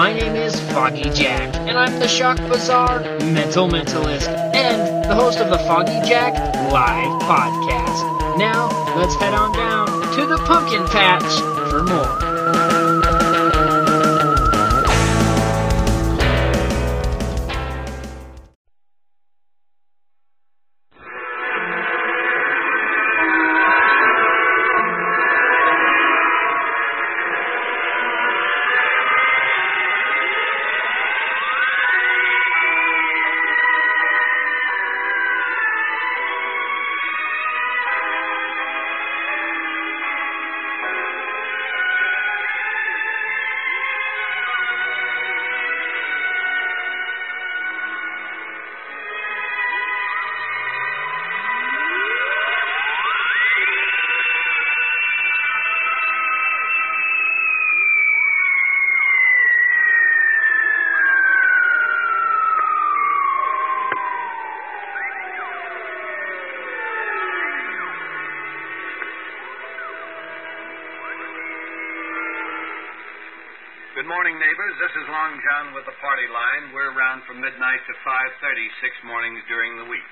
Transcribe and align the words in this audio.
My 0.00 0.14
name 0.14 0.34
is 0.34 0.58
Foggy 0.72 1.10
Jack, 1.10 1.54
and 1.68 1.76
I'm 1.76 1.98
the 1.98 2.08
Shock 2.08 2.38
Bazaar 2.48 3.00
Mental 3.20 3.68
Mentalist, 3.68 4.28
and 4.54 5.04
the 5.04 5.14
host 5.14 5.40
of 5.40 5.50
the 5.50 5.58
Foggy 5.58 6.00
Jack 6.08 6.32
Live 6.72 7.20
Podcast. 7.24 8.38
Now, 8.38 8.70
let's 8.96 9.14
head 9.16 9.34
on 9.34 9.52
down 9.52 9.88
to 10.14 10.24
the 10.24 10.38
pumpkin 10.46 10.86
patch 10.86 11.70
for 11.70 11.82
more. 11.82 12.29
This 74.80 74.96
is 74.96 75.12
Long 75.12 75.36
John 75.44 75.76
with 75.76 75.84
the 75.84 75.92
party 76.00 76.24
line. 76.32 76.72
We're 76.72 76.96
around 76.96 77.20
from 77.28 77.36
midnight 77.36 77.84
to 77.84 77.92
5.30 78.00 78.80
six 78.80 78.96
mornings 79.04 79.44
during 79.44 79.76
the 79.76 79.84
week. 79.84 80.08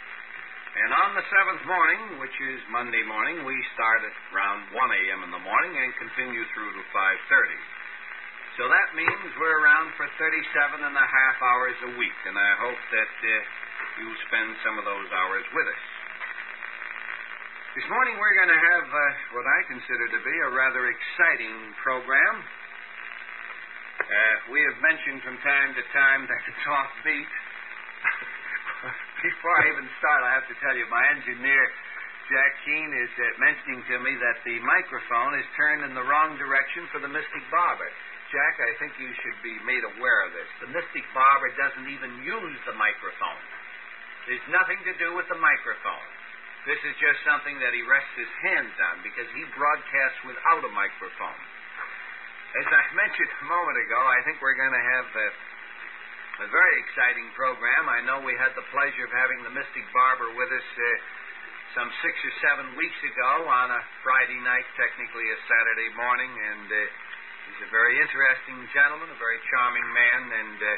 And 0.77 0.93
on 0.93 1.17
the 1.17 1.25
seventh 1.25 1.65
morning, 1.65 2.21
which 2.21 2.37
is 2.37 2.61
Monday 2.69 3.01
morning, 3.09 3.49
we 3.49 3.57
start 3.73 4.05
at 4.05 4.13
around 4.29 4.69
1 4.69 4.77
a.m. 4.77 5.25
in 5.25 5.33
the 5.33 5.41
morning 5.41 5.73
and 5.73 5.89
continue 5.97 6.45
through 6.53 6.69
to 6.77 6.85
5.30. 6.85 8.61
So 8.61 8.69
that 8.69 8.93
means 8.93 9.41
we're 9.41 9.57
around 9.57 9.97
for 9.97 10.05
37 10.21 10.37
and 10.85 10.97
a 11.01 11.09
half 11.17 11.37
hours 11.41 11.79
a 11.89 11.93
week, 11.97 12.19
and 12.29 12.37
I 12.37 12.53
hope 12.61 12.83
that 12.93 13.15
uh, 13.25 13.33
you 14.05 14.09
spend 14.29 14.53
some 14.69 14.77
of 14.77 14.85
those 14.85 15.09
hours 15.17 15.49
with 15.57 15.65
us. 15.65 15.85
This 17.73 17.89
morning 17.89 18.21
we're 18.21 18.37
going 18.37 18.53
to 18.53 18.65
have 18.77 18.85
uh, 18.85 19.03
what 19.33 19.49
I 19.49 19.59
consider 19.65 20.13
to 20.13 20.21
be 20.21 20.37
a 20.45 20.51
rather 20.53 20.93
exciting 20.93 21.57
program. 21.81 22.45
Uh, 24.09 24.37
we 24.49 24.57
have 24.65 24.81
mentioned 24.81 25.21
from 25.21 25.37
time 25.45 25.77
to 25.77 25.85
time 25.93 26.25
that 26.25 26.41
it's 26.49 26.65
offbeat. 26.65 27.29
Before 29.29 29.57
I 29.61 29.69
even 29.69 29.85
start, 30.01 30.25
I 30.25 30.33
have 30.33 30.49
to 30.49 30.57
tell 30.65 30.73
you, 30.73 30.89
my 30.89 31.05
engineer, 31.13 31.69
Jack 32.33 32.53
Keene, 32.65 32.89
is 33.05 33.13
uh, 33.21 33.37
mentioning 33.37 33.85
to 33.85 34.01
me 34.01 34.17
that 34.17 34.41
the 34.49 34.65
microphone 34.65 35.37
is 35.37 35.45
turned 35.61 35.85
in 35.85 35.93
the 35.93 36.09
wrong 36.09 36.41
direction 36.41 36.89
for 36.89 37.05
the 37.05 37.11
Mystic 37.13 37.45
Barber. 37.53 37.93
Jack, 38.33 38.57
I 38.57 38.73
think 38.81 38.97
you 38.97 39.13
should 39.13 39.39
be 39.45 39.61
made 39.69 39.85
aware 39.85 40.25
of 40.25 40.33
this. 40.33 40.49
The 40.65 40.73
Mystic 40.73 41.05
Barber 41.13 41.53
doesn't 41.61 41.93
even 41.93 42.25
use 42.25 42.59
the 42.65 42.81
microphone. 42.81 43.45
There's 44.25 44.49
nothing 44.49 44.81
to 44.89 44.97
do 44.97 45.21
with 45.21 45.29
the 45.29 45.37
microphone. 45.37 46.09
This 46.65 46.81
is 46.81 46.97
just 46.97 47.21
something 47.29 47.61
that 47.61 47.77
he 47.77 47.85
rests 47.85 48.17
his 48.17 48.33
hands 48.41 48.73
on 48.89 49.05
because 49.05 49.29
he 49.37 49.45
broadcasts 49.53 50.25
without 50.25 50.65
a 50.65 50.73
microphone. 50.73 51.58
As 52.49 52.65
I 52.65 52.81
mentioned 52.97 53.29
a 53.29 53.45
moment 53.45 53.77
ago, 53.77 54.01
I 54.01 54.25
think 54.25 54.41
we're 54.41 54.57
going 54.57 54.73
to 54.73 54.87
have 54.97 55.09
a, 55.13 55.29
a 56.45 56.49
very 56.49 56.81
exciting 56.81 57.29
program. 57.37 57.93
I 57.93 58.01
know 58.09 58.25
we 58.25 58.33
had 58.41 58.57
the 58.57 58.65
pleasure 58.73 59.05
of 59.05 59.13
having 59.13 59.45
the 59.45 59.53
Mystic 59.53 59.85
Barber 59.93 60.33
with 60.33 60.49
us 60.57 60.65
uh, 60.65 60.89
some 61.77 61.93
six 62.01 62.17
or 62.25 62.33
seven 62.41 62.73
weeks 62.81 62.97
ago 63.05 63.45
on 63.53 63.69
a 63.69 63.81
Friday 64.01 64.41
night, 64.41 64.65
technically 64.81 65.29
a 65.29 65.39
Saturday 65.45 65.93
morning, 65.93 66.33
and 66.33 66.67
uh, 66.73 66.81
he's 67.53 67.69
a 67.69 67.71
very 67.71 68.01
interesting 68.01 68.65
gentleman, 68.73 69.13
a 69.13 69.21
very 69.21 69.37
charming 69.53 69.89
man, 69.93 70.21
and 70.33 70.57
uh, 70.57 70.69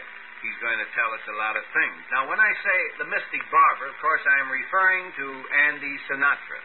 he's 0.43 0.59
going 0.59 0.83
to 0.83 0.91
tell 0.99 1.15
us 1.15 1.23
a 1.31 1.37
lot 1.39 1.55
of 1.55 1.63
things. 1.71 2.03
Now, 2.11 2.27
when 2.27 2.43
I 2.43 2.51
say 2.67 2.79
the 2.99 3.07
Mystic 3.07 3.47
Barber, 3.47 3.87
of 3.87 3.97
course, 4.03 4.27
I'm 4.27 4.51
referring 4.51 5.07
to 5.23 5.27
Andy 5.71 5.95
Sinatra. 6.11 6.61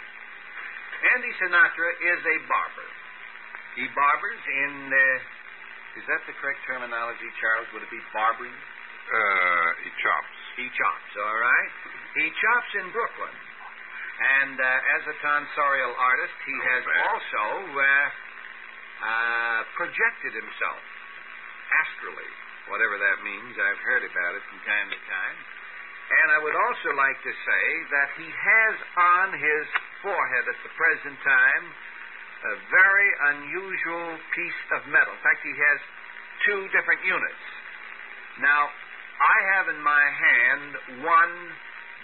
Andy 1.14 1.30
Sinatra 1.38 1.90
is 2.10 2.22
a 2.26 2.38
barber. 2.50 2.90
He 3.76 3.86
barbers 3.92 4.42
in. 4.48 4.74
Uh, 4.92 6.00
is 6.00 6.06
that 6.12 6.20
the 6.28 6.36
correct 6.44 6.60
terminology, 6.68 7.30
Charles? 7.40 7.68
Would 7.72 7.84
it 7.84 7.92
be 7.92 8.04
barbering? 8.12 8.52
Uh, 8.52 9.70
he 9.86 9.90
chops. 10.02 10.36
He 10.58 10.66
chops, 10.72 11.12
all 11.20 11.38
right. 11.40 11.72
He 12.16 12.26
chops 12.42 12.72
in 12.82 12.88
Brooklyn. 12.96 13.36
And 14.16 14.56
uh, 14.56 14.96
as 14.96 15.04
a 15.12 15.16
tonsorial 15.20 15.92
artist, 15.92 16.36
he 16.48 16.56
has 16.56 16.82
bad. 16.88 17.04
also 17.12 17.46
uh, 17.76 17.84
uh, 17.84 19.60
projected 19.76 20.32
himself 20.32 20.84
astrally, 21.84 22.32
whatever 22.72 22.96
that 22.96 23.20
means. 23.28 23.52
I've 23.60 23.84
heard 23.84 24.04
about 24.08 24.32
it 24.40 24.44
from 24.48 24.60
time 24.64 24.88
to 24.90 25.00
time. 25.06 25.38
And 26.06 26.28
I 26.32 26.40
would 26.40 26.56
also 26.56 26.96
like 26.96 27.20
to 27.28 27.34
say 27.34 27.66
that 27.92 28.10
he 28.16 28.28
has 28.30 28.76
on 28.96 29.28
his 29.36 29.66
forehead 30.00 30.46
at 30.48 30.60
the 30.64 30.72
present 30.80 31.18
time 31.26 31.64
a 32.44 32.56
very 32.70 33.10
unusual 33.36 34.20
piece 34.36 34.62
of 34.76 34.88
metal. 34.92 35.14
In 35.16 35.24
fact, 35.24 35.42
he 35.42 35.56
has 35.56 35.80
two 36.46 36.62
different 36.76 37.02
units. 37.08 37.44
Now, 38.44 38.68
I 39.16 39.38
have 39.56 39.66
in 39.72 39.80
my 39.80 40.06
hand 40.12 40.70
one 41.08 41.36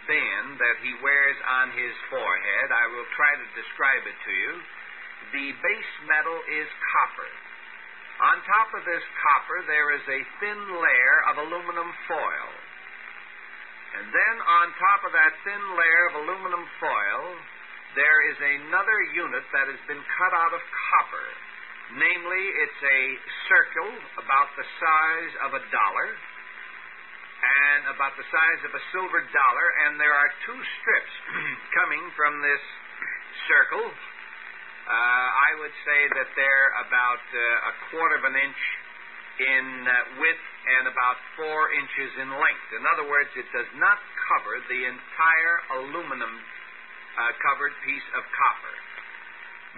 band 0.08 0.58
that 0.58 0.78
he 0.82 0.96
wears 1.04 1.40
on 1.62 1.76
his 1.76 1.94
forehead. 2.10 2.68
I 2.72 2.86
will 2.96 3.10
try 3.14 3.36
to 3.36 3.46
describe 3.54 4.04
it 4.08 4.18
to 4.18 4.34
you. 4.34 4.54
The 5.36 5.48
base 5.60 5.94
metal 6.08 6.40
is 6.58 6.68
copper. 6.72 7.32
On 8.22 8.36
top 8.46 8.70
of 8.78 8.86
this 8.86 9.04
copper, 9.18 9.60
there 9.66 9.90
is 9.98 10.06
a 10.06 10.22
thin 10.40 10.60
layer 10.78 11.18
of 11.34 11.36
aluminum 11.42 11.90
foil. 12.06 12.50
And 13.92 14.08
then 14.08 14.36
on 14.40 14.66
top 14.80 15.02
of 15.04 15.12
that 15.12 15.34
thin 15.44 15.64
layer 15.76 16.04
of 16.08 16.14
aluminum 16.24 16.64
foil, 16.80 17.24
there 17.96 18.20
is 18.32 18.38
another 18.40 19.00
unit 19.16 19.44
that 19.52 19.68
has 19.68 19.82
been 19.88 20.00
cut 20.00 20.34
out 20.34 20.54
of 20.56 20.62
copper. 20.64 21.28
Namely, 21.92 22.44
it's 22.64 22.82
a 22.88 23.02
circle 23.52 23.92
about 24.24 24.50
the 24.56 24.64
size 24.80 25.34
of 25.44 25.52
a 25.60 25.64
dollar 25.76 26.08
and 27.42 27.92
about 27.92 28.16
the 28.16 28.24
size 28.32 28.62
of 28.64 28.72
a 28.72 28.84
silver 28.96 29.22
dollar, 29.34 29.68
and 29.84 30.00
there 30.00 30.14
are 30.14 30.30
two 30.48 30.60
strips 30.80 31.14
coming 31.78 32.04
from 32.16 32.40
this 32.40 32.64
circle. 33.52 33.84
Uh, 33.84 35.28
I 35.36 35.52
would 35.60 35.76
say 35.84 36.00
that 36.16 36.30
they're 36.38 36.70
about 36.88 37.24
uh, 37.28 37.72
a 37.72 37.74
quarter 37.92 38.16
of 38.18 38.26
an 38.30 38.40
inch 38.40 38.62
in 39.42 39.66
uh, 39.84 39.94
width 40.22 40.48
and 40.80 40.84
about 40.88 41.18
four 41.36 41.74
inches 41.74 42.12
in 42.22 42.30
length. 42.30 42.68
In 42.78 42.84
other 42.86 43.10
words, 43.10 43.32
it 43.34 43.50
does 43.52 43.72
not 43.82 43.98
cover 44.32 44.54
the 44.70 44.82
entire 44.86 45.56
aluminum 45.82 46.34
uh, 47.18 47.32
covered 47.44 47.74
piece 47.84 48.08
of 48.16 48.24
copper. 48.32 48.76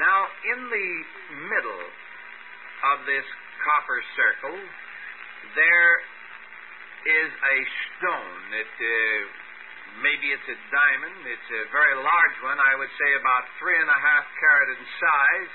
Now, 0.01 0.19
in 0.53 0.59
the 0.69 0.89
middle 1.53 1.85
of 2.93 2.97
this 3.05 3.25
copper 3.61 3.99
circle, 4.17 4.57
there 5.53 5.93
is 7.03 7.29
a 7.29 7.57
stone. 7.99 8.41
It 8.57 8.73
uh, 8.73 9.43
maybe 10.01 10.33
it's 10.33 10.49
a 10.49 10.57
diamond. 10.73 11.19
It's 11.29 11.49
a 11.53 11.63
very 11.69 11.95
large 11.99 12.37
one. 12.41 12.57
I 12.57 12.73
would 12.79 12.89
say 12.97 13.09
about 13.21 13.43
three 13.61 13.77
and 13.77 13.89
a 13.89 13.99
half 13.99 14.25
carat 14.41 14.69
in 14.73 14.81
size. 14.97 15.53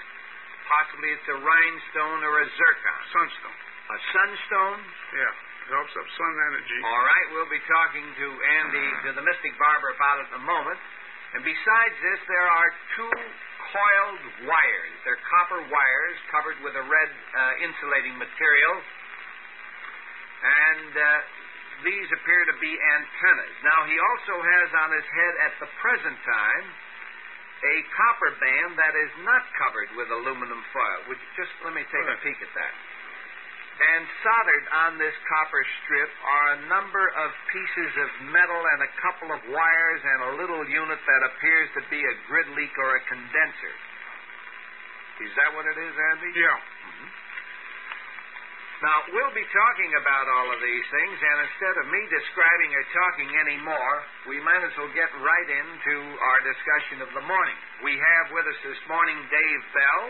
Possibly 0.69 1.11
it's 1.17 1.29
a 1.33 1.39
rhinestone 1.41 2.21
or 2.23 2.45
a 2.45 2.47
zircon. 2.47 3.01
Sunstone. 3.11 3.59
A 3.89 3.99
sunstone. 4.13 4.81
Yeah. 5.17 5.33
It 5.69 5.77
helps 5.77 5.93
up 5.97 6.09
sun 6.17 6.35
energy. 6.53 6.81
All 6.81 7.05
right, 7.05 7.27
we'll 7.37 7.53
be 7.53 7.61
talking 7.69 8.05
to 8.05 8.27
Andy, 8.61 8.89
to 9.05 9.11
the 9.21 9.25
Mystic 9.25 9.53
Barber, 9.61 9.93
about 9.93 10.25
it 10.25 10.33
in 10.33 10.41
a 10.41 10.45
moment. 10.49 10.81
And 11.37 11.45
besides 11.45 11.97
this, 12.01 12.21
there 12.25 12.49
are 12.49 12.71
two 12.97 13.13
coiled 13.69 14.25
wires. 14.49 14.97
They're 15.05 15.21
copper 15.29 15.61
wires 15.69 16.19
covered 16.33 16.59
with 16.65 16.73
a 16.73 16.85
red 16.85 17.11
uh, 17.13 17.65
insulating 17.69 18.17
material. 18.17 18.75
And 20.41 20.93
uh, 20.95 21.07
these 21.85 22.09
appear 22.11 22.43
to 22.49 22.57
be 22.59 22.73
antennas. 22.73 23.57
Now, 23.61 23.85
he 23.85 23.97
also 24.01 24.35
has 24.41 24.69
on 24.73 24.91
his 24.97 25.09
head 25.13 25.35
at 25.45 25.55
the 25.61 25.69
present 25.85 26.17
time 26.25 26.65
a 27.59 27.75
copper 27.91 28.33
band 28.39 28.79
that 28.79 28.95
is 28.95 29.13
not 29.27 29.43
covered 29.59 29.91
with 29.99 30.09
aluminum 30.15 30.63
foil. 30.71 31.01
Would 31.11 31.19
you 31.19 31.31
just 31.35 31.51
let 31.67 31.75
me 31.75 31.83
take 31.91 32.07
a 32.07 32.17
peek 32.23 32.39
at 32.39 32.53
that? 32.55 32.75
And 33.79 34.03
soldered 34.27 34.67
on 34.75 34.91
this 34.99 35.15
copper 35.31 35.63
strip 35.83 36.11
are 36.11 36.47
a 36.59 36.59
number 36.67 37.05
of 37.15 37.31
pieces 37.55 37.93
of 37.95 38.09
metal 38.35 38.63
and 38.75 38.83
a 38.83 38.91
couple 38.99 39.31
of 39.31 39.41
wires 39.55 40.03
and 40.03 40.21
a 40.35 40.37
little 40.43 40.67
unit 40.67 40.99
that 40.99 41.23
appears 41.31 41.71
to 41.79 41.83
be 41.87 42.03
a 42.03 42.15
grid 42.27 42.51
leak 42.59 42.75
or 42.75 42.99
a 42.99 43.03
condenser. 43.07 43.75
Is 45.23 45.31
that 45.39 45.55
what 45.55 45.67
it 45.67 45.79
is, 45.79 45.95
Andy? 45.95 46.31
Yeah. 46.35 46.59
Mm-hmm. 46.59 47.11
Now, 48.79 48.99
we'll 49.11 49.35
be 49.35 49.47
talking 49.51 49.91
about 49.99 50.27
all 50.31 50.55
of 50.55 50.61
these 50.63 50.87
things, 50.87 51.19
and 51.19 51.37
instead 51.51 51.75
of 51.83 51.91
me 51.91 52.03
describing 52.07 52.71
or 52.79 52.85
talking 52.95 53.31
any 53.43 53.59
more, 53.63 53.95
we 54.31 54.39
might 54.39 54.63
as 54.63 54.71
well 54.79 54.91
get 54.95 55.11
right 55.19 55.51
into 55.51 55.95
our 56.15 56.41
discussion 56.47 57.03
of 57.03 57.11
the 57.11 57.25
morning. 57.27 57.59
We 57.83 57.99
have 57.99 58.27
with 58.31 58.47
us 58.47 58.59
this 58.63 58.79
morning 58.87 59.19
Dave 59.31 59.63
Bell 59.75 60.03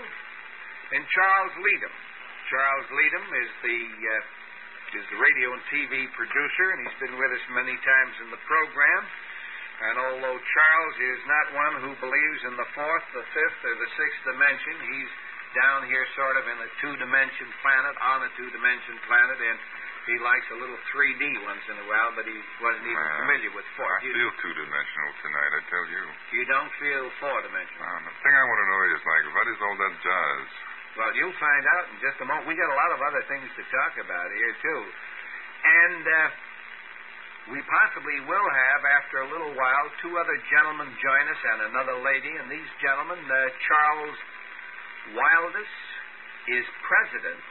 and 1.00 1.02
Charles 1.16 1.54
Leadham. 1.64 2.07
Charles 2.48 2.88
Leadham 2.92 3.26
is 3.44 3.50
the 3.64 3.78
uh, 4.08 4.96
is 4.98 5.04
the 5.12 5.20
radio 5.20 5.52
and 5.52 5.62
TV 5.68 6.08
producer, 6.16 6.66
and 6.72 6.78
he's 6.88 6.98
been 7.04 7.16
with 7.20 7.28
us 7.36 7.44
many 7.52 7.76
times 7.84 8.14
in 8.24 8.28
the 8.32 8.40
program. 8.48 9.02
And 9.78 9.94
although 10.00 10.38
Charles 10.40 10.96
is 10.98 11.20
not 11.28 11.46
one 11.54 11.74
who 11.86 11.92
believes 12.02 12.40
in 12.50 12.54
the 12.58 12.66
fourth, 12.74 13.04
the 13.14 13.22
fifth, 13.30 13.60
or 13.62 13.74
the 13.78 13.90
sixth 13.94 14.20
dimension, 14.26 14.74
he's 14.90 15.12
down 15.54 15.86
here 15.86 16.02
sort 16.18 16.34
of 16.40 16.44
in 16.50 16.58
a 16.58 16.68
two-dimension 16.82 17.48
planet, 17.62 17.94
on 18.02 18.26
a 18.26 18.30
two-dimension 18.34 18.96
planet, 19.06 19.38
and 19.38 19.56
he 20.10 20.16
likes 20.24 20.48
a 20.50 20.58
little 20.58 20.76
3D 20.90 21.22
once 21.46 21.62
in 21.70 21.76
a 21.78 21.86
while, 21.86 22.10
but 22.18 22.26
he 22.26 22.36
wasn't 22.58 22.84
even 22.90 22.96
Well, 23.06 23.16
familiar 23.22 23.52
with 23.54 23.68
four. 23.78 23.86
I 23.86 24.02
You, 24.02 24.12
feel 24.18 24.34
two-dimensional 24.42 25.10
tonight, 25.22 25.52
I 25.52 25.60
tell 25.70 25.86
you. 25.94 26.02
you 26.32 26.44
don't 26.50 26.72
feel 26.82 27.04
four-dimensional. 27.22 27.80
Now, 27.86 28.02
the 28.02 28.14
thing 28.24 28.34
I 28.34 28.44
want 28.50 28.58
to 28.58 28.66
know 28.66 28.80
is, 28.98 29.00
like, 29.04 29.24
what 29.36 29.46
is 29.46 29.58
all 29.62 29.76
that 29.78 29.94
jazz? 30.02 30.46
Well, 30.98 31.14
you'll 31.14 31.38
find 31.38 31.64
out 31.78 31.84
in 31.94 31.96
just 32.02 32.18
a 32.18 32.26
moment. 32.26 32.50
We 32.50 32.58
got 32.58 32.66
a 32.66 32.74
lot 32.74 32.90
of 32.90 32.98
other 32.98 33.22
things 33.30 33.46
to 33.54 33.62
talk 33.70 34.02
about 34.02 34.26
here 34.34 34.54
too, 34.58 34.82
and 35.62 36.02
uh, 36.02 36.26
we 37.54 37.62
possibly 37.70 38.18
will 38.26 38.48
have 38.50 38.82
after 38.82 39.22
a 39.22 39.28
little 39.30 39.54
while 39.54 39.86
two 40.02 40.10
other 40.18 40.34
gentlemen 40.50 40.90
join 40.98 41.24
us 41.30 41.38
and 41.54 41.58
another 41.70 42.02
lady. 42.02 42.34
And 42.34 42.50
these 42.50 42.66
gentlemen, 42.82 43.22
uh, 43.22 43.38
Charles 43.62 44.18
Wildus, 45.14 45.72
is 46.50 46.66
president 46.82 47.46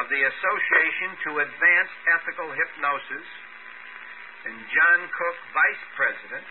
of 0.00 0.08
the 0.08 0.22
Association 0.24 1.10
to 1.28 1.30
Advance 1.44 1.92
Ethical 2.16 2.48
Hypnosis, 2.48 3.28
and 4.48 4.56
John 4.72 5.00
Cook, 5.12 5.36
vice 5.52 5.84
president 6.00 6.48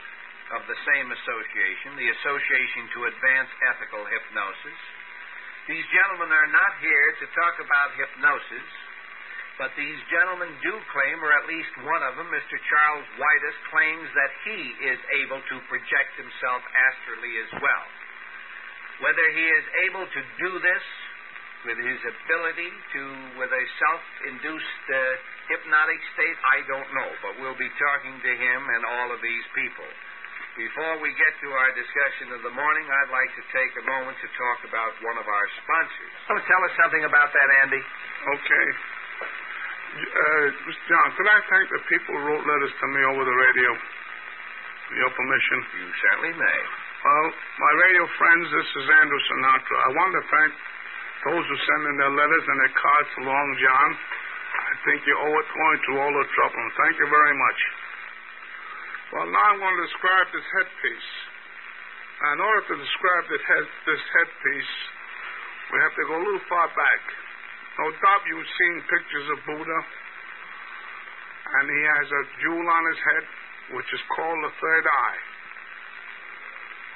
of 0.56 0.62
the 0.70 0.78
same 0.94 1.10
association, 1.10 1.98
the 1.98 2.12
Association 2.22 2.84
to 2.94 3.00
Advance 3.10 3.52
Ethical 3.66 4.06
Hypnosis. 4.06 5.01
These 5.72 5.88
gentlemen 5.88 6.28
are 6.36 6.52
not 6.52 6.84
here 6.84 7.08
to 7.24 7.26
talk 7.32 7.56
about 7.64 7.96
hypnosis, 7.96 8.68
but 9.56 9.72
these 9.80 9.96
gentlemen 10.12 10.52
do 10.60 10.76
claim, 10.92 11.18
or 11.24 11.32
at 11.32 11.48
least 11.48 11.72
one 11.88 12.04
of 12.12 12.20
them, 12.20 12.28
Mr. 12.28 12.60
Charles 12.60 13.08
Whitus, 13.16 13.58
claims 13.72 14.10
that 14.12 14.32
he 14.44 14.60
is 14.92 15.00
able 15.24 15.40
to 15.40 15.56
project 15.72 16.12
himself 16.20 16.60
astrally 16.76 17.34
as 17.48 17.52
well. 17.64 17.86
Whether 19.00 19.24
he 19.32 19.48
is 19.48 19.66
able 19.88 20.06
to 20.12 20.22
do 20.44 20.52
this 20.60 20.86
with 21.64 21.80
his 21.80 22.02
ability 22.04 22.72
to, 22.92 23.02
with 23.40 23.52
a 23.56 23.64
self-induced 23.80 24.86
uh, 24.92 25.00
hypnotic 25.56 26.04
state, 26.20 26.38
I 26.52 26.68
don't 26.68 26.92
know, 27.00 27.10
but 27.24 27.40
we'll 27.40 27.56
be 27.56 27.72
talking 27.80 28.20
to 28.20 28.32
him 28.36 28.60
and 28.76 28.82
all 28.92 29.16
of 29.16 29.24
these 29.24 29.48
people. 29.56 29.88
Before 30.52 31.00
we 31.00 31.16
get 31.16 31.32
to 31.32 31.48
our 31.48 31.72
discussion 31.80 32.36
of 32.36 32.44
the 32.44 32.52
morning, 32.52 32.84
I'd 32.84 33.14
like 33.16 33.32
to 33.40 33.44
take 33.56 33.72
a 33.80 33.86
moment 33.88 34.20
to 34.20 34.28
talk 34.36 34.60
about 34.68 34.92
one 35.00 35.16
of 35.16 35.24
our 35.24 35.48
sponsors. 35.64 36.12
Oh, 36.28 36.40
tell 36.44 36.62
us 36.68 36.74
something 36.76 37.08
about 37.08 37.32
that, 37.32 37.48
Andy. 37.64 37.80
Okay. 37.80 38.68
Uh, 39.96 40.46
Mr. 40.68 40.84
John, 40.92 41.08
could 41.16 41.30
I 41.32 41.40
thank 41.48 41.66
the 41.72 41.84
people 41.88 42.20
who 42.20 42.24
wrote 42.28 42.44
letters 42.44 42.74
to 42.84 42.86
me 42.92 43.00
over 43.00 43.24
the 43.24 43.38
radio? 43.48 43.70
With 44.92 45.00
your 45.00 45.12
permission. 45.16 45.58
You 45.72 45.88
certainly 45.88 46.36
may. 46.36 46.60
Well, 47.00 47.28
my 47.32 47.74
radio 47.88 48.04
friends, 48.20 48.46
this 48.52 48.70
is 48.76 48.86
Andrew 48.92 49.22
Sinatra. 49.32 49.78
I 49.88 49.92
want 49.96 50.12
to 50.20 50.24
thank 50.36 50.52
those 51.32 51.44
who 51.48 51.58
send 51.64 51.82
in 51.92 51.96
their 51.96 52.12
letters 52.12 52.44
and 52.44 52.58
their 52.60 52.76
cards 52.76 53.10
to 53.16 53.20
Long 53.24 53.50
John. 53.56 53.90
I 54.52 54.74
think 54.84 55.00
you 55.08 55.16
owe 55.16 55.36
it 55.40 55.48
going 55.48 55.80
through 55.88 56.00
all 56.04 56.12
the 56.12 56.28
trouble, 56.36 56.60
and 56.60 56.74
thank 56.76 57.00
you 57.00 57.08
very 57.08 57.36
much. 57.40 57.60
Well, 59.12 59.28
now 59.28 59.44
I'm 59.52 59.60
going 59.60 59.76
to 59.76 59.86
describe 59.92 60.28
this 60.32 60.48
headpiece. 60.56 61.12
In 62.32 62.40
order 62.40 62.64
to 62.64 62.76
describe 62.80 63.24
this, 63.28 63.44
head, 63.44 63.66
this 63.84 64.04
headpiece, 64.16 64.74
we 65.76 65.78
have 65.84 65.96
to 66.00 66.04
go 66.08 66.16
a 66.16 66.24
little 66.24 66.46
far 66.48 66.72
back. 66.72 67.02
No 67.76 67.92
doubt 67.92 68.24
you've 68.24 68.54
seen 68.56 68.76
pictures 68.88 69.28
of 69.36 69.38
Buddha, 69.52 69.80
and 71.60 71.66
he 71.68 71.82
has 71.92 72.08
a 72.08 72.24
jewel 72.40 72.64
on 72.64 72.84
his 72.88 73.02
head, 73.04 73.26
which 73.76 73.90
is 73.92 74.04
called 74.16 74.40
the 74.48 74.54
third 74.64 74.86
eye. 74.88 75.22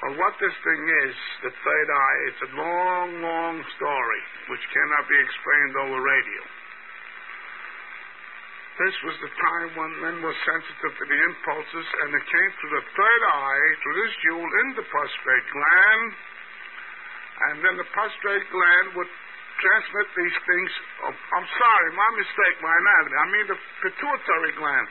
Well, 0.00 0.14
what 0.16 0.40
this 0.40 0.56
thing 0.56 0.82
is, 1.04 1.14
the 1.44 1.52
third 1.52 1.88
eye, 1.92 2.18
it's 2.32 2.42
a 2.48 2.52
long, 2.56 3.08
long 3.20 3.56
story 3.76 4.22
which 4.48 4.64
cannot 4.72 5.04
be 5.04 5.18
explained 5.20 5.74
over 5.84 6.00
radio. 6.00 6.42
This 8.76 8.96
was 9.08 9.16
the 9.24 9.32
time 9.32 9.68
when 9.72 9.90
men 10.04 10.16
were 10.20 10.36
sensitive 10.44 10.92
to 11.00 11.04
the 11.08 11.18
impulses, 11.32 11.86
and 12.04 12.12
it 12.12 12.24
came 12.28 12.50
through 12.60 12.74
the 12.76 12.84
third 12.92 13.22
eye, 13.32 13.66
through 13.80 13.96
this 14.04 14.14
jewel, 14.20 14.44
in 14.44 14.68
the 14.76 14.84
prostrate 14.84 15.46
gland, 15.48 16.08
and 17.36 17.54
then 17.64 17.74
the 17.80 17.88
prostrate 17.96 18.44
gland 18.52 18.86
would 19.00 19.08
transmit 19.64 20.06
these 20.12 20.36
things. 20.44 20.70
Oh, 21.08 21.16
I'm 21.16 21.48
sorry, 21.56 21.88
my 21.96 22.10
mistake, 22.20 22.56
my 22.60 22.74
anatomy. 22.76 23.16
I 23.16 23.26
mean 23.32 23.46
the 23.48 23.58
pituitary 23.80 24.52
gland. 24.60 24.88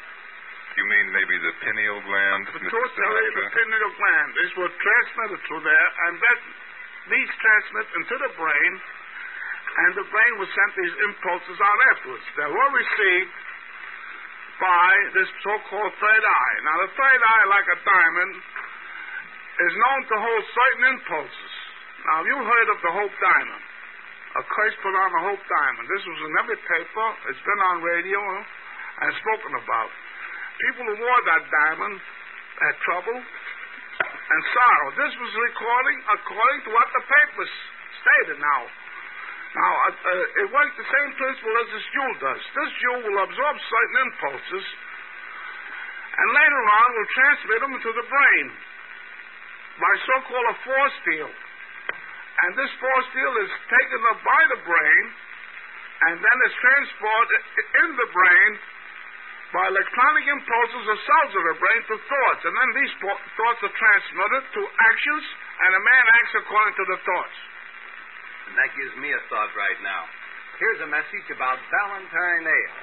You 0.81 0.85
mean 0.89 1.05
maybe 1.13 1.37
the 1.45 1.53
pineal 1.61 2.01
gland, 2.09 2.41
Mr. 2.57 2.65
pituitary, 2.65 3.27
the 3.37 3.47
pineal 3.53 3.91
gland. 4.01 4.29
This 4.33 4.53
was 4.65 4.71
transmitted 4.81 5.39
through 5.45 5.61
there, 5.61 5.89
and 6.09 6.13
that 6.25 6.39
these 7.13 7.29
transmit 7.37 7.85
into 8.01 8.15
the 8.17 8.31
brain, 8.33 8.71
and 9.77 9.89
the 9.93 10.07
brain 10.09 10.33
would 10.41 10.49
send 10.49 10.71
these 10.73 10.95
impulses 11.05 11.57
out 11.61 11.79
afterwards. 11.93 12.25
They 12.33 12.49
were 12.49 12.71
received 12.73 13.44
by 14.59 14.89
this 15.13 15.29
so-called 15.43 15.93
third 15.99 16.23
eye. 16.23 16.55
Now, 16.63 16.75
the 16.87 16.91
third 16.95 17.21
eye, 17.21 17.45
like 17.51 17.67
a 17.67 17.79
diamond, 17.83 18.33
is 19.55 19.73
known 19.75 20.01
to 20.07 20.15
hold 20.19 20.43
certain 20.51 20.83
impulses. 20.95 21.53
Now, 22.05 22.19
you 22.23 22.37
heard 22.37 22.67
of 22.69 22.79
the 22.83 22.91
Hope 22.91 23.15
Diamond. 23.17 23.63
A 24.35 24.43
curse 24.43 24.75
put 24.83 24.91
on 24.91 25.09
the 25.15 25.23
Hope 25.31 25.43
Diamond. 25.47 25.85
This 25.87 26.03
was 26.03 26.19
in 26.27 26.33
every 26.43 26.59
paper. 26.59 27.07
It's 27.31 27.39
been 27.39 27.61
on 27.71 27.79
radio 27.79 28.19
and 28.19 29.09
spoken 29.15 29.53
about. 29.55 29.91
People 30.59 30.83
who 30.91 30.95
wore 30.99 31.21
that 31.31 31.43
diamond 31.47 31.99
had 32.59 32.75
trouble 32.83 33.19
and 33.19 34.41
sorrow. 34.51 34.87
This 34.95 35.13
was 35.19 35.31
recording 35.35 35.97
according 36.19 36.59
to 36.67 36.69
what 36.75 36.87
the 36.95 37.03
papers 37.03 37.51
stated 38.03 38.37
now. 38.39 38.61
Now, 39.55 39.71
uh, 39.87 40.41
it 40.43 40.47
works 40.51 40.75
the 40.75 40.83
same 40.83 41.09
principle 41.15 41.55
as 41.63 41.67
this 41.71 41.87
jewel 41.95 42.15
does. 42.19 42.41
This 42.43 42.71
jewel 42.83 42.99
will 43.07 43.19
absorb 43.23 43.55
certain 43.55 43.97
impulses 44.03 44.65
and 46.15 46.27
later 46.31 46.63
on 46.75 46.87
will 46.91 47.11
transmit 47.15 47.59
them 47.63 47.75
to 47.79 47.91
the 47.95 48.05
brain 48.07 48.47
by 49.79 49.93
so-called 50.03 50.47
a 50.51 50.57
force 50.63 50.97
field. 51.07 51.35
And 52.43 52.51
this 52.59 52.71
force 52.83 53.07
field 53.15 53.35
is 53.47 53.51
taken 53.71 54.01
up 54.11 54.19
by 54.27 54.41
the 54.51 54.59
brain 54.67 55.03
and 56.11 56.15
then 56.19 56.37
is 56.51 56.55
transported 56.59 57.41
in 57.79 57.89
the 57.95 58.09
brain 58.11 58.51
by 59.55 59.71
electronic 59.71 60.25
impulses 60.35 60.83
of 60.83 60.97
cells 60.99 61.31
of 61.31 61.43
the 61.47 61.57
brain 61.63 61.81
to 61.87 61.95
thoughts. 61.95 62.41
And 62.43 62.53
then 62.59 62.69
these 62.75 62.93
thoughts 62.99 63.59
are 63.63 63.71
transmitted 63.71 64.43
to 64.51 64.61
actions, 64.67 65.25
and 65.63 65.71
a 65.71 65.79
man 65.79 66.03
acts 66.19 66.33
according 66.43 66.75
to 66.75 66.85
the 66.91 66.99
thoughts. 67.07 67.37
And 68.49 68.53
that 68.57 68.71
gives 68.77 68.95
me 69.01 69.09
a 69.09 69.21
thought 69.29 69.51
right 69.57 69.79
now. 69.81 70.03
Here's 70.61 70.81
a 70.85 70.89
message 70.89 71.27
about 71.33 71.59
Valentine 71.67 72.45
Ale. 72.45 72.77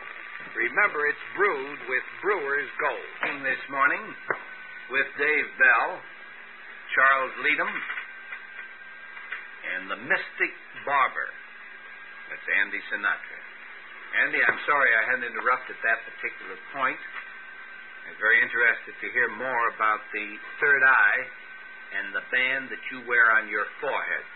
Remember, 0.58 1.06
it's 1.06 1.26
brewed 1.38 1.80
with 1.88 2.04
Brewer's 2.20 2.72
Gold. 2.82 3.08
This 3.46 3.62
morning 3.70 4.02
with 4.90 5.08
Dave 5.16 5.48
Bell, 5.56 5.98
Charles 6.94 7.34
Leadham, 7.46 7.72
and 9.72 9.82
the 9.88 9.98
Mystic 10.04 10.52
Barber. 10.84 11.30
That's 12.28 12.48
Andy 12.60 12.82
Sinatra. 12.90 13.40
Andy, 14.26 14.40
I'm 14.44 14.60
sorry 14.68 14.90
I 14.92 15.02
had 15.08 15.24
to 15.24 15.28
interrupt 15.30 15.70
at 15.72 15.80
that 15.80 16.04
particular 16.04 16.58
point. 16.76 17.00
I'm 18.08 18.18
very 18.20 18.42
interested 18.42 18.92
to 18.98 19.06
hear 19.14 19.30
more 19.32 19.64
about 19.72 20.04
the 20.12 20.26
third 20.60 20.82
eye 20.84 21.22
and 21.96 22.12
the 22.12 22.24
band 22.28 22.68
that 22.68 22.82
you 22.92 23.06
wear 23.08 23.32
on 23.40 23.48
your 23.48 23.64
forehead. 23.80 24.26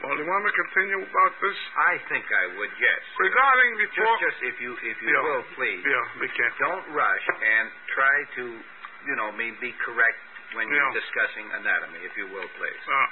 Well, 0.00 0.16
do 0.16 0.24
you 0.24 0.28
want 0.32 0.42
me 0.44 0.50
to 0.50 0.58
continue 0.64 1.00
about 1.04 1.32
this? 1.44 1.58
I 1.76 2.00
think 2.08 2.24
I 2.24 2.44
would, 2.56 2.72
yes. 2.80 3.00
Regarding 3.20 3.70
Just, 3.76 3.92
before... 4.00 4.16
just 4.24 4.38
if 4.48 4.56
you 4.64 4.72
if 4.80 4.96
you 5.04 5.12
will, 5.12 5.44
please, 5.60 5.84
Yeah, 5.84 6.04
be 6.24 6.28
careful. 6.32 6.72
don't 6.72 6.86
rush 6.96 7.26
and 7.36 7.66
try 7.92 8.16
to, 8.40 8.44
you 9.04 9.14
know, 9.20 9.28
me 9.36 9.52
be 9.60 9.76
correct 9.84 10.20
when 10.56 10.66
you're 10.72 10.94
discussing 10.96 11.46
anatomy, 11.52 12.00
if 12.00 12.16
you 12.16 12.32
will, 12.32 12.48
please. 12.56 12.82
Uh, 12.88 13.06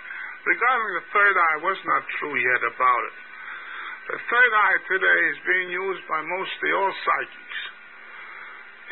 regarding 0.49 0.91
the 0.97 1.07
third 1.13 1.37
eye, 1.37 1.57
was 1.61 1.79
not 1.85 2.03
true 2.19 2.35
yet 2.41 2.63
about 2.73 3.03
it? 3.13 3.17
The 4.17 4.21
third 4.25 4.53
eye 4.57 4.79
today 4.89 5.21
is 5.29 5.39
being 5.45 5.69
used 5.69 6.03
by 6.09 6.25
mostly 6.25 6.71
all 6.73 6.93
psychics. 7.05 7.61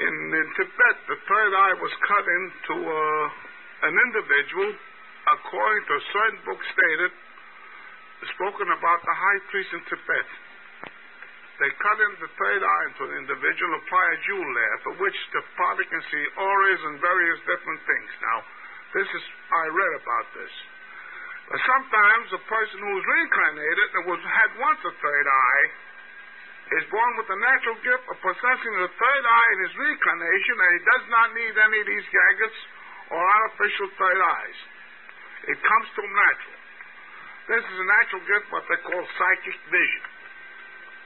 In, 0.04 0.14
in 0.36 0.46
Tibet, 0.60 0.96
the 1.08 1.16
third 1.24 1.52
eye 1.56 1.76
was 1.80 1.92
cut 2.04 2.24
into 2.28 2.74
uh, 2.84 3.88
an 3.88 3.94
individual, 3.96 4.68
according 5.32 5.82
to 5.88 5.92
a 5.96 6.04
certain 6.12 6.40
book 6.44 6.60
stated, 6.60 7.12
spoken 8.36 8.68
about 8.72 9.00
the 9.04 9.12
high 9.12 9.40
priest 9.52 9.70
in 9.76 9.82
Tibet. 9.84 10.28
They 11.56 11.72
cut 11.80 11.98
in 12.00 12.12
the 12.20 12.32
third 12.36 12.60
eye 12.60 12.84
into 12.92 13.02
an 13.08 13.14
individual, 13.24 13.80
apply 13.80 14.06
a 14.12 14.18
jewel 14.28 14.50
there, 14.52 14.76
for 14.84 14.92
which 15.00 15.18
the 15.32 15.40
party 15.56 15.84
can 15.88 16.02
see 16.12 16.24
auras 16.36 16.82
and 16.84 17.00
various 17.00 17.40
different 17.48 17.80
things. 17.88 18.10
Now, 18.20 18.38
this 18.92 19.08
is, 19.08 19.24
I 19.48 19.64
read 19.72 19.94
about 20.00 20.26
this. 20.36 20.52
But 21.48 21.60
sometimes 21.64 22.26
a 22.36 22.42
person 22.44 22.78
who's 22.80 23.04
reincarnated 23.06 23.88
and 23.96 24.02
was 24.04 24.20
had 24.20 24.50
once 24.60 24.80
a 24.84 24.92
third 25.00 25.26
eye 25.28 25.64
is 26.76 26.84
born 26.90 27.12
with 27.16 27.28
the 27.30 27.38
natural 27.38 27.78
gift 27.80 28.04
of 28.10 28.16
possessing 28.20 28.74
the 28.82 28.90
third 28.90 29.24
eye 29.24 29.48
in 29.54 29.58
his 29.64 29.74
reincarnation, 29.78 30.54
and 30.60 30.70
he 30.76 30.82
does 30.82 31.04
not 31.08 31.28
need 31.32 31.54
any 31.56 31.78
of 31.80 31.88
these 31.88 32.08
gadgets 32.10 32.58
or 33.14 33.22
artificial 33.22 33.88
third 33.96 34.20
eyes. 34.20 34.58
It 35.54 35.58
comes 35.62 35.86
to 35.94 36.00
him 36.02 36.10
natural. 36.10 36.55
This 37.46 37.62
is 37.62 37.76
a 37.78 37.86
natural 37.86 38.22
gift, 38.26 38.50
what 38.50 38.66
they 38.66 38.80
call 38.82 38.98
psychic 38.98 39.58
vision. 39.70 40.04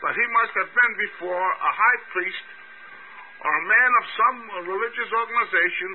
But 0.00 0.16
he 0.16 0.24
must 0.32 0.52
have 0.56 0.72
been 0.72 0.94
before 0.96 1.48
a 1.52 1.72
high 1.76 2.00
priest 2.16 2.46
or 3.44 3.52
a 3.52 3.64
man 3.68 3.90
of 4.00 4.04
some 4.16 4.38
religious 4.72 5.10
organization 5.12 5.90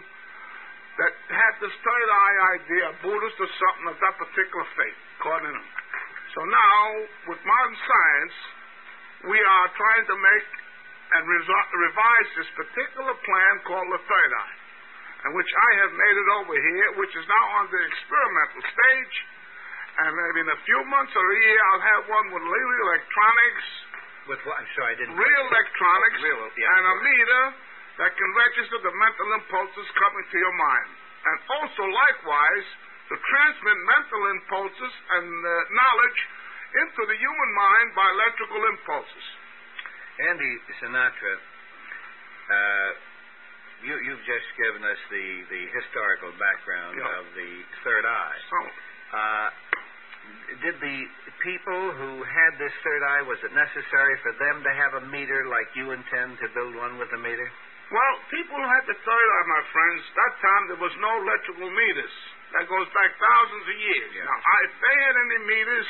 that 1.02 1.14
had 1.34 1.54
this 1.60 1.74
third 1.74 2.10
eye 2.14 2.38
idea, 2.62 2.84
a 2.94 2.96
Buddhist 3.02 3.38
or 3.42 3.50
something 3.50 3.88
of 3.90 3.98
that 4.00 4.16
particular 4.22 4.66
faith, 4.78 5.00
caught 5.20 5.44
in 5.44 5.54
him. 5.54 5.68
So 6.38 6.42
now, 6.46 6.82
with 7.34 7.42
modern 7.42 7.78
science, 7.82 8.36
we 9.26 9.40
are 9.42 9.68
trying 9.74 10.06
to 10.14 10.16
make 10.16 10.48
and 11.06 11.24
revise 11.26 12.30
this 12.38 12.50
particular 12.54 13.14
plan 13.14 13.54
called 13.66 13.90
the 13.94 14.02
third 14.06 14.32
eye, 14.38 14.58
and 15.26 15.30
which 15.34 15.50
I 15.50 15.70
have 15.86 15.94
made 15.94 16.18
it 16.18 16.30
over 16.38 16.54
here, 16.54 16.90
which 17.02 17.14
is 17.18 17.26
now 17.30 17.46
on 17.62 17.66
the 17.70 17.82
experimental 17.82 18.62
stage. 18.62 19.16
And 19.96 20.12
maybe 20.12 20.44
in 20.44 20.50
a 20.52 20.60
few 20.68 20.82
months 20.92 21.14
or 21.16 21.24
a 21.24 21.38
year, 21.40 21.60
I'll 21.72 21.86
have 21.96 22.04
one 22.12 22.28
with 22.36 22.44
real 22.44 22.80
electronics, 22.92 23.68
With 24.28 24.42
what? 24.44 24.60
I'm 24.60 24.70
sorry, 24.76 24.92
I 24.92 24.98
didn't. 25.00 25.16
real 25.16 25.44
electronics, 25.48 26.20
Real, 26.20 26.44
yeah. 26.60 26.76
and 26.76 26.84
a 26.84 26.96
meter 27.00 27.44
that 28.04 28.12
can 28.12 28.30
register 28.36 28.78
the 28.84 28.92
mental 28.92 29.28
impulses 29.40 29.88
coming 29.96 30.26
to 30.28 30.38
your 30.38 30.56
mind. 30.60 30.90
And 31.26 31.38
also, 31.48 31.84
likewise, 31.88 32.68
to 33.08 33.16
transmit 33.16 33.78
mental 33.88 34.22
impulses 34.36 34.94
and 35.16 35.28
uh, 35.32 35.52
knowledge 35.80 36.20
into 36.76 37.02
the 37.08 37.16
human 37.16 37.52
mind 37.56 37.88
by 37.96 38.04
electrical 38.20 38.62
impulses. 38.76 39.26
Andy 40.28 40.52
Sinatra, 40.84 41.34
uh, 42.52 42.90
you, 43.88 43.96
you've 44.12 44.26
just 44.28 44.50
given 44.60 44.84
us 44.84 45.00
the, 45.08 45.26
the 45.54 45.62
historical 45.72 46.32
background 46.36 47.00
Yeah. 47.00 47.20
of 47.22 47.26
the 47.32 47.52
third 47.88 48.04
eye. 48.04 48.40
So, 48.52 48.60
Uh, 49.14 49.48
did 50.64 50.76
the 50.82 50.98
people 51.46 51.82
who 51.94 52.12
had 52.26 52.58
this 52.58 52.74
third 52.82 53.02
eye, 53.06 53.22
was 53.30 53.38
it 53.46 53.54
necessary 53.54 54.16
for 54.26 54.34
them 54.42 54.64
to 54.66 54.72
have 54.74 54.94
a 54.98 55.04
meter 55.14 55.46
like 55.50 55.70
you 55.78 55.92
intend 55.94 56.38
to 56.42 56.48
build 56.58 56.74
one 56.76 56.98
with 56.98 57.10
a 57.14 57.22
meter? 57.22 57.46
well, 57.86 58.14
people 58.34 58.58
who 58.58 58.66
had 58.66 58.82
the 58.90 58.98
third 58.98 59.28
eye, 59.30 59.46
my 59.46 59.64
friends, 59.70 60.02
that 60.18 60.34
time 60.42 60.64
there 60.74 60.82
was 60.82 60.96
no 60.98 61.12
electrical 61.22 61.70
meters. 61.70 62.16
That 62.58 62.66
goes 62.66 62.90
back 62.98 63.14
thousands 63.22 63.66
of 63.70 63.78
years. 63.78 64.10
Yeah. 64.16 64.26
Now, 64.26 64.38
I, 64.42 64.58
if 64.66 64.74
they 64.82 64.96
had 65.06 65.16
any 65.22 65.40
meters 65.54 65.90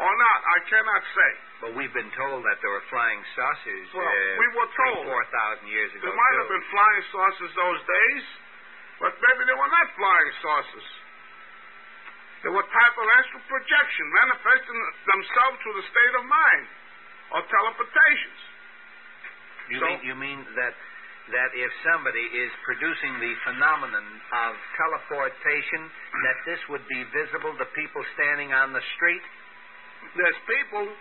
or 0.00 0.10
not, 0.10 0.38
I 0.42 0.58
cannot 0.66 1.02
say. 1.14 1.30
But 1.62 1.70
we've 1.78 1.92
been 1.94 2.10
told 2.18 2.42
that 2.50 2.58
there 2.64 2.72
were 2.74 2.82
flying 2.90 3.20
saucers 3.38 3.86
Well, 3.94 4.02
uh, 4.02 4.42
we 4.42 4.48
were 4.58 4.70
told. 4.74 5.06
four 5.06 5.22
thousand 5.30 5.70
years 5.70 5.92
ago. 5.94 6.08
There 6.08 6.18
might 6.18 6.34
too. 6.34 6.40
have 6.42 6.50
been 6.50 6.66
flying 6.72 7.02
saucers 7.14 7.52
those 7.54 7.80
days, 7.84 8.24
but 8.98 9.12
maybe 9.22 9.42
they 9.46 9.54
were 9.60 9.70
not 9.70 9.86
flying 9.94 10.30
saucers. 10.42 10.88
They 12.42 12.48
were 12.48 12.64
type 12.64 12.96
of 12.96 13.06
astral 13.20 13.42
projection, 13.52 14.04
manifesting 14.16 14.78
themselves 15.06 15.56
through 15.60 15.76
the 15.76 15.86
state 15.92 16.14
of 16.16 16.24
mind, 16.24 16.64
or 17.36 17.40
teleportations. 17.52 18.40
You 19.68 19.78
So- 19.78 19.86
mean 19.86 20.00
you 20.02 20.14
mean 20.16 20.40
that 20.56 20.74
that 21.30 21.54
if 21.54 21.70
somebody 21.84 22.26
is 22.42 22.50
producing 22.64 23.20
the 23.20 23.34
phenomenon 23.46 24.20
of 24.32 24.56
teleportation, 24.76 25.92
that 26.24 26.36
this 26.44 26.58
would 26.68 26.82
be 26.88 27.04
visible 27.14 27.54
to 27.56 27.64
people 27.66 28.02
standing 28.14 28.52
on 28.52 28.72
the 28.72 28.80
street? 28.96 29.22
There's 30.16 30.38
people 30.48 30.96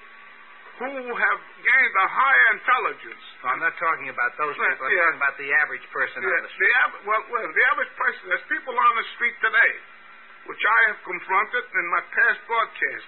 who 0.77 1.15
have 1.15 1.39
gained 1.63 1.95
a 1.97 2.07
higher 2.07 2.47
intelligence. 2.53 3.23
I'm 3.43 3.59
not 3.59 3.75
talking 3.77 4.09
about 4.09 4.37
those 4.37 4.53
people. 4.55 4.85
I'm 4.85 4.91
yeah. 4.93 5.01
talking 5.01 5.17
about 5.17 5.37
the 5.37 5.53
average 5.53 5.87
person 5.91 6.21
Yeah, 6.21 6.29
on 6.29 6.35
the 6.35 6.41
the 6.47 6.53
street. 6.53 6.75
av- 6.83 7.05
well, 7.05 7.23
well, 7.29 7.47
the 7.51 7.63
average 7.71 7.95
person, 7.97 8.29
there's 8.29 8.45
people 8.53 8.77
on 8.77 8.95
the 8.97 9.03
street 9.15 9.35
today, 9.41 9.73
which 10.49 10.63
I 10.65 10.79
have 10.89 11.05
confronted 11.05 11.65
in 11.77 11.85
my 11.93 12.01
past 12.09 12.41
broadcast, 12.49 13.07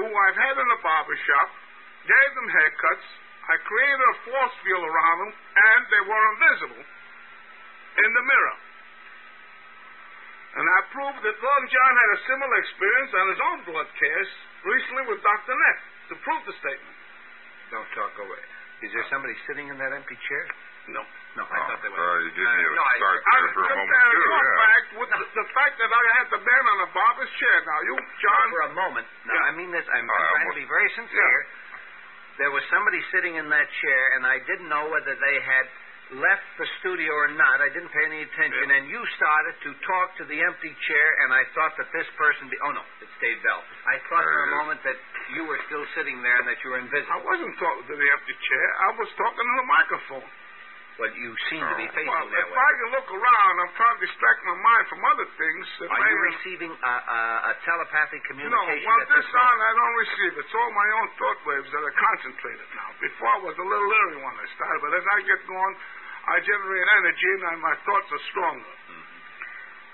who 0.00 0.08
I've 0.08 0.40
had 0.40 0.56
in 0.56 0.68
a 0.72 0.80
barber 0.80 1.18
shop, 1.28 1.48
gave 2.08 2.30
them 2.32 2.48
haircuts, 2.48 3.08
I 3.46 3.54
created 3.62 4.00
a 4.00 4.14
force 4.26 4.56
field 4.64 4.84
around 4.88 5.16
them, 5.22 5.32
and 5.36 5.80
they 5.92 6.02
were 6.08 6.24
invisible 6.32 6.82
in 6.82 8.10
the 8.16 8.24
mirror. 8.24 8.56
And 10.56 10.64
I 10.64 10.80
proved 10.88 11.20
that 11.20 11.36
Long 11.36 11.64
John 11.68 11.92
had 12.00 12.10
a 12.16 12.20
similar 12.24 12.56
experience 12.64 13.12
on 13.12 13.26
his 13.28 13.40
own 13.52 13.58
broadcast 13.68 14.32
recently 14.64 15.04
with 15.12 15.20
Dr. 15.20 15.52
Neff 15.52 15.80
to 16.10 16.14
prove 16.24 16.42
the 16.48 16.56
statement. 16.64 16.96
Don't 17.76 17.90
talk 17.92 18.16
away. 18.24 18.44
Is 18.88 18.90
there 18.96 19.04
somebody 19.12 19.36
sitting 19.44 19.68
in 19.68 19.76
that 19.76 19.92
empty 19.92 20.16
chair? 20.16 20.44
No. 20.96 21.04
No, 21.36 21.44
I 21.44 21.58
thought 21.68 21.80
there 21.84 21.92
was. 21.92 22.00
sorry, 22.00 22.20
you 22.24 22.32
gave 22.32 22.48
me 22.48 22.64
a 22.64 22.70
Uh, 22.72 22.74
no, 22.80 22.84
I- 22.84 22.96
start 22.96 23.18
I 23.20 23.36
there 23.36 23.52
for 23.52 23.60
a 23.60 23.68
moment, 23.76 23.88
compare 23.92 24.08
too, 24.16 24.24
yeah. 24.24 24.64
fact 24.66 24.88
with 24.96 25.10
the, 25.12 25.20
the 25.36 25.46
fact 25.52 25.74
that 25.78 25.90
I 25.92 26.04
had 26.16 26.26
the 26.32 26.40
man 26.40 26.64
on 26.72 26.78
a 26.80 26.88
barber's 26.96 27.32
chair. 27.36 27.56
Now, 27.68 27.78
you, 27.84 27.94
John, 28.24 28.46
for 28.56 28.62
a 28.66 28.72
moment. 28.72 29.06
No, 29.28 29.34
Yeah. 29.36 29.48
I 29.48 29.50
mean 29.52 29.70
this. 29.70 29.84
I'm, 29.92 30.08
Uh, 30.08 30.12
I'm 30.16 30.26
trying 30.32 30.46
what- 30.48 30.54
to 30.56 30.60
be 30.64 30.68
very 30.68 30.90
sincere. 30.96 31.40
There 32.40 32.50
was 32.52 32.64
somebody 32.72 33.00
sitting 33.12 33.36
in 33.36 33.48
that 33.48 33.68
chair, 33.80 34.02
and 34.16 34.26
I 34.26 34.38
didn't 34.44 34.68
know 34.68 34.88
whether 34.88 35.14
they 35.14 35.40
had 35.40 35.68
left 36.20 36.44
the 36.58 36.66
studio 36.80 37.10
or 37.12 37.28
not. 37.28 37.60
I 37.60 37.68
didn't 37.72 37.88
pay 37.90 38.04
any 38.04 38.22
attention, 38.22 38.70
and 38.70 38.88
you 38.88 39.00
started 39.16 39.60
to 39.62 39.74
talk 39.88 40.16
to 40.20 40.24
the 40.24 40.40
empty 40.40 40.72
chair, 40.88 41.08
and 41.24 41.32
I 41.34 41.44
thought 41.56 41.76
that 41.80 41.90
this 41.92 42.06
person. 42.16 42.48
Be, 42.48 42.56
oh 42.64 42.72
no, 42.72 42.84
it's 43.00 43.10
Dave 43.20 43.42
Bell. 43.42 43.64
I 43.88 43.98
thought 44.08 44.22
for 44.22 44.40
a 44.44 44.52
Uh, 44.52 44.56
moment 44.62 44.82
that 44.84 44.96
you 45.34 45.44
were 45.44 45.58
still 45.66 45.84
sitting 45.96 46.20
there 46.22 46.36
and 46.36 46.46
that 46.46 46.62
you 46.62 46.70
were 46.70 46.78
invisible. 46.78 47.12
I 47.12 47.24
wasn't 47.24 47.58
talking 47.58 47.86
to 47.88 47.96
the 47.96 48.08
empty 48.10 48.36
chair. 48.48 48.66
I 48.80 48.90
was 49.00 49.08
talking 49.16 49.44
to 49.44 49.54
the 49.56 49.66
microphone. 49.66 50.30
But 50.96 51.12
you 51.12 51.28
seem 51.52 51.60
to 51.60 51.76
be 51.76 51.84
facing 51.92 52.08
Well, 52.08 52.24
that 52.24 52.40
if 52.40 52.48
way. 52.48 52.56
I 52.56 52.70
can 52.80 52.88
look 52.96 53.08
around, 53.12 53.52
I'm 53.60 53.72
trying 53.76 53.96
to 54.00 54.02
distract 54.08 54.40
my 54.48 54.56
mind 54.64 54.84
from 54.88 55.00
other 55.04 55.28
things. 55.36 55.64
That 55.84 55.92
Are 55.92 56.00
may 56.00 56.08
you 56.08 56.16
have- 56.16 56.28
receiving 56.40 56.72
a, 56.72 56.94
a, 57.04 57.20
a 57.52 57.54
telepathic 57.68 58.24
communication? 58.24 58.56
No, 58.56 58.64
communication 58.64 58.88
well, 58.88 59.04
this 59.12 59.20
this 59.20 59.28
sound? 59.36 59.58
I 59.60 59.72
don't 59.76 59.96
receive. 60.00 60.32
It's 60.40 60.54
all 60.56 60.70
my 60.72 60.88
own 60.96 61.06
thought 61.20 61.40
waves 61.44 61.68
that 61.68 61.82
are 61.84 61.96
concentrated 62.00 62.68
now. 62.72 62.88
Before 62.96 63.28
I 63.28 63.38
was 63.44 63.56
a 63.60 63.66
little 63.68 63.88
leery 63.92 64.16
when 64.24 64.34
I 64.40 64.46
started, 64.56 64.80
but 64.88 64.92
as 64.96 65.04
I 65.04 65.18
get 65.28 65.40
going, 65.44 65.74
I 66.32 66.36
generate 66.48 66.86
energy 67.04 67.30
and 67.44 67.60
my 67.60 67.76
thoughts 67.84 68.08
are 68.16 68.22
stronger. 68.32 68.72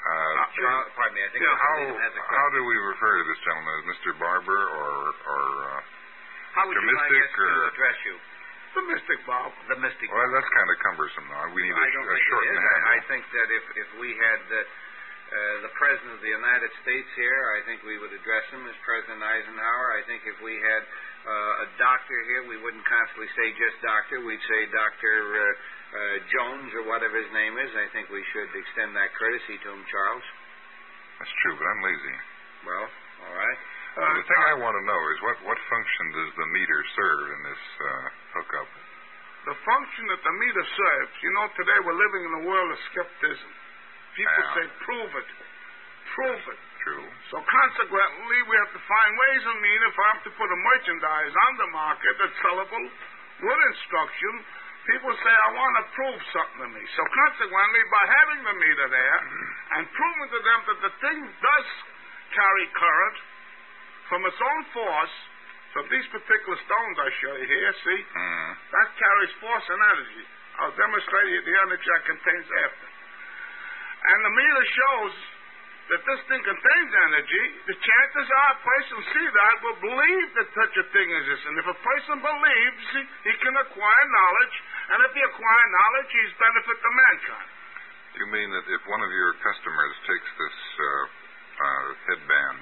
Uh, 0.02 0.34
Charles, 0.54 0.90
pardon 0.98 1.14
me. 1.14 1.22
I 1.22 1.30
think 1.34 1.42
Yeah, 1.46 1.54
how 1.62 1.74
has 1.98 2.14
a 2.14 2.22
how 2.26 2.46
do 2.54 2.60
we 2.66 2.74
refer 2.94 3.12
to 3.22 3.24
this 3.26 3.38
gentleman 3.46 3.74
as 3.74 3.84
Mr. 3.94 4.10
Barber 4.22 4.62
or 4.70 4.90
or? 5.14 5.42
Uh, 5.66 5.80
How 6.58 6.62
would 6.66 6.74
you 6.74 6.90
like 6.94 7.10
Mystic 7.10 7.22
us 7.22 7.30
to 7.38 7.66
address 7.74 7.98
you? 8.06 8.14
The 8.72 8.84
mystic, 8.88 9.20
Bob. 9.28 9.52
The 9.68 9.76
mystic. 9.84 10.08
well, 10.08 10.32
that's 10.32 10.48
kind 10.48 10.68
of 10.72 10.76
cumbersome. 10.80 11.26
Now 11.28 11.44
we 11.52 11.60
need 11.60 11.76
I 11.76 11.84
a, 11.84 11.92
don't 11.92 12.08
a 12.08 12.16
think 12.16 12.28
short 12.32 12.44
it 12.48 12.56
is. 12.56 12.64
I, 12.88 12.98
think 13.04 13.24
that 13.28 13.48
if, 13.52 13.64
if 13.84 13.88
we 14.00 14.10
had 14.16 14.40
uh, 14.48 14.56
uh, 14.56 15.56
the 15.68 15.72
President 15.76 16.16
of 16.16 16.22
the 16.24 16.32
United 16.32 16.72
States 16.80 17.08
here, 17.12 17.40
I 17.56 17.60
think 17.68 17.84
we 17.84 18.00
would 18.00 18.16
address 18.16 18.48
him 18.48 18.64
as 18.64 18.76
President 18.80 19.20
Eisenhower. 19.20 19.86
I 19.96 20.02
think 20.08 20.24
if 20.24 20.40
we 20.40 20.56
had 20.56 20.82
uh, 21.28 21.64
a 21.64 21.68
doctor 21.76 22.16
here, 22.32 22.48
we 22.48 22.56
wouldn't 22.64 22.84
constantly 22.88 23.28
say 23.36 23.52
just 23.60 23.76
doctor. 23.84 24.24
We'd 24.24 24.40
say 24.48 24.60
Dr. 24.72 25.14
Uh, 25.20 25.40
uh, 25.92 26.16
Jones 26.32 26.72
or 26.72 26.88
whatever 26.88 27.20
his 27.20 27.28
name 27.36 27.60
is. 27.60 27.68
I 27.76 27.92
think 27.92 28.08
we 28.08 28.24
should 28.32 28.48
extend 28.56 28.96
that 28.96 29.12
courtesy 29.20 29.60
to 29.60 29.68
him, 29.68 29.84
Charles. 29.92 30.24
That's 31.20 31.34
true, 31.44 31.54
but 31.60 31.66
I'm 31.68 31.82
lazy. 31.84 32.16
Well, 32.64 32.86
all 33.28 33.36
right. 33.36 33.58
Uh, 33.92 34.08
the 34.16 34.24
thing 34.24 34.40
I 34.48 34.56
want 34.56 34.72
to 34.72 34.84
know 34.88 35.00
is 35.12 35.18
what 35.20 35.36
what 35.44 35.58
function 35.68 36.06
does 36.16 36.30
the 36.32 36.48
meter 36.48 36.80
serve 36.96 37.24
in 37.28 37.40
this 37.44 37.62
uh, 37.76 37.81
function 39.72 40.04
that 40.12 40.20
the 40.20 40.34
meter 40.36 40.64
serves, 40.76 41.14
you 41.24 41.32
know, 41.32 41.48
today 41.56 41.78
we're 41.80 41.96
living 41.96 42.22
in 42.28 42.32
a 42.40 42.42
world 42.44 42.68
of 42.68 42.78
skepticism. 42.92 43.52
People 44.12 44.44
Yeah. 44.44 44.54
say, 44.60 44.64
prove 44.84 45.12
it. 45.16 45.28
Prove 46.12 46.44
it. 46.52 46.60
True. 46.82 47.08
So 47.30 47.38
consequently, 47.46 48.42
we 48.42 48.54
have 48.58 48.72
to 48.74 48.82
find 48.84 49.10
ways 49.16 49.42
and 49.46 49.58
means 49.62 49.82
if 49.86 49.96
I 49.96 50.06
have 50.18 50.24
to 50.26 50.32
put 50.34 50.50
a 50.50 50.58
merchandise 50.66 51.34
on 51.46 51.52
the 51.56 51.68
market 51.70 52.12
that's 52.18 52.36
sellable 52.42 52.86
with 53.40 53.60
instruction. 53.70 54.44
People 54.82 55.14
say, 55.14 55.30
I 55.30 55.50
want 55.54 55.74
to 55.78 55.84
prove 55.94 56.20
something 56.34 56.58
to 56.58 56.68
me. 56.74 56.82
So 56.98 57.06
consequently, 57.06 57.82
by 57.86 58.02
having 58.18 58.40
the 58.50 58.54
meter 58.66 58.88
there 58.90 59.18
mm-hmm. 59.22 59.78
and 59.78 59.82
proving 59.94 60.28
to 60.34 60.40
them 60.42 60.60
that 60.66 60.78
the 60.90 60.92
thing 61.06 61.18
does 61.38 61.68
carry 62.34 62.66
current 62.74 63.16
from 64.10 64.26
its 64.26 64.40
own 64.42 64.62
force, 64.74 65.14
So 65.72 65.80
these 65.88 66.04
particular 66.12 66.58
stones 66.68 66.96
I 67.00 67.08
show 67.24 67.34
you 67.36 67.48
here, 67.48 67.72
see, 67.84 68.00
hmm 68.12 68.50
that 68.72 68.88
carries 68.96 69.32
force 69.40 69.66
and 69.68 69.80
energy. 69.96 70.24
I'll 70.60 70.76
demonstrate 70.76 71.28
you 71.32 71.40
the 71.42 71.56
energy 71.64 71.88
it 71.88 72.04
contains 72.04 72.48
after. 72.64 72.88
And 74.02 74.18
the 74.26 74.32
meter 74.36 74.64
shows 74.68 75.14
that 75.92 76.02
this 76.08 76.20
thing 76.30 76.42
contains 76.44 76.90
energy. 77.10 77.44
The 77.68 77.76
chances 77.76 78.26
are 78.28 78.48
a 78.54 78.58
person 78.64 78.96
see 79.12 79.26
that 79.28 79.54
will 79.60 79.80
believe 79.82 80.28
that 80.40 80.48
such 80.56 80.74
a 80.76 80.84
thing 80.92 81.08
exists. 81.08 81.44
And 81.48 81.56
if 81.58 81.68
a 81.68 81.78
person 81.80 82.16
believes, 82.20 82.82
he, 82.96 83.02
he 83.28 83.34
can 83.40 83.54
acquire 83.60 84.04
knowledge. 84.08 84.56
And 84.92 84.98
if 85.04 85.12
he 85.12 85.22
acquire 85.24 85.66
knowledge, 85.72 86.10
he's 86.12 86.34
benefit 86.36 86.76
to 86.80 86.90
mankind. 86.92 87.48
You 88.20 88.26
mean 88.28 88.48
that 88.52 88.66
if 88.68 88.82
one 88.88 89.02
of 89.04 89.10
your 89.10 89.32
customers 89.40 89.94
takes 90.04 90.30
this 90.36 90.58
uh, 90.76 90.84
uh, 90.84 91.88
headband 92.12 92.60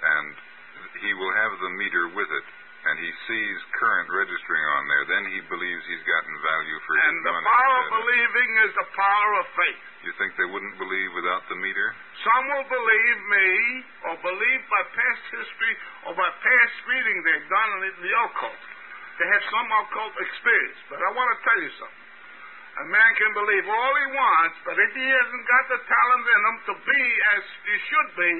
and 0.00 0.28
he 1.04 1.12
will 1.16 1.32
have 1.34 1.52
the 1.60 1.72
meter 1.80 2.08
with 2.14 2.28
it, 2.30 2.46
and 2.80 2.96
he 2.96 3.10
sees 3.28 3.56
current 3.76 4.08
registering 4.08 4.64
on 4.80 4.82
there, 4.88 5.04
then 5.12 5.24
he 5.36 5.40
believes 5.52 5.82
he's 5.84 6.04
gotten 6.08 6.32
value 6.40 6.78
for 6.88 6.92
And 6.96 7.12
his 7.12 7.24
the 7.28 7.32
money. 7.36 7.44
power 7.44 7.76
of 7.76 7.84
Is 7.84 7.90
that 7.90 7.92
it? 7.92 8.00
believing 8.00 8.50
is 8.64 8.72
the 8.80 8.88
power 8.96 9.30
of 9.40 9.46
faith. 9.52 9.80
You 10.08 10.12
think 10.16 10.30
they 10.40 10.48
wouldn't 10.48 10.76
believe 10.80 11.10
without 11.12 11.44
the 11.52 11.58
meter? 11.60 11.92
Some 12.24 12.44
will 12.56 12.68
believe 12.72 13.18
me 13.28 13.48
or 14.08 14.14
believe 14.24 14.60
by 14.72 14.82
past 14.96 15.22
history 15.28 15.74
or 16.08 16.16
by 16.16 16.24
past 16.40 16.74
reading 16.88 17.16
they've 17.20 17.48
done 17.52 17.70
in 17.84 17.94
the 18.00 18.12
occult. 18.24 18.60
They 19.20 19.28
have 19.28 19.44
some 19.52 19.68
occult 19.84 20.14
experience. 20.24 20.80
But 20.88 21.04
I 21.04 21.08
want 21.12 21.28
to 21.36 21.38
tell 21.44 21.60
you 21.60 21.72
something. 21.76 22.00
A 22.80 22.86
man 22.88 23.10
can 23.20 23.30
believe 23.36 23.66
all 23.68 23.92
he 24.00 24.08
wants, 24.16 24.56
but 24.64 24.78
if 24.80 24.90
he 24.96 25.04
hasn't 25.04 25.44
got 25.52 25.64
the 25.68 25.80
talent 25.84 26.24
in 26.32 26.40
him 26.48 26.56
to 26.70 26.74
be 26.80 27.02
as 27.36 27.42
he 27.68 27.76
should 27.92 28.10
be, 28.16 28.32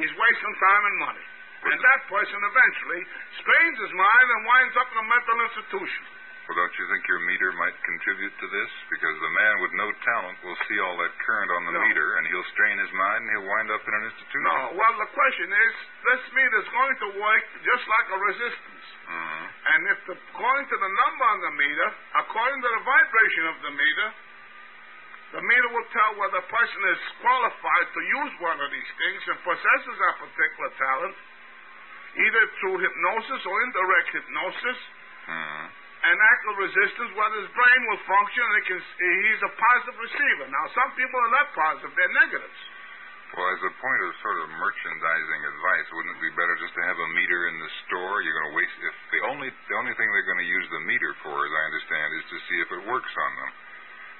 he's 0.00 0.14
wasting 0.16 0.54
time 0.56 0.84
and 0.88 0.96
money. 1.04 1.26
And 1.64 1.80
that 1.80 2.00
person 2.12 2.38
eventually 2.44 3.02
strains 3.40 3.76
his 3.80 3.92
mind 3.96 4.26
and 4.36 4.40
winds 4.44 4.74
up 4.76 4.88
in 4.92 4.98
a 5.00 5.06
mental 5.08 5.38
institution. 5.48 6.04
Well, 6.44 6.60
don't 6.60 6.76
you 6.76 6.86
think 6.92 7.08
your 7.08 7.24
meter 7.24 7.56
might 7.56 7.72
contribute 7.88 8.36
to 8.36 8.46
this? 8.52 8.70
Because 8.92 9.16
the 9.16 9.32
man 9.32 9.54
with 9.64 9.72
no 9.80 9.88
talent 10.04 10.36
will 10.44 10.60
see 10.68 10.76
all 10.76 10.92
that 11.00 11.16
current 11.24 11.50
on 11.56 11.64
the 11.64 11.72
No. 11.72 11.80
meter, 11.88 12.20
and 12.20 12.26
he'll 12.28 12.44
strain 12.52 12.76
his 12.76 12.92
mind, 12.92 13.24
and 13.24 13.30
he'll 13.32 13.48
wind 13.48 13.70
up 13.72 13.80
in 13.88 13.94
an 13.96 14.04
institution. 14.12 14.44
No, 14.44 14.76
well, 14.76 14.92
the 15.00 15.08
question 15.16 15.48
is, 15.48 15.72
this 16.04 16.20
meter's 16.36 16.68
going 16.68 16.96
to 17.00 17.08
work 17.16 17.44
just 17.64 17.88
like 17.88 18.08
a 18.12 18.18
resistance. 18.28 18.84
Mhm. 19.08 19.44
And 19.72 19.88
if 19.88 19.98
the, 20.04 20.12
according 20.36 20.68
to 20.68 20.76
the 20.76 20.88
number 21.00 21.24
on 21.24 21.40
the 21.40 21.50
meter, 21.52 21.88
according 22.12 22.60
to 22.60 22.68
the 22.68 22.82
vibration 22.92 23.46
of 23.46 23.62
the 23.62 23.70
meter, 23.70 24.12
the 25.32 25.40
meter 25.40 25.68
will 25.72 25.88
tell 25.96 26.14
whether 26.16 26.38
a 26.38 26.42
person 26.42 26.84
is 26.92 27.00
qualified 27.24 27.86
to 27.94 28.00
use 28.20 28.32
one 28.40 28.60
of 28.60 28.70
these 28.70 28.90
things 29.00 29.28
and 29.28 29.42
possesses 29.42 29.98
that 29.98 30.18
particular 30.18 30.70
talent, 30.76 31.16
either 32.16 32.42
through 32.60 32.78
hypnosis 32.78 33.42
or 33.46 33.62
indirect 33.62 34.08
hypnosis, 34.10 34.78
Mhm. 35.26 35.64
and 36.04 36.20
act 36.20 36.44
of 36.48 36.58
resistance, 36.58 37.10
whether 37.16 37.36
his 37.40 37.50
brain 37.50 37.80
will 37.88 38.02
function 38.04 38.44
and 38.44 38.64
can, 38.66 38.80
he's 38.98 39.42
a 39.42 39.48
positive 39.48 39.98
receiver. 39.98 40.46
Now, 40.48 40.66
some 40.74 40.90
people 40.92 41.20
are 41.20 41.30
not 41.30 41.54
positive, 41.54 41.94
they're 41.96 42.08
negatives. 42.08 42.60
Well, 43.34 43.50
as 43.50 43.62
a 43.66 43.72
point 43.82 44.00
of 44.06 44.14
sort 44.22 44.38
of 44.46 44.50
merchandising 44.50 45.42
advice, 45.42 45.86
wouldn't 45.90 46.16
it 46.16 46.22
be 46.22 46.30
better 46.38 46.54
just 46.54 46.74
to 46.74 46.82
have 46.86 46.98
a 46.98 47.08
meter 47.18 47.48
in 47.48 47.58
the 47.58 47.70
store? 47.82 48.22
You're 48.22 48.38
going 48.38 48.50
to 48.54 48.56
waste 48.62 48.78
if 48.78 48.94
the 49.10 49.20
only 49.26 49.50
the 49.50 49.74
only 49.74 49.94
thing 49.94 50.06
they're 50.12 50.30
going 50.30 50.38
to 50.38 50.46
use 50.46 50.68
the 50.70 50.80
meter 50.86 51.10
for, 51.24 51.34
as 51.34 51.50
I 51.50 51.62
understand, 51.66 52.08
is 52.14 52.24
to 52.30 52.38
see 52.46 52.58
if 52.62 52.70
it 52.78 52.82
works 52.86 53.10
on 53.10 53.32
them. 53.34 53.50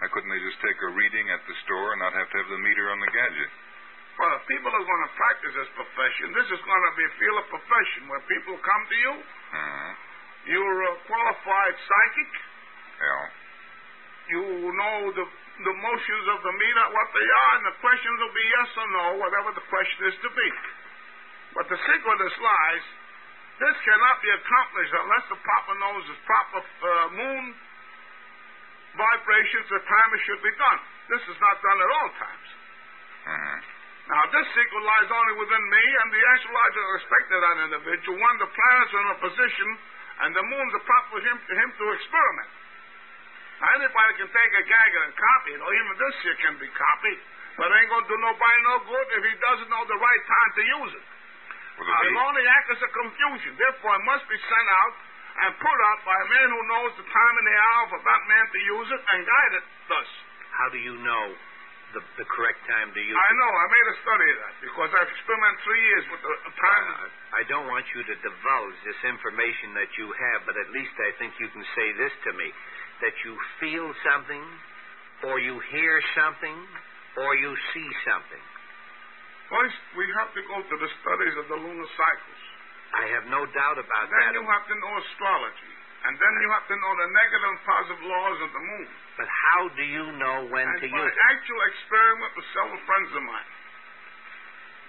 Now, 0.02 0.08
couldn't 0.08 0.30
they 0.34 0.42
just 0.42 0.58
take 0.66 0.82
a 0.82 0.90
reading 0.98 1.30
at 1.30 1.46
the 1.46 1.54
store 1.62 1.94
and 1.94 2.02
not 2.02 2.12
have 2.12 2.26
to 2.26 2.38
have 2.42 2.48
the 2.48 2.58
meter 2.58 2.90
on 2.90 2.98
the 2.98 3.10
gadget? 3.14 3.50
Well, 4.14 4.30
if 4.38 4.46
people 4.46 4.70
are 4.70 4.86
going 4.86 5.04
to 5.10 5.12
practice 5.18 5.52
this 5.58 5.70
profession, 5.74 6.30
this 6.38 6.46
is 6.54 6.60
going 6.62 6.82
to 6.86 6.92
be 6.94 7.04
a 7.04 7.12
field 7.18 7.36
of 7.42 7.46
profession 7.50 8.06
where 8.06 8.22
people 8.30 8.54
come 8.62 8.82
to 8.86 8.96
you, 8.96 9.12
hmm 9.52 9.90
you're 10.44 10.80
a 10.92 10.94
qualified 11.08 11.74
psychic, 11.88 12.30
Yeah. 13.00 13.24
you 14.28 14.44
know 14.76 14.96
the 15.16 15.24
the 15.64 15.72
motions 15.80 16.26
of 16.34 16.38
the 16.44 16.52
meter, 16.52 16.84
what 16.92 17.08
they 17.14 17.28
are, 17.30 17.52
and 17.56 17.64
the 17.64 17.76
questions 17.80 18.16
will 18.20 18.34
be 18.34 18.44
yes 18.44 18.70
or 18.76 18.88
no, 18.92 19.06
whatever 19.24 19.50
the 19.56 19.64
question 19.70 20.00
is 20.10 20.16
to 20.20 20.30
be. 20.34 20.48
But 21.54 21.70
the 21.70 21.78
secret 21.78 22.12
of 22.12 22.18
this 22.18 22.36
lies, 22.42 22.84
this 23.62 23.76
cannot 23.86 24.16
be 24.20 24.30
accomplished 24.34 24.92
unless 24.98 25.24
the 25.30 25.38
Papa 25.38 25.72
knows 25.78 26.02
the 26.10 26.18
proper 26.26 26.60
uh, 26.60 27.08
moon 27.14 27.44
vibrations, 28.98 29.66
the 29.70 29.80
time 29.80 30.08
it 30.12 30.20
should 30.26 30.42
be 30.42 30.54
done. 30.58 30.80
This 31.08 31.22
is 31.30 31.38
not 31.40 31.56
done 31.62 31.78
at 31.80 31.90
all 31.90 32.10
times. 32.20 32.48
hmm 33.24 33.58
Now, 34.04 34.20
this 34.28 34.46
secret 34.52 34.84
lies 34.84 35.08
only 35.08 35.34
within 35.40 35.64
me 35.64 35.84
and 36.04 36.08
the 36.12 36.22
astrological 36.36 36.92
respect 36.92 37.28
of 37.32 37.40
that 37.40 37.56
individual. 37.64 38.20
One, 38.20 38.36
the 38.36 38.50
planets 38.52 38.92
are 38.92 39.00
in 39.00 39.10
a 39.16 39.20
position, 39.24 39.68
and 40.20 40.30
the 40.36 40.44
moon's 40.44 40.74
a 40.76 40.82
prop 40.84 41.04
for 41.08 41.20
him, 41.24 41.36
for 41.48 41.56
him 41.56 41.70
to 41.72 41.84
experiment. 41.96 42.50
Now, 43.64 43.68
anybody 43.80 44.12
can 44.20 44.28
take 44.28 44.52
a 44.60 44.64
gadget 44.68 45.02
and 45.08 45.14
copy 45.16 45.50
it, 45.56 45.60
or 45.64 45.70
even 45.72 45.92
this 45.96 46.14
here 46.20 46.36
can 46.36 46.54
be 46.60 46.68
copied, 46.68 47.20
but 47.56 47.64
it 47.64 47.74
ain't 47.80 47.90
going 47.96 48.04
to 48.04 48.12
do 48.12 48.18
nobody 48.20 48.58
no 48.68 48.76
good 48.84 49.06
if 49.16 49.22
he 49.24 49.34
doesn't 49.40 49.70
know 49.72 49.84
the 49.88 49.96
right 49.96 50.22
time 50.28 50.50
to 50.52 50.62
use 50.68 50.92
it. 51.00 51.04
Well, 51.80 51.88
It 51.88 52.12
will 52.12 52.28
only 52.28 52.44
act 52.44 52.76
as 52.76 52.80
a 52.84 52.90
confusion. 52.92 53.56
Therefore, 53.56 53.96
it 53.96 54.04
must 54.04 54.28
be 54.28 54.36
sent 54.36 54.68
out 54.84 54.94
and 55.34 55.50
put 55.58 55.78
out 55.90 56.00
by 56.04 56.14
a 56.14 56.26
man 56.28 56.48
who 56.52 56.62
knows 56.68 56.92
the 57.00 57.06
time 57.08 57.34
and 57.40 57.46
the 57.48 57.56
hour 57.56 57.84
for 57.88 58.00
that 58.04 58.22
man 58.28 58.44
to 58.52 58.58
use 58.68 58.88
it 58.94 59.02
and 59.02 59.18
guide 59.26 59.52
it 59.58 59.64
thus. 59.88 60.10
How 60.54 60.68
do 60.70 60.78
you 60.78 60.94
know 61.02 61.24
the, 61.94 62.02
the 62.18 62.26
correct 62.28 62.60
time 62.66 62.90
to 62.90 63.00
use 63.00 63.14
I 63.14 63.30
know. 63.38 63.52
I 63.54 63.66
made 63.70 63.88
a 63.88 63.96
study 64.02 64.28
of 64.34 64.38
that 64.42 64.54
because 64.60 64.90
I've 64.92 65.10
experimented 65.10 65.60
three 65.62 65.82
years 65.82 66.04
with 66.10 66.22
the 66.22 66.54
time. 66.58 66.86
Uh, 66.90 67.38
I 67.38 67.42
don't 67.46 67.66
want 67.70 67.86
you 67.94 68.02
to 68.02 68.14
divulge 68.20 68.78
this 68.84 69.00
information 69.06 69.78
that 69.78 69.90
you 69.96 70.10
have, 70.10 70.44
but 70.44 70.58
at 70.58 70.68
least 70.74 70.94
I 70.98 71.10
think 71.22 71.32
you 71.38 71.48
can 71.54 71.64
say 71.78 71.88
this 71.96 72.14
to 72.28 72.30
me 72.34 72.50
that 73.06 73.14
you 73.26 73.32
feel 73.58 73.86
something, 74.06 74.44
or 75.26 75.38
you 75.38 75.58
hear 75.74 76.02
something, 76.14 76.58
or 77.18 77.34
you 77.38 77.54
see 77.74 77.88
something. 78.06 78.44
First, 79.50 79.78
we 79.94 80.06
have 80.22 80.30
to 80.34 80.42
go 80.50 80.56
to 80.62 80.76
the 80.82 80.90
studies 81.04 81.34
of 81.38 81.46
the 81.52 81.58
lunar 81.58 81.90
cycles. 81.94 82.42
I 82.94 83.04
have 83.18 83.26
no 83.26 83.42
doubt 83.50 83.78
about 83.78 84.06
then 84.08 84.18
that. 84.18 84.32
Then 84.32 84.40
you 84.40 84.46
have 84.46 84.66
to 84.70 84.76
know 84.78 84.92
astrology. 85.02 85.74
And 86.04 86.14
then 86.20 86.32
you 86.44 86.48
have 86.52 86.66
to 86.68 86.76
know 86.76 86.92
the 87.00 87.08
negative 87.16 87.48
and 87.48 87.60
positive 87.64 88.02
laws 88.04 88.38
of 88.44 88.50
the 88.52 88.62
moon. 88.62 88.88
But 89.14 89.30
how 89.30 89.70
do 89.78 89.84
you 89.86 90.04
know 90.18 90.50
when 90.50 90.66
and 90.66 90.78
to 90.82 90.88
use 90.90 91.14
it? 91.14 91.30
actual 91.30 91.60
experiment 91.70 92.30
with 92.34 92.46
several 92.50 92.80
friends 92.82 93.10
of 93.14 93.22
mine. 93.22 93.50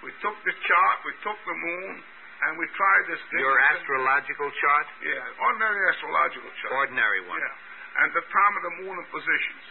We 0.02 0.10
took 0.18 0.34
the 0.42 0.54
chart, 0.54 0.96
we 1.06 1.14
took 1.22 1.38
the 1.46 1.56
moon, 1.56 1.94
and 1.96 2.50
we 2.58 2.66
tried 2.74 3.04
this 3.06 3.22
thing. 3.30 3.40
Your 3.40 3.58
astrological 3.72 4.50
chart? 4.50 4.86
Yeah, 5.02 5.42
ordinary 5.46 5.80
astrological 5.94 6.50
chart. 6.62 6.72
Ordinary 6.74 7.22
one. 7.30 7.38
Yeah. 7.38 8.02
And 8.02 8.08
the 8.12 8.24
time 8.28 8.52
of 8.58 8.62
the 8.66 8.74
moon 8.84 8.94
and 8.98 9.08
positions. 9.08 9.64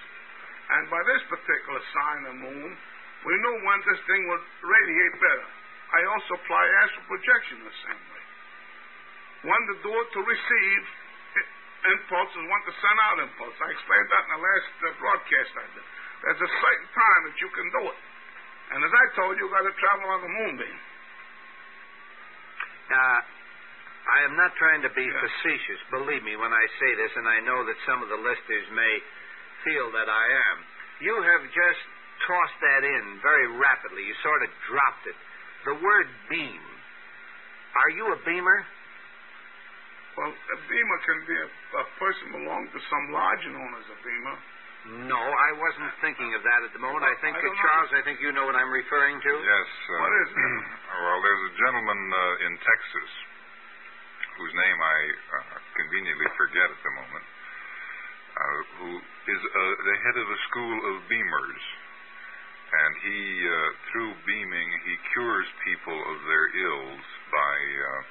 And 0.65 0.89
by 0.89 0.97
this 1.05 1.21
particular 1.29 1.81
sign 1.93 2.21
of 2.25 2.35
moon, 2.41 2.69
we 3.27 3.33
knew 3.37 3.55
when 3.69 3.79
this 3.85 4.01
thing 4.09 4.21
would 4.33 4.45
radiate 4.65 5.15
better. 5.21 5.49
I 5.93 5.99
also 6.09 6.41
apply 6.41 6.63
astral 6.81 7.05
projection 7.05 7.61
the 7.61 7.77
same 7.85 8.01
way. 8.09 8.23
One 9.45 9.63
to 9.69 9.75
do 9.85 9.93
it 9.93 10.07
to 10.17 10.21
receive 10.25 10.81
i- 11.85 11.91
impulses, 11.93 12.41
one 12.49 12.63
to 12.65 12.73
send 12.81 12.97
out 13.05 13.17
impulse. 13.21 13.55
I 13.61 13.69
explained 13.69 14.07
that 14.09 14.23
in 14.25 14.31
the 14.37 14.41
last 14.41 14.69
uh, 14.81 14.87
broadcast 14.97 15.51
I 15.55 15.65
did. 15.77 15.85
There's 16.25 16.41
a 16.41 16.51
certain 16.61 16.89
time 16.97 17.21
that 17.29 17.37
you 17.37 17.49
can 17.53 17.67
do 17.69 17.83
it. 17.93 17.99
And 18.73 18.79
as 18.81 18.89
I 18.89 19.05
told 19.13 19.37
you, 19.37 19.45
you've 19.45 19.53
got 19.53 19.61
to 19.61 19.75
travel 19.77 20.07
on 20.09 20.21
the 20.25 20.31
moonbeam. 20.41 20.79
Now, 22.89 23.13
I 24.05 24.19
am 24.25 24.33
not 24.37 24.53
trying 24.57 24.81
to 24.85 24.91
be 24.93 25.05
facetious, 25.05 25.81
believe 25.89 26.21
me 26.21 26.37
when 26.37 26.53
I 26.53 26.65
say 26.77 26.91
this, 26.97 27.13
and 27.17 27.25
I 27.29 27.39
know 27.41 27.65
that 27.65 27.77
some 27.89 28.01
of 28.05 28.09
the 28.09 28.17
listeners 28.21 28.67
may 28.73 28.93
feel 29.65 29.89
that 29.97 30.09
I 30.09 30.25
am. 30.53 30.57
You 31.01 31.15
have 31.25 31.41
just 31.49 31.81
tossed 32.29 32.59
that 32.61 32.81
in 32.85 33.03
very 33.21 33.49
rapidly. 33.57 34.05
You 34.05 34.13
sort 34.21 34.41
of 34.45 34.49
dropped 34.69 35.05
it. 35.09 35.17
The 35.65 35.75
word 35.81 36.07
beam. 36.29 36.61
Are 37.75 37.91
you 37.97 38.05
a 38.13 38.19
beamer? 38.25 38.59
Well, 40.15 40.31
a 40.31 40.57
beamer 40.71 40.99
can 41.03 41.19
be 41.27 41.35
a, 41.35 41.47
a 41.83 41.85
person 41.99 42.25
belonging 42.31 42.71
to 42.71 42.81
some 42.87 43.05
lodge 43.11 43.43
known 43.51 43.71
as 43.75 43.85
a 43.91 43.97
beamer. 43.99 44.37
No, 45.11 45.17
I 45.17 45.49
wasn't 45.57 45.91
thinking 45.99 46.29
of 46.37 46.45
that 46.45 46.61
at 46.61 46.71
the 46.71 46.79
moment. 46.79 47.03
I 47.03 47.17
think, 47.19 47.33
I 47.35 47.41
that 47.41 47.47
don't 47.49 47.57
know. 47.57 47.65
Charles, 47.67 47.91
I 47.99 48.01
think 48.05 48.21
you 48.21 48.29
know 48.31 48.45
what 48.45 48.53
I'm 48.55 48.69
referring 48.69 49.17
to. 49.17 49.31
Yes. 49.33 49.67
Uh, 49.89 49.97
What 49.97 50.13
is 50.23 50.29
it? 50.29 50.39
well, 51.03 51.19
there's 51.25 51.43
a 51.49 51.53
gentleman 51.57 51.99
uh, 52.13 52.45
in 52.47 52.51
Texas 52.61 53.11
whose 54.39 54.53
name 54.55 54.77
I 54.77 54.97
uh, 55.41 55.55
conveniently 55.79 56.29
forget 56.37 56.67
at 56.69 56.81
the 56.85 56.93
moment, 57.01 57.25
uh, 58.35 58.59
who 58.77 58.89
is 59.01 59.41
uh, 59.41 59.59
the 59.83 59.95
head 60.05 60.17
of 60.21 60.27
a 60.27 60.39
school 60.53 60.75
of 60.91 60.95
beamers. 61.09 61.63
And 62.65 62.91
he, 63.07 63.19
uh, 63.47 63.53
through 63.89 64.11
beaming, 64.27 64.69
he 64.85 64.95
cures 65.15 65.47
people 65.63 65.95
of 65.95 66.17
their 66.27 66.47
ills 66.61 67.05
by 67.31 67.55
uh, 67.57 68.01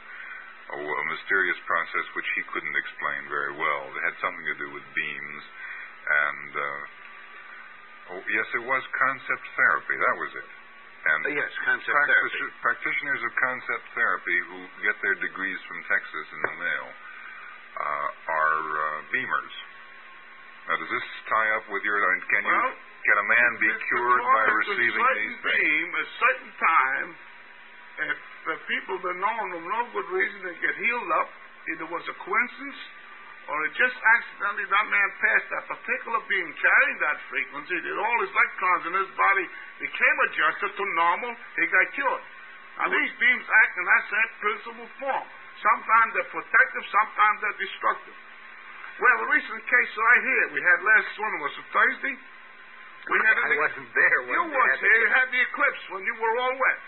a, 0.75 0.79
a 0.83 1.05
mysterious 1.15 1.59
process 1.71 2.07
which 2.19 2.29
he 2.35 2.43
couldn't 2.51 2.77
explain 2.77 3.21
very 3.31 3.55
well. 3.55 3.83
It 3.95 4.03
had 4.11 4.17
something 4.21 4.47
to 4.51 4.57
do 4.59 4.69
with 4.75 4.85
beams. 4.95 5.43
And, 6.05 6.51
uh, 6.59 6.81
oh, 8.19 8.21
yes, 8.29 8.47
it 8.59 8.65
was 8.67 8.83
concept 8.99 9.45
therapy. 9.57 9.95
That 9.97 10.17
was 10.21 10.33
it. 10.37 10.49
And 11.05 11.21
Uh, 11.29 11.37
yes, 11.37 11.51
concept 11.69 11.93
practici- 11.93 12.13
therapy. 12.13 12.61
practitioners 12.65 13.21
of 13.25 13.33
concept 13.41 13.85
therapy 13.97 14.39
who 14.51 14.59
get 14.85 14.97
their 15.05 15.17
degrees 15.21 15.61
from 15.69 15.79
Texas 15.89 16.27
in 16.33 16.41
the 16.49 16.55
mail 16.61 16.87
uh, 17.77 18.09
are 18.33 18.61
uh, 18.65 19.01
beamers. 19.13 19.55
Now, 20.65 20.81
does 20.81 20.89
this 20.89 21.07
tie 21.29 21.51
up 21.61 21.65
with 21.69 21.85
your? 21.85 22.01
I 22.01 22.09
mean, 22.17 22.25
can 22.25 22.43
you 22.49 22.63
can 23.05 23.17
a 23.21 23.27
man 23.29 23.51
be 23.61 23.69
cured 23.69 24.23
by 24.25 24.45
receiving 24.65 24.97
certain 24.97 25.13
these 25.29 25.41
things? 25.45 25.61
beam, 25.61 25.87
a 25.93 26.07
certain 26.25 26.53
time, 26.57 27.09
if 27.95 28.19
the 28.51 28.57
people 28.67 28.99
been 29.01 29.21
known 29.23 29.47
for 29.55 29.63
no 29.63 29.81
good 29.95 30.09
reason 30.11 30.39
they 30.43 30.57
get 30.59 30.75
healed 30.77 31.11
up, 31.23 31.29
either 31.75 31.87
was 31.89 32.05
a 32.11 32.17
coincidence 32.19 32.81
or 33.45 33.57
it 33.69 33.73
just 33.77 33.93
accidentally 33.93 34.65
that 34.73 34.87
man 34.89 35.09
passed 35.21 35.49
that 35.53 35.65
particular 35.69 36.17
beam 36.33 36.49
carrying 36.59 36.99
that 37.05 37.19
frequency, 37.29 37.77
that 37.77 37.97
all 38.01 38.17
his 38.25 38.33
electrons 38.33 38.83
in 38.89 38.93
his 39.05 39.11
body 39.21 39.47
became 39.85 40.17
adjusted 40.33 40.71
to 40.81 40.85
normal, 40.97 41.33
he 41.61 41.65
got 41.69 41.87
cured. 41.93 42.25
Now 42.81 42.89
these 42.89 43.13
beams 43.21 43.45
act 43.45 43.73
in 43.79 43.85
that 43.85 44.05
same 44.11 44.31
principle 44.41 44.89
form. 44.99 45.27
Sometimes 45.61 46.09
they're 46.19 46.33
protective, 46.35 46.85
sometimes 46.89 47.37
they're 47.45 47.61
destructive. 47.63 48.17
Well, 48.99 49.17
the 49.23 49.29
recent 49.29 49.61
case 49.69 49.91
right 49.93 50.23
here 50.25 50.47
we 50.57 50.61
had 50.65 50.79
last 50.83 51.13
one 51.21 51.35
was 51.45 51.53
it 51.61 51.67
Thursday. 51.71 52.17
We 53.13 53.17
had 53.29 53.37
I 53.45 53.49
wasn't 53.61 53.91
there 53.93 54.19
when 54.25 54.35
you 54.41 54.45
they 54.51 54.57
was 54.57 54.69
had 54.73 54.81
the- 54.81 54.89
here. 54.89 54.99
You 55.05 55.11
had 55.21 55.29
the 55.31 55.41
eclipse 55.53 55.83
when 55.93 56.03
you 56.09 56.15
were 56.17 56.35
all 56.41 56.55
wet. 56.57 56.79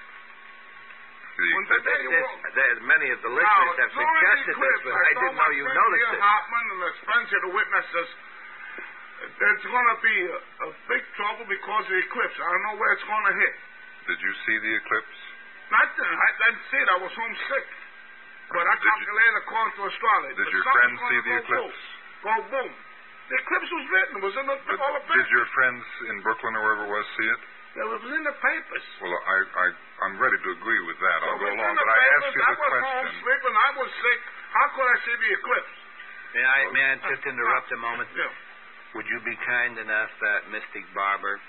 The- 1.36 1.52
When 1.52 1.66
the 1.68 1.80
day 1.84 2.00
you 2.00 2.10
This, 2.56 2.76
many 2.88 3.08
of 3.12 3.20
the 3.20 3.28
Now, 3.28 3.36
listeners 3.36 3.76
have 3.76 3.92
suggested 3.92 4.56
this, 4.56 4.78
but 4.88 4.94
I 4.96 5.04
told 5.12 5.20
didn't 5.20 5.36
know 5.36 5.50
you 5.52 5.64
friend 5.68 5.76
noticed 5.84 6.12
it. 6.16 6.20
Hartman 6.24 6.64
and 6.72 6.80
the 6.80 6.92
Spencer, 7.04 7.38
the 7.44 7.52
witnesses, 7.52 8.08
there's 9.36 9.64
going 9.68 9.88
to 9.92 9.98
be 10.00 10.16
a, 10.32 10.38
a 10.64 10.68
big 10.88 11.02
trouble 11.20 11.44
because 11.44 11.84
of 11.84 11.92
the 11.92 12.00
eclipse. 12.08 12.36
I 12.40 12.48
don't 12.48 12.64
know 12.72 12.76
where 12.80 12.92
it's 12.96 13.04
going 13.04 13.26
to 13.28 13.34
hit. 13.36 13.54
Did 14.08 14.18
you 14.24 14.32
see 14.48 14.56
the 14.64 14.72
eclipse? 14.80 15.18
Nothing. 15.76 16.08
I 16.08 16.28
didn't 16.40 16.64
see 16.72 16.80
it. 16.80 16.88
I 16.88 16.98
was 17.04 17.12
homesick. 17.12 17.66
But 18.56 18.64
I 18.64 18.74
Did 18.78 18.84
you- 18.86 19.36
according 19.42 19.74
to 19.76 19.82
astrology. 19.92 20.34
Did 20.40 20.44
But 20.46 20.52
your 20.56 20.64
friends 20.64 20.96
see 21.04 21.20
the 21.20 21.34
eclipse? 21.36 21.80
Boom. 22.24 22.32
Go 22.32 22.32
boom. 22.48 22.70
The 23.28 23.36
eclipse 23.42 23.70
was 23.74 23.86
written. 23.90 24.12
It 24.16 24.22
was 24.24 24.36
in 24.38 24.46
the, 24.46 24.56
all 24.56 24.92
the 24.94 25.04
papers. 25.04 25.26
Did 25.26 25.30
your 25.34 25.46
friends 25.52 25.84
in 26.08 26.16
Brooklyn 26.22 26.54
or 26.56 26.62
wherever 26.62 26.84
it 26.86 26.92
was 26.94 27.06
see 27.18 27.28
it? 27.28 27.40
It 27.76 27.86
was 27.90 28.02
in 28.06 28.22
the 28.24 28.36
papers. 28.38 28.84
Well, 29.02 29.12
I, 29.12 29.36
I, 29.50 29.66
I'm 30.04 30.16
ready 30.20 30.36
to 30.36 30.50
agree 30.60 30.82
with 30.84 30.98
that. 31.00 31.18
I'll 31.24 31.40
It 31.40 31.44
go 31.44 31.48
along, 31.56 31.72
the 31.72 31.80
but 31.80 31.88
I 31.88 31.96
asked 31.96 32.28
papers. 32.28 32.34
you 32.36 32.42
I 32.44 32.52
the 32.52 32.60
was 32.60 32.72
home 32.76 33.00
question. 33.00 33.22
sleeping. 33.24 33.54
I 33.56 33.70
was 33.80 33.90
sick. 34.04 34.20
How 34.52 34.66
could 34.76 34.88
I 34.88 34.96
see 35.08 35.16
the 35.16 35.30
eclipse? 35.40 35.74
May 36.36 36.44
I, 36.44 36.58
may 36.76 36.84
I 36.84 36.94
just 37.08 37.24
interrupt 37.24 37.68
a 37.72 37.80
moment? 37.80 38.08
Yeah. 38.12 38.28
Would 39.00 39.08
you 39.08 39.18
be 39.24 39.36
kind 39.48 39.76
enough, 39.80 40.12
uh, 40.20 40.52
Mystic 40.52 40.84
Barber, 40.92 41.40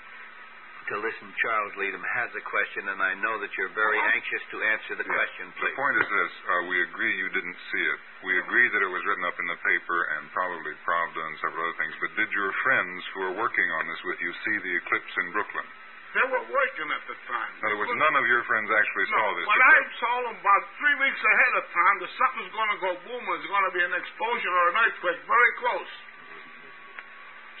to 0.88 0.94
listen? 1.04 1.28
Charles 1.44 1.72
Leadham 1.76 2.00
has 2.16 2.32
a 2.32 2.40
question, 2.48 2.88
and 2.88 2.96
I 3.04 3.12
know 3.20 3.36
that 3.40 3.52
you're 3.60 3.72
very 3.76 4.00
Uh-huh. 4.00 4.16
anxious 4.16 4.42
to 4.52 4.56
answer 4.64 4.92
the 4.96 5.04
question, 5.04 5.52
The 5.60 5.76
point 5.76 5.96
is 6.00 6.08
this: 6.08 6.32
uh, 6.48 6.62
we 6.72 6.76
agree 6.88 7.12
you 7.20 7.28
didn't 7.28 7.58
see 7.68 7.84
it. 7.84 8.00
We 8.24 8.32
agree 8.48 8.68
that 8.72 8.80
it 8.80 8.88
was 8.88 9.04
written 9.04 9.24
up 9.28 9.36
in 9.38 9.46
the 9.52 9.60
paper 9.60 9.98
and 10.16 10.32
probably 10.32 10.72
Pravda 10.88 11.20
and 11.20 11.36
several 11.44 11.68
other 11.68 11.76
things. 11.84 11.94
But 12.00 12.16
did 12.16 12.32
your 12.32 12.52
friends 12.64 13.04
who 13.12 13.20
are 13.28 13.36
working 13.36 13.68
on 13.76 13.84
this 13.92 14.00
with 14.08 14.20
you 14.24 14.32
see 14.44 14.56
the 14.64 14.74
eclipse 14.80 15.12
in 15.20 15.32
Brooklyn? 15.36 15.68
They 16.08 16.24
were 16.24 16.44
working 16.48 16.88
at 16.88 17.04
the 17.04 17.16
time. 17.28 17.52
In 17.60 17.62
other 17.68 17.78
words, 17.84 17.92
none 17.92 18.16
of 18.16 18.24
your 18.24 18.40
friends 18.48 18.68
actually 18.72 19.06
No, 19.12 19.18
saw 19.20 19.26
this 19.36 19.44
When 19.44 19.60
I 19.60 19.76
saw 20.00 20.14
them 20.24 20.36
about 20.40 20.62
three 20.80 20.96
weeks 21.04 21.20
ahead 21.20 21.52
of 21.60 21.64
time 21.68 21.96
that 22.00 22.10
something's 22.16 22.52
going 22.56 22.70
to 22.72 22.80
go 22.80 22.90
boom, 23.04 23.22
there's 23.28 23.44
going 23.44 23.66
to 23.68 23.74
be 23.76 23.84
an 23.84 23.92
explosion 23.92 24.50
or 24.50 24.64
an 24.72 24.76
earthquake 24.88 25.20
very 25.28 25.52
close. 25.60 25.92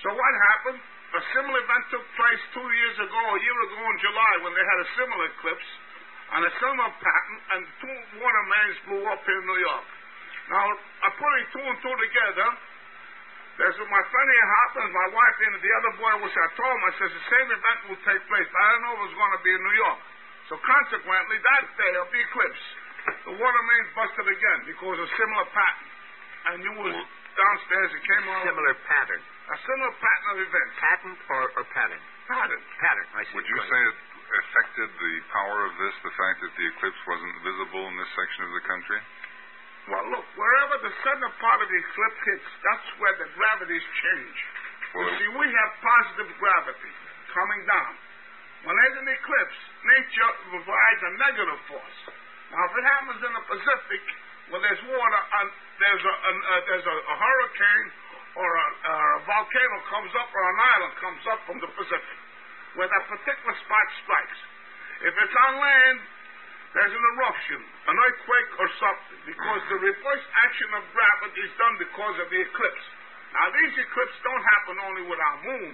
So 0.00 0.08
what 0.16 0.32
happened? 0.56 0.80
A 1.08 1.22
similar 1.32 1.60
event 1.60 1.84
took 1.92 2.04
place 2.20 2.42
two 2.52 2.68
years 2.68 2.96
ago, 3.00 3.20
a 3.36 3.40
year 3.40 3.58
ago 3.68 3.80
in 3.80 3.96
July, 4.00 4.32
when 4.44 4.52
they 4.56 4.64
had 4.64 4.78
a 4.84 4.88
similar 4.96 5.24
eclipse 5.32 5.68
on 6.36 6.40
a 6.44 6.52
similar 6.60 6.92
pattern, 7.00 7.38
and 7.56 7.60
two 7.80 7.96
water 8.20 8.44
mains 8.48 8.76
blew 8.84 9.04
up 9.08 9.20
here 9.24 9.40
in 9.40 9.46
New 9.48 9.60
York. 9.64 9.86
Now, 10.52 10.64
I'm 11.04 11.14
putting 11.16 11.44
two 11.52 11.64
and 11.64 11.78
two 11.80 11.96
together. 11.96 12.48
There's 13.58 13.74
my 13.90 14.04
friend 14.06 14.28
here, 14.30 14.48
Hopkins, 14.62 14.92
my 14.94 15.08
wife, 15.10 15.36
and 15.50 15.54
the 15.58 15.72
other 15.82 15.92
boy, 15.98 16.12
which 16.22 16.36
I 16.38 16.46
told 16.54 16.70
him, 16.78 16.82
I 16.86 16.92
says 16.94 17.10
the 17.10 17.26
same 17.26 17.48
event 17.50 17.78
will 17.90 18.02
take 18.06 18.22
place, 18.30 18.46
but 18.54 18.60
I 18.62 18.68
don't 18.70 18.82
know 18.86 18.94
if 18.94 19.00
it's 19.10 19.18
going 19.18 19.34
to 19.34 19.42
be 19.42 19.50
in 19.50 19.62
New 19.66 19.76
York. 19.82 20.00
So 20.46 20.54
consequently, 20.62 21.36
that 21.42 21.64
day 21.74 21.92
of 21.98 22.06
the 22.14 22.20
eclipse, 22.22 22.62
the 23.26 23.34
water 23.34 23.62
mains 23.66 23.88
busted 23.98 24.26
again 24.30 24.58
because 24.70 24.96
of 25.02 25.06
similar 25.18 25.46
pattern. 25.50 25.88
And 26.48 26.56
you 26.62 26.72
was 26.78 26.94
downstairs, 27.34 27.88
it 27.98 28.02
came 28.06 28.24
on 28.30 28.46
Similar 28.46 28.74
pattern. 28.86 29.22
a 29.26 29.56
similar 29.66 29.92
pattern 29.98 30.28
of 30.32 30.38
events. 30.38 30.72
Patent 30.78 31.18
or, 31.26 31.42
or 31.58 31.64
pattern? 31.74 32.02
Pattern. 32.30 32.62
Pattern, 32.78 33.08
I 33.18 33.22
see. 33.26 33.34
Would 33.42 33.48
you 33.50 33.58
say 33.66 33.80
it 33.90 33.96
affected 34.38 34.88
the 35.02 35.12
power 35.34 35.66
of 35.66 35.72
this, 35.82 35.94
the 36.06 36.14
fact 36.14 36.36
that 36.46 36.52
the 36.54 36.66
eclipse 36.78 37.00
wasn't 37.10 37.34
visible 37.42 37.82
in 37.90 37.94
this 37.98 38.10
section 38.14 38.40
of 38.46 38.52
the 38.54 38.64
country? 38.70 39.00
Well, 39.88 40.04
look, 40.12 40.26
wherever 40.36 40.76
the 40.84 40.92
center 41.00 41.30
part 41.40 41.58
of 41.64 41.68
the 41.72 41.78
eclipse 41.80 42.20
hits, 42.28 42.48
that's 42.60 42.88
where 43.00 43.16
the 43.16 43.28
gravities 43.32 43.86
change. 44.04 44.36
Well, 44.92 45.08
you 45.08 45.14
see, 45.16 45.30
we 45.32 45.48
have 45.48 45.70
positive 45.80 46.28
gravity 46.36 46.92
coming 47.32 47.62
down. 47.64 47.92
When 48.68 48.74
there's 48.76 48.98
an 49.00 49.08
eclipse, 49.08 49.58
nature 49.88 50.30
provides 50.52 51.00
a 51.08 51.12
negative 51.24 51.60
force. 51.72 51.98
Now, 52.52 52.68
if 52.68 52.72
it 52.76 52.84
happens 52.84 53.20
in 53.24 53.32
the 53.32 53.44
Pacific, 53.48 54.02
where 54.52 54.60
there's 54.60 54.82
water, 54.92 55.20
and 55.40 55.48
there's 55.80 56.04
a, 56.04 56.14
an, 56.20 56.36
uh, 56.36 56.60
there's 56.68 56.88
a, 56.88 56.96
a 56.96 57.16
hurricane 57.16 57.88
or 58.36 58.48
a, 58.48 58.66
or 58.92 59.04
a 59.16 59.20
volcano 59.24 59.76
comes 59.88 60.12
up 60.20 60.28
or 60.32 60.44
an 60.52 60.58
island 60.76 60.92
comes 61.00 61.22
up 61.32 61.40
from 61.48 61.58
the 61.64 61.70
Pacific, 61.72 62.18
where 62.76 62.88
that 62.88 63.04
particular 63.08 63.54
spot 63.64 63.86
strikes. 64.04 64.38
If 65.04 65.14
it's 65.16 65.36
on 65.48 65.52
land, 65.60 65.98
there's 66.76 66.92
an 66.92 67.04
eruption, 67.16 67.60
an 67.88 67.96
earthquake 67.96 68.50
or 68.60 68.68
something, 68.76 69.18
because 69.24 69.60
the 69.72 69.78
reverse 69.80 70.26
action 70.44 70.68
of 70.76 70.82
gravity 70.92 71.40
is 71.40 71.54
done 71.56 71.74
because 71.80 72.16
of 72.20 72.26
the 72.28 72.40
eclipse. 72.44 72.86
Now, 73.32 73.46
these 73.56 73.74
eclipses 73.76 74.20
don't 74.24 74.44
happen 74.56 74.76
only 74.84 75.04
with 75.08 75.20
our 75.20 75.38
moon. 75.48 75.70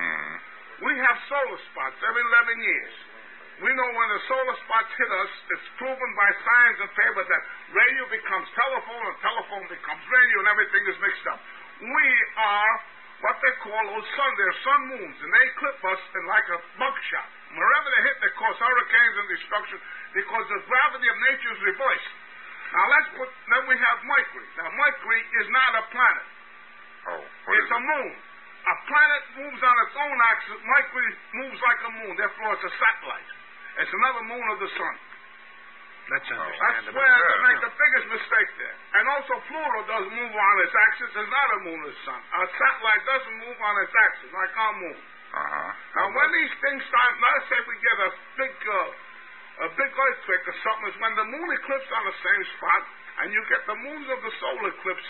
Hmm. 0.00 0.32
We 0.80 0.92
have 0.96 1.16
solar 1.28 1.60
spots 1.72 1.96
every 2.00 2.24
11 2.24 2.60
years. 2.64 2.94
We 3.60 3.68
know 3.76 3.88
when 3.92 4.08
the 4.16 4.20
solar 4.24 4.56
spots 4.64 4.88
hit 4.96 5.10
us, 5.12 5.32
it's 5.52 5.68
proven 5.76 6.10
by 6.16 6.28
science 6.32 6.78
and 6.80 6.90
paper 6.96 7.24
that 7.28 7.42
radio 7.76 8.04
becomes 8.08 8.48
telephone 8.56 9.04
and 9.12 9.16
telephone 9.20 9.64
becomes 9.68 10.00
radio 10.08 10.36
and 10.40 10.48
everything 10.48 10.84
is 10.88 10.96
mixed 11.04 11.26
up. 11.28 11.40
We 11.84 12.06
are 12.40 12.72
what 13.20 13.36
they 13.44 13.52
call 13.60 13.80
those 13.92 14.08
sun, 14.16 14.30
they're 14.40 14.60
sun 14.64 14.80
moons, 14.96 15.16
and 15.20 15.28
they 15.28 15.46
clip 15.60 15.76
us 15.92 16.02
in 16.16 16.24
like 16.24 16.48
a 16.56 16.58
buckshot. 16.80 17.28
Wherever 17.52 17.88
they 17.92 18.02
hit, 18.08 18.16
they 18.24 18.32
cause 18.40 18.56
hurricanes 18.56 19.16
and 19.20 19.28
destruction 19.28 19.78
because 20.14 20.44
the 20.50 20.60
gravity 20.66 21.06
of 21.08 21.16
nature 21.30 21.52
is 21.54 21.60
reversed. 21.74 22.10
Now 22.70 22.84
let's 22.86 23.08
put, 23.18 23.28
then 23.50 23.62
we 23.66 23.74
have 23.78 23.96
Mercury. 24.06 24.46
Now 24.58 24.70
Mercury 24.74 25.22
is 25.42 25.46
not 25.50 25.70
a 25.74 25.82
planet. 25.90 26.26
Oh, 27.10 27.22
It's 27.56 27.70
a 27.72 27.80
it? 27.80 27.88
moon. 27.90 28.10
A 28.60 28.74
planet 28.86 29.22
moves 29.40 29.60
on 29.64 29.74
its 29.88 29.94
own 29.96 30.16
axis. 30.30 30.58
Mercury 30.62 31.10
moves 31.40 31.58
like 31.64 31.80
a 31.80 31.92
moon. 32.04 32.12
Therefore, 32.14 32.50
it's 32.54 32.66
a 32.68 32.74
satellite. 32.76 33.30
It's 33.80 33.94
another 33.94 34.22
moon 34.28 34.46
of 34.52 34.58
the 34.60 34.70
sun. 34.76 34.94
That's 36.10 36.26
That's 36.26 36.90
where 36.90 37.06
they 37.06 37.34
Yeah, 37.38 37.46
make 37.46 37.60
the 37.62 37.70
biggest 37.70 38.06
mistake 38.10 38.50
there. 38.58 38.76
And 38.98 39.04
also, 39.14 39.32
Pluto 39.46 39.78
doesn't 39.86 40.10
move 40.12 40.34
on 40.34 40.54
its 40.66 40.74
axis. 40.90 41.08
It's 41.14 41.30
not 41.30 41.48
a 41.54 41.58
moon 41.70 41.78
of 41.86 41.90
the 41.94 42.00
sun. 42.02 42.18
A 42.18 42.40
satellite 42.50 43.02
doesn't 43.06 43.36
move 43.46 43.58
on 43.62 43.74
its 43.86 43.94
axis 43.94 44.30
like 44.34 44.52
our 44.58 44.74
moon. 44.82 44.98
Uh-huh. 45.30 45.70
Now, 45.94 46.06
when 46.10 46.28
these 46.34 46.54
things 46.66 46.82
start, 46.90 47.12
let's 47.22 47.46
say 47.46 47.58
we 47.62 47.74
get 47.78 47.96
a 48.02 48.10
big, 48.42 48.52
uh, 48.58 48.74
a 49.60 49.68
big 49.76 49.90
earthquake 49.92 50.44
or 50.48 50.56
something, 50.64 50.88
is 50.88 50.96
when 51.00 51.14
the 51.20 51.26
moon 51.28 51.48
eclipses 51.52 51.92
on 51.92 52.04
the 52.08 52.16
same 52.16 52.44
spot, 52.56 52.82
and 53.20 53.26
you 53.32 53.40
get 53.52 53.60
the 53.68 53.76
moons 53.76 54.06
of 54.08 54.18
the 54.24 54.32
solar 54.40 54.68
eclipse 54.72 55.04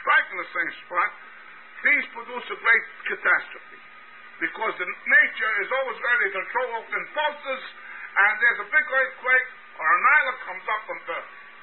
striking 0.00 0.36
the 0.36 0.50
same 0.52 0.72
spot. 0.84 1.10
These 1.80 2.04
produce 2.12 2.46
a 2.52 2.58
great 2.60 2.84
catastrophe 3.08 3.80
because 4.40 4.72
the 4.76 4.88
nature 4.88 5.52
is 5.64 5.68
always 5.72 5.98
ready 6.00 6.28
to 6.32 6.40
throw 6.52 6.66
off 6.76 6.88
impulses, 6.92 7.62
and 8.16 8.32
there's 8.40 8.60
a 8.64 8.68
big 8.68 8.86
earthquake 8.88 9.48
or 9.80 9.86
an 9.88 10.04
island 10.20 10.38
comes 10.44 10.64
up 10.68 10.80
from 10.84 10.98
the 11.08 11.18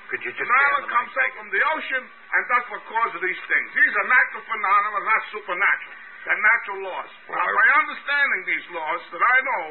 Could 0.10 0.21
you 0.25 0.32
just 0.34 0.41
an 0.41 0.58
island 0.58 0.86
comes 0.89 1.13
up 1.13 1.32
from 1.38 1.49
the 1.53 1.62
ocean, 1.77 2.03
and 2.06 2.41
that's 2.49 2.67
what 2.73 2.82
causes 2.89 3.19
these 3.21 3.43
things. 3.45 3.67
These 3.77 3.93
are 3.93 4.08
natural 4.10 4.43
phenomena, 4.45 4.99
not 5.06 5.21
supernatural. 5.38 5.97
They're 6.25 6.41
natural 6.41 6.80
laws. 6.82 7.12
Well, 7.30 7.38
now, 7.38 7.45
by 7.45 7.67
understanding 7.82 8.41
these 8.49 8.65
laws 8.73 9.01
that 9.13 9.21
I 9.21 9.38
know, 9.41 9.63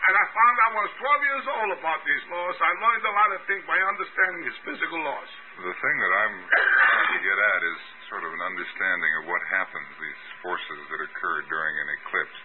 and 0.00 0.14
I 0.16 0.24
found 0.32 0.54
I 0.56 0.70
was 0.80 0.90
12 0.96 1.28
years 1.28 1.46
old 1.50 1.70
about 1.76 2.00
these 2.08 2.24
laws, 2.32 2.56
I 2.56 2.72
learned 2.72 3.04
a 3.04 3.14
lot 3.14 3.30
of 3.36 3.40
things 3.44 3.62
by 3.68 3.76
understanding 3.76 4.40
these 4.48 4.60
physical 4.64 5.00
laws. 5.04 5.30
The 5.60 5.76
thing 5.76 5.96
that 6.00 6.12
I'm 6.24 6.36
trying 6.48 7.12
to 7.14 7.20
get 7.20 7.38
at 7.38 7.60
is 7.68 7.80
sort 8.08 8.24
of 8.24 8.30
an 8.32 8.42
understanding 8.42 9.12
of 9.20 9.22
what 9.28 9.42
happens, 9.52 9.88
these 10.00 10.22
forces 10.40 10.80
that 10.88 11.00
occur 11.04 11.36
during 11.52 11.74
an 11.84 11.88
eclipse. 12.00 12.38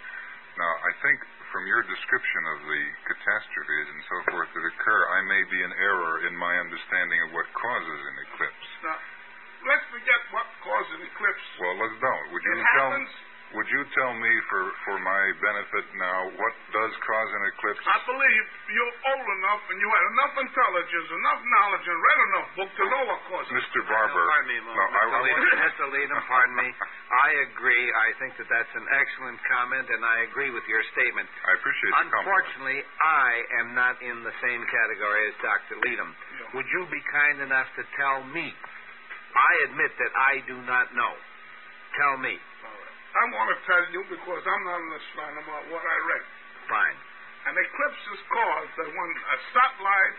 Now, 0.55 0.71
I 0.87 0.91
think 1.03 1.17
from 1.51 1.63
your 1.67 1.83
description 1.87 2.43
of 2.55 2.57
the 2.67 2.83
catastrophes 3.07 3.87
and 3.91 4.01
so 4.07 4.17
forth 4.35 4.49
that 4.51 4.65
occur, 4.75 5.01
I 5.15 5.19
may 5.27 5.43
be 5.47 5.59
in 5.63 5.71
error 5.71 6.27
in 6.27 6.35
my 6.35 6.53
understanding 6.59 7.19
of 7.27 7.29
what 7.35 7.47
causes 7.55 7.99
an 8.11 8.15
eclipse. 8.27 8.67
Now, 8.83 8.99
let's 9.71 9.85
forget 9.91 10.19
what 10.35 10.47
causes 10.59 10.91
an 10.99 11.03
eclipse. 11.07 11.45
Well, 11.59 11.75
let's 11.79 11.97
don't. 12.03 12.25
Would 12.35 12.43
you 12.43 12.55
It 12.55 12.67
tell 12.75 12.91
happens 12.91 13.11
would 13.53 13.69
you 13.69 13.81
tell 13.93 14.13
me, 14.17 14.31
for, 14.49 14.63
for 14.89 14.97
my 15.05 15.23
benefit 15.37 15.85
now, 16.01 16.19
what 16.33 16.53
does 16.73 16.91
cause 16.97 17.29
an 17.37 17.43
eclipse? 17.53 17.83
I 17.85 18.01
believe 18.09 18.43
you're 18.73 18.95
old 19.13 19.27
enough 19.37 19.61
and 19.69 19.77
you 19.77 19.89
had 19.91 20.05
enough 20.17 20.33
intelligence, 20.41 21.07
enough 21.13 21.41
knowledge, 21.45 21.85
and 21.85 21.99
read 22.01 22.19
enough 22.25 22.47
book 22.57 22.71
to 22.73 22.83
know 22.89 23.03
what 23.05 23.19
causes. 23.29 23.53
Mr. 23.53 23.85
Barber. 23.85 24.17
No, 24.17 24.27
pardon 24.33 24.49
me, 24.49 24.57
No, 24.65 24.73
I, 24.73 24.87
Mr. 24.89 25.13
I, 25.13 25.21
Leadham, 25.21 25.45
Mr. 25.61 25.85
Leadham, 25.93 26.21
pardon 26.25 26.55
me. 26.57 26.69
I 27.13 27.29
agree. 27.47 27.85
I 27.93 28.09
think 28.17 28.33
that 28.41 28.49
that's 28.49 28.73
an 28.75 28.87
excellent 28.91 29.39
comment, 29.45 29.87
and 29.93 30.01
I 30.01 30.25
agree 30.25 30.49
with 30.49 30.65
your 30.65 30.81
statement. 30.97 31.29
I 31.45 31.51
appreciate 31.55 31.91
the 31.93 32.11
compliment. 32.11 32.25
Unfortunately, 32.25 32.79
I 33.05 33.29
am 33.61 33.67
not 33.77 33.95
in 34.01 34.25
the 34.25 34.35
same 34.41 34.61
category 34.67 35.21
as 35.29 35.35
Dr. 35.45 35.75
Leadham. 35.85 36.11
Yeah. 36.11 36.55
Would 36.59 36.67
you 36.73 36.89
be 36.89 36.99
kind 37.13 37.45
enough 37.45 37.69
to 37.77 37.83
tell 37.95 38.25
me? 38.33 38.49
I 39.35 39.51
admit 39.69 39.91
that 39.99 40.11
I 40.15 40.33
do 40.47 40.57
not 40.65 40.91
know. 40.95 41.13
Tell 41.99 42.17
me. 42.19 42.35
I 43.15 43.23
want 43.31 43.47
to 43.55 43.57
tell 43.63 43.83
you 43.95 44.01
because 44.11 44.43
I'm 44.43 44.63
not 44.67 44.79
an 44.79 44.93
astronomer 44.99 45.59
what 45.71 45.83
I 45.83 45.97
read. 46.11 46.25
Fine. 46.67 46.97
An 47.47 47.55
eclipse 47.55 48.03
is 48.11 48.21
caused 48.27 48.73
that 48.75 48.89
when 48.91 49.09
a 49.15 49.37
satellite 49.55 50.17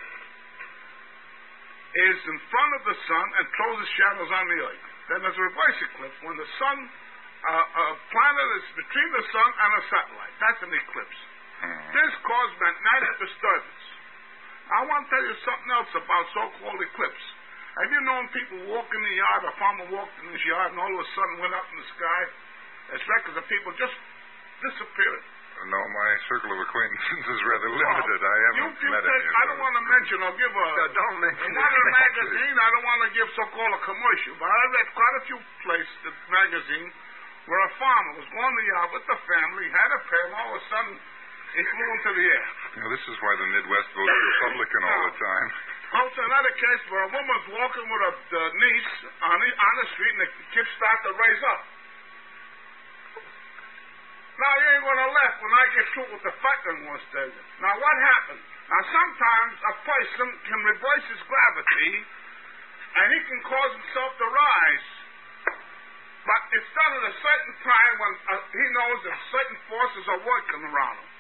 is 1.97 2.19
in 2.29 2.39
front 2.49 2.71
of 2.77 2.83
the 2.89 2.97
sun 3.09 3.27
and 3.41 3.45
throws 3.57 3.79
its 3.85 3.93
shadows 3.97 4.31
on 4.31 4.45
the 4.49 4.59
earth. 4.65 4.85
Then 5.13 5.19
there's 5.23 5.39
a 5.39 5.47
reverse 5.49 5.79
eclipse 5.93 6.19
when 6.23 6.37
the 6.37 6.51
sun, 6.61 6.77
uh, 7.47 7.81
a 7.83 7.85
planet 8.11 8.49
is 8.61 8.67
between 8.81 9.11
the 9.13 9.25
sun 9.33 9.49
and 9.61 9.71
a 9.77 9.83
satellite. 9.93 10.35
That's 10.41 10.63
an 10.65 10.73
eclipse. 10.73 11.19
Mhm. 11.63 11.93
This 11.93 12.13
caused 12.23 12.55
magnetic 12.61 13.19
disturbance. 13.19 13.85
I 14.73 14.85
want 14.85 15.09
to 15.09 15.11
tell 15.15 15.25
you 15.25 15.37
something 15.47 15.71
else 15.71 15.95
about 15.95 16.25
so-called 16.35 16.81
eclipse. 16.83 17.25
Have 17.77 17.93
you 17.93 18.01
known 18.01 18.29
people 18.29 18.59
walk 18.73 18.89
in 18.93 19.03
the 19.03 19.15
yard, 19.15 19.45
a 19.45 19.53
farmer 19.53 19.85
walked 19.93 20.19
in 20.25 20.33
his 20.33 20.45
yard, 20.45 20.73
and 20.73 20.81
all 20.81 20.93
of 20.93 21.01
a 21.01 21.09
sudden 21.13 21.39
went 21.39 21.55
up 21.55 21.67
in 21.71 21.77
the 21.77 21.89
sky? 21.97 22.23
There's 22.91 23.05
records 23.11 23.37
of 23.39 23.45
people 23.51 23.71
just 23.77 23.97
disappearing. 24.63 25.25
No, 25.57 25.81
my 25.89 26.11
circle 26.29 26.53
of 26.53 26.61
acquaintances 26.69 27.25
is 27.33 27.41
rather 27.49 27.71
limited. 27.73 28.21
I 28.21 28.37
haven't 28.53 28.77
you 28.77 28.91
met 28.93 29.03
take, 29.03 29.25
any. 29.25 29.35
I 29.41 29.43
don't 29.49 29.61
want 29.65 29.75
to 29.81 29.85
mention 29.89 30.19
or 30.21 30.33
give 30.37 30.53
a. 30.53 30.67
No, 30.77 30.85
don't 30.93 31.19
mention 31.25 31.45
In 31.49 31.53
one 31.57 31.65
of 31.65 31.81
the 31.81 31.89
it. 31.89 31.97
magazine, 31.97 32.55
I 32.61 32.69
don't 32.77 32.87
want 32.87 33.01
to 33.09 33.11
give 33.17 33.29
so-called 33.41 33.73
a 33.73 33.83
commercial, 33.89 34.35
but 34.37 34.49
I 34.53 34.63
read 34.77 34.89
quite 34.93 35.15
a 35.17 35.23
few 35.33 35.39
places, 35.65 35.97
the 36.05 36.13
magazine, 36.29 36.87
where 37.49 37.63
a 37.65 37.73
farmer 37.81 38.13
was 38.21 38.29
going 38.37 38.53
to 38.53 38.61
the 38.61 38.67
yard 38.69 38.91
with 39.01 39.05
the 39.09 39.19
family, 39.25 39.67
had 39.73 39.91
a 39.97 40.01
pair, 40.07 40.25
and 40.29 40.35
all 40.37 40.49
of 40.53 40.61
a 40.61 40.65
sudden, 40.69 40.95
it 41.57 41.65
flew 41.73 41.89
into 41.89 42.11
the 42.21 42.25
air. 42.37 42.47
You 42.77 42.81
know, 42.85 42.91
this 42.93 43.05
is 43.09 43.17
why 43.25 43.33
the 43.41 43.49
Midwest 43.49 43.89
votes 43.97 44.13
Republican 44.13 44.81
all 44.93 45.03
the 45.09 45.17
time. 45.25 45.49
Also, 46.05 46.21
another 46.21 46.53
case 46.53 46.83
where 46.93 47.05
a 47.09 47.11
woman's 47.17 47.47
walking 47.57 47.87
with 47.89 48.03
a 48.05 48.13
uh, 48.13 48.41
niece 48.61 48.93
on 49.25 49.37
the, 49.41 49.49
on 49.57 49.75
the 49.81 49.87
street, 49.97 50.13
and 50.21 50.23
the 50.29 50.31
kids 50.53 50.69
start 50.77 50.99
to 51.09 51.17
raise 51.17 51.43
up. 51.57 51.63
Now, 54.37 54.53
you 54.61 54.67
ain't 54.77 54.85
going 54.85 55.01
to 55.01 55.11
laugh 55.17 55.35
when 55.41 55.53
I 55.57 55.65
get 55.73 55.85
through 55.97 56.09
with 56.13 56.25
the 56.29 56.35
to 56.37 57.09
tell 57.09 57.29
you. 57.33 57.43
Now, 57.65 57.73
what 57.81 57.97
happened? 58.05 58.43
Now, 58.69 58.83
sometimes 58.85 59.55
a 59.65 59.75
person 59.81 60.27
can 60.45 60.61
reverse 60.61 61.05
his 61.09 61.23
gravity, 61.25 61.91
and 63.01 63.07
he 63.17 63.21
can 63.33 63.41
cause 63.49 63.73
himself 63.81 64.13
to 64.21 64.27
rise. 64.29 64.89
But 66.27 66.41
it's 66.53 66.71
done 66.75 66.93
at 67.01 67.05
a 67.07 67.15
certain 67.23 67.55
time 67.65 67.93
when 68.03 68.13
uh, 68.29 68.35
he 68.51 68.67
knows 68.77 68.99
that 69.09 69.17
certain 69.31 69.59
forces 69.71 70.05
are 70.11 70.21
working 70.27 70.63
around 70.69 70.97
him. 71.01 71.11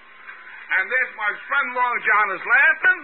And 0.66 0.82
there's 0.90 1.12
my 1.14 1.30
friend 1.46 1.68
Long 1.78 1.96
John 2.02 2.26
is 2.34 2.42
laughing. 2.42 3.00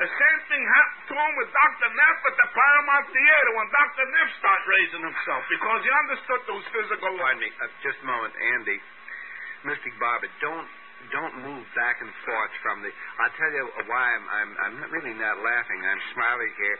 The 0.00 0.10
same 0.10 0.40
thing 0.48 0.62
happened 0.64 1.04
to 1.12 1.14
him 1.16 1.32
with 1.36 1.50
Dr. 1.52 1.88
Neff 1.92 2.18
at 2.24 2.36
the 2.40 2.48
Paramount 2.52 3.06
Theater 3.12 3.50
when 3.52 3.68
Dr. 3.68 4.04
Neff 4.16 4.28
started 4.40 4.64
raising 4.64 5.02
himself 5.04 5.42
because 5.48 5.80
he 5.84 5.90
understood 5.92 6.42
those 6.48 6.66
physical 6.72 7.12
Pardon 7.20 7.40
me. 7.40 7.48
Uh, 7.60 7.68
just 7.84 8.00
a 8.00 8.06
moment, 8.08 8.32
Andy. 8.56 8.80
Mystic 9.66 9.94
Barber, 9.98 10.30
don't 10.40 10.68
don't 11.12 11.36
move 11.44 11.66
back 11.76 12.00
and 12.00 12.10
forth 12.24 12.54
from 12.64 12.82
the. 12.82 12.90
I'll 13.20 13.36
tell 13.36 13.52
you 13.52 13.64
why 13.90 14.04
I'm 14.16 14.26
I'm 14.26 14.50
I'm 14.62 14.76
really 14.94 15.14
not 15.14 15.36
laughing. 15.42 15.80
I'm 15.84 16.02
smiling 16.14 16.52
here, 16.56 16.78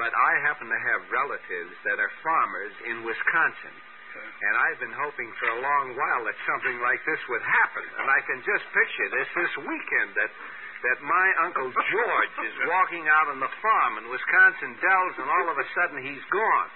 but 0.00 0.10
I 0.14 0.30
happen 0.46 0.66
to 0.70 0.80
have 0.94 1.00
relatives 1.12 1.74
that 1.84 1.98
are 1.98 2.12
farmers 2.22 2.74
in 2.88 3.04
Wisconsin. 3.04 3.74
And 4.18 4.54
I've 4.56 4.80
been 4.82 4.94
hoping 4.94 5.30
for 5.38 5.46
a 5.46 5.58
long 5.62 5.94
while 5.94 6.22
that 6.26 6.34
something 6.42 6.78
like 6.82 6.98
this 7.06 7.22
would 7.30 7.44
happen. 7.44 7.86
And 8.02 8.06
I 8.10 8.18
can 8.26 8.42
just 8.42 8.64
picture 8.74 9.08
this 9.14 9.28
this 9.34 9.54
weekend 9.62 10.10
that 10.18 10.32
that 10.78 10.98
my 11.02 11.26
Uncle 11.42 11.70
George 11.74 12.34
is 12.46 12.54
walking 12.72 13.04
out 13.10 13.26
on 13.34 13.38
the 13.42 13.50
farm 13.62 13.98
in 13.98 14.06
Wisconsin 14.10 14.78
Dells 14.78 15.14
and 15.18 15.28
all 15.28 15.46
of 15.50 15.58
a 15.58 15.66
sudden 15.74 16.02
he's 16.02 16.22
gone. 16.30 16.70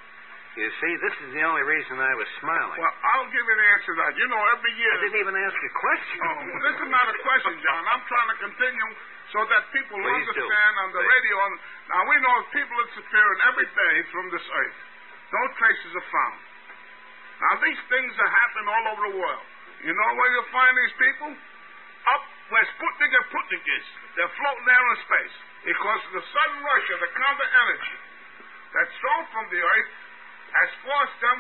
You 0.53 0.69
see, 0.85 0.93
this 1.01 1.17
is 1.25 1.29
the 1.33 1.43
only 1.49 1.65
reason 1.65 1.97
I 1.97 2.12
was 2.12 2.29
smiling. 2.45 2.77
Well, 2.77 2.93
I'll 3.17 3.31
give 3.33 3.41
you 3.41 3.57
the 3.57 3.69
answer 3.73 3.93
to 3.97 4.01
that. 4.05 4.12
You 4.21 4.27
know, 4.29 4.43
every 4.53 4.73
year. 4.77 4.93
I 4.93 4.99
didn't 5.01 5.21
even 5.25 5.33
ask 5.41 5.57
a 5.57 5.73
question. 5.81 6.19
Oh, 6.21 6.41
this 6.69 6.77
is 6.77 6.91
not 6.93 7.07
a 7.09 7.17
question, 7.25 7.55
John. 7.65 7.83
I'm 7.88 8.05
trying 8.05 8.29
to 8.37 8.38
continue 8.45 8.91
so 9.33 9.41
that 9.49 9.62
people 9.73 9.97
Please 9.97 10.29
do. 10.29 10.45
understand 10.45 10.73
on 10.85 10.88
the 10.93 11.01
Please. 11.01 11.09
radio. 11.09 11.37
Now, 11.88 12.01
we 12.05 12.17
know 12.21 12.35
people 12.53 12.77
are 12.85 12.88
disappearing 12.93 13.38
every 13.49 13.69
day 13.73 13.95
from 14.12 14.25
this 14.29 14.45
earth. 14.45 14.79
No 15.33 15.43
traces 15.57 15.93
are 15.97 16.09
found. 16.12 16.38
Now, 17.49 17.53
these 17.65 17.81
things 17.88 18.12
are 18.21 18.33
happening 18.37 18.69
all 18.69 18.85
over 18.93 19.03
the 19.09 19.15
world. 19.17 19.45
You 19.88 19.97
know 19.97 20.11
where 20.21 20.29
you'll 20.37 20.53
find 20.53 20.73
these 20.77 20.95
people? 21.01 21.33
Up 22.12 22.23
where 22.53 22.67
Sputnik 22.77 23.09
and 23.09 23.27
Putnik 23.33 23.65
is. 23.65 23.87
They're 24.21 24.35
floating 24.37 24.67
there 24.69 24.85
in 24.85 24.99
space 25.01 25.35
because 25.65 26.01
of 26.12 26.12
the 26.21 26.25
sudden 26.29 26.59
rush 26.61 26.87
of 26.93 26.99
the 27.01 27.11
counter 27.17 27.49
energy 27.65 27.97
that's 28.77 28.93
thrown 29.01 29.25
from 29.33 29.45
the 29.49 29.61
earth 29.65 29.91
has 30.53 30.71
forced 30.85 31.19
them 31.25 31.38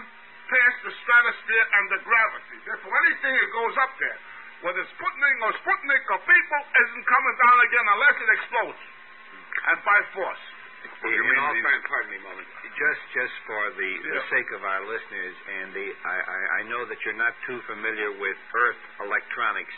past 0.48 0.76
the 0.84 0.92
stratosphere 1.04 1.66
and 1.80 1.84
the 1.96 2.00
gravity. 2.04 2.56
Therefore, 2.66 2.92
anything 3.08 3.34
that 3.36 3.50
goes 3.52 3.74
up 3.80 3.92
there, 4.00 4.18
whether 4.66 4.82
Sputnik 4.96 5.36
or 5.42 5.52
Sputnik 5.64 6.02
or 6.12 6.18
people, 6.22 6.60
isn't 6.86 7.04
coming 7.08 7.36
down 7.40 7.56
again 7.66 7.86
unless 7.92 8.16
it 8.20 8.30
explodes. 8.36 8.82
And 9.72 9.78
by 9.86 9.98
force. 10.16 10.44
In, 11.06 11.14
You 11.14 11.22
in 11.22 11.28
mean 11.30 11.38
all 11.38 11.54
these- 11.54 11.62
fairness, 11.62 11.86
pardon 11.86 12.10
me 12.10 12.18
a 12.18 12.24
moment. 12.26 12.46
Just, 12.72 13.02
just 13.14 13.34
for 13.46 13.62
the, 13.78 13.90
the 14.10 14.22
sake 14.32 14.48
of 14.56 14.64
our 14.64 14.82
listeners, 14.88 15.34
Andy, 15.62 15.88
I, 16.04 16.16
I, 16.24 16.38
I 16.58 16.60
know 16.72 16.82
that 16.88 16.98
you're 17.04 17.20
not 17.20 17.36
too 17.46 17.60
familiar 17.68 18.10
with 18.16 18.38
Earth 18.56 18.80
electronics 19.04 19.76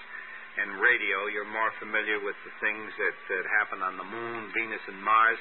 and 0.63 0.79
radio. 0.81 1.27
You're 1.35 1.51
more 1.51 1.75
familiar 1.83 2.23
with 2.23 2.39
the 2.47 2.53
things 2.63 2.89
that, 3.03 3.15
that 3.35 3.45
happen 3.61 3.83
on 3.83 3.99
the 3.99 4.07
Moon, 4.07 4.49
Venus, 4.55 4.81
and 4.89 4.97
Mars. 5.03 5.39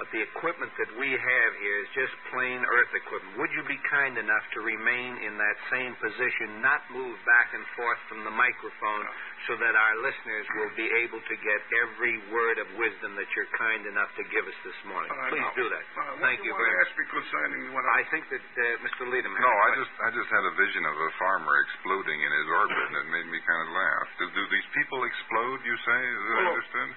But 0.00 0.08
the 0.10 0.24
equipment 0.24 0.72
that 0.80 0.90
we 0.96 1.12
have 1.12 1.52
here 1.60 1.78
is 1.84 1.88
just 1.92 2.14
plain 2.32 2.58
Earth 2.64 2.92
equipment. 2.96 3.38
Would 3.38 3.52
you 3.52 3.62
be 3.68 3.76
kind 3.92 4.16
enough 4.16 4.44
to 4.56 4.64
remain 4.64 5.20
in 5.20 5.36
that 5.36 5.56
same 5.68 5.92
position, 6.00 6.64
not 6.64 6.80
move 6.90 7.14
back 7.28 7.52
and 7.52 7.62
forth 7.76 8.00
from 8.08 8.24
the 8.24 8.32
microphone, 8.32 9.04
so 9.46 9.52
that 9.60 9.74
our 9.76 9.94
listeners 10.00 10.46
will 10.56 10.72
be 10.80 10.88
able 11.04 11.20
to 11.20 11.34
get 11.44 11.60
every 11.84 12.18
word 12.32 12.56
of 12.58 12.68
wisdom 12.80 13.14
that 13.20 13.28
you're 13.36 13.52
kind 13.54 13.84
enough 13.84 14.08
to 14.16 14.24
give 14.32 14.42
us 14.48 14.58
this 14.64 14.80
morning? 14.88 15.12
Uh, 15.12 15.28
Please 15.28 15.44
no. 15.44 15.60
do 15.60 15.66
that. 15.68 15.84
Uh, 15.92 16.24
Thank 16.24 16.40
you 16.40 16.56
want 16.56 16.64
very 16.64 16.72
much. 16.72 16.88
I 16.88 18.00
I... 18.00 18.02
think 18.08 18.24
that 18.32 18.42
uh, 18.42 18.84
Mr. 18.88 19.02
Leadham. 19.12 19.32
No, 19.36 19.52
I 19.52 19.70
just 19.76 19.92
I 20.02 20.08
just 20.16 20.30
had 20.32 20.44
a 20.48 20.54
vision 20.56 20.82
of 20.88 20.96
a 20.96 21.10
farmer 21.20 21.54
exploding 21.68 22.16
in 22.16 22.30
his 22.32 22.48
orbit, 22.48 22.84
and 22.90 22.96
it 22.96 23.08
made 23.12 23.28
me 23.28 23.38
kind 23.44 23.60
of 23.66 23.70
laugh. 23.76 24.06
Do, 24.18 24.24
do 24.32 24.42
these 24.48 24.68
people 24.72 25.04
explode? 25.04 25.60
You 25.68 25.76
say? 25.84 26.00
Is 26.00 26.22
that 26.26 26.36
Well, 26.40 26.52
understood? 26.56 26.90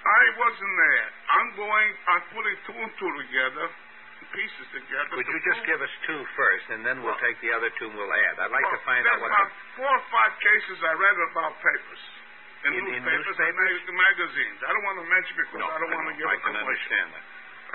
I 0.00 0.22
wasn't 0.40 0.74
there. 0.80 1.06
I'm 1.36 1.48
going... 1.60 1.88
I'm 2.08 2.24
putting 2.32 2.56
two 2.64 2.76
and 2.78 2.92
two 2.96 3.12
together, 3.20 3.66
pieces 4.32 4.66
together. 4.72 5.12
Would 5.16 5.28
to 5.28 5.32
you 5.36 5.42
just 5.44 5.60
prove- 5.60 5.70
give 5.76 5.80
us 5.84 5.94
two 6.08 6.20
first, 6.36 6.66
and 6.72 6.80
then 6.86 7.04
we'll 7.04 7.18
take 7.20 7.36
the 7.44 7.52
other 7.52 7.68
two 7.76 7.88
and 7.92 7.96
we'll 7.96 8.08
add? 8.30 8.40
I'd 8.40 8.52
like 8.54 8.64
to 8.72 8.80
find 8.88 9.04
out 9.04 9.20
what. 9.20 9.28
about 9.28 9.48
The, 9.52 9.84
four 9.84 9.92
or 9.92 10.04
five 10.08 10.32
cases 10.40 10.76
I 10.80 10.92
read 10.96 11.16
about 11.32 11.52
papers. 11.60 12.02
In, 12.60 12.76
In- 12.76 12.92
in 12.92 13.00
newspapers, 13.04 13.36
and 13.40 13.56
newspapers? 13.56 13.88
mag- 13.88 14.00
magazines. 14.04 14.58
I 14.64 14.70
don't 14.76 14.84
want 14.84 14.98
to 15.00 15.06
mention 15.08 15.34
because 15.36 15.60
no, 15.60 15.68
I 15.68 15.76
don't 15.80 15.92
want 15.96 16.06
to 16.08 16.12
know. 16.12 16.20
give 16.20 16.28
I 16.28 16.36
a 16.36 16.42
can 16.44 16.54
understand 16.60 17.06
that. 17.16 17.24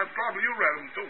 And 0.01 0.07
probably 0.13 0.41
you 0.45 0.53
read 0.57 0.75
them 0.81 0.89
too. 0.93 1.09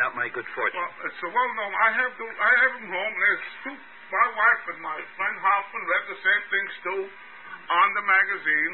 Not 0.00 0.12
my 0.18 0.28
good 0.32 0.48
fortune. 0.56 0.76
Well, 0.80 1.08
it's 1.08 1.20
a 1.24 1.30
well 1.30 1.50
known. 1.56 1.72
I 1.76 1.88
have 2.04 2.12
the, 2.18 2.26
I 2.26 2.52
have 2.66 2.72
them 2.80 2.88
home. 2.88 3.14
There's 3.20 3.44
two. 3.68 3.76
My 4.12 4.26
wife 4.36 4.62
and 4.74 4.80
my 4.84 4.98
friend 5.16 5.36
Hoffman 5.40 5.82
read 5.88 6.04
the 6.12 6.18
same 6.20 6.42
things 6.52 6.72
too 6.84 7.02
on 7.64 7.88
the 7.96 8.04
magazine, 8.04 8.72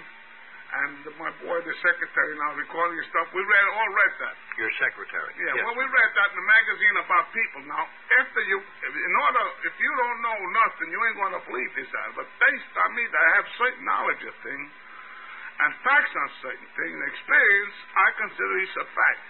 and 0.70 1.02
my 1.18 1.30
boy, 1.42 1.58
the 1.66 1.74
secretary, 1.82 2.32
now 2.38 2.54
recording 2.54 3.02
stuff. 3.10 3.26
We 3.34 3.42
read 3.42 3.64
all 3.74 3.90
read 3.90 4.12
that. 4.22 4.36
Your 4.54 4.70
secretary. 4.78 5.32
Yeah, 5.34 5.58
Yes. 5.58 5.64
well, 5.66 5.74
we 5.74 5.86
read 5.86 6.10
that 6.14 6.28
in 6.30 6.36
the 6.38 6.46
magazine 6.46 6.96
about 7.02 7.24
people. 7.34 7.60
Now, 7.66 7.84
after 8.22 8.40
you, 8.46 8.58
in 8.62 9.14
order, 9.18 9.44
if 9.66 9.74
you 9.82 9.90
don't 9.98 10.20
know 10.22 10.38
nothing, 10.62 10.86
you 10.94 11.00
ain't 11.10 11.18
going 11.18 11.34
to 11.34 11.42
believe 11.50 11.72
this. 11.74 11.90
But 12.14 12.26
based 12.38 12.74
on 12.78 12.88
me, 12.94 13.02
that 13.10 13.18
I 13.18 13.30
have 13.42 13.46
certain 13.58 13.82
knowledge 13.82 14.22
of 14.30 14.34
things 14.46 14.70
and 15.60 15.70
facts 15.84 16.12
on 16.16 16.28
certain 16.40 16.68
things, 16.78 16.94
and 16.94 17.04
experience, 17.12 17.76
I 17.98 18.06
consider 18.16 18.54
this 18.62 18.74
a 18.80 18.86
fact. 18.94 19.24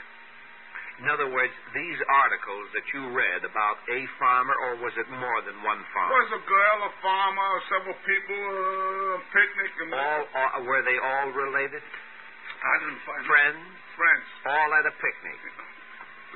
In 1.00 1.08
other 1.08 1.32
words, 1.32 1.52
these 1.72 1.98
articles 2.12 2.66
that 2.76 2.84
you 2.92 3.08
read 3.16 3.40
about 3.48 3.76
a 3.88 4.00
farmer, 4.20 4.52
or 4.68 4.72
was 4.84 4.92
it 5.00 5.08
more 5.08 5.40
than 5.48 5.56
one 5.64 5.80
There 5.80 5.92
farmer? 5.96 6.12
was 6.12 6.32
a 6.36 6.42
girl, 6.44 6.76
a 6.84 6.92
farmer, 7.00 7.50
several 7.72 7.96
people, 8.04 8.36
uh, 8.36 9.16
picnic, 9.32 9.72
and 9.80 9.88
All, 9.96 10.22
all 10.28 10.60
were 10.68 10.82
they 10.84 10.98
all 11.00 11.28
related? 11.32 11.80
I 11.80 12.74
didn't 12.84 13.00
find 13.08 13.24
Friends, 13.24 13.64
friends. 13.96 14.24
all 14.44 14.68
at 14.76 14.84
a 14.84 14.94
picnic. 15.00 15.38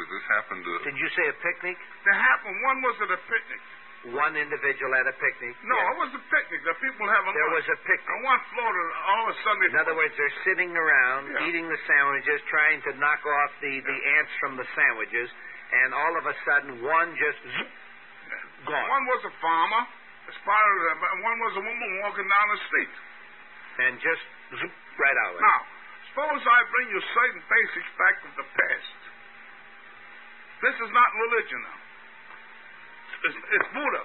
Did 0.01 0.09
this 0.09 0.27
happen 0.33 0.57
to? 0.65 0.71
Did 0.89 0.97
you 0.97 1.09
say 1.13 1.29
a 1.29 1.37
picnic? 1.45 1.77
That 2.09 2.17
happened. 2.17 2.57
One 2.65 2.79
was 2.83 2.97
at 3.05 3.11
a 3.13 3.21
picnic. 3.29 3.61
One 4.13 4.37
individual 4.37 4.93
at 4.95 5.07
a 5.09 5.15
picnic. 5.17 5.57
No, 5.65 5.77
Yeah. 5.77 5.91
it 5.93 5.97
was 6.05 6.13
a 6.15 6.23
picnic. 6.29 6.61
The 6.65 6.75
people 6.85 7.09
having 7.09 7.33
There 7.33 7.49
lunch. 7.49 7.65
was 7.65 7.69
a 7.73 7.77
picnic. 7.89 8.09
And 8.11 8.25
one 8.25 8.41
floated 8.53 8.89
all 9.09 9.23
of 9.25 9.29
a 9.33 9.37
sudden. 9.43 9.63
In 9.65 9.77
other 9.81 9.95
words, 9.95 10.13
they're 10.17 10.39
sitting 10.45 10.77
around 10.77 11.31
Yeah. 11.33 11.47
eating 11.49 11.69
the 11.69 11.79
sandwiches, 11.89 12.43
trying 12.53 12.83
to 12.83 12.93
knock 13.01 13.25
off 13.25 13.51
the, 13.61 13.81
the 13.81 13.99
ants 14.19 14.33
from 14.41 14.57
the 14.57 14.67
sandwiches, 14.75 15.31
and 15.73 15.95
all 15.95 16.17
of 16.19 16.27
a 16.27 16.35
sudden 16.45 16.83
one 16.83 17.17
just 17.17 17.39
zoop, 17.43 17.71
gone. 18.67 18.89
One 18.89 19.07
was 19.07 19.25
a 19.25 19.31
farmer, 19.41 19.87
as 20.29 20.37
far 20.45 20.61
as, 20.91 21.03
and 21.03 21.23
one 21.23 21.39
was 21.41 21.57
a 21.57 21.61
woman 21.61 22.01
walking 22.03 22.29
down 22.29 22.49
the 22.51 22.59
street. 22.69 22.91
and 23.77 23.99
just 24.01 24.23
zoop 24.55 24.71
right 24.99 25.17
out. 25.27 25.41
Now, 25.41 25.67
suppose 26.11 26.47
I 26.47 26.63
bring 26.71 26.89
you 26.91 27.01
certain 27.01 27.43
basics 27.51 27.91
back 27.99 28.23
of 28.25 28.37
the 28.37 28.45
past. 28.45 28.95
This 30.63 30.75
is 30.81 30.91
not 30.93 31.09
religion 31.15 31.61
now. 31.63 31.79
It's, 33.25 33.69
Buddha. 33.73 34.03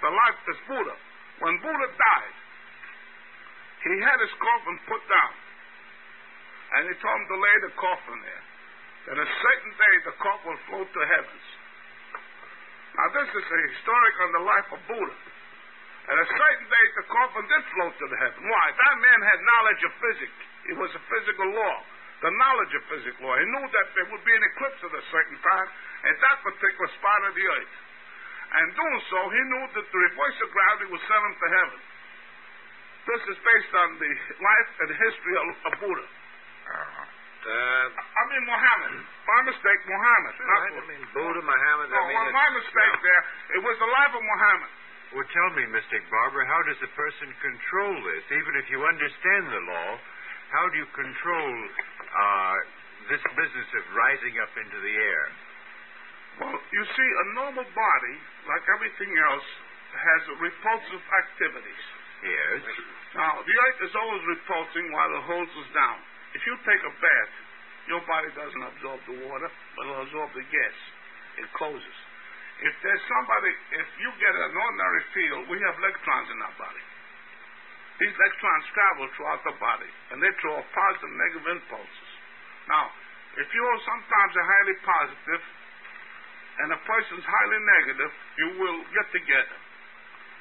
The 0.00 0.10
life 0.10 0.38
is 0.48 0.58
Buddha. 0.64 0.96
When 1.44 1.54
Buddha 1.60 1.88
died, 1.92 2.36
he 3.84 3.94
had 4.00 4.18
his 4.22 4.32
coffin 4.40 4.76
put 4.88 5.02
down. 5.06 5.34
And 6.72 6.88
he 6.88 6.94
told 7.04 7.16
him 7.20 7.26
to 7.28 7.36
lay 7.36 7.56
the 7.68 7.72
coffin 7.76 8.18
there. 8.24 8.44
That 9.12 9.18
a 9.20 9.28
certain 9.28 9.72
day 9.76 9.94
the 10.08 10.16
coffin 10.16 10.56
will 10.56 10.62
float 10.72 10.88
to 10.88 11.02
heavens. 11.04 11.46
Now 12.96 13.08
this 13.12 13.28
is 13.28 13.44
a 13.44 13.58
historic 13.72 14.16
on 14.24 14.30
the 14.32 14.44
life 14.48 14.68
of 14.72 14.80
Buddha. 14.88 15.16
At 16.02 16.18
a 16.18 16.26
certain 16.26 16.66
day, 16.66 16.86
the 16.98 17.06
coffin 17.06 17.44
did 17.46 17.62
float 17.78 17.94
to 17.94 18.06
the 18.10 18.18
heaven. 18.18 18.42
Why? 18.42 18.64
That 18.74 18.96
man 18.98 19.20
had 19.22 19.38
knowledge 19.38 19.82
of 19.86 19.92
physics. 20.02 20.38
It 20.66 20.74
was 20.74 20.90
a 20.98 21.02
physical 21.06 21.46
law. 21.54 21.76
The 22.26 22.32
knowledge 22.34 22.74
of 22.74 22.82
physical 22.90 23.22
law. 23.22 23.38
He 23.38 23.46
knew 23.46 23.66
that 23.70 23.86
there 23.94 24.10
would 24.10 24.24
be 24.26 24.34
an 24.34 24.44
eclipse 24.50 24.82
at 24.82 24.98
a 24.98 25.04
certain 25.14 25.38
time 25.38 25.68
at 26.06 26.16
that 26.18 26.36
particular 26.42 26.88
spot 26.98 27.20
of 27.28 27.32
the 27.34 27.46
earth. 27.46 27.74
And 28.52 28.66
doing 28.76 29.00
so, 29.08 29.18
he 29.32 29.40
knew 29.48 29.64
that 29.80 29.86
the 29.88 30.00
reverse 30.12 30.38
of 30.44 30.48
gravity 30.52 30.86
would 30.92 31.04
send 31.08 31.22
him 31.24 31.34
to 31.40 31.48
heaven. 31.56 31.80
This 33.08 33.22
is 33.34 33.38
based 33.42 33.72
on 33.74 33.88
the 33.98 34.10
life 34.38 34.70
and 34.84 34.88
history 34.92 35.34
of, 35.40 35.46
of 35.66 35.72
Buddha. 35.80 36.06
Uh, 36.06 37.10
Uh, 37.42 37.86
I 37.90 38.22
mean, 38.30 38.44
Muhammad. 38.46 39.02
My 39.26 39.40
mistake, 39.50 39.80
Muhammad. 39.90 40.34
not 40.38 40.46
I 40.46 40.68
Buddha. 40.78 40.86
mean, 40.94 41.02
Buddha, 41.10 41.42
Muhammad. 41.42 41.86
No, 41.90 41.98
I 41.98 42.06
mean, 42.06 42.14
well, 42.22 42.30
my 42.38 42.48
mistake 42.54 42.94
there. 43.02 43.22
It 43.58 43.62
was 43.66 43.74
the 43.82 43.90
life 43.90 44.14
of 44.14 44.22
Muhammad. 44.22 44.70
Well, 45.10 45.26
tell 45.26 45.50
me, 45.58 45.66
Mystic 45.74 46.06
Barber, 46.06 46.46
how 46.46 46.62
does 46.70 46.78
a 46.86 46.90
person 46.94 47.34
control 47.42 47.98
this? 48.14 48.24
Even 48.30 48.52
if 48.62 48.70
you 48.70 48.78
understand 48.86 49.42
the 49.50 49.62
law, 49.74 49.90
how 50.54 50.64
do 50.70 50.74
you 50.78 50.86
control 50.94 51.50
uh, 52.14 52.56
this 53.10 53.20
business 53.34 53.68
of 53.74 53.82
rising 53.90 54.38
up 54.38 54.52
into 54.62 54.78
the 54.78 54.94
air? 54.94 55.24
Well, 56.40 56.56
you 56.56 56.82
see, 56.96 57.08
a 57.12 57.26
normal 57.36 57.66
body, 57.66 58.16
like 58.48 58.64
everything 58.76 59.12
else, 59.32 59.48
has 59.92 60.20
repulsive 60.40 61.04
activities. 61.04 61.84
Yes. 62.24 62.62
Now, 63.18 63.42
the 63.44 63.54
earth 63.68 63.80
is 63.84 63.94
always 63.98 64.22
repulsing 64.24 64.86
while 64.94 65.10
it 65.12 65.22
holds 65.28 65.52
us 65.52 65.70
down. 65.76 65.98
If 66.32 66.40
you 66.48 66.54
take 66.64 66.80
a 66.80 66.94
bath, 66.96 67.32
your 67.90 68.00
body 68.08 68.30
doesn't 68.32 68.64
absorb 68.64 69.00
the 69.10 69.16
water, 69.28 69.50
but 69.76 69.82
it'll 69.84 70.06
absorb 70.06 70.30
the 70.32 70.46
gas. 70.48 70.76
It 71.42 71.48
closes. 71.58 71.98
If 72.62 72.74
there's 72.80 73.04
somebody, 73.10 73.52
if 73.74 73.88
you 73.98 74.08
get 74.22 74.32
an 74.32 74.54
ordinary 74.54 75.02
field, 75.12 75.42
we 75.50 75.58
have 75.66 75.74
electrons 75.82 76.30
in 76.30 76.38
our 76.46 76.56
body. 76.56 76.84
These 77.98 78.14
electrons 78.14 78.64
travel 78.72 79.06
throughout 79.18 79.42
the 79.44 79.56
body, 79.58 79.90
and 80.14 80.22
they 80.22 80.30
throw 80.40 80.62
positive 80.72 81.10
and 81.10 81.18
negative 81.18 81.46
impulses. 81.58 82.10
Now, 82.70 82.86
if 83.36 83.48
you're 83.50 83.80
sometimes 83.82 84.32
a 84.38 84.44
highly 84.46 84.76
positive 84.86 85.42
and 86.60 86.68
a 86.72 86.80
person's 86.84 87.24
highly 87.24 87.60
negative, 87.64 88.10
you 88.36 88.48
will 88.60 88.78
get 88.92 89.06
together. 89.12 89.58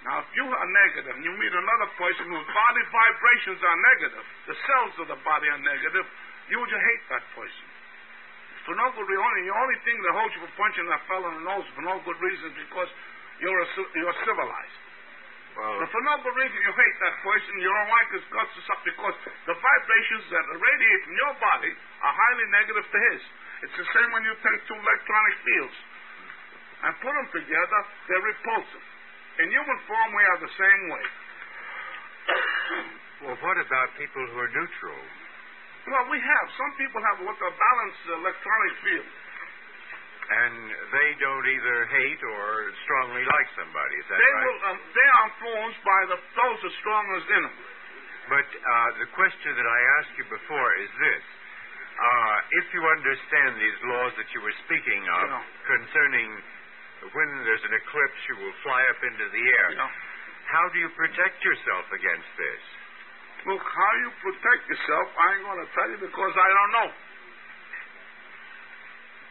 Now, 0.02 0.26
if 0.26 0.30
you 0.34 0.45
are 0.50 0.69
negative 0.74 1.13
and 1.13 1.24
you 1.24 1.32
meet 1.38 1.54
another 1.54 1.89
person 1.93 2.26
whose 2.26 2.47
body 2.50 2.84
vibrations 2.89 3.62
are 3.62 3.78
negative, 3.95 4.26
the 4.50 4.58
cells 4.65 4.93
of 5.06 5.08
the 5.13 5.19
body 5.21 5.47
are 5.47 5.62
negative, 5.62 6.06
you 6.50 6.58
would 6.58 6.74
hate 6.74 7.04
that 7.13 7.24
person. 7.38 7.65
For 8.65 8.74
no 8.78 8.93
good 8.93 9.06
reason. 9.06 9.45
The 9.45 9.58
only 9.58 9.78
thing 9.86 9.97
that 10.06 10.13
holds 10.13 10.34
you 10.38 10.41
from 10.45 10.54
punching 10.58 10.86
that 10.89 11.02
fellow 11.10 11.30
in 11.34 11.41
the 11.41 11.45
nose 11.50 11.65
for 11.74 11.86
no 11.86 11.97
good 12.02 12.19
reason 12.21 12.50
is 12.54 12.58
because 12.65 12.89
you're, 13.41 13.62
a, 13.62 13.67
you're 13.97 14.17
civilized. 14.26 14.78
Well, 15.58 15.82
But 15.82 15.89
for 15.89 16.02
no 16.06 16.13
good 16.21 16.36
reason, 16.38 16.58
you 16.62 16.74
hate 16.74 16.97
that 17.02 17.15
person, 17.26 17.52
you 17.58 17.69
don't 17.69 17.91
like 17.91 18.10
his 18.13 18.26
guts 18.30 18.54
or 18.54 18.63
something, 18.69 18.93
because 18.93 19.15
the 19.50 19.56
vibrations 19.58 20.26
that 20.30 20.43
radiate 20.50 21.02
from 21.10 21.15
your 21.17 21.34
body 21.41 21.71
are 22.06 22.13
highly 22.13 22.45
negative 22.54 22.86
to 22.86 23.00
his. 23.12 23.21
It's 23.65 23.78
the 23.78 23.88
same 23.97 24.10
when 24.13 24.24
you 24.26 24.34
take 24.41 24.62
two 24.65 24.78
electronic 24.78 25.36
fields 25.45 25.78
and 26.82 26.91
put 27.02 27.13
them 27.13 27.28
together, 27.34 27.80
they're 28.10 28.26
repulsive. 28.26 28.86
In 29.41 29.48
human 29.54 29.80
form, 29.88 30.10
we 30.13 30.24
are 30.34 30.39
the 30.44 30.54
same 30.58 30.82
way. 30.91 31.06
well, 33.26 33.38
what 33.41 33.58
about 33.62 33.88
people 33.98 34.24
who 34.34 34.38
are 34.38 34.52
neutral? 34.52 35.02
Well, 35.89 36.06
we 36.13 36.20
have. 36.22 36.46
Some 36.58 36.72
people 36.78 37.02
have 37.02 37.17
what 37.26 37.38
the 37.41 37.50
balanced 37.50 38.04
electronic 38.22 38.74
field. 38.86 39.10
And 40.32 40.56
they 40.96 41.10
don't 41.20 41.44
either 41.44 41.78
hate 41.91 42.22
or 42.24 42.46
strongly 42.88 43.26
like 43.26 43.48
somebody. 43.58 43.96
Is 44.00 44.08
that 44.08 44.15
They 44.22 44.32
right? 44.32 44.46
will. 44.48 44.60
Um, 44.72 44.78
they 44.96 45.08
are 45.12 45.24
influenced 45.28 45.82
by 45.84 46.02
the 46.08 46.17
those 46.39 46.60
are 46.72 46.76
strongest 46.80 47.28
in 47.36 47.41
them. 47.44 47.56
But 48.32 48.48
uh, 48.48 48.89
the 49.04 49.10
question 49.12 49.52
that 49.60 49.67
I 49.67 49.80
asked 50.00 50.13
you 50.15 50.26
before 50.32 50.70
is 50.80 50.91
this. 51.04 51.24
Uh, 52.00 52.38
if 52.63 52.65
you 52.72 52.82
understand 52.86 53.60
these 53.60 53.80
laws 53.91 54.13
that 54.15 54.30
you 54.32 54.39
were 54.39 54.56
speaking 54.70 55.02
of 55.20 55.26
Yeah. 55.36 55.44
concerning 55.67 56.30
when 57.10 57.28
there's 57.42 57.66
an 57.66 57.74
eclipse, 57.74 58.20
you 58.30 58.36
will 58.46 58.58
fly 58.62 58.82
up 58.94 59.00
into 59.02 59.26
the 59.26 59.44
air. 59.58 59.70
You. 59.74 59.90
How 60.52 60.66
do 60.70 60.78
you 60.78 60.90
protect 60.94 61.42
yourself 61.42 61.86
against 61.90 62.30
this? 62.38 62.62
Look, 63.50 63.64
how 63.64 63.92
you 64.06 64.10
protect 64.22 64.70
yourself, 64.70 65.06
I 65.18 65.26
ain't 65.34 65.46
going 65.50 65.62
to 65.66 65.72
tell 65.74 65.90
you 65.90 66.00
because 66.06 66.34
I 66.38 66.50
don't 66.54 66.74
know. 66.78 66.90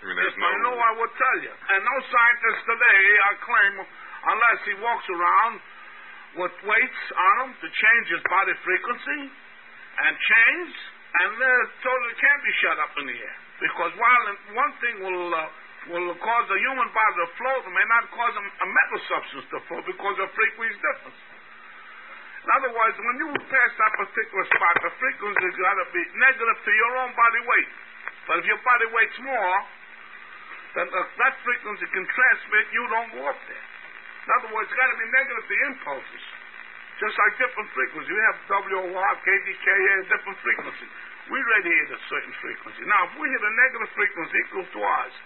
I 0.01 0.03
mean, 0.03 0.19
If 0.19 0.35
no. 0.35 0.49
I 0.49 0.55
know, 0.67 0.75
I 0.75 0.93
would 0.99 1.13
tell 1.15 1.39
you. 1.45 1.53
And 1.53 1.81
no 1.85 1.97
scientist 2.11 2.61
today, 2.67 3.01
I 3.21 3.33
claim, 3.45 3.73
unless 3.85 4.59
he 4.67 4.75
walks 4.83 5.07
around 5.13 5.55
with 6.41 6.55
weights 6.65 7.03
on 7.15 7.35
him 7.47 7.51
to 7.55 7.69
change 7.69 8.07
his 8.11 8.23
body 8.27 8.55
frequency 8.65 9.21
and 9.31 10.13
change, 10.17 10.73
and 11.21 11.33
uh, 11.37 12.11
it 12.11 12.17
can't 12.19 12.43
be 12.43 12.53
shut 12.65 12.77
up 12.81 12.93
in 12.99 13.05
the 13.13 13.19
air. 13.19 13.39
Because 13.61 13.93
while 14.01 14.25
one 14.57 14.73
thing 14.81 15.05
will 15.05 15.31
uh, 15.37 15.45
will 15.89 16.13
cause 16.21 16.47
the 16.53 16.59
human 16.61 16.89
body 16.93 17.15
to 17.25 17.27
float, 17.41 17.65
it 17.65 17.73
may 17.73 17.87
not 17.89 18.05
cause 18.13 18.35
a, 18.37 18.67
metal 18.69 19.01
substance 19.09 19.47
to 19.49 19.59
float 19.65 19.85
because 19.89 20.17
of 20.21 20.29
frequency 20.37 20.77
difference. 20.77 21.21
In 22.41 22.49
other 22.53 22.73
words, 22.73 22.97
when 23.01 23.17
you 23.21 23.29
pass 23.49 23.71
that 23.81 23.93
particular 23.97 24.45
spot, 24.49 24.75
the 24.85 24.93
frequency's 25.01 25.57
got 25.57 25.77
to 25.81 25.87
be 25.93 26.03
negative 26.21 26.59
to 26.65 26.73
your 26.73 26.93
own 27.05 27.13
body 27.17 27.41
weight. 27.49 27.71
But 28.29 28.35
if 28.41 28.45
your 28.49 28.61
body 28.61 28.87
weight's 28.93 29.21
more, 29.25 29.57
then 30.77 30.87
that 30.93 31.35
frequency 31.45 31.87
can 31.89 32.05
transmit, 32.05 32.65
you 32.73 32.85
don't 32.93 33.11
go 33.17 33.23
up 33.29 33.41
there. 33.49 33.67
In 34.25 34.29
other 34.37 34.51
words, 34.53 34.69
it's 34.69 34.77
got 34.77 34.89
to 34.89 34.99
be 35.01 35.09
negative 35.11 35.45
to 35.49 35.57
impulses. 35.69 36.25
Just 37.01 37.17
like 37.17 37.33
different 37.41 37.69
frequencies. 37.73 38.13
We 38.13 38.25
have 38.29 38.39
WOR, 38.69 39.13
KDKA, 39.25 39.95
different 40.13 40.39
frequencies. 40.45 40.93
We 41.33 41.39
radiate 41.41 41.89
a 41.97 42.01
certain 42.13 42.35
frequency. 42.45 42.85
Now, 42.85 43.09
if 43.09 43.13
we 43.17 43.25
hit 43.33 43.41
a 43.41 43.53
negative 43.57 43.91
frequency 43.97 44.37
equal 44.45 44.67
to 44.69 44.81
ours, 44.85 45.17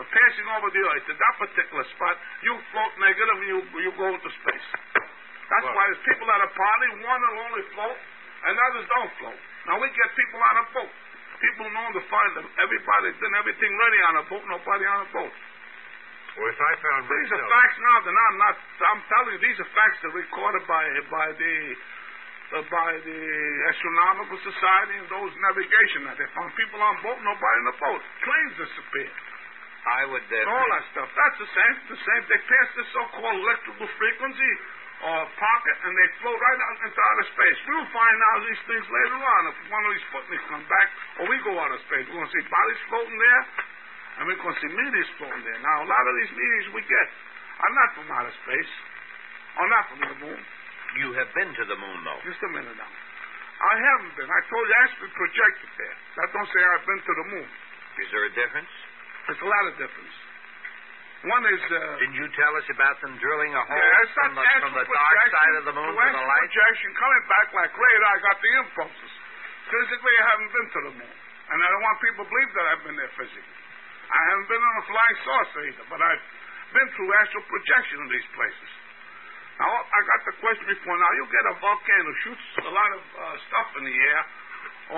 for 0.00 0.08
passing 0.16 0.48
over 0.56 0.72
the 0.72 0.80
Earth 0.80 1.06
at 1.12 1.18
that 1.20 1.34
particular 1.44 1.84
spot, 1.92 2.16
you 2.40 2.56
float 2.72 2.92
negative 3.04 3.36
and 3.36 3.48
you, 3.52 3.58
you 3.84 3.90
go 4.00 4.08
into 4.08 4.30
space. 4.32 4.68
That's 4.96 5.66
Well- 5.68 5.76
why 5.76 5.84
there's 5.92 6.04
people 6.08 6.24
at 6.32 6.40
a 6.40 6.50
party, 6.56 6.86
one 7.04 7.20
will 7.20 7.38
only 7.44 7.64
float, 7.76 7.98
and 8.48 8.52
others 8.56 8.86
don't 8.96 9.12
float. 9.20 9.40
Now, 9.68 9.76
we 9.76 9.92
get 9.92 10.08
people 10.16 10.40
on 10.40 10.56
a 10.56 10.66
boat. 10.72 10.92
People 11.44 11.68
know 11.68 11.92
to 11.92 12.00
find 12.08 12.30
them. 12.36 12.48
Everybody 12.64 13.12
did 13.12 13.32
everything 13.44 13.72
ready 13.76 14.00
on 14.08 14.14
a 14.16 14.24
boat, 14.24 14.44
nobody 14.48 14.84
on 14.88 15.00
a 15.04 15.08
boat. 15.12 15.34
Well, 16.36 16.48
if 16.48 16.60
I 16.60 16.72
found 16.80 17.08
These 17.10 17.32
are 17.32 17.48
facts 17.48 17.78
now. 17.80 18.00
They're 18.00 18.12
not. 18.12 18.32
not 18.40 18.56
I'm 18.88 19.02
telling 19.08 19.32
you, 19.34 19.40
these 19.44 19.58
are 19.60 19.68
facts 19.76 20.00
that 20.00 20.08
are 20.08 20.16
recorded 20.16 20.64
by 20.66 20.84
by 21.10 21.32
the 21.32 21.54
uh, 22.54 22.62
by 22.70 22.90
the 23.04 23.20
Astronomical 23.68 24.38
Society 24.38 24.94
and 24.96 25.08
those 25.10 25.32
navigation. 25.36 26.04
That 26.06 26.16
they 26.16 26.28
found 26.32 26.54
people 26.56 26.80
on 26.80 27.02
boat, 27.02 27.18
nobody 27.20 27.58
in 27.58 27.66
the 27.66 27.76
boat. 27.82 28.00
Planes 28.22 28.56
disappeared. 28.62 29.29
I 29.80 30.00
would. 30.12 30.24
Uh, 30.28 30.52
All 30.52 30.68
that 30.76 30.84
stuff. 30.92 31.08
That's 31.16 31.38
the 31.40 31.50
same. 31.56 31.74
The 31.88 32.00
same. 32.00 32.22
They 32.28 32.40
pass 32.44 32.68
this 32.76 32.88
so-called 32.92 33.36
electrical 33.40 33.88
frequency 33.96 34.52
or 35.00 35.24
pocket, 35.40 35.76
and 35.88 35.92
they 35.96 36.08
float 36.20 36.36
right 36.36 36.60
out 36.60 36.76
into 36.84 37.00
outer 37.00 37.26
space. 37.32 37.58
We'll 37.64 37.88
find 37.88 38.18
out 38.20 38.38
these 38.44 38.62
things 38.68 38.84
later 38.84 39.16
on 39.16 39.40
if 39.48 39.56
one 39.72 39.82
of 39.88 39.90
these 39.96 40.04
Sputniks 40.12 40.44
come 40.52 40.64
back, 40.68 40.88
or 41.16 41.24
we 41.24 41.36
go 41.40 41.56
outer 41.56 41.80
space. 41.88 42.04
We're 42.12 42.20
going 42.20 42.28
to 42.28 42.36
see 42.36 42.44
bodies 42.52 42.80
floating 42.92 43.16
there, 43.16 43.42
and 44.20 44.22
we're 44.28 44.36
going 44.44 44.52
to 44.52 44.60
see 44.60 44.72
meteors 44.76 45.10
floating 45.16 45.40
there. 45.48 45.60
Now, 45.64 45.76
a 45.80 45.88
lot 45.88 46.04
of 46.04 46.14
these 46.20 46.32
meteors 46.36 46.66
we 46.76 46.84
get 46.84 47.06
are 47.64 47.72
not 47.72 47.88
from 47.96 48.06
outer 48.12 48.34
space, 48.44 48.72
or 49.56 49.64
not 49.72 49.84
from 49.88 50.00
the 50.04 50.16
moon. 50.20 50.40
You 51.00 51.08
have 51.16 51.32
been 51.32 51.48
to 51.56 51.64
the 51.64 51.78
moon, 51.80 51.98
though. 52.04 52.20
Just 52.28 52.44
a 52.44 52.50
minute 52.52 52.76
now. 52.76 52.92
I 53.60 53.74
haven't 53.80 54.12
been. 54.20 54.28
I 54.28 54.40
told 54.52 54.64
you 54.68 54.74
I 54.76 54.80
actually 54.84 55.12
projected 55.16 55.70
there. 55.80 55.96
That 56.20 56.28
don't 56.36 56.48
say 56.52 56.60
I've 56.60 56.84
been 56.84 57.00
to 57.00 57.14
the 57.24 57.26
moon. 57.40 57.48
Is 58.04 58.08
there 58.12 58.24
a 58.28 58.32
difference? 58.36 58.72
There's 59.30 59.46
a 59.46 59.52
lot 59.54 59.64
of 59.70 59.74
difference. 59.78 60.16
One 61.22 61.44
is. 61.54 61.62
Uh, 61.70 61.78
Didn't 62.02 62.18
you 62.18 62.26
tell 62.34 62.50
us 62.58 62.66
about 62.66 62.98
them 62.98 63.14
drilling 63.22 63.54
a 63.54 63.62
hole 63.62 63.78
yeah, 63.78 64.10
from 64.10 64.34
the, 64.34 64.42
from 64.42 64.72
the 64.74 64.86
dark 64.90 65.18
side 65.30 65.54
of 65.62 65.64
the 65.70 65.74
moon 65.78 65.86
to 65.86 66.02
to 66.02 66.18
the 66.18 66.24
light? 66.26 66.42
projection, 66.50 66.90
coming 66.98 67.24
back 67.30 67.46
like 67.54 67.70
radar, 67.70 68.10
I 68.10 68.18
got 68.26 68.36
the 68.42 68.50
impulses. 68.58 69.12
Physically, 69.70 70.14
I 70.18 70.24
haven't 70.34 70.50
been 70.50 70.66
to 70.66 70.80
the 70.82 70.92
moon. 70.98 71.14
And 71.46 71.58
I 71.62 71.66
don't 71.70 71.84
want 71.86 71.96
people 72.02 72.26
to 72.26 72.30
believe 72.34 72.50
that 72.58 72.66
I've 72.74 72.82
been 72.90 72.98
there 72.98 73.12
physically. 73.14 73.58
I 74.10 74.20
haven't 74.34 74.48
been 74.50 74.62
on 74.66 74.74
a 74.74 74.84
flying 74.90 75.18
saucer 75.22 75.62
either, 75.70 75.84
but 75.86 76.00
I've 76.02 76.24
been 76.74 76.88
through 76.98 77.10
astral 77.22 77.46
projection 77.46 77.96
in 78.02 78.08
these 78.10 78.28
places. 78.34 78.70
Now, 79.62 79.70
I 79.70 79.98
got 80.10 80.20
the 80.26 80.34
question 80.42 80.66
before. 80.66 80.98
Now, 80.98 81.10
you 81.14 81.24
get 81.30 81.44
a 81.46 81.54
volcano, 81.62 82.10
shoots 82.26 82.46
a 82.66 82.72
lot 82.74 82.90
of 82.98 83.02
uh, 83.14 83.22
stuff 83.46 83.68
in 83.78 83.86
the 83.86 83.94
air, 83.94 84.22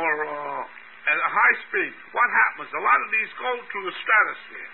or 0.01 0.13
uh, 0.25 0.63
at 1.07 1.17
a 1.19 1.31
high 1.31 1.57
speed. 1.67 1.93
What 2.15 2.29
happens? 2.31 2.71
A 2.71 2.83
lot 2.83 2.99
of 3.03 3.09
these 3.11 3.31
go 3.39 3.51
through 3.71 3.87
the 3.91 3.97
stratosphere. 3.99 4.71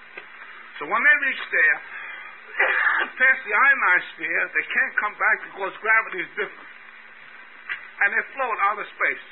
So 0.78 0.82
when 0.86 1.00
they 1.00 1.16
reach 1.24 1.42
there, 1.48 1.78
past 3.18 3.40
the 3.48 3.54
ionosphere, 3.54 4.42
they 4.52 4.66
can't 4.68 4.94
come 5.00 5.14
back 5.16 5.36
because 5.48 5.72
gravity 5.80 6.20
is 6.22 6.30
different. 6.36 6.70
And 8.04 8.08
they 8.14 8.22
float 8.36 8.58
out 8.70 8.78
of 8.78 8.86
space. 8.92 9.26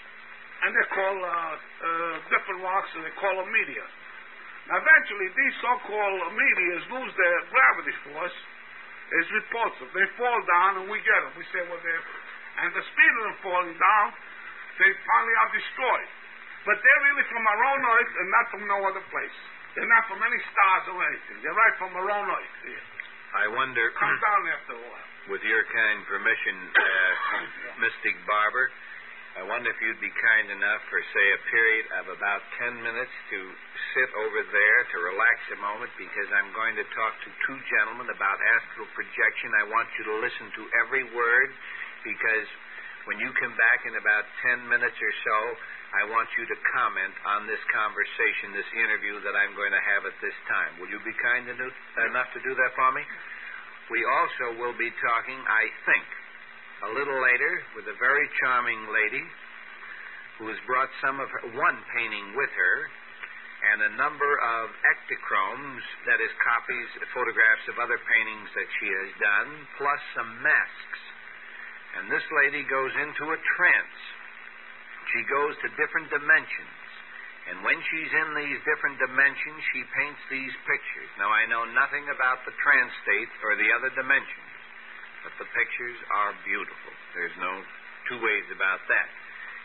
And 0.64 0.72
they're 0.72 0.92
called 0.96 1.20
uh, 1.20 1.28
uh, 1.28 2.14
different 2.32 2.64
rocks, 2.64 2.88
and 2.96 3.04
they 3.04 3.12
call 3.20 3.36
them 3.36 3.52
meteors. 3.52 3.92
Now, 4.66 4.80
eventually, 4.82 5.28
these 5.36 5.54
so-called 5.62 6.32
meteors 6.32 6.82
lose 6.90 7.12
their 7.14 7.38
gravity 7.52 7.94
force. 8.08 8.36
It's 9.20 9.30
repulsive. 9.30 9.92
They 9.94 10.08
fall 10.18 10.40
down, 10.48 10.82
and 10.82 10.86
we 10.90 10.98
get 11.04 11.20
them. 11.22 11.32
We 11.38 11.46
say, 11.54 11.62
well, 11.70 11.78
they're... 11.78 12.04
And 12.56 12.72
the 12.72 12.82
speed 12.82 13.12
of 13.20 13.22
them 13.30 13.36
falling 13.44 13.76
down, 13.76 14.06
they 14.80 14.90
finally 14.90 15.36
are 15.44 15.50
destroyed. 15.52 16.08
But 16.66 16.76
they're 16.82 17.02
really 17.08 17.26
from 17.30 17.44
our 17.46 17.60
own 17.72 17.80
Earth 17.86 18.12
and 18.18 18.26
not 18.34 18.44
from 18.50 18.62
no 18.66 18.78
other 18.90 19.04
place. 19.14 19.36
They're 19.78 19.86
not 19.88 20.04
from 20.10 20.18
any 20.18 20.40
stars 20.50 20.84
or 20.90 20.98
anything. 20.98 21.36
They're 21.46 21.54
right 21.54 21.76
from 21.78 21.94
our 21.94 22.08
own 22.10 22.26
Earth 22.26 22.54
here. 22.66 22.84
I 23.38 23.46
wonder, 23.54 23.92
Come 23.94 24.18
down 24.18 24.42
after 24.50 24.74
a 24.74 24.82
while. 24.82 25.06
with 25.30 25.42
your 25.46 25.62
kind 25.70 25.98
permission, 26.10 26.56
uh, 26.74 27.82
Mystic 27.84 28.16
Barber, 28.26 28.70
I 29.36 29.44
wonder 29.44 29.68
if 29.68 29.76
you'd 29.84 30.00
be 30.00 30.08
kind 30.16 30.48
enough 30.48 30.80
for, 30.88 30.96
say, 31.12 31.26
a 31.36 31.40
period 31.52 31.86
of 32.00 32.04
about 32.16 32.40
ten 32.56 32.72
minutes 32.80 33.12
to 33.36 33.38
sit 33.92 34.08
over 34.16 34.40
there 34.48 34.78
to 34.90 34.96
relax 35.12 35.36
a 35.52 35.58
moment 35.60 35.92
because 36.00 36.24
I'm 36.32 36.48
going 36.56 36.72
to 36.80 36.86
talk 36.96 37.12
to 37.20 37.28
two 37.44 37.58
gentlemen 37.68 38.08
about 38.16 38.40
astral 38.56 38.88
projection. 38.96 39.52
I 39.60 39.68
want 39.68 39.92
you 40.00 40.08
to 40.08 40.14
listen 40.24 40.46
to 40.56 40.62
every 40.80 41.04
word 41.12 41.50
because 42.00 42.48
when 43.12 43.20
you 43.20 43.28
come 43.36 43.52
back 43.60 43.84
in 43.84 43.92
about 44.00 44.24
ten 44.40 44.64
minutes 44.72 44.96
or 44.96 45.12
so, 45.28 45.36
I 45.94 46.02
want 46.10 46.28
you 46.34 46.44
to 46.50 46.56
comment 46.74 47.14
on 47.24 47.46
this 47.46 47.62
conversation, 47.70 48.52
this 48.52 48.68
interview 48.74 49.22
that 49.22 49.38
I'm 49.38 49.54
going 49.54 49.70
to 49.70 49.84
have 49.94 50.02
at 50.04 50.16
this 50.18 50.34
time. 50.50 50.82
Will 50.82 50.90
you 50.90 50.98
be 51.06 51.14
kind 51.22 51.46
enough 51.46 52.28
to 52.34 52.40
do 52.42 52.52
that 52.58 52.72
for 52.74 52.90
me? 52.90 53.02
We 53.90 54.02
also 54.02 54.58
will 54.58 54.74
be 54.74 54.90
talking, 54.98 55.38
I 55.46 55.64
think, 55.86 56.06
a 56.86 56.90
little 56.90 57.18
later 57.22 57.52
with 57.78 57.86
a 57.86 57.96
very 58.02 58.26
charming 58.42 58.82
lady 58.90 59.24
who 60.42 60.50
has 60.50 60.60
brought 60.66 60.90
some 61.00 61.22
of 61.22 61.30
her, 61.30 61.42
one 61.54 61.78
painting 61.94 62.34
with 62.34 62.50
her 62.50 62.76
and 63.56 63.78
a 63.88 63.96
number 63.96 64.32
of 64.60 64.68
Ektachromes, 64.84 65.84
that 66.04 66.20
is, 66.20 66.28
copies, 66.44 66.88
photographs 67.16 67.66
of 67.72 67.80
other 67.80 67.96
paintings 67.96 68.48
that 68.52 68.68
she 68.78 68.88
has 68.90 69.10
done, 69.16 69.48
plus 69.80 70.00
some 70.12 70.30
masks. 70.44 71.00
And 71.96 72.12
this 72.12 72.26
lady 72.44 72.68
goes 72.68 72.92
into 73.00 73.32
a 73.32 73.38
trance. 73.56 73.98
She 75.14 75.22
goes 75.30 75.54
to 75.62 75.68
different 75.78 76.10
dimensions. 76.10 76.78
And 77.46 77.62
when 77.62 77.78
she's 77.78 78.10
in 78.10 78.28
these 78.34 78.58
different 78.66 78.98
dimensions, 78.98 79.58
she 79.70 79.82
paints 79.94 80.18
these 80.26 80.54
pictures. 80.66 81.10
Now, 81.14 81.30
I 81.30 81.46
know 81.46 81.62
nothing 81.70 82.10
about 82.10 82.42
the 82.42 82.50
trance 82.58 82.90
state 83.06 83.30
or 83.46 83.54
the 83.54 83.70
other 83.70 83.94
dimensions, 83.94 84.50
but 85.22 85.30
the 85.38 85.46
pictures 85.54 85.98
are 86.10 86.34
beautiful. 86.42 86.92
There's 87.14 87.38
no 87.38 87.54
two 88.10 88.18
ways 88.18 88.46
about 88.50 88.82
that. 88.90 89.08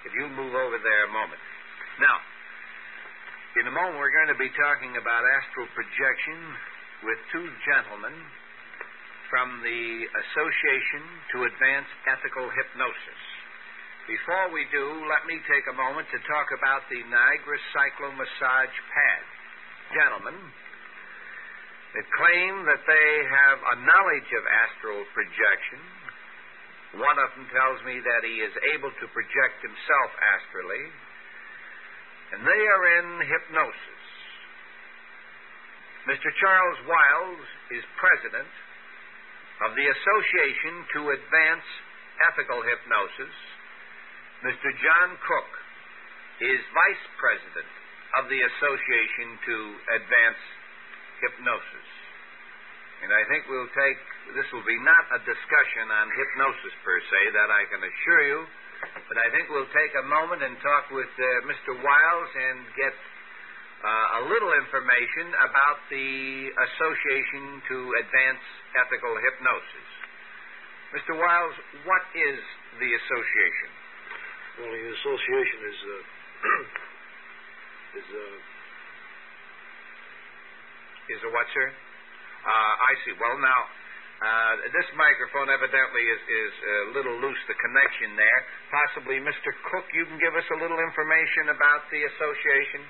If 0.05 0.13
you 0.13 0.29
move 0.29 0.53
over 0.53 0.77
there 0.77 1.09
a 1.09 1.11
moment. 1.13 1.41
Now, 1.97 2.17
in 3.57 3.65
a 3.65 3.73
moment, 3.73 3.97
we're 3.97 4.13
going 4.13 4.31
to 4.31 4.37
be 4.37 4.53
talking 4.53 4.95
about 5.01 5.25
astral 5.41 5.67
projection 5.73 6.37
with 7.01 7.17
two 7.33 7.49
gentlemen 7.65 8.13
from 9.33 9.59
the 9.65 9.81
Association 10.05 11.03
to 11.33 11.49
Advance 11.49 11.89
Ethical 12.13 12.45
Hypnosis. 12.45 13.21
Before 14.09 14.49
we 14.49 14.65
do, 14.73 14.85
let 15.05 15.29
me 15.29 15.37
take 15.45 15.65
a 15.69 15.77
moment 15.77 16.09
to 16.09 16.19
talk 16.25 16.49
about 16.57 16.81
the 16.89 17.05
Niagara 17.05 17.59
Cyclo-Massage 17.69 18.77
Pad. 18.89 19.23
Gentlemen, 19.93 20.37
that 21.93 22.07
claim 22.17 22.53
that 22.65 22.81
they 22.89 23.11
have 23.29 23.59
a 23.61 23.75
knowledge 23.85 24.29
of 24.33 24.43
astral 24.47 25.05
projection. 25.13 25.81
One 26.97 27.19
of 27.21 27.29
them 27.37 27.45
tells 27.53 27.79
me 27.85 28.01
that 28.01 28.21
he 28.25 28.41
is 28.41 28.55
able 28.73 28.89
to 28.89 29.05
project 29.13 29.57
himself 29.61 30.09
astrally, 30.17 30.85
and 32.33 32.39
they 32.41 32.61
are 32.73 32.85
in 32.99 33.07
hypnosis. 33.21 34.01
Mr. 36.09 36.29
Charles 36.41 36.79
Wiles 36.89 37.45
is 37.77 37.85
president 38.01 38.49
of 39.61 39.77
the 39.77 39.85
Association 39.85 40.89
to 40.97 40.99
Advance 41.13 41.67
Ethical 42.33 42.65
Hypnosis. 42.65 43.35
Mr. 44.41 44.73
John 44.73 45.09
Cook 45.21 45.51
is 46.41 46.57
vice 46.73 47.05
president 47.21 47.69
of 48.17 48.25
the 48.25 48.41
Association 48.41 49.37
to 49.37 49.55
Advance 50.01 50.43
Hypnosis. 51.21 51.89
And 53.05 53.13
I 53.13 53.21
think 53.29 53.45
we'll 53.45 53.69
take, 53.69 54.01
this 54.33 54.49
will 54.49 54.65
be 54.65 54.81
not 54.81 55.05
a 55.13 55.21
discussion 55.29 55.85
on 55.93 56.05
hypnosis 56.17 56.73
per 56.81 56.97
se, 57.05 57.21
that 57.37 57.53
I 57.53 57.69
can 57.69 57.85
assure 57.85 58.23
you, 58.33 58.41
but 59.13 59.21
I 59.21 59.29
think 59.29 59.45
we'll 59.53 59.69
take 59.77 59.93
a 60.01 60.05
moment 60.09 60.41
and 60.41 60.57
talk 60.65 60.89
with 60.89 61.13
uh, 61.21 61.45
Mr. 61.45 61.77
Wiles 61.77 62.31
and 62.33 62.57
get 62.73 62.97
uh, 62.97 64.17
a 64.17 64.21
little 64.25 64.57
information 64.57 65.37
about 65.37 65.85
the 65.93 66.09
Association 66.49 67.61
to 67.69 67.77
Advance 68.09 68.45
Ethical 68.73 69.13
Hypnosis. 69.21 69.89
Mr. 70.97 71.13
Wiles, 71.13 71.55
what 71.85 72.01
is 72.17 72.41
the 72.81 72.89
association? 72.89 73.80
Well, 74.61 74.69
the 74.69 74.93
association 74.93 75.59
is 75.73 75.79
uh, 75.89 75.97
is 77.97 78.07
uh, 78.13 78.37
Is 81.09 81.21
a 81.25 81.31
what, 81.33 81.49
sir? 81.49 81.65
Uh, 81.65 82.73
I 82.87 82.93
see. 83.01 83.13
Well, 83.17 83.41
now, 83.41 83.61
uh, 84.21 84.53
this 84.69 84.85
microphone 84.93 85.49
evidently 85.49 86.03
is, 86.05 86.21
is 86.21 86.53
a 86.61 86.77
little 86.93 87.17
loose, 87.17 87.41
the 87.49 87.57
connection 87.57 88.13
there. 88.13 88.39
Possibly, 88.69 89.17
Mr. 89.17 89.49
Cook, 89.73 89.89
you 89.97 90.05
can 90.05 90.21
give 90.21 90.37
us 90.37 90.45
a 90.53 90.57
little 90.61 90.77
information 90.77 91.57
about 91.57 91.89
the 91.89 92.05
association? 92.05 92.81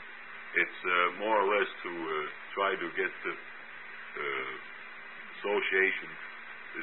It's 0.60 0.80
uh, 0.84 1.24
more 1.24 1.40
or 1.40 1.48
less 1.56 1.72
to 1.88 1.92
uh, 1.92 2.16
try 2.52 2.72
to 2.76 2.88
get 3.00 3.12
the 3.24 3.34
uh, 3.34 4.54
association 5.40 6.12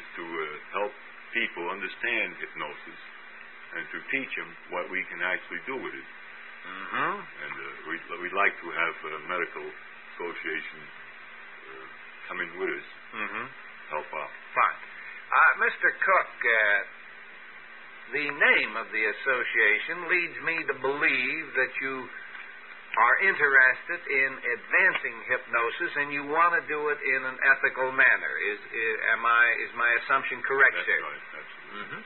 is 0.01 0.05
to 0.16 0.24
uh, 0.24 0.45
help 0.80 0.93
people 1.36 1.68
understand 1.68 2.41
hypnosis 2.41 3.01
and 3.79 3.87
to 3.95 3.99
teach 4.11 4.33
them 4.35 4.51
what 4.74 4.91
we 4.91 5.01
can 5.07 5.22
actually 5.22 5.62
do 5.70 5.79
with 5.79 5.95
it. 5.95 6.09
Mm-hmm. 6.66 7.14
And 7.22 7.55
uh, 7.55 7.66
we'd, 7.89 8.05
we'd 8.26 8.35
like 8.37 8.53
to 8.59 8.68
have 8.74 8.95
a 9.07 9.14
medical 9.31 9.66
association 10.18 10.81
uh, 10.83 11.87
come 12.26 12.39
in 12.43 12.51
with 12.59 12.70
us, 12.74 12.89
Mm-hmm. 13.14 13.47
help 13.95 14.09
out. 14.18 14.33
Fine. 14.53 14.79
Uh, 15.31 15.53
Mr. 15.64 15.89
Cook, 15.97 16.33
uh, 16.45 16.79
the 18.18 18.26
name 18.33 18.72
of 18.81 18.89
the 18.93 19.05
association 19.05 19.97
leads 20.12 20.37
me 20.45 20.57
to 20.68 20.74
believe 20.81 21.45
that 21.57 21.72
you 21.81 21.95
are 22.99 23.16
interested 23.20 24.01
in 24.09 24.31
advancing 24.33 25.16
hypnosis 25.29 25.93
and 26.05 26.09
you 26.12 26.24
want 26.29 26.57
to 26.57 26.64
do 26.68 26.89
it 26.89 26.97
in 27.05 27.20
an 27.29 27.37
ethical 27.53 27.93
manner. 27.93 28.33
Is, 28.49 28.61
is 28.61 28.95
am 29.12 29.22
I 29.29 29.45
is 29.68 29.72
my 29.76 29.91
assumption 30.05 30.41
correct, 30.45 30.72
That's 30.72 30.89
sir? 30.89 31.01
right. 31.05 31.24
Absolutely. 31.37 31.76
Mm-hmm. 31.85 32.03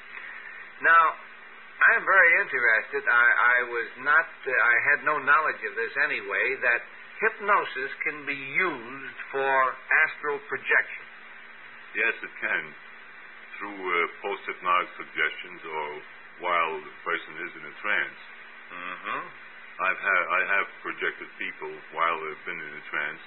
Now, 0.82 1.02
I'm 1.82 2.04
very 2.06 2.32
interested. 2.46 3.02
I, 3.10 3.26
I 3.26 3.58
was 3.66 3.90
not. 4.06 4.28
Uh, 4.46 4.50
I 4.54 4.74
had 4.92 4.98
no 5.02 5.18
knowledge 5.18 5.58
of 5.66 5.74
this 5.74 5.94
anyway. 6.06 6.46
That 6.62 6.82
hypnosis 7.18 7.90
can 8.06 8.22
be 8.22 8.38
used 8.38 9.18
for 9.34 9.54
astral 10.06 10.38
projection. 10.46 11.06
Yes, 11.98 12.14
it 12.22 12.34
can. 12.38 12.64
Through 13.58 13.78
uh, 13.78 13.96
post-hypnotic 14.22 14.90
suggestions 14.94 15.60
or 15.66 15.88
while 16.42 16.72
the 16.82 16.94
person 17.02 17.32
is 17.46 17.52
in 17.58 17.64
a 17.66 17.74
trance. 17.82 18.20
Mm-hmm. 18.72 19.22
I've 19.82 20.02
had 20.02 20.22
I 20.30 20.40
have 20.54 20.68
projected 20.86 21.28
people 21.40 21.72
while 21.96 22.16
they've 22.22 22.44
been 22.46 22.60
in 22.62 22.72
a 22.78 22.84
trance, 22.90 23.24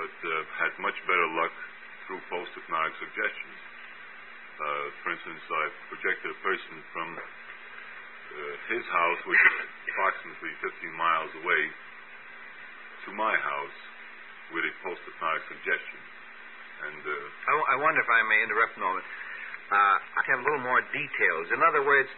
but 0.00 0.14
uh, 0.24 0.32
had 0.64 0.72
much 0.80 0.96
better 1.04 1.28
luck 1.36 1.54
through 2.06 2.22
post-hypnotic 2.32 2.94
suggestions. 3.04 3.60
Uh, 4.56 4.86
for 5.04 5.08
instance, 5.12 5.42
I've 5.44 5.78
projected 5.92 6.32
a 6.32 6.38
person 6.40 6.74
from 6.96 7.08
his 8.72 8.84
house, 8.88 9.20
which 9.26 9.40
is 9.40 9.56
approximately 9.92 10.52
15 10.62 10.92
miles 10.96 11.32
away, 11.42 11.62
to 13.06 13.10
my 13.14 13.34
house 13.34 13.78
with 14.54 14.64
a 14.66 14.72
post-hypnotic 14.82 15.44
suggestion. 15.50 16.00
And 16.86 17.00
uh, 17.02 17.12
I, 17.12 17.52
w- 17.56 17.68
I 17.72 17.76
wonder 17.80 18.00
if 18.02 18.10
I 18.10 18.20
may 18.28 18.38
interrupt 18.44 18.74
a 18.76 18.82
moment. 18.82 19.06
Uh, 19.72 19.96
I 19.98 20.22
have 20.30 20.38
a 20.40 20.44
little 20.44 20.64
more 20.66 20.82
details. 20.92 21.46
In 21.50 21.60
other 21.66 21.82
words, 21.82 22.08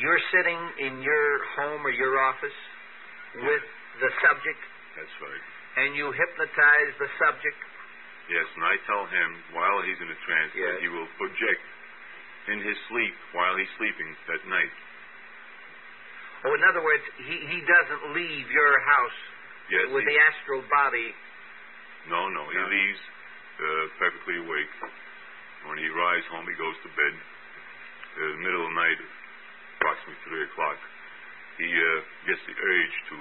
you're 0.00 0.22
sitting 0.32 0.60
in 0.82 1.02
your 1.04 1.26
home 1.60 1.80
or 1.84 1.92
your 1.94 2.18
office 2.26 2.58
with 3.36 3.64
the 4.00 4.10
subject, 4.24 4.60
that's 4.96 5.16
right. 5.20 5.44
and 5.84 5.88
you 5.96 6.08
hypnotize 6.08 6.92
the 7.00 7.10
subject. 7.20 7.58
Yes, 8.32 8.48
and 8.56 8.64
I 8.64 8.74
tell 8.88 9.04
him 9.06 9.28
while 9.54 9.78
he's 9.86 10.00
in 10.00 10.08
a 10.10 10.18
trance 10.24 10.52
Yes. 10.56 10.64
that 10.66 10.78
he 10.82 10.88
will 10.90 11.08
project 11.20 11.62
in 12.52 12.58
his 12.64 12.78
sleep 12.90 13.14
while 13.36 13.54
he's 13.60 13.70
sleeping 13.78 14.10
at 14.34 14.42
night. 14.48 14.72
Oh, 16.44 16.52
in 16.52 16.62
other 16.68 16.82
words, 16.84 17.04
he, 17.24 17.36
he 17.48 17.58
doesn't 17.64 18.12
leave 18.12 18.46
your 18.50 18.74
house 18.84 19.18
Yes, 19.72 19.86
with 19.94 20.04
he- 20.04 20.10
the 20.12 20.18
astral 20.28 20.62
body. 20.68 21.08
No, 22.12 22.28
no, 22.30 22.42
he 22.52 22.58
No. 22.60 22.66
leaves 22.70 23.02
uh, 23.58 23.84
perfectly 23.98 24.36
awake. 24.44 24.72
When 25.66 25.78
he 25.78 25.88
arrives 25.90 26.26
home, 26.30 26.46
he 26.46 26.54
goes 26.54 26.76
to 26.86 26.90
bed. 26.94 27.14
Uh, 28.16 28.32
middle 28.40 28.62
of 28.64 28.70
the 28.70 28.78
night, 28.80 29.00
approximately 29.76 30.16
three 30.24 30.44
o'clock, 30.48 30.78
he 31.58 31.68
uh, 31.68 32.00
gets 32.30 32.42
the 32.48 32.54
urge 32.56 32.96
to 33.12 33.16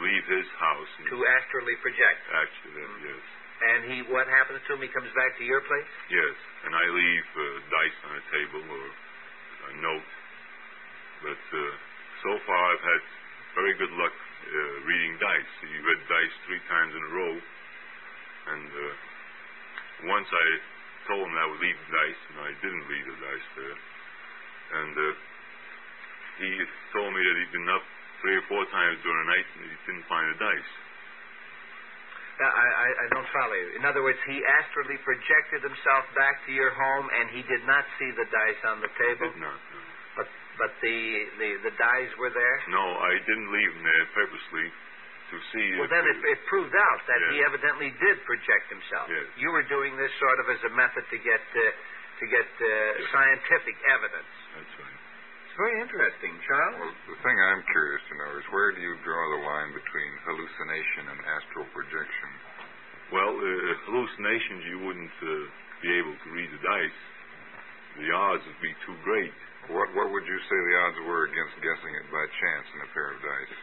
leave 0.00 0.24
his 0.32 0.48
house 0.56 0.90
and 1.00 1.06
To 1.12 1.18
astrally 1.26 1.76
project. 1.84 2.20
actually, 2.32 2.72
Mm-hmm. 2.80 3.04
yes, 3.04 3.22
And 3.60 3.80
he, 3.92 3.96
what 4.08 4.24
happens 4.30 4.62
to 4.64 4.70
him? 4.76 4.80
He 4.80 4.88
comes 4.94 5.10
back 5.12 5.36
to 5.36 5.44
your 5.44 5.60
place? 5.66 5.90
yes, 6.08 6.36
and 6.64 6.72
I 6.72 6.84
leave 6.88 7.26
uh, 7.36 7.44
dice 7.68 7.98
on 8.08 8.12
a 8.16 8.24
table 8.32 8.62
or 8.64 8.84
a 8.88 9.72
note. 9.84 10.08
But 11.20 11.42
uh, 11.52 11.74
so 12.22 12.32
far, 12.44 12.62
I've 12.72 12.84
had 12.84 13.02
very 13.56 13.74
good 13.80 13.92
luck 13.96 14.12
uh, 14.12 14.74
reading 14.84 15.14
dice. 15.20 15.52
He 15.64 15.74
read 15.80 16.00
dice 16.08 16.34
three 16.46 16.62
times 16.68 16.92
in 16.92 17.02
a 17.02 17.12
row, 17.16 17.34
and 18.54 18.68
uh, 18.68 18.94
once 20.08 20.28
I 20.28 20.46
told 21.08 21.24
him 21.24 21.34
I 21.36 21.46
would 21.48 21.60
read 21.60 21.78
dice, 21.90 22.22
and 22.32 22.38
I 22.44 22.52
didn't 22.60 22.84
read 22.88 23.04
the 23.08 23.16
dice 23.20 23.48
there. 23.56 23.76
And 24.70 24.94
uh, 24.94 25.04
he 26.40 26.50
told 26.94 27.10
me 27.12 27.20
that 27.20 27.36
he'd 27.36 27.52
been 27.52 27.68
up 27.68 27.84
three 28.22 28.36
or 28.36 28.44
four 28.48 28.64
times 28.70 28.96
during 29.02 29.18
the 29.26 29.28
night 29.32 29.48
and 29.56 29.60
he 29.66 29.76
didn't 29.88 30.06
find 30.06 30.24
the 30.32 30.38
dice. 30.38 30.72
Uh, 32.40 32.48
I, 32.48 32.66
I, 32.72 32.88
I 33.04 33.06
don't 33.12 33.28
follow 33.36 33.52
you. 33.52 33.76
In 33.76 33.84
other 33.84 34.00
words, 34.00 34.16
he 34.24 34.40
astrally 34.40 34.96
projected 35.04 35.60
himself 35.60 36.08
back 36.16 36.40
to 36.48 36.50
your 36.56 36.72
home, 36.72 37.12
and 37.12 37.28
he 37.36 37.44
did 37.44 37.60
not 37.68 37.84
see 38.00 38.08
the 38.16 38.24
dice 38.32 38.62
on 38.64 38.80
the 38.80 38.88
table, 38.96 39.28
Did 39.28 39.44
not. 39.44 39.60
No. 40.60 40.68
but 40.68 40.70
but 40.70 40.76
the, 40.84 40.98
the 41.40 41.50
the 41.70 41.74
dice 41.80 42.12
were 42.20 42.30
there. 42.30 42.56
no, 42.68 42.84
I 43.00 43.16
didn't 43.24 43.48
leave 43.48 43.72
him 43.72 43.82
there 43.82 44.06
purposely 44.12 44.66
to 45.32 45.36
see. 45.54 45.68
Well, 45.78 45.86
if 45.86 45.94
then 45.94 46.04
it, 46.04 46.18
it 46.36 46.40
proved 46.50 46.74
out 46.74 47.00
that 47.06 47.20
he 47.32 47.40
evidently 47.46 47.94
did 47.96 48.16
project 48.26 48.66
himself. 48.68 49.08
Yes. 49.08 49.26
You 49.38 49.50
were 49.54 49.64
doing 49.66 49.96
this 49.96 50.10
sort 50.20 50.38
of 50.42 50.46
as 50.52 50.60
a 50.66 50.72
method 50.76 51.06
to 51.08 51.18
get 51.22 51.42
uh, 51.42 51.62
to 52.20 52.24
get 52.28 52.44
uh, 52.44 52.68
scientific 53.08 53.76
evidence. 53.88 54.34
That's 54.54 54.74
right. 54.76 54.98
It's 55.48 55.58
very 55.58 55.82
interesting, 55.82 56.32
Charles. 56.46 56.78
Well, 56.78 56.94
the 57.10 57.18
thing 57.26 57.34
I'm 57.34 57.64
curious 57.74 58.02
to 58.06 58.14
know 58.14 58.30
is 58.38 58.46
where 58.54 58.70
do 58.70 58.78
you 58.78 58.94
draw 59.02 59.22
the 59.34 59.42
line 59.42 59.74
between 59.74 60.10
hallucination 60.22 61.10
and 61.10 61.18
astral 61.26 61.66
projection? 61.74 62.30
Well, 63.10 63.34
uh, 63.34 63.50
hallucinations, 63.90 64.62
you 64.70 64.78
wouldn't 64.86 65.16
uh, 65.18 65.30
be 65.82 65.90
able 65.98 66.14
to 66.14 66.28
read 66.30 66.50
the 66.54 66.62
dice. 66.62 67.00
The 67.98 68.08
odds 68.14 68.46
would 68.46 68.62
be 68.62 68.70
too 68.86 68.94
great. 69.02 69.34
What 69.68 69.88
what 69.94 70.08
would 70.10 70.26
you 70.26 70.38
say 70.48 70.56
the 70.56 70.76
odds 70.88 70.98
were 71.04 71.28
against 71.28 71.54
guessing 71.60 71.92
it 72.00 72.06
by 72.08 72.24
chance 72.40 72.66
in 72.74 72.78
a 72.80 72.88
pair 72.96 73.08
of 73.12 73.18
dice? 73.20 73.56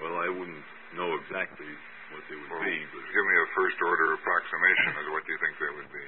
Well, 0.00 0.16
I 0.24 0.28
wouldn't 0.32 0.64
know 0.96 1.10
exactly 1.20 1.68
what 2.16 2.22
they 2.26 2.36
would 2.40 2.50
Well, 2.50 2.64
be, 2.64 2.78
but 2.90 3.02
give 3.12 3.24
me 3.28 3.36
a 3.36 3.48
first 3.54 3.78
order 3.84 4.16
approximation 4.16 4.90
as 4.98 5.06
what 5.12 5.24
you 5.28 5.36
think 5.38 5.54
they 5.60 5.72
would 5.76 5.90
be. 5.92 6.06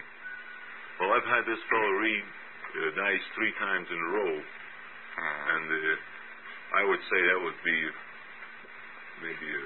well, 0.99 1.11
I've 1.15 1.29
had 1.29 1.45
this 1.47 1.61
fellow 1.71 1.93
read 2.03 2.25
uh, 2.25 2.91
dice 2.99 3.25
three 3.39 3.55
times 3.61 3.87
in 3.93 3.99
a 4.01 4.11
row, 4.19 4.35
Uh, 5.15 5.53
and 5.55 5.67
uh, 5.71 5.95
I 6.75 6.83
would 6.91 7.03
say 7.07 7.19
that 7.31 7.39
would 7.47 7.61
be 7.63 7.79
maybe 9.23 9.47
a 9.47 9.65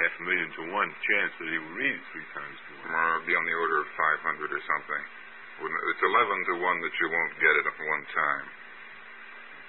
half 0.00 0.12
a 0.16 0.22
million 0.24 0.48
to 0.56 0.62
one 0.72 0.88
chance 1.12 1.32
that 1.36 1.48
he 1.52 1.58
would 1.60 1.76
read 1.76 1.92
it 1.92 2.04
three 2.16 2.28
times 2.32 2.56
to 2.56 2.70
one. 2.80 2.88
or 2.88 3.20
it'd 3.20 3.28
be 3.28 3.36
on 3.36 3.44
the 3.44 3.52
order 3.52 3.84
of 3.84 3.88
500 3.92 4.48
or 4.48 4.62
something. 4.64 5.04
Wouldn't 5.60 5.78
it- 5.82 5.88
It's 5.92 6.02
11 6.02 6.44
to 6.46 6.54
1 6.56 6.80
that 6.80 6.94
you 7.00 7.08
won't 7.10 7.34
get 7.40 7.54
it 7.56 7.66
at 7.66 7.78
one 7.78 8.04
time. 8.14 8.46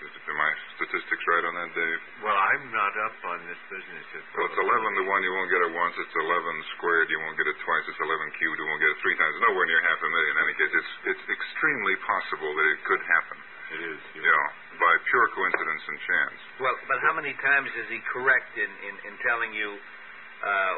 Is 0.04 0.12
it, 0.12 0.36
my 0.36 0.52
statistics 0.76 1.24
right 1.32 1.46
on 1.48 1.56
that, 1.56 1.72
Dave? 1.72 2.02
Well, 2.28 2.36
I'm 2.36 2.68
not 2.76 2.92
up 3.08 3.16
on 3.24 3.40
this 3.48 3.60
business. 3.72 4.04
Of 4.20 4.24
Well, 4.36 4.52
it's 4.52 4.60
11 4.60 4.96
to 5.00 5.04
1, 5.08 5.24
you 5.24 5.32
won't 5.32 5.48
get 5.48 5.62
it 5.64 5.72
once. 5.72 5.96
It's 5.96 6.16
11 6.20 6.64
squared, 6.76 7.08
you 7.08 7.20
won't 7.24 7.38
get 7.40 7.48
it 7.48 7.56
twice. 7.64 7.88
It's 7.88 8.00
11 8.04 8.32
cubed, 8.36 8.60
you 8.60 8.68
won't 8.68 8.82
get 8.84 8.92
it 8.92 9.00
three 9.00 9.16
times. 9.16 9.32
It's 9.40 9.46
nowhere 9.48 9.64
near 9.64 9.80
half 9.80 10.00
a 10.04 10.10
million. 10.12 10.32
In 10.36 10.44
any 10.44 10.56
case, 10.60 10.74
it's, 10.76 10.94
it's 11.16 11.26
extremely 11.32 11.96
possible 12.04 12.52
that 12.52 12.68
it 12.68 12.80
could 12.84 13.00
happen. 13.16 13.38
It 13.74 13.82
is. 13.96 14.00
Yeah, 14.20 14.46
by 14.76 14.94
pure 15.08 15.28
coincidence 15.40 15.84
and 15.88 15.98
chance. 16.04 16.40
Well, 16.60 16.76
but 16.92 17.00
how 17.08 17.14
many 17.16 17.32
times 17.40 17.72
is 17.80 17.88
he 17.88 18.04
correct 18.12 18.54
in 18.60 18.70
in, 18.86 18.96
in 19.08 19.14
telling 19.24 19.56
you 19.56 19.80
uh, 20.44 20.76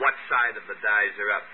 what 0.00 0.16
side 0.32 0.56
of 0.56 0.64
the 0.66 0.74
dice 0.80 1.16
are 1.20 1.30
up? 1.36 1.46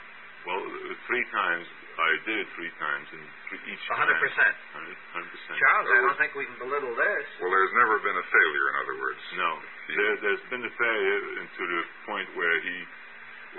Well, 0.47 0.63
uh, 0.63 0.95
three 1.11 1.27
times. 1.35 1.67
I 1.99 2.11
did 2.25 2.37
it 2.43 2.49
three 2.57 2.73
times, 2.81 3.07
and 3.13 3.23
three, 3.49 3.61
each 3.73 3.85
A 3.93 3.97
hundred 3.99 4.17
time- 4.17 4.25
percent. 4.27 4.55
Hundred 4.73 4.97
hundred 5.13 5.31
percent. 5.33 5.57
Charles, 5.61 5.87
I 5.93 5.99
don't 6.09 6.19
think 6.21 6.33
we 6.35 6.45
can 6.49 6.59
belittle 6.63 6.95
this. 6.97 7.25
Well, 7.41 7.53
there's 7.53 7.75
never 7.77 7.97
been 8.01 8.17
a 8.19 8.27
failure, 8.33 8.67
in 8.71 8.75
other 8.83 8.97
words. 9.01 9.23
No, 9.37 9.51
there, 9.93 10.15
there's 10.25 10.45
been 10.49 10.65
a 10.65 10.75
failure 10.81 11.19
to 11.47 11.63
the 11.69 11.81
point 12.09 12.29
where 12.39 12.57
he, 12.65 12.77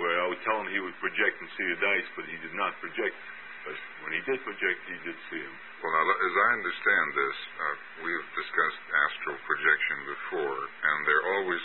where 0.02 0.16
I 0.22 0.26
would 0.32 0.42
tell 0.42 0.58
him 0.62 0.68
he 0.72 0.80
would 0.82 0.96
project 0.98 1.34
and 1.40 1.48
see 1.54 1.66
the 1.74 1.78
dice, 1.78 2.08
but 2.18 2.24
he 2.26 2.36
did 2.42 2.54
not 2.58 2.74
project. 2.82 3.14
But 3.64 3.76
when 4.04 4.12
he 4.12 4.20
did 4.28 4.38
project, 4.44 4.78
he 4.92 4.96
did 5.08 5.16
see 5.32 5.40
them. 5.40 5.56
Well, 5.80 5.92
now, 5.94 6.04
as 6.04 6.34
I 6.36 6.48
understand 6.60 7.06
this, 7.16 7.36
uh, 7.56 7.74
we've 8.04 8.28
discussed 8.36 8.82
astral 9.08 9.38
projection 9.48 9.98
before, 10.10 10.58
and 10.68 10.98
there 11.08 11.22
always 11.38 11.64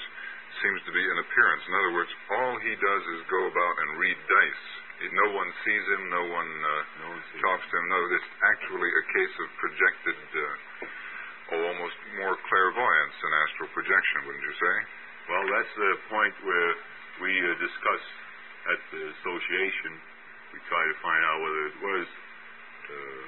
seems 0.63 0.79
to 0.87 0.91
be 0.95 1.03
an 1.03 1.17
appearance. 1.23 1.63
In 1.67 1.73
other 1.75 1.93
words, 1.99 2.11
all 2.39 2.53
he 2.63 2.73
does 2.77 3.03
is 3.19 3.21
go 3.27 3.41
about 3.51 3.75
and 3.83 3.89
read 3.99 4.17
dice. 4.27 4.65
No 4.99 5.27
one 5.35 5.49
sees 5.63 5.85
him, 5.95 6.03
no 6.11 6.23
one 6.27 6.51
uh, 6.51 6.83
No 7.03 7.07
one 7.15 7.23
talks 7.41 7.65
to 7.67 7.75
him. 7.79 7.85
No, 7.89 7.99
it's 8.15 8.31
actually 8.51 8.91
a 8.91 9.05
case 9.15 9.35
of 9.39 9.47
projected, 9.59 10.17
uh, 10.19 10.55
oh, 11.55 11.61
almost 11.71 11.97
more 12.19 12.35
clairvoyance 12.49 13.15
than 13.23 13.31
astral 13.47 13.69
projection, 13.75 14.19
wouldn't 14.27 14.45
you 14.45 14.57
say? 14.59 14.75
Well, 15.31 15.45
that's 15.55 15.73
the 15.77 15.91
point 16.11 16.35
where 16.45 16.71
we 17.23 17.31
uh, 17.31 17.49
discuss 17.63 18.03
at 18.75 18.81
the 18.91 19.01
association. 19.19 19.93
We 20.55 20.59
try 20.67 20.83
to 20.83 20.95
find 21.03 21.21
out 21.27 21.37
whether 21.43 21.63
it 21.71 21.77
was. 21.81 22.07
Uh, 22.89 23.23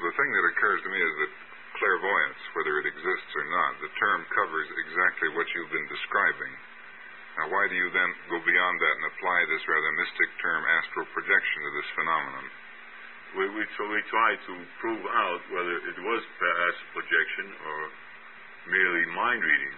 The 0.00 0.14
thing 0.18 0.30
that 0.34 0.46
occurs 0.56 0.80
to 0.82 0.90
me 0.90 1.00
is 1.00 1.14
that 1.22 1.32
clairvoyance, 1.78 2.40
whether 2.58 2.74
it 2.82 2.86
exists 2.90 3.32
or 3.38 3.46
not, 3.46 3.72
the 3.78 3.92
term 3.94 4.20
covers 4.34 4.68
exactly 4.86 5.28
what 5.38 5.46
you've 5.54 5.70
been 5.70 5.88
describing. 5.90 6.52
Now, 7.34 7.46
why 7.50 7.64
do 7.66 7.74
you 7.74 7.88
then 7.90 8.10
go 8.30 8.38
beyond 8.38 8.74
that 8.78 8.94
and 8.94 9.04
apply 9.10 9.38
this 9.50 9.62
rather 9.66 9.92
mystic 9.98 10.30
term 10.38 10.60
astral 10.78 11.06
projection 11.10 11.58
to 11.66 11.70
this 11.82 11.88
phenomenon? 11.98 12.46
we, 13.34 13.44
we, 13.50 13.62
so 13.74 13.82
we 13.90 13.98
try 14.14 14.30
to 14.46 14.52
prove 14.78 15.02
out 15.02 15.42
whether 15.50 15.74
it 15.90 15.98
was 15.98 16.22
astral 16.38 16.90
projection 16.94 17.46
or 17.66 17.78
merely 18.70 19.04
mind 19.18 19.42
reading. 19.42 19.74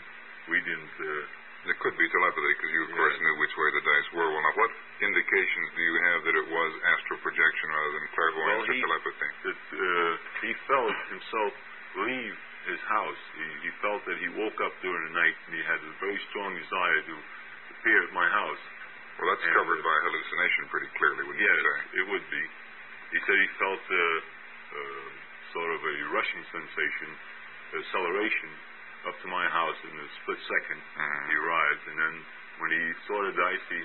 We 0.52 0.58
didn't. 0.60 0.94
Uh, 1.00 1.24
It 1.66 1.74
could 1.82 1.96
be 1.98 2.06
telepathy 2.06 2.52
because 2.54 2.70
you, 2.76 2.82
of 2.86 2.90
Yeah. 2.94 2.98
course, 3.00 3.16
knew 3.18 3.34
which 3.42 3.54
way 3.58 3.68
the 3.74 3.82
dice 3.82 4.08
were. 4.14 4.28
Well, 4.30 4.38
now, 4.44 4.54
what 4.60 4.70
indications 5.02 5.68
do 5.74 5.80
you 5.82 5.94
have 6.06 6.18
that 6.28 6.36
it 6.38 6.46
was 6.52 6.70
astral 6.94 7.18
projection 7.26 7.66
rather 7.74 7.92
than 7.96 8.04
clairvoyance 8.14 8.46
Well, 8.46 8.70
he- 8.70 8.82
or 8.84 8.86
telepathy? 8.86 9.28
that 9.50 9.60
uh, 9.74 10.12
he 10.46 10.50
felt 10.70 10.94
himself 11.10 11.52
leave 12.06 12.36
his 12.70 12.80
house. 12.86 13.22
He, 13.34 13.46
he 13.66 13.70
felt 13.82 14.04
that 14.06 14.18
he 14.22 14.28
woke 14.38 14.58
up 14.62 14.74
during 14.84 15.02
the 15.10 15.14
night 15.18 15.36
and 15.48 15.52
he 15.58 15.62
had 15.66 15.80
a 15.82 15.92
very 15.98 16.20
strong 16.30 16.54
desire 16.54 17.00
to 17.10 17.14
at 17.94 18.12
my 18.14 18.28
house. 18.28 18.62
Well, 19.18 19.28
that's 19.32 19.44
and, 19.46 19.54
covered 19.56 19.80
by 19.80 19.96
hallucination 20.06 20.62
pretty 20.68 20.90
clearly, 20.98 21.22
wouldn't 21.24 21.40
Yes, 21.40 21.56
you 21.56 21.64
say? 21.64 21.78
it 22.02 22.06
would 22.10 22.26
be. 22.30 22.42
He 23.14 23.18
said 23.24 23.36
he 23.38 23.48
felt 23.56 23.80
uh, 23.86 24.00
uh, 24.76 25.06
sort 25.54 25.70
of 25.72 25.80
a 25.80 25.94
rushing 26.12 26.44
sensation, 26.52 27.10
acceleration 27.80 28.50
up 29.08 29.16
to 29.22 29.28
my 29.30 29.46
house 29.48 29.78
in 29.86 29.94
a 29.94 30.06
split 30.20 30.40
2nd 30.42 30.78
Mhm. 30.82 31.28
He 31.30 31.34
arrived, 31.38 31.84
and 31.88 31.96
then 31.98 32.14
when 32.58 32.70
he 32.74 32.82
saw 33.06 33.16
the 33.22 33.32
dice, 33.32 33.66
he, 33.70 33.80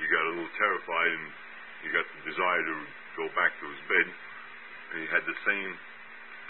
he 0.00 0.04
got 0.12 0.24
a 0.24 0.30
little 0.36 0.54
terrified 0.58 1.12
and 1.12 1.26
he 1.82 1.88
got 1.90 2.06
the 2.12 2.20
desire 2.30 2.62
to 2.64 2.76
go 3.16 3.26
back 3.34 3.52
to 3.60 3.64
his 3.68 3.82
bed. 3.88 4.06
And 4.92 4.96
he 5.02 5.06
had 5.08 5.24
the 5.26 5.38
same 5.48 5.70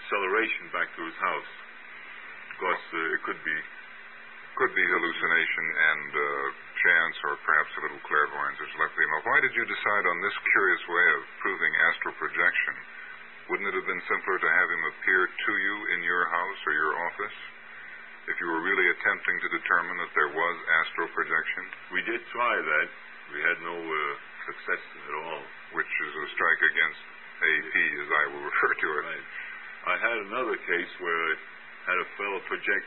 acceleration 0.03 0.69
back 0.75 0.89
to 0.97 1.03
his 1.07 1.17
house. 1.17 1.53
Of 2.51 2.57
course, 2.59 2.85
uh, 2.95 3.15
it 3.17 3.23
could 3.25 3.41
be 3.45 3.57
Could 4.55 4.71
be 4.71 4.87
hallucination 4.87 5.67
and 5.75 6.11
uh, 6.15 6.27
chance, 6.79 7.17
or 7.27 7.35
perhaps 7.43 7.71
a 7.75 7.81
little 7.91 8.03
clairvoyance 8.07 8.59
or 8.63 8.71
telepathy. 8.71 9.03
Now, 9.11 9.23
why 9.27 9.39
did 9.43 9.51
you 9.51 9.65
decide 9.67 10.05
on 10.07 10.19
this 10.23 10.37
curious 10.55 10.83
way 10.87 11.07
of 11.19 11.21
proving 11.43 11.73
astral 11.91 12.15
projection? 12.23 12.75
Wouldn't 13.51 13.67
it 13.67 13.75
have 13.75 13.89
been 13.91 14.05
simpler 14.07 14.37
to 14.39 14.51
have 14.55 14.69
him 14.71 14.83
appear 14.95 15.23
to 15.27 15.53
you 15.59 15.75
in 15.99 16.01
your 16.07 16.25
house 16.31 16.61
or 16.71 16.73
your 16.73 16.93
office? 17.03 17.39
If 18.31 18.37
you 18.39 18.47
were 18.47 18.63
really 18.63 18.89
attempting 18.95 19.37
to 19.43 19.49
determine 19.59 19.97
that 20.07 20.13
there 20.15 20.33
was 20.33 20.57
astral 20.87 21.11
projection? 21.13 21.63
We 21.91 22.03
did 22.07 22.23
try 22.31 22.55
that. 22.55 22.89
We 23.35 23.41
had 23.43 23.59
no 23.67 23.75
uh, 23.75 23.99
success 24.49 24.83
at 25.03 25.15
all. 25.19 25.43
which 25.75 25.91
is 25.91 26.13
a 26.15 26.27
strike 26.31 26.63
against 26.63 27.03
AP, 27.43 27.75
as 27.75 28.09
I 28.09 28.25
will 28.33 28.45
refer 28.55 28.73
to 28.73 28.89
it. 29.03 29.03
Right. 29.03 29.27
I 29.91 29.95
had 29.99 30.19
another 30.31 30.57
case 30.63 30.93
where 31.03 31.21
I 31.27 31.35
had 31.91 31.99
a 32.01 32.09
fellow 32.17 32.41
project 32.49 32.87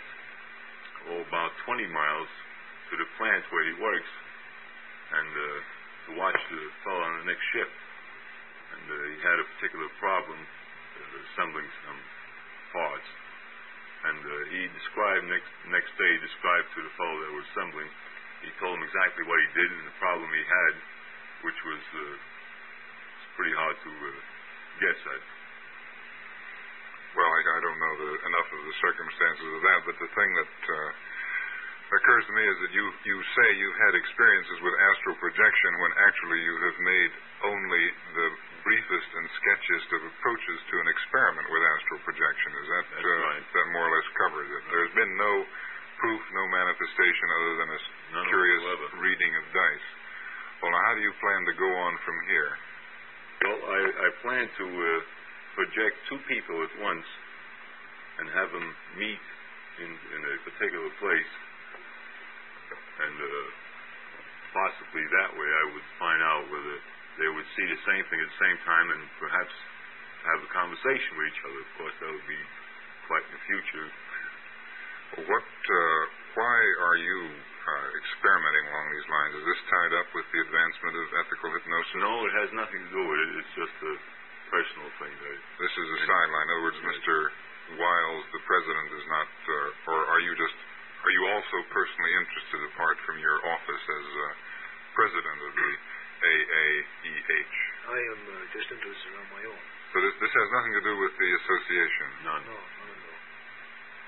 oh, 1.12 1.22
about 1.28 1.52
20 1.66 1.86
miles 1.90 2.32
to 2.90 2.94
the 2.98 3.08
plant 3.20 3.44
where 3.52 3.66
he 3.68 3.76
works 3.78 4.12
and 5.08 5.32
uh, 5.32 5.46
to 6.08 6.10
watch 6.20 6.40
the 6.52 6.62
fellow 6.84 7.04
on 7.04 7.14
the 7.24 7.28
next 7.32 7.44
shift. 7.56 7.78
And 8.76 8.86
uh, 8.88 8.96
he 9.12 9.18
had 9.24 9.38
a 9.40 9.46
particular 9.58 9.88
problem 10.00 10.40
uh, 10.40 11.26
assembling 11.32 11.70
some 11.88 12.00
parts. 12.76 13.10
And 14.08 14.22
uh, 14.22 14.34
he 14.54 14.62
described 14.72 15.26
next 15.28 15.52
next 15.74 15.92
day 15.98 16.10
he 16.16 16.20
described 16.22 16.70
to 16.76 16.80
the 16.86 16.94
fellow 16.96 17.18
that 17.18 17.34
was 17.34 17.48
assembling. 17.56 17.90
He 18.46 18.52
told 18.62 18.78
him 18.78 18.86
exactly 18.86 19.26
what 19.26 19.42
he 19.42 19.50
did 19.58 19.66
and 19.66 19.86
the 19.90 19.98
problem 19.98 20.30
he 20.30 20.46
had, 20.46 20.74
which 21.42 21.60
was 21.66 21.84
uh, 21.98 22.16
pretty 23.36 23.56
hard 23.58 23.76
to 23.82 23.92
uh, 23.92 24.12
guess 24.80 25.02
at. 25.18 25.37
Well, 27.18 27.32
I, 27.34 27.42
I 27.42 27.60
don't 27.66 27.80
know 27.82 27.94
the, 27.98 28.12
enough 28.30 28.50
of 28.54 28.62
the 28.62 28.76
circumstances 28.78 29.50
of 29.58 29.62
that, 29.66 29.80
but 29.90 29.96
the 29.98 30.12
thing 30.14 30.30
that 30.38 30.54
uh, 30.70 30.90
occurs 31.98 32.24
to 32.30 32.34
me 32.38 32.46
is 32.46 32.58
that 32.62 32.74
you 32.78 32.86
you 33.10 33.18
say 33.34 33.48
you've 33.58 33.82
had 33.90 33.98
experiences 33.98 34.58
with 34.62 34.76
astral 34.94 35.18
projection 35.18 35.72
when 35.82 35.92
actually 36.06 36.40
you 36.46 36.56
have 36.62 36.78
made 36.86 37.12
only 37.48 37.84
the 38.14 38.28
briefest 38.62 39.10
and 39.18 39.26
sketchiest 39.40 39.90
of 39.98 40.02
approaches 40.14 40.60
to 40.68 40.76
an 40.78 40.88
experiment 40.94 41.48
with 41.50 41.64
astral 41.64 42.00
projection. 42.06 42.50
Is 42.54 42.68
that 42.70 42.86
uh, 42.86 43.02
right. 43.02 43.44
that 43.50 43.68
more 43.74 43.90
or 43.90 43.94
less 43.98 44.10
covers 44.20 44.50
it? 44.54 44.64
There's 44.70 44.94
been 44.94 45.14
no 45.18 45.34
proof, 46.04 46.22
no 46.38 46.46
manifestation 46.54 47.28
other 47.34 47.54
than 47.66 47.70
a 47.74 47.80
None 48.14 48.28
curious 48.30 48.62
reading 49.02 49.34
of 49.42 49.46
dice. 49.56 49.88
Well, 50.62 50.70
now 50.70 50.82
how 50.86 50.94
do 50.94 51.02
you 51.02 51.14
plan 51.18 51.42
to 51.50 51.56
go 51.58 51.70
on 51.70 51.94
from 52.06 52.18
here? 52.30 52.52
Well, 53.46 53.60
I, 53.74 53.82
I 54.06 54.08
plan 54.26 54.46
to 54.46 54.66
uh, 54.66 55.17
project 55.58 55.96
two 56.06 56.22
people 56.30 56.62
at 56.62 56.74
once 56.86 57.08
and 58.22 58.30
have 58.30 58.50
them 58.54 58.68
meet 59.02 59.24
in, 59.82 59.90
in 59.90 60.22
a 60.22 60.36
particular 60.46 60.90
place. 61.02 61.34
And 62.98 63.16
uh, 63.18 63.30
possibly 64.54 65.06
that 65.06 65.32
way 65.34 65.50
I 65.50 65.66
would 65.74 65.88
find 65.98 66.22
out 66.22 66.44
whether 66.50 66.78
they 67.18 67.30
would 67.34 67.50
see 67.58 67.66
the 67.66 67.82
same 67.86 68.04
thing 68.10 68.20
at 68.22 68.30
the 68.30 68.42
same 68.42 68.60
time 68.66 68.88
and 68.94 69.02
perhaps 69.18 69.54
have 70.30 70.40
a 70.46 70.50
conversation 70.54 71.12
with 71.18 71.26
each 71.34 71.42
other. 71.46 71.62
Of 71.62 71.72
course, 71.82 71.96
that 72.02 72.10
would 72.14 72.30
be 72.30 72.42
quite 73.10 73.26
in 73.26 73.34
the 73.34 73.44
future. 73.50 73.88
What? 75.26 75.50
Uh, 75.50 76.04
why 76.38 76.58
are 76.86 77.00
you 77.00 77.20
uh, 77.34 77.88
experimenting 77.98 78.66
along 78.70 78.86
these 78.94 79.08
lines? 79.10 79.32
Is 79.42 79.46
this 79.50 79.62
tied 79.72 79.94
up 79.98 80.08
with 80.14 80.28
the 80.30 80.40
advancement 80.46 80.94
of 81.00 81.06
ethical 81.26 81.50
hypnosis? 81.58 81.98
No, 81.98 82.14
it 82.28 82.34
has 82.46 82.50
nothing 82.54 82.82
to 82.86 82.92
do 82.94 83.04
with 83.08 83.20
it. 83.24 83.30
It's 83.42 83.56
just 83.58 83.78
a 83.82 83.94
personal 84.52 84.90
thing. 85.02 85.14
That 85.14 85.38
This 85.62 85.74
is 85.76 85.88
a 85.88 86.00
sideline. 86.08 86.46
In 86.48 86.54
other 86.58 86.66
words, 86.68 86.80
Mr. 86.84 87.16
Wiles, 87.80 88.24
the 88.32 88.42
president, 88.48 88.88
is 88.96 89.06
not, 89.12 89.28
uh, 89.28 89.92
or 89.92 90.00
are 90.16 90.22
you 90.24 90.34
just, 90.40 90.58
are 91.04 91.14
you 91.14 91.24
also 91.36 91.58
personally 91.72 92.14
interested 92.24 92.60
apart 92.74 92.98
from 93.04 93.20
your 93.20 93.38
office 93.44 93.84
as 93.84 94.06
uh, 94.08 94.26
president 94.96 95.38
of 95.48 95.52
the 95.56 95.72
AAEH? 96.24 97.56
I 97.88 98.00
am 98.16 98.20
uh, 98.28 98.34
just 98.56 98.68
interested 98.72 99.12
on 99.16 99.26
my 99.32 99.44
own. 99.48 99.64
So 99.96 99.98
this, 100.04 100.16
this 100.20 100.34
has 100.36 100.48
nothing 100.52 100.74
to 100.76 100.84
do 100.84 100.94
with 101.00 101.14
the 101.16 101.30
association. 101.44 102.08
none. 102.28 102.44
No, 102.48 102.58
none 102.60 102.92
at 102.92 103.02
all. 103.08 103.20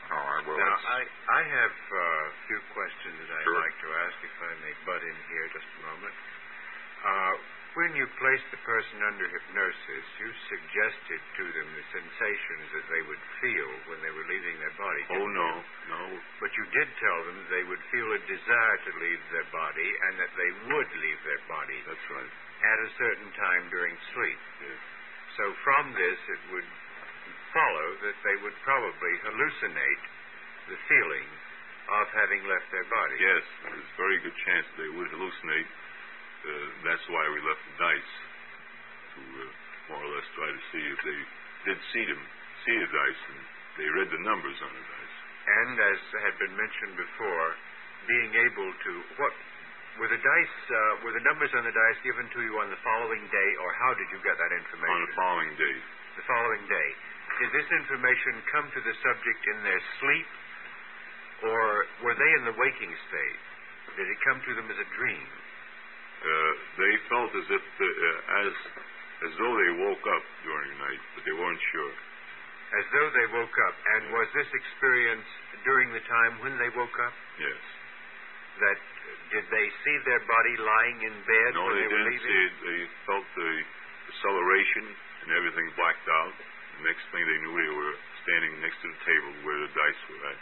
All 0.09 0.25
right. 0.25 0.43
Well, 0.43 0.57
Now, 0.57 0.75
I, 0.89 1.01
I 1.05 1.41
have 1.45 1.75
uh, 1.75 1.99
a 2.01 2.33
few 2.49 2.59
questions 2.73 3.15
that 3.23 3.29
I'd 3.29 3.45
Sure. 3.45 3.59
like 3.61 3.77
to 3.79 3.89
ask, 4.09 4.15
if 4.25 4.35
I 4.41 4.51
may 4.65 4.73
butt 4.83 5.01
in 5.05 5.17
here 5.29 5.45
just 5.53 5.69
a 5.69 5.81
moment. 5.85 6.15
Uh, 6.99 7.33
when 7.77 7.93
you 7.93 8.05
placed 8.17 8.47
the 8.49 8.61
person 8.65 8.97
under 9.05 9.29
hypnosis, 9.29 10.05
you 10.17 10.29
suggested 10.49 11.21
to 11.37 11.43
them 11.53 11.67
the 11.77 11.85
sensations 11.93 12.65
that 12.73 12.87
they 12.89 13.03
would 13.05 13.23
feel 13.41 13.69
when 13.93 13.99
they 14.01 14.09
were 14.09 14.25
leaving 14.25 14.57
their 14.57 14.73
body. 14.73 15.03
Oh, 15.13 15.25
no, 15.29 15.49
you? 15.53 15.93
no. 15.93 16.03
But 16.41 16.49
you 16.57 16.65
did 16.73 16.89
tell 16.97 17.19
them 17.29 17.37
they 17.53 17.65
would 17.69 17.83
feel 17.93 18.09
a 18.09 18.21
desire 18.25 18.77
to 18.89 18.91
leave 18.97 19.23
their 19.29 19.47
body 19.53 19.89
and 20.09 20.13
that 20.17 20.33
they 20.33 20.51
would 20.73 20.89
leave 20.97 21.21
their 21.29 21.43
body 21.45 21.77
That's 21.85 22.07
right. 22.09 22.31
at 22.73 22.77
a 22.85 22.89
certain 22.97 23.29
time 23.37 23.63
during 23.69 23.93
sleep. 24.17 24.39
Yes. 24.65 24.79
So 25.37 25.45
from 25.61 25.93
this, 25.93 26.19
it 26.25 26.41
would 26.57 26.69
follow 27.53 27.87
that 28.01 28.17
they 28.25 28.37
would 28.43 28.57
probably 28.65 29.13
hallucinate 29.29 30.03
the 30.73 30.77
feeling 30.89 31.27
of 31.89 32.05
having 32.13 32.41
left 32.45 32.69
their 32.69 32.85
body. 32.89 33.17
Yes, 33.17 33.43
there's 33.65 33.81
a 33.81 33.97
very 33.97 34.17
good 34.21 34.37
chance 34.45 34.65
they 34.77 34.89
would 34.93 35.09
hallucinate. 35.09 35.69
Uh, 36.39 36.67
that's 36.87 37.05
why 37.11 37.23
we 37.35 37.39
left 37.43 37.63
the 37.67 37.75
dice 37.83 38.13
to 39.15 39.21
uh, 39.21 39.43
more 39.91 40.01
or 40.01 40.09
less 40.15 40.27
try 40.37 40.47
to 40.47 40.61
see 40.71 40.83
if 40.87 40.99
they 41.03 41.19
did 41.67 41.79
see 41.91 42.05
them, 42.07 42.21
see 42.63 42.75
the 42.79 42.89
dice, 42.89 43.21
and 43.35 43.39
they 43.75 43.87
read 43.91 44.09
the 44.09 44.23
numbers 44.23 44.55
on 44.63 44.71
the 44.71 44.85
dice. 44.85 45.15
And 45.49 45.75
as 45.75 45.99
had 46.23 46.35
been 46.39 46.55
mentioned 46.55 46.95
before, 46.95 47.47
being 48.07 48.31
able 48.39 48.69
to 48.71 48.91
what 49.19 49.33
were 49.99 50.07
the 50.07 50.21
dice 50.21 50.57
uh, 50.71 51.03
were 51.03 51.11
the 51.11 51.25
numbers 51.27 51.51
on 51.51 51.67
the 51.67 51.75
dice 51.75 51.99
given 52.07 52.23
to 52.31 52.39
you 52.39 52.55
on 52.63 52.71
the 52.71 52.79
following 52.85 53.23
day, 53.27 53.49
or 53.59 53.69
how 53.83 53.91
did 53.99 54.07
you 54.15 54.19
get 54.23 54.39
that 54.39 54.53
information? 54.55 54.95
On 54.95 55.03
the 55.03 55.17
following 55.19 55.53
day, 55.59 55.75
The 56.15 56.27
following 56.29 56.63
day. 56.71 56.89
Did 57.43 57.51
this 57.55 57.69
information 57.71 58.33
come 58.51 58.67
to 58.71 58.81
the 58.83 58.95
subject 59.03 59.41
in 59.47 59.57
their 59.63 59.81
sleep, 59.99 60.29
or 61.43 61.63
were 62.03 62.15
they 62.15 62.31
in 62.39 62.43
the 62.47 62.55
waking 62.55 62.93
state? 63.11 63.39
Did 63.95 64.07
it 64.07 64.19
come 64.23 64.39
to 64.43 64.51
them 64.55 64.67
as 64.71 64.79
a 64.79 64.87
dream? 64.95 65.27
Uh, 66.19 66.51
they 66.79 66.93
felt 67.07 67.31
as 67.35 67.47
if 67.47 67.63
the, 67.79 67.89
uh, 67.89 68.41
as 68.43 68.53
as 69.29 69.31
though 69.35 69.51
they 69.55 69.71
woke 69.83 70.05
up 70.15 70.23
during 70.47 70.67
the 70.75 70.79
night, 70.79 71.01
but 71.15 71.21
they 71.27 71.35
weren't 71.35 71.59
sure. 71.75 71.93
As 72.79 72.85
though 72.93 73.09
they 73.11 73.27
woke 73.35 73.57
up. 73.67 73.75
And 73.97 74.01
was 74.15 74.27
this 74.37 74.47
experience 74.47 75.25
during 75.67 75.89
the 75.91 75.99
time 76.07 76.39
when 76.39 76.55
they 76.61 76.69
woke 76.77 76.95
up? 77.03 77.15
Yes. 77.41 77.61
That 78.63 78.77
did 79.35 79.45
they 79.51 79.67
see 79.83 79.95
their 80.07 80.21
body 80.23 80.55
lying 80.61 80.97
in 81.03 81.15
bed 81.27 81.51
No, 81.57 81.65
when 81.67 81.75
they 81.75 81.83
they, 81.83 81.91
were 81.91 81.97
didn't 81.99 82.11
leaving? 82.13 82.29
see 82.31 82.41
it. 82.47 82.53
They 82.63 82.79
felt 83.09 83.25
the 83.35 83.51
acceleration 84.13 84.85
and 85.25 85.29
everything 85.35 85.67
blacked 85.75 86.07
out. 86.07 86.33
The 86.79 86.83
next 86.87 87.03
thing 87.11 87.21
they 87.25 87.39
knew, 87.43 87.53
they 87.59 87.73
were 87.75 87.95
standing 88.23 88.53
next 88.63 88.77
to 88.83 88.87
the 88.87 88.99
table 89.03 89.31
where 89.43 89.59
the 89.65 89.71
dice 89.75 90.01
were 90.13 90.23
at. 90.31 90.39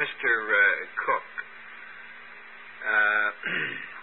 Mr. 0.00 0.30
Uh, 0.30 0.80
Cook, 1.04 1.28
uh, 2.82 3.30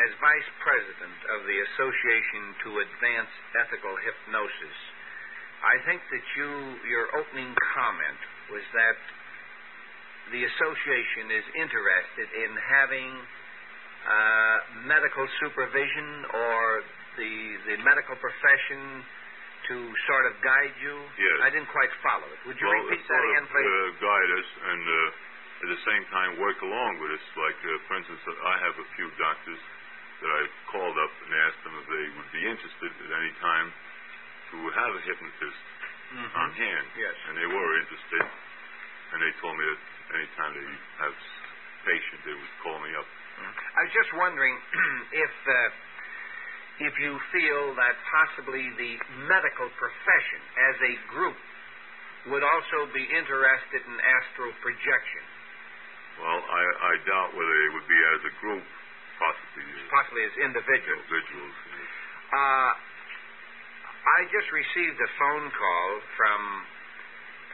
as 0.00 0.10
Vice 0.20 0.50
President 0.64 1.18
of 1.36 1.40
the 1.44 1.58
Association 1.72 2.42
to 2.64 2.68
Advance 2.80 3.32
Ethical 3.60 3.92
Hypnosis, 4.00 4.78
I 5.62 5.76
think 5.84 6.00
that 6.08 6.24
you, 6.34 6.50
your 6.88 7.12
opening 7.12 7.52
comment 7.76 8.20
was 8.50 8.64
that 8.72 8.96
the 10.32 10.42
association 10.48 11.28
is 11.34 11.46
interested 11.60 12.28
in 12.32 12.50
having 12.56 13.10
uh, 14.02 14.58
medical 14.88 15.26
supervision 15.44 16.26
or 16.34 16.58
the 17.20 17.34
the 17.68 17.76
medical 17.84 18.16
profession 18.16 19.04
to 19.68 19.76
sort 20.08 20.24
of 20.32 20.34
guide 20.42 20.74
you. 20.82 20.96
Yes. 21.20 21.36
I 21.46 21.48
didn't 21.52 21.70
quite 21.70 21.92
follow 22.02 22.26
it. 22.26 22.38
Would 22.48 22.58
you 22.58 22.66
well, 22.66 22.82
repeat 22.88 23.04
that 23.06 23.22
again, 23.22 23.46
please? 23.46 23.68
Uh, 23.68 23.88
guide 24.02 24.30
us 24.40 24.48
and 24.72 24.82
uh, 24.82 25.62
at 25.62 25.68
the 25.70 25.80
same 25.86 26.04
time 26.10 26.30
work 26.42 26.58
along 26.64 26.98
with 26.98 27.14
us. 27.14 27.24
Like, 27.38 27.60
uh, 27.62 27.70
for 27.86 27.94
instance, 28.02 28.22
I 28.26 28.56
have 28.58 28.74
a 28.74 28.86
few 28.98 29.06
doctors 29.20 29.60
that 30.22 30.32
I've 30.38 30.54
called 30.70 30.96
up 30.98 31.12
and 31.26 31.30
asked 31.46 31.62
them 31.66 31.74
if 31.82 31.86
they 31.90 32.06
would 32.16 32.30
be 32.32 32.42
interested 32.46 32.90
at 32.94 33.10
any 33.10 33.32
time 33.42 33.68
to 34.52 34.56
have 34.70 34.92
a 34.94 35.00
hypnotist 35.02 35.62
Mhm. 36.12 36.30
on 36.36 36.48
hand. 36.52 36.86
Yes. 36.96 37.16
And 37.28 37.34
they 37.38 37.46
were 37.46 37.70
interested. 37.78 38.24
And 39.12 39.18
they 39.22 39.32
told 39.40 39.56
me 39.58 39.64
that 39.66 39.80
any 40.16 40.28
time 40.36 40.52
they 40.54 40.68
have 41.04 41.14
patients, 41.84 42.22
they 42.24 42.34
would 42.34 42.54
call 42.62 42.78
me 42.80 42.94
up. 42.96 43.06
I 43.42 43.80
was 43.82 43.92
just 43.92 44.12
wondering 44.14 44.54
if 45.12 45.34
uh, 45.48 45.70
if 46.78 46.94
you 46.98 47.18
feel 47.32 47.74
that 47.74 47.94
possibly 48.10 48.64
the 48.76 48.92
medical 49.28 49.68
profession 49.70 50.40
as 50.70 50.76
a 50.80 50.94
group 51.12 51.36
would 52.26 52.42
also 52.42 52.86
be 52.92 53.04
interested 53.04 53.82
in 53.86 54.00
astral 54.00 54.52
projection, 54.62 55.24
Well, 56.18 56.40
I, 56.44 56.62
I 56.92 56.96
doubt 57.08 57.34
whether 57.34 57.54
they 57.62 57.68
would 57.74 57.88
be 57.88 58.00
as 58.14 58.20
a 58.24 58.30
group, 58.40 58.64
possibly 59.22 59.64
as 59.70 59.86
possibly 59.86 60.22
as 60.26 60.34
individuals. 60.42 61.06
individuals. 61.06 61.56
yes. 61.70 61.86
Uh, 62.34 62.70
I 64.02 64.26
just 64.34 64.50
received 64.50 64.98
a 64.98 65.10
phone 65.14 65.46
call 65.54 65.88
from 66.18 66.40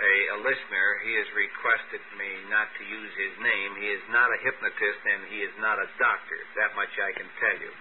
a, 0.01 0.15
a 0.33 0.39
listener. 0.49 0.87
He 1.05 1.13
has 1.21 1.29
requested 1.37 2.01
me 2.17 2.31
not 2.49 2.73
to 2.73 2.83
use 2.89 3.13
his 3.21 3.35
name. 3.45 3.71
He 3.77 3.93
is 3.93 4.05
not 4.09 4.33
a 4.33 4.39
hypnotist 4.41 5.01
and 5.05 5.29
he 5.29 5.45
is 5.45 5.53
not 5.61 5.77
a 5.77 5.89
doctor. 6.01 6.41
That 6.57 6.73
much 6.73 6.93
I 6.97 7.13
can 7.21 7.29
tell 7.37 7.59
you. 7.61 7.73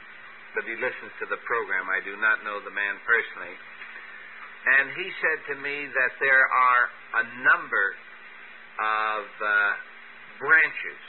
But 0.51 0.67
he 0.67 0.75
listens 0.75 1.13
to 1.23 1.31
the 1.31 1.39
program. 1.47 1.87
I 1.87 2.03
do 2.03 2.19
not 2.19 2.43
know 2.43 2.59
the 2.59 2.73
man 2.75 2.99
personally. 3.07 3.55
And 4.67 4.91
he 4.99 5.07
said 5.23 5.39
to 5.53 5.55
me 5.63 5.87
that 5.87 6.11
there 6.19 6.43
are 6.43 6.83
a 7.21 7.25
number 7.47 7.87
of 8.83 9.23
uh, 9.31 9.71
branches 10.43 11.01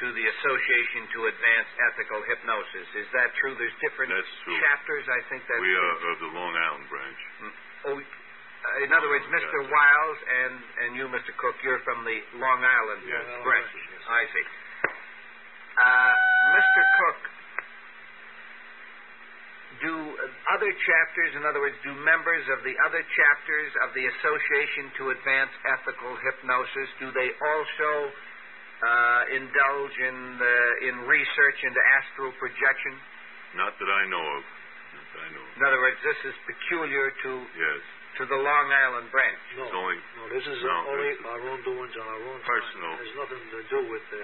to 0.00 0.06
the 0.12 0.24
Association 0.24 1.02
to 1.12 1.18
Advance 1.28 1.68
Ethical 1.92 2.20
Hypnosis. 2.24 2.88
Is 2.96 3.08
that 3.12 3.30
true? 3.40 3.54
There's 3.58 3.76
different 3.84 4.10
That's 4.14 4.34
true. 4.44 4.56
chapters, 4.64 5.04
I 5.08 5.20
think 5.28 5.42
that's 5.46 5.60
We 5.60 5.72
true. 5.72 5.82
are 5.82 6.12
of 6.12 6.18
the 6.24 6.30
Long 6.32 6.54
Island 6.56 6.86
branch. 6.88 7.20
Oh, 7.84 7.96
uh, 7.98 8.84
in 8.86 8.90
other 8.94 9.08
words, 9.10 9.26
Mr. 9.34 9.58
Wiles 9.66 10.18
and, 10.22 10.54
and 10.86 10.90
you, 10.96 11.04
Mr. 11.10 11.34
Cook, 11.36 11.56
you're 11.66 11.82
from 11.82 12.04
the 12.06 12.18
Long 12.38 12.60
Island 12.62 13.02
Yes. 13.06 13.24
branch. 13.42 13.70
I 14.08 14.22
see. 14.30 14.46
Uh, 15.72 16.14
Mr. 16.54 16.80
Cook, 17.00 17.20
do 19.82 19.94
other 20.52 20.70
chapters, 20.84 21.30
in 21.34 21.42
other 21.48 21.58
words, 21.58 21.74
do 21.82 21.90
members 22.06 22.44
of 22.54 22.62
the 22.62 22.76
other 22.86 23.02
chapters 23.02 23.70
of 23.82 23.90
the 23.96 24.04
Association 24.06 24.92
to 25.00 25.10
Advance 25.10 25.50
Ethical 25.66 26.12
Hypnosis, 26.22 26.88
do 27.02 27.10
they 27.16 27.32
also 27.40 28.12
uh, 28.82 29.22
indulge 29.38 29.96
in, 30.02 30.16
uh, 30.42 30.88
in 30.90 30.94
research 31.06 31.58
into 31.62 31.80
astral 32.02 32.32
projection? 32.42 32.94
Not 33.54 33.78
that 33.78 33.90
I 33.90 34.02
know 34.10 34.24
of. 34.38 34.42
Not 34.42 35.06
that 35.14 35.20
I 35.22 35.28
know 35.32 35.42
of. 35.46 35.52
In 35.56 35.62
other 35.66 35.80
words, 35.80 35.98
this 36.02 36.18
is 36.32 36.34
peculiar 36.50 37.10
to, 37.22 37.30
Yes. 37.54 37.80
to 38.18 38.22
the 38.26 38.38
Long 38.42 38.66
Island 38.72 39.06
branch. 39.14 39.40
No, 39.56 39.64
It's 39.64 39.74
only 39.76 39.98
no, 40.18 40.22
this 40.34 40.46
is 40.50 40.58
No, 40.64 40.76
only 40.90 41.10
our 41.30 41.42
own 41.46 41.60
doings 41.62 41.94
on 41.96 42.06
our 42.10 42.22
own 42.26 42.40
time. 42.42 42.48
personal. 42.50 42.92
It 42.96 43.06
has 43.06 43.14
nothing 43.22 43.42
to 43.54 43.60
do 43.70 43.80
with 43.92 44.04
the 44.10 44.22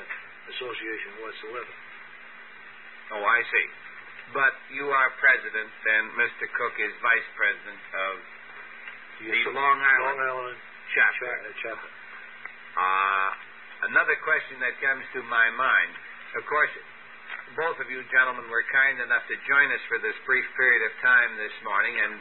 association 0.56 1.10
whatsoever. 1.22 1.74
Oh, 3.16 3.24
I 3.24 3.40
see. 3.48 3.66
But 4.36 4.52
you 4.76 4.84
are 4.92 5.08
president, 5.16 5.70
and 5.72 6.04
Mr. 6.20 6.44
Cook 6.52 6.76
is 6.76 6.92
vice 7.00 7.28
president 7.32 7.80
of 7.96 8.14
the 9.24 9.50
Long 9.56 9.80
Island 9.80 10.18
Long 10.20 10.20
Island 10.20 10.58
chapter. 10.92 11.24
cha- 11.24 11.48
uh, 11.48 11.52
chapter. 11.64 11.90
Uh, 12.76 13.30
another 13.86 14.16
question 14.26 14.58
that 14.58 14.74
comes 14.82 15.04
to 15.14 15.20
my 15.28 15.46
mind. 15.54 15.92
Of 16.34 16.44
course, 16.50 16.72
both 17.54 17.78
of 17.78 17.86
you 17.88 18.02
gentlemen 18.10 18.48
were 18.50 18.64
kind 18.72 18.98
enough 19.00 19.24
to 19.30 19.36
join 19.46 19.68
us 19.72 19.82
for 19.86 19.98
this 20.02 20.16
brief 20.26 20.44
period 20.58 20.82
of 20.88 20.92
time 21.00 21.30
this 21.38 21.54
morning, 21.62 21.94
and 21.96 22.12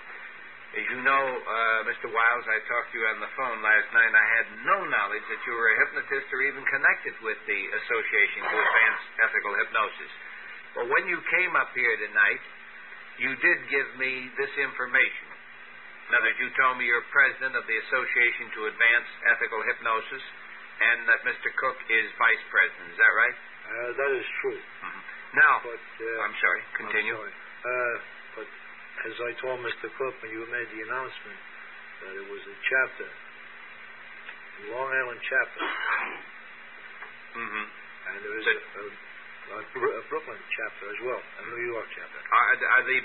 as 0.76 0.86
you 0.92 1.00
know, 1.00 1.24
uh, 1.24 1.80
Mr. 1.88 2.12
Wiles, 2.12 2.46
I 2.46 2.60
talked 2.68 2.92
to 2.92 2.96
you 3.00 3.06
on 3.08 3.24
the 3.24 3.32
phone 3.40 3.60
last 3.64 3.88
night, 3.96 4.12
I 4.12 4.28
had 4.36 4.48
no 4.68 4.78
knowledge 4.92 5.24
that 5.32 5.42
you 5.48 5.56
were 5.56 5.70
a 5.72 5.78
hypnotist 5.88 6.28
or 6.30 6.44
even 6.44 6.62
connected 6.68 7.16
with 7.24 7.40
the 7.48 7.62
Association 7.72 8.42
to 8.46 8.56
Advance 8.62 9.04
Ethical 9.32 9.54
Hypnosis. 9.64 10.14
But 10.76 10.86
when 10.92 11.08
you 11.08 11.18
came 11.32 11.56
up 11.56 11.72
here 11.72 11.96
tonight, 11.98 12.44
you 13.18 13.32
did 13.40 13.58
give 13.72 13.90
me 13.98 14.30
this 14.36 14.54
information. 14.60 15.28
In 16.12 16.20
other 16.20 16.30
words, 16.30 16.40
you 16.40 16.50
told 16.60 16.78
me 16.78 16.86
you're 16.86 17.04
president 17.16 17.56
of 17.56 17.66
the 17.66 17.78
Association 17.88 18.52
to 18.60 18.60
Advance 18.70 19.10
Ethical 19.34 19.64
Hypnosis, 19.72 20.24
and 20.78 21.00
that 21.10 21.20
Mr. 21.26 21.50
Cook 21.58 21.78
is 21.90 22.06
vice 22.22 22.44
president. 22.54 22.94
Is 22.94 23.00
that 23.02 23.14
right? 23.18 23.38
Uh, 23.68 23.90
that 23.98 24.12
is 24.16 24.28
true. 24.42 24.62
Now, 25.36 25.60
But 25.66 25.76
uh, 25.80 26.24
I'm 26.24 26.36
sorry. 26.40 26.62
Continue. 26.78 27.16
I'm 27.18 27.28
sorry. 27.28 27.36
Uh, 27.68 27.96
but 28.40 28.48
as 29.12 29.16
I 29.28 29.32
told 29.44 29.60
Mr. 29.66 29.92
Cook 30.00 30.16
when 30.24 30.32
you 30.32 30.46
made 30.48 30.70
the 30.72 30.82
announcement 30.88 31.40
that 32.06 32.14
it 32.16 32.28
was 32.32 32.42
a 32.48 32.56
chapter, 32.64 33.10
a 33.10 34.62
Long 34.78 34.90
Island 34.90 35.22
chapter, 35.26 35.62
Mm-hmm. 37.38 37.66
and 38.10 38.16
there 38.26 38.36
is 38.42 38.48
a, 38.50 38.56
a, 38.58 38.84
a 39.62 40.04
Brooklyn 40.10 40.42
chapter 40.58 40.84
as 40.90 41.00
well, 41.06 41.22
a 41.22 41.44
New 41.54 41.70
York 41.70 41.86
chapter. 41.94 42.18
Are, 42.18 42.46
are 42.58 42.84
the 42.88 42.98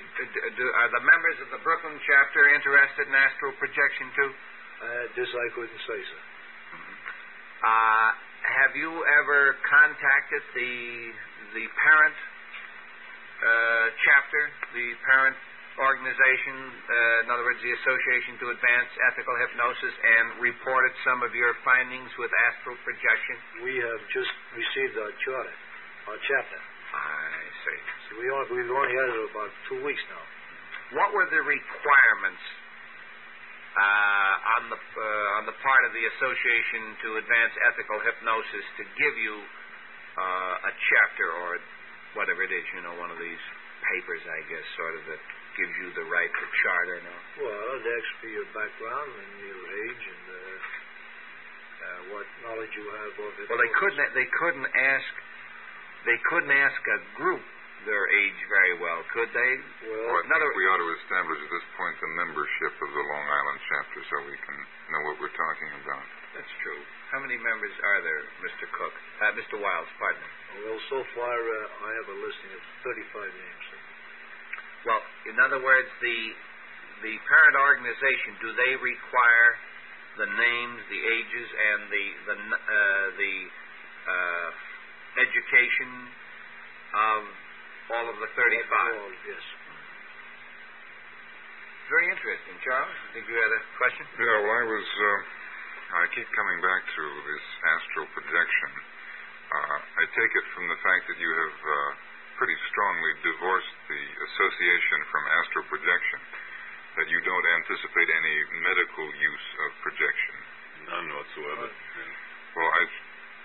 do, 0.57 0.65
are 0.73 0.89
the 0.89 1.05
members 1.05 1.37
of 1.45 1.49
the 1.53 1.61
Brooklyn 1.61 2.01
chapter 2.01 2.41
interested 2.57 3.05
in 3.09 3.15
astral 3.15 3.53
projection 3.61 4.09
too? 4.17 4.31
Uh, 4.33 5.05
this 5.21 5.29
I 5.29 5.47
couldn't 5.53 5.83
say, 5.85 6.01
sir. 6.01 6.21
Uh, 7.63 8.11
have 8.43 8.75
you 8.75 8.91
ever 8.91 9.55
contacted 9.63 10.43
the 10.51 10.75
the 11.55 11.67
parent 11.79 12.17
uh, 13.39 13.87
chapter, 14.03 14.43
the 14.75 14.89
parent 15.07 15.39
organization, 15.79 16.57
uh, 16.91 17.23
in 17.23 17.29
other 17.31 17.47
words, 17.47 17.63
the 17.63 17.71
Association 17.71 18.35
to 18.43 18.51
Advance 18.51 18.91
Ethical 19.15 19.35
Hypnosis, 19.47 19.95
and 19.95 20.43
reported 20.43 20.91
some 21.07 21.23
of 21.23 21.33
your 21.39 21.55
findings 21.63 22.11
with 22.19 22.35
astral 22.51 22.77
projection? 22.83 23.37
We 23.63 23.79
have 23.79 24.01
just 24.11 24.33
received 24.59 24.99
our 24.99 25.13
charter, 25.23 25.57
our 26.11 26.19
chapter. 26.19 26.59
I 26.93 27.47
see. 27.63 27.81
So 28.11 28.11
we 28.21 28.27
only, 28.29 28.49
we've 28.59 28.75
only 28.75 28.95
had 28.95 29.09
it 29.17 29.23
about 29.33 29.53
two 29.71 29.81
weeks 29.87 30.03
now. 30.11 30.25
What 30.99 31.15
were 31.17 31.25
the 31.31 31.41
requirements 31.41 32.43
uh, 33.73 34.61
on 34.61 34.63
the 34.69 34.77
uh, 34.77 35.39
on 35.41 35.45
the 35.49 35.57
part 35.65 35.83
of 35.89 35.93
the 35.97 36.05
Association 36.17 36.83
to 37.05 37.09
Advance 37.17 37.55
Ethical 37.73 37.99
Hypnosis 38.05 38.67
to 38.77 38.85
give 39.01 39.15
you 39.17 39.35
uh, 40.21 40.69
a 40.69 40.73
chapter 40.77 41.29
or 41.33 41.57
whatever 42.13 42.45
it 42.45 42.53
is, 42.53 42.65
you 42.77 42.85
know, 42.85 42.93
one 43.01 43.09
of 43.09 43.17
these 43.17 43.45
papers, 43.81 44.21
I 44.29 44.41
guess, 44.53 44.67
sort 44.77 44.95
of 45.01 45.03
that 45.09 45.23
gives 45.57 45.75
you 45.81 45.89
the 45.97 46.07
right 46.09 46.29
to 46.29 46.45
charter? 46.65 46.97
No. 47.01 47.17
Well, 47.45 47.81
they 47.81 47.93
ask 47.97 48.11
for 48.21 48.29
your 48.29 48.49
background 48.53 49.11
and 49.17 49.33
your 49.41 49.63
age 49.89 50.05
and 50.05 50.25
uh, 50.29 50.37
uh, 50.37 52.01
what 52.13 52.27
knowledge 52.45 52.73
you 52.77 52.87
have 52.93 53.15
of 53.17 53.33
it. 53.41 53.47
Well, 53.49 53.61
they 53.61 53.73
couldn't 53.73 54.01
they 54.13 54.29
couldn't 54.37 54.69
ask 54.69 55.13
they 56.05 56.19
couldn't 56.29 56.53
ask 56.53 56.81
a 56.93 56.99
group 57.17 57.45
their 57.87 58.05
age 58.11 58.39
very 58.49 58.75
well, 58.79 59.01
could 59.13 59.31
they? 59.35 59.53
Well, 59.89 60.07
Well, 60.07 60.17
I 60.17 60.27
Another- 60.27 60.47
think 60.53 60.57
we 60.57 60.67
ought 60.69 60.83
to 60.83 60.91
establish 61.03 61.39
at 61.43 61.51
this 61.51 61.67
point 61.77 61.95
the 62.01 62.13
membership 62.19 62.73
of 62.83 62.91
the 62.95 63.03
Long 63.03 63.27
Island 63.29 63.61
chapter 63.69 63.99
so 64.11 64.15
we 64.31 64.37
can 64.39 64.57
know 64.91 65.01
what 65.11 65.19
we're 65.21 65.35
talking 65.37 65.71
about. 65.83 66.05
That's 66.35 66.53
true. 66.63 66.81
How 67.11 67.19
many 67.21 67.37
members 67.37 67.73
are 67.83 68.01
there, 68.01 68.23
Mr. 68.41 68.65
Cook? 68.73 68.95
Uh, 69.21 69.33
Mr. 69.37 69.61
Wiles, 69.61 69.89
pardon 69.99 70.23
me. 70.23 70.65
well, 70.65 70.81
so 70.89 71.05
far 71.15 71.35
uh, 71.37 71.87
I 71.87 71.91
have 72.01 72.09
a 72.09 72.17
listing 72.25 72.53
of 72.57 72.63
35 72.85 73.35
names. 73.35 73.63
Sir. 73.71 73.79
Well, 74.85 75.03
in 75.27 75.39
other 75.41 75.61
words, 75.61 75.89
the 76.01 76.35
the 77.03 77.19
parent 77.19 77.57
organization 77.57 78.37
do 78.41 78.53
they 78.55 78.77
require 78.77 79.59
the 80.19 80.27
names, 80.27 80.79
the 80.89 81.03
ages, 81.03 81.49
and 81.51 81.81
the 81.91 82.07
the 82.27 82.37
uh, 82.55 83.07
the 83.19 83.35
uh, 84.07 84.49
education 85.21 85.91
of 86.95 87.21
all 87.93 88.07
of 88.09 88.17
the 88.17 88.31
35? 88.33 88.41
Well, 88.41 89.13
yes. 89.29 89.45
Very 91.93 92.07
interesting, 92.09 92.57
Charles. 92.65 92.89
I 92.89 93.09
think 93.13 93.25
you 93.29 93.37
had 93.37 93.53
a 93.53 93.63
question. 93.77 94.05
Yeah, 94.17 94.39
well, 94.49 94.57
I 94.57 94.65
was. 94.65 94.89
Uh, 94.89 95.21
I 95.93 96.05
keep 96.17 96.25
coming 96.33 96.59
back 96.65 96.83
to 96.89 97.05
this 97.29 97.45
astral 97.69 98.09
projection. 98.17 98.71
Uh, 99.53 99.77
I 100.01 100.05
take 100.09 100.33
it 100.33 100.47
from 100.57 100.65
the 100.73 100.79
fact 100.81 101.03
that 101.13 101.19
you 101.21 101.29
have 101.29 101.57
uh, 101.61 101.91
pretty 102.41 102.57
strongly 102.73 103.13
divorced 103.21 103.77
the 103.93 104.03
association 104.25 104.99
from 105.13 105.23
astral 105.37 105.65
projection, 105.69 106.21
that 106.97 107.07
you 107.13 107.21
don't 107.21 107.47
anticipate 107.61 108.09
any 108.09 108.37
medical 108.65 109.07
use 109.13 109.49
of 109.69 109.71
projection. 109.85 110.35
None 110.89 111.09
whatsoever. 111.13 111.69
Well, 112.57 112.71
I, 112.73 112.83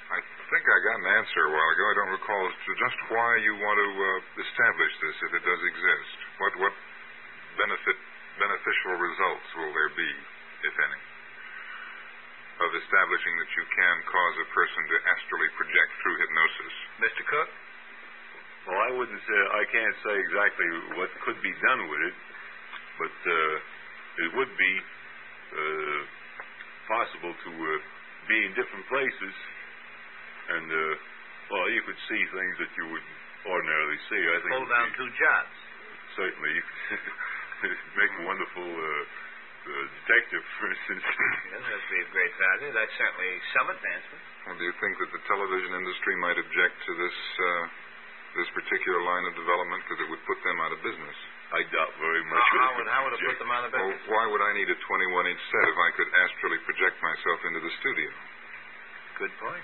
I 0.08 0.20
think 0.24 0.64
I 0.64 0.78
got 0.88 0.98
an 1.04 1.10
answer 1.20 1.42
a 1.44 1.52
while 1.52 1.72
ago. 1.76 1.84
I 1.84 1.96
don't 2.00 2.14
recall 2.16 2.44
just 2.64 3.00
why 3.12 3.30
you 3.44 3.54
want 3.60 3.76
to 3.76 3.90
uh, 3.92 4.10
establish 4.40 4.94
this, 5.04 5.16
if 5.20 5.32
it 5.36 5.44
does 5.44 5.62
exist. 5.68 6.16
What 6.40 6.54
what 6.64 6.74
benefit 7.60 7.98
beneficial 8.40 8.94
results 9.04 9.48
will 9.60 9.74
there 9.76 9.92
be, 10.00 10.12
if 10.64 10.76
any, 10.80 11.02
of 12.64 12.70
establishing 12.72 13.36
that 13.36 13.52
you 13.52 13.66
can 13.68 13.96
cause 14.08 14.36
a 14.40 14.48
person 14.56 14.82
to 14.88 14.96
astrally 15.12 15.50
project 15.60 15.92
through 16.00 16.16
hypnosis? 16.24 16.74
Mr. 17.04 17.22
Cook? 17.28 17.50
Well, 18.72 18.80
I 18.80 18.90
wouldn't 18.96 19.24
say, 19.28 19.40
I 19.60 19.64
can't 19.72 19.98
say 20.08 20.16
exactly 20.24 20.70
what 21.00 21.12
could 21.28 21.40
be 21.44 21.52
done 21.68 21.82
with 21.88 22.02
it, 22.04 22.16
but 23.00 23.16
uh, 23.28 23.56
it 24.24 24.30
would 24.40 24.54
be 24.56 24.74
uh, 25.52 26.00
possible 26.88 27.32
to 27.32 27.52
uh, 27.52 27.72
be 28.28 28.38
in 28.44 28.52
different 28.60 28.84
places, 28.92 29.36
and 30.48 30.68
uh, 30.68 30.82
well, 31.52 31.66
you 31.72 31.82
could 31.88 32.00
see 32.08 32.22
things 32.32 32.54
that 32.64 32.72
you 32.76 32.86
would 32.92 33.08
ordinarily 33.48 34.00
see. 34.12 34.22
I 34.22 34.38
think 34.44 34.52
Hold 34.56 34.70
down 34.72 34.88
be- 34.92 34.98
two 35.00 35.10
jobs. 35.20 35.54
certainly 36.20 36.52
you 36.56 36.64
could 36.64 37.76
make 38.00 38.12
a 38.20 38.24
wonderful 38.28 38.68
uh, 38.68 39.04
uh, 39.68 39.86
detective, 40.04 40.44
for 40.60 40.68
instance. 40.72 41.04
Yeah, 41.48 41.64
that'd 41.64 41.88
be 41.90 42.00
of 42.04 42.10
great 42.12 42.34
value. 42.38 42.70
That's 42.76 42.96
certainly 43.00 43.32
some 43.56 43.68
advancement. 43.72 44.22
Well, 44.48 44.56
do 44.60 44.64
you 44.68 44.76
think 44.84 44.94
that 45.00 45.10
the 45.16 45.22
television 45.32 45.72
industry 45.80 46.16
might 46.20 46.38
object 46.40 46.76
to 46.88 46.92
this 47.00 47.18
uh, 47.40 47.64
this 48.38 48.50
particular 48.54 49.02
line 49.02 49.26
of 49.32 49.34
development 49.40 49.82
because 49.88 50.00
it 50.06 50.10
would 50.12 50.24
put 50.28 50.40
them 50.44 50.58
out 50.62 50.72
of 50.76 50.80
business? 50.84 51.18
I 51.56 51.64
doubt 51.72 51.96
very 52.04 52.22
How, 52.28 52.32
much. 52.36 52.48
how 52.52 52.72
would, 52.76 52.88
how 52.92 53.02
would 53.08 53.14
it 53.16 53.24
put 53.24 53.40
them 53.40 53.52
out 53.56 53.64
of 53.64 53.72
Well, 53.72 53.88
business? 53.88 54.12
why 54.12 54.24
would 54.28 54.44
I 54.44 54.52
need 54.60 54.68
a 54.68 54.76
21 54.78 55.32
inch 55.32 55.42
set 55.48 55.64
if 55.72 55.78
I 55.80 55.90
could 55.96 56.10
astrally 56.28 56.60
project 56.68 56.96
myself 57.00 57.40
into 57.48 57.62
the 57.64 57.72
studio? 57.80 58.10
Good 59.24 59.34
point. 59.40 59.64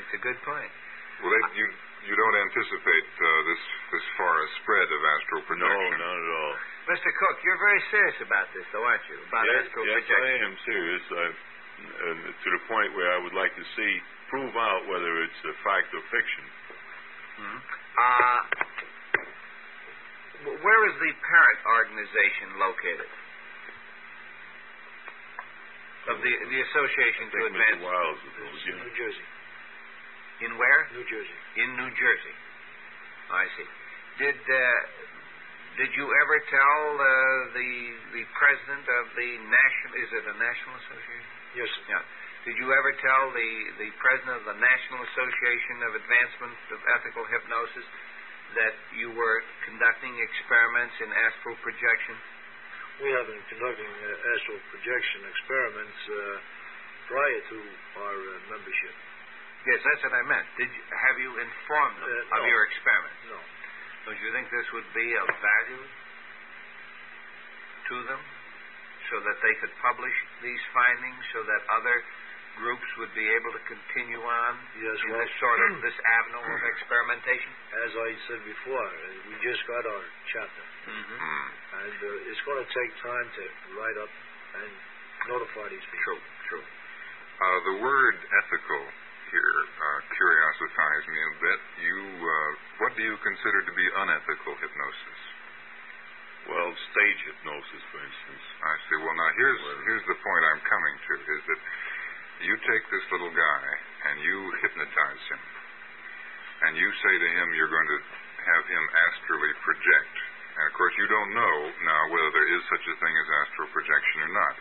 It's 0.00 0.14
a 0.16 0.22
good 0.24 0.40
point. 0.48 0.72
Well, 1.20 1.28
they, 1.28 1.42
you 1.60 1.66
you 2.08 2.14
don't 2.16 2.36
anticipate 2.48 3.06
uh, 3.20 3.28
this 3.44 3.62
this 3.92 4.06
far 4.16 4.32
a 4.40 4.48
spread 4.64 4.88
of 4.88 5.00
astral 5.04 5.42
No, 5.60 5.68
not 5.68 6.16
at 6.16 6.30
all. 6.40 6.54
Mr. 6.96 7.12
Cook, 7.12 7.36
you're 7.44 7.60
very 7.60 7.82
serious 7.92 8.18
about 8.24 8.48
this, 8.56 8.64
though, 8.72 8.80
aren't 8.82 9.04
you? 9.12 9.20
About 9.28 9.44
yes, 9.44 9.68
astral 9.68 9.84
yes, 9.84 9.94
projection. 10.00 10.24
I 10.24 10.36
am 10.48 10.56
serious. 10.64 11.04
I, 11.12 11.24
and 11.80 12.18
to 12.32 12.48
the 12.56 12.62
point 12.72 12.90
where 12.96 13.12
I 13.12 13.18
would 13.20 13.36
like 13.36 13.52
to 13.56 13.64
see 13.76 13.92
prove 14.32 14.54
out 14.56 14.88
whether 14.88 15.12
it's 15.28 15.40
a 15.44 15.54
fact 15.60 15.92
or 15.92 16.02
fiction. 16.08 16.44
Uh, 17.40 18.40
where 20.64 20.82
is 20.88 20.96
the 21.04 21.12
parent 21.20 21.60
organization 21.68 22.48
located? 22.56 23.10
Of 26.10 26.16
the 26.24 26.32
the 26.32 26.60
Association 26.64 27.24
to 27.28 27.38
Advance. 27.44 27.76
Mr. 27.76 27.84
Wiles 27.84 28.20
is 28.24 28.34
over 28.40 28.56
It's 28.56 28.64
here. 28.64 28.76
New 28.80 28.94
Jersey. 28.96 29.26
In 30.40 30.56
where? 30.56 30.80
New 30.96 31.04
Jersey. 31.04 31.38
In 31.60 31.68
New 31.76 31.90
Jersey. 31.96 32.36
I 33.30 33.44
see. 33.56 33.68
Did 34.24 34.40
uh, 34.40 34.80
did 35.78 35.92
you 35.94 36.04
ever 36.04 36.36
tell 36.50 36.82
uh, 36.96 37.06
the 37.54 37.70
the 38.16 38.24
president 38.34 38.84
of 38.84 39.04
the 39.14 39.30
national? 39.48 39.90
Is 40.00 40.10
it 40.12 40.24
a 40.26 40.36
national 40.36 40.74
association? 40.82 41.30
Yes, 41.56 41.68
sir. 41.76 41.84
Yeah. 41.88 42.04
Did 42.48 42.56
you 42.56 42.72
ever 42.72 42.92
tell 43.04 43.24
the 43.36 43.50
the 43.78 43.90
president 44.00 44.40
of 44.40 44.44
the 44.48 44.58
National 44.58 45.00
Association 45.12 45.76
of 45.84 45.92
Advancement 45.92 46.56
of 46.72 46.80
Ethical 46.96 47.24
Hypnosis 47.28 47.86
that 48.56 48.74
you 48.96 49.12
were 49.12 49.44
conducting 49.68 50.16
experiments 50.20 50.96
in 51.04 51.08
astral 51.12 51.56
projection? 51.60 52.16
We 53.04 53.12
have 53.12 53.28
been 53.28 53.44
conducting 53.48 53.92
uh, 53.92 54.32
astral 54.36 54.60
projection 54.72 55.20
experiments 55.28 56.00
uh, 56.08 56.16
prior 57.12 57.40
to 57.40 57.58
our 58.08 58.20
uh, 58.20 58.52
membership. 58.56 58.94
Yes, 59.68 59.80
that's 59.84 60.02
what 60.08 60.14
I 60.16 60.22
meant. 60.24 60.46
Did 60.56 60.70
you, 60.72 60.82
have 60.88 61.16
you 61.20 61.30
informed 61.36 61.96
them 62.00 62.08
Uh, 62.08 62.36
of 62.36 62.40
no. 62.44 62.48
your 62.48 62.62
experiment? 62.64 63.14
No. 63.28 63.38
Don't 64.08 64.20
you 64.24 64.30
think 64.32 64.48
this 64.48 64.68
would 64.72 64.88
be 64.96 65.08
of 65.20 65.28
value 65.44 65.84
to 67.90 67.96
them 68.08 68.20
so 69.12 69.16
that 69.20 69.36
they 69.42 69.54
could 69.60 69.74
publish 69.82 70.14
these 70.40 70.62
findings 70.72 71.20
so 71.34 71.42
that 71.44 71.60
other 71.76 71.96
groups 72.56 72.86
would 72.98 73.12
be 73.14 73.26
able 73.36 73.52
to 73.52 73.62
continue 73.68 74.20
on 74.22 74.52
Yes, 74.80 74.96
in 75.04 75.10
well- 75.12 75.20
this 75.20 75.32
sort 75.38 75.60
of 75.68 75.70
this 75.86 75.98
avenue 75.98 76.40
of 76.44 76.62
experimentation? 76.76 77.50
As 77.84 77.92
I 77.96 78.10
said 78.28 78.40
before, 78.48 78.80
uh, 78.86 79.28
we 79.28 79.34
just 79.44 79.62
got 79.68 79.82
our 79.86 80.04
chapter, 80.32 80.64
Mm-hmm. 80.88 81.18
Hmm. 81.20 81.48
and 81.84 81.96
uh, 82.00 82.28
it's 82.32 82.42
going 82.48 82.60
to 82.64 82.70
take 82.72 82.92
time 83.04 83.28
to 83.36 83.44
write 83.76 83.98
up 84.00 84.12
and 84.56 84.70
notify 85.28 85.68
these 85.68 85.84
people. 85.84 86.16
True, 86.16 86.22
true. 86.48 86.64
Uh, 87.40 87.58
the 87.72 87.76
word 87.84 88.16
ethical 88.44 88.82
here 89.30 89.54
uh, 89.62 89.98
curiosifies 90.10 91.04
me 91.06 91.18
a 91.18 91.32
bit. 91.38 91.60
You, 91.86 91.98
uh, 92.18 92.50
what 92.82 92.92
do 92.98 93.02
you 93.06 93.16
consider 93.22 93.60
to 93.62 93.72
be 93.72 93.86
unethical 94.02 94.54
hypnosis? 94.58 95.20
Well, 96.50 96.70
stage 96.74 97.20
hypnosis, 97.30 97.82
for 97.94 98.00
instance. 98.02 98.44
I 98.64 98.74
see. 98.90 98.98
Well, 98.98 99.14
now 99.14 99.30
here's 99.38 99.60
here's 99.86 100.06
the 100.08 100.18
point 100.18 100.42
I'm 100.50 100.62
coming 100.66 100.94
to: 100.98 101.12
is 101.20 101.42
that 101.46 101.60
you 102.42 102.54
take 102.64 102.84
this 102.90 103.06
little 103.12 103.30
guy 103.30 103.64
and 104.10 104.16
you 104.24 104.36
hypnotize 104.66 105.24
him, 105.30 105.42
and 106.66 106.72
you 106.80 106.88
say 107.06 107.14
to 107.14 107.28
him 107.38 107.46
you're 107.54 107.70
going 107.70 107.90
to 107.92 108.00
have 108.40 108.64
him 108.66 108.84
astrally 109.10 109.52
project. 109.62 110.14
And 110.58 110.64
of 110.66 110.74
course, 110.74 110.94
you 110.98 111.06
don't 111.06 111.32
know 111.36 111.56
now 111.86 112.02
whether 112.10 112.30
there 112.34 112.50
is 112.56 112.62
such 112.66 112.84
a 112.88 112.96
thing 112.98 113.14
as 113.14 113.28
astral 113.46 113.68
projection 113.70 114.18
or 114.26 114.32
not. 114.34 114.56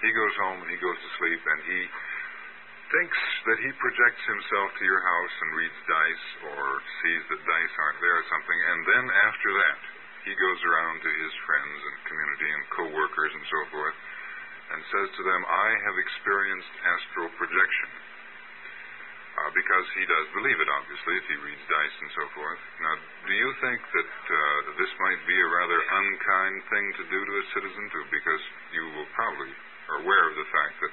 He 0.00 0.10
goes 0.14 0.34
home 0.46 0.58
and 0.62 0.70
he 0.70 0.78
goes 0.78 0.94
to 0.94 1.10
sleep 1.18 1.42
and 1.42 1.60
he 1.66 1.80
thinks 2.88 3.20
that 3.44 3.58
he 3.60 3.70
projects 3.76 4.22
himself 4.24 4.68
to 4.76 4.84
your 4.84 5.02
house 5.04 5.34
and 5.44 5.50
reads 5.60 5.80
dice 5.84 6.26
or 6.52 6.64
sees 7.04 7.22
that 7.28 7.42
dice 7.44 7.74
aren't 7.76 8.00
there 8.00 8.16
or 8.16 8.26
something, 8.32 8.60
and 8.72 8.80
then 8.88 9.04
after 9.28 9.50
that, 9.60 9.78
he 10.24 10.32
goes 10.34 10.60
around 10.64 10.96
to 11.00 11.10
his 11.24 11.34
friends 11.44 11.78
and 11.84 11.96
community 12.08 12.48
and 12.52 12.62
co-workers 12.74 13.32
and 13.36 13.46
so 13.48 13.60
forth 13.72 13.98
and 14.68 14.80
says 14.92 15.08
to 15.16 15.22
them, 15.24 15.42
I 15.48 15.68
have 15.88 15.96
experienced 15.96 16.72
astral 16.84 17.30
projection. 17.40 17.88
Uh, 19.38 19.54
because 19.54 19.86
he 19.94 20.02
does 20.02 20.26
believe 20.34 20.58
it, 20.58 20.66
obviously, 20.66 21.14
if 21.14 21.26
he 21.30 21.36
reads 21.46 21.62
dice 21.70 21.96
and 22.02 22.10
so 22.10 22.24
forth. 22.34 22.58
Now, 22.82 22.94
do 23.22 23.34
you 23.38 23.50
think 23.62 23.78
that 23.86 24.12
uh, 24.34 24.58
this 24.82 24.90
might 24.98 25.22
be 25.30 25.38
a 25.38 25.48
rather 25.62 25.78
unkind 25.78 26.56
thing 26.74 26.86
to 26.98 27.04
do 27.06 27.18
to 27.22 27.32
a 27.38 27.44
citizen, 27.54 27.84
too? 27.86 28.04
Because 28.10 28.42
you 28.74 28.84
will 28.98 29.06
probably 29.14 29.54
are 29.94 30.02
aware 30.02 30.24
of 30.26 30.34
the 30.42 30.48
fact 30.50 30.74
that 30.82 30.92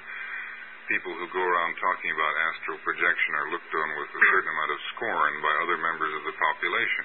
people 0.86 1.10
who 1.14 1.26
go 1.34 1.42
around 1.42 1.72
talking 1.82 2.10
about 2.14 2.32
astral 2.50 2.78
projection 2.86 3.32
are 3.34 3.50
looked 3.50 3.72
on 3.74 3.88
with 3.98 4.10
a 4.10 4.22
certain 4.30 4.50
amount 4.54 4.70
of 4.70 4.80
scorn 4.94 5.32
by 5.42 5.54
other 5.66 5.78
members 5.82 6.12
of 6.14 6.22
the 6.30 6.36
population. 6.38 7.04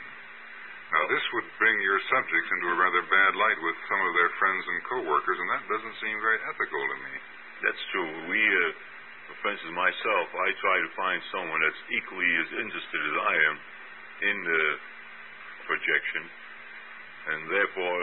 Now, 0.92 1.04
this 1.08 1.24
would 1.34 1.48
bring 1.56 1.78
your 1.82 2.00
subjects 2.12 2.50
into 2.52 2.68
a 2.68 2.78
rather 2.78 3.02
bad 3.08 3.34
light 3.40 3.60
with 3.64 3.78
some 3.88 4.02
of 4.04 4.12
their 4.12 4.32
friends 4.38 4.64
and 4.68 4.78
co-workers, 4.92 5.40
and 5.40 5.50
that 5.56 5.64
doesn't 5.72 5.98
seem 6.04 6.18
very 6.20 6.40
ethical 6.52 6.84
to 6.84 6.98
me. 7.00 7.16
That's 7.64 7.84
true. 7.96 8.12
We, 8.28 8.42
uh, 8.44 9.40
for 9.40 9.56
instance, 9.56 9.72
myself, 9.72 10.28
I 10.36 10.50
try 10.60 10.78
to 10.84 10.90
find 11.00 11.20
someone 11.32 11.60
that's 11.64 11.84
equally 11.96 12.32
as 12.44 12.50
interested 12.60 13.02
as 13.08 13.16
I 13.24 13.36
am 13.50 13.56
in 14.22 14.38
the 14.46 14.64
projection, 15.72 16.24
and 17.32 17.40
therefore 17.50 18.00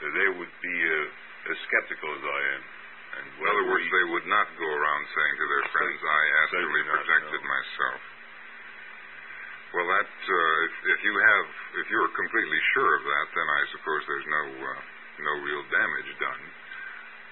they 0.00 0.28
would 0.32 0.54
be 0.64 0.76
uh, 0.80 1.52
as 1.52 1.56
skeptical 1.68 2.08
as 2.08 2.24
I 2.24 2.40
am. 2.56 2.62
In 3.18 3.46
other 3.46 3.66
words, 3.70 3.86
they 3.90 4.06
would 4.14 4.26
not 4.30 4.46
go 4.58 4.68
around 4.68 5.02
saying 5.10 5.34
to 5.38 5.46
their 5.48 5.64
friends, 5.74 5.98
I 6.02 6.22
astrally 6.42 6.62
Certainly 6.62 6.84
not, 6.84 6.94
projected 6.98 7.42
no. 7.42 7.48
myself. 7.50 8.00
Well, 9.68 9.88
that, 9.92 10.08
uh, 10.08 10.54
if, 10.64 10.74
if 10.96 11.00
you 11.04 11.12
have, 11.12 11.46
if 11.84 11.86
you're 11.92 12.08
completely 12.16 12.60
sure 12.72 12.92
of 12.96 13.02
that, 13.04 13.26
then 13.36 13.48
I 13.52 13.62
suppose 13.76 14.00
there's 14.08 14.28
no, 14.32 14.42
uh, 14.64 14.80
no 15.28 15.32
real 15.44 15.62
damage 15.68 16.10
done. 16.18 16.42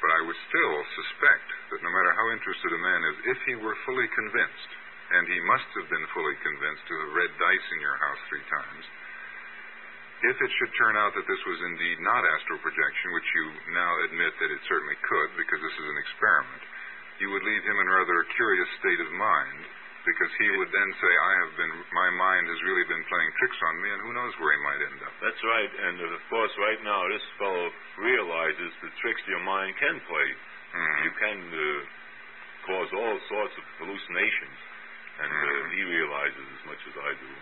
But 0.05 0.11
I 0.13 0.21
would 0.29 0.41
still 0.53 0.77
suspect 1.01 1.49
that 1.73 1.81
no 1.81 1.89
matter 1.89 2.13
how 2.13 2.27
interested 2.37 2.71
a 2.77 2.81
man 2.85 3.01
is, 3.09 3.17
if 3.33 3.39
he 3.49 3.55
were 3.57 3.77
fully 3.89 4.09
convinced, 4.13 4.71
and 5.17 5.25
he 5.25 5.41
must 5.49 5.69
have 5.81 5.89
been 5.89 6.07
fully 6.13 6.37
convinced 6.45 6.85
to 6.85 6.95
have 7.01 7.11
read 7.17 7.33
dice 7.41 7.69
in 7.73 7.81
your 7.81 7.97
house 8.05 8.21
three 8.29 8.47
times, 8.53 8.85
if 10.23 10.37
it 10.41 10.51
should 10.57 10.73
turn 10.81 10.97
out 10.97 11.13
that 11.13 11.27
this 11.29 11.43
was 11.45 11.61
indeed 11.75 12.01
not 12.01 12.25
astral 12.25 12.59
projection, 12.65 13.13
which 13.13 13.29
you 13.37 13.45
now 13.77 13.93
admit 14.09 14.33
that 14.41 14.51
it 14.51 14.63
certainly 14.65 14.97
could, 15.05 15.31
because 15.37 15.61
this 15.61 15.77
is 15.77 15.87
an 15.93 15.99
experiment, 16.01 16.63
you 17.21 17.29
would 17.33 17.45
leave 17.45 17.65
him 17.65 17.77
in 17.81 17.89
rather 17.89 18.17
a 18.21 18.27
curious 18.37 18.71
state 18.81 19.01
of 19.01 19.11
mind, 19.13 19.61
because 20.09 20.33
he 20.39 20.49
would 20.57 20.71
then 20.73 20.91
say, 21.03 21.13
I 21.13 21.33
have 21.45 21.53
been, 21.59 21.73
my 21.93 22.11
mind 22.15 22.45
has 22.49 22.61
really 22.65 22.87
been 22.89 23.05
playing 23.11 23.31
tricks 23.43 23.61
on 23.61 23.75
me, 23.83 23.89
and 23.93 24.01
who 24.07 24.13
knows 24.15 24.35
where 24.41 24.53
he 24.55 24.61
might 24.65 24.81
end 24.89 25.01
up. 25.05 25.15
That's 25.21 25.43
right, 25.45 25.73
and 25.91 25.97
uh, 26.01 26.17
of 26.17 26.23
course, 26.31 26.53
right 26.63 26.81
now, 26.87 27.01
this 27.13 27.27
fellow 27.37 27.67
realizes 28.01 28.71
the 28.81 28.93
tricks 29.03 29.21
your 29.27 29.43
mind 29.45 29.75
can 29.77 29.97
play. 30.07 30.29
Hmm. 30.73 30.97
You 31.05 31.13
can 31.19 31.39
uh, 31.53 31.63
cause 32.71 32.91
all 32.95 33.17
sorts 33.29 33.55
of 33.59 33.65
hallucinations, 33.83 34.59
and 35.21 35.31
uh, 35.33 35.45
Mhm. 35.45 35.73
he 35.75 35.83
realizes 35.91 36.47
as 36.57 36.63
much 36.71 36.83
as 36.87 36.95
I 37.03 37.11
do. 37.21 37.33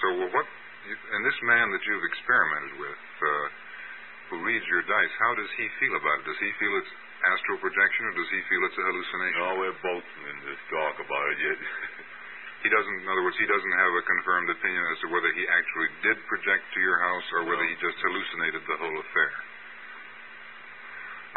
So, 0.00 0.06
well, 0.18 0.30
what, 0.34 0.46
and 0.86 1.20
this 1.22 1.38
man 1.46 1.66
that 1.70 1.82
you've 1.86 2.06
experimented 2.10 2.72
with, 2.82 3.02
uh, 3.22 3.46
who 4.32 4.36
reads 4.42 4.64
your 4.66 4.82
dice, 4.88 5.14
how 5.22 5.32
does 5.38 5.52
he 5.54 5.66
feel 5.78 5.94
about 5.94 6.16
it? 6.22 6.24
Does 6.26 6.40
he 6.42 6.50
feel 6.58 6.72
it's 6.82 6.92
astral 7.22 7.58
projection, 7.62 8.02
or 8.10 8.14
does 8.18 8.30
he 8.34 8.40
feel 8.50 8.62
it's 8.66 8.78
a 8.78 8.84
hallucination? 8.90 9.38
No, 9.38 9.50
we're 9.62 9.80
both 9.84 10.08
in 10.26 10.36
the 10.42 10.54
dark 10.72 10.96
about 10.98 11.26
it 11.34 11.38
yet. 11.42 11.58
He 12.62 12.70
doesn't, 12.70 12.94
in 13.02 13.08
other 13.10 13.26
words, 13.26 13.34
he 13.42 13.48
doesn't 13.50 13.74
have 13.82 13.90
a 13.90 14.06
confirmed 14.06 14.46
opinion 14.54 14.86
as 14.94 14.98
to 15.02 15.10
whether 15.10 15.26
he 15.34 15.42
actually 15.50 15.90
did 16.06 16.14
project 16.30 16.62
to 16.70 16.78
your 16.78 16.94
house 17.02 17.26
or 17.34 17.40
whether 17.50 17.58
No. 17.58 17.66
he 17.66 17.74
just 17.82 17.98
hallucinated 17.98 18.62
the 18.62 18.78
whole 18.78 18.98
affair. 19.02 19.32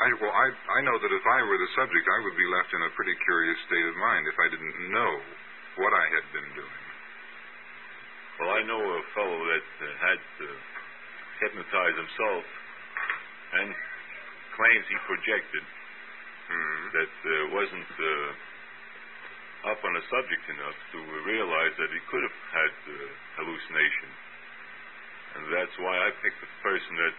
I, 0.05 0.07
well, 0.21 0.29
I, 0.29 0.47
I 0.53 0.79
know 0.85 0.97
that 1.01 1.09
if 1.09 1.25
I 1.25 1.39
were 1.49 1.57
the 1.57 1.71
subject, 1.73 2.05
I 2.05 2.19
would 2.29 2.37
be 2.37 2.45
left 2.45 2.69
in 2.77 2.81
a 2.85 2.93
pretty 2.93 3.15
curious 3.25 3.57
state 3.65 3.85
of 3.89 3.95
mind 4.05 4.21
if 4.29 4.37
I 4.37 4.47
didn't 4.53 4.77
know 4.93 5.13
what 5.81 5.97
I 5.97 6.05
had 6.13 6.25
been 6.29 6.49
doing. 6.61 6.84
Well, 8.39 8.51
I 8.51 8.61
know 8.67 8.81
a 8.81 9.01
fellow 9.15 9.39
that 9.51 9.69
uh, 9.79 9.87
had 10.03 10.21
uh, 10.43 10.47
hypnotized 11.41 11.97
himself 11.99 12.43
and 13.59 13.69
claims 14.55 14.85
he 14.87 14.97
projected. 15.07 15.63
Hmm. 16.45 16.81
that 16.93 17.15
uh, 17.25 17.33
wasn't 17.57 17.89
uh, 17.89 18.29
up 19.73 19.81
on 19.81 19.97
the 19.97 20.05
subject 20.13 20.45
enough 20.45 20.77
to 20.93 20.97
realize 21.25 21.73
that 21.73 21.89
he 21.89 21.97
could 22.05 22.21
have 22.21 22.37
had 22.53 22.73
uh, 22.85 22.95
hallucination. 23.41 24.09
And 25.35 25.43
that's 25.49 25.73
why 25.81 25.97
I 25.97 26.13
picked 26.21 26.37
the 26.37 26.51
person 26.61 26.93
that 27.01 27.17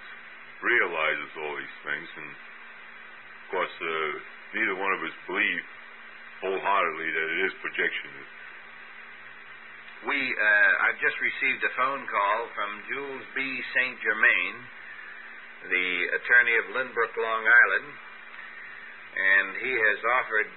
realizes 0.62 1.30
all 1.42 1.54
these 1.58 1.78
things. 1.82 2.08
And 2.22 2.30
of 2.30 3.46
course, 3.50 3.74
uh, 3.82 4.10
neither 4.54 4.78
one 4.78 4.94
of 4.94 5.02
us 5.02 5.16
believe 5.26 5.64
wholeheartedly 6.46 7.08
that 7.10 7.26
it 7.26 7.40
is 7.50 7.54
projection. 7.66 8.10
We, 10.04 10.12
uh, 10.12 10.72
I've 10.84 11.00
just 11.00 11.16
received 11.24 11.64
a 11.64 11.72
phone 11.72 12.04
call 12.04 12.38
from 12.52 12.70
Jules 12.92 13.24
B. 13.32 13.40
St. 13.72 13.96
Germain, 14.04 14.54
the 15.72 15.88
attorney 16.20 16.56
of 16.60 16.64
Lynbrook, 16.76 17.16
Long 17.16 17.44
Island, 17.48 17.88
and 19.16 19.48
he 19.64 19.72
has 19.72 19.98
offered 20.20 20.52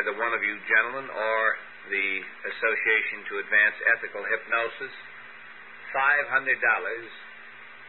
either 0.00 0.12
one 0.20 0.36
of 0.36 0.44
you 0.44 0.60
gentlemen 0.68 1.08
or 1.08 1.40
the 1.88 2.08
Association 2.44 3.24
to 3.32 3.40
Advance 3.40 3.76
Ethical 3.96 4.20
Hypnosis 4.20 4.94
$500 5.96 6.44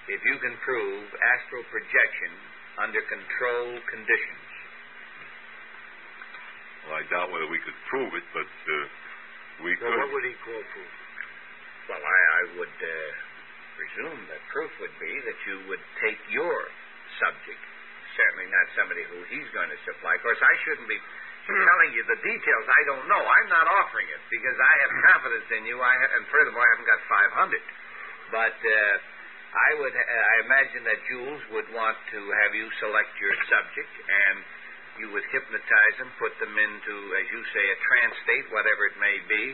if 0.08 0.22
you 0.24 0.36
can 0.40 0.56
prove 0.64 1.06
astral 1.12 1.64
projection 1.76 2.32
under 2.80 3.04
controlled 3.12 3.84
conditions. 3.92 4.48
Well, 6.88 7.02
I 7.02 7.04
doubt 7.12 7.34
whether 7.36 7.50
we 7.52 7.60
could 7.66 7.76
prove 7.90 8.14
it, 8.14 8.28
but 8.32 8.46
uh, 8.46 8.78
we 9.64 9.72
Well, 9.80 9.92
could. 9.92 9.98
what 10.00 10.10
would 10.12 10.26
he 10.28 10.36
call 10.44 10.62
proof? 10.74 10.92
Well, 11.88 12.02
I, 12.02 12.20
I 12.40 12.42
would 12.58 12.76
uh, 12.82 12.94
presume 13.78 14.20
that 14.34 14.42
proof 14.52 14.72
would 14.82 14.96
be 14.98 15.14
that 15.30 15.38
you 15.46 15.56
would 15.70 15.84
take 16.02 16.18
your 16.34 16.56
subject. 17.22 17.62
Certainly 18.18 18.48
not 18.50 18.66
somebody 18.80 19.04
who 19.12 19.22
he's 19.30 19.50
going 19.54 19.70
to 19.70 19.80
supply. 19.86 20.16
Of 20.18 20.24
course, 20.24 20.40
I 20.42 20.54
shouldn't 20.66 20.88
be 20.88 20.98
telling 21.46 21.92
you 21.94 22.02
the 22.10 22.20
details. 22.26 22.66
I 22.72 22.82
don't 22.90 23.06
know. 23.12 23.22
I'm 23.22 23.50
not 23.54 23.68
offering 23.84 24.08
it 24.10 24.22
because 24.34 24.56
I 24.58 24.74
have 24.82 24.92
confidence 25.14 25.48
in 25.62 25.64
you. 25.70 25.78
I 25.84 25.94
ha- 25.94 26.12
and 26.18 26.24
furthermore, 26.32 26.64
I 26.64 26.70
haven't 26.74 26.90
got 26.90 27.02
500. 27.54 27.62
But 28.34 28.58
uh, 28.58 28.96
I 29.54 29.70
would. 29.84 29.94
Uh, 29.94 30.02
I 30.02 30.36
imagine 30.48 30.82
that 30.90 31.00
Jules 31.12 31.44
would 31.54 31.70
want 31.76 32.00
to 32.16 32.20
have 32.42 32.52
you 32.58 32.66
select 32.82 33.14
your 33.22 33.36
subject, 33.52 33.94
and 33.94 34.38
you 35.00 35.12
would 35.12 35.26
hypnotize 35.32 35.96
them, 36.00 36.12
put 36.20 36.32
them 36.40 36.56
into, 36.56 36.96
as 37.20 37.26
you 37.32 37.42
say, 37.52 37.64
a 37.68 37.78
trance 37.84 38.16
state, 38.24 38.48
whatever 38.52 38.88
it 38.88 38.98
may 39.00 39.18
be, 39.28 39.46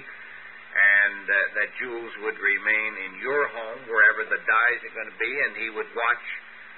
and 0.72 1.26
uh, 1.28 1.36
that 1.60 1.70
Jules 1.82 2.14
would 2.24 2.39
remain 2.39 2.92
in 3.10 3.12
your 3.20 3.44
home 3.52 3.82
wherever 3.89 4.24
the 4.30 4.39
dies 4.39 4.80
are 4.86 4.96
going 4.96 5.12
to 5.12 5.20
be, 5.20 5.34
and 5.48 5.52
he 5.58 5.68
would 5.74 5.89
watch. 5.92 6.26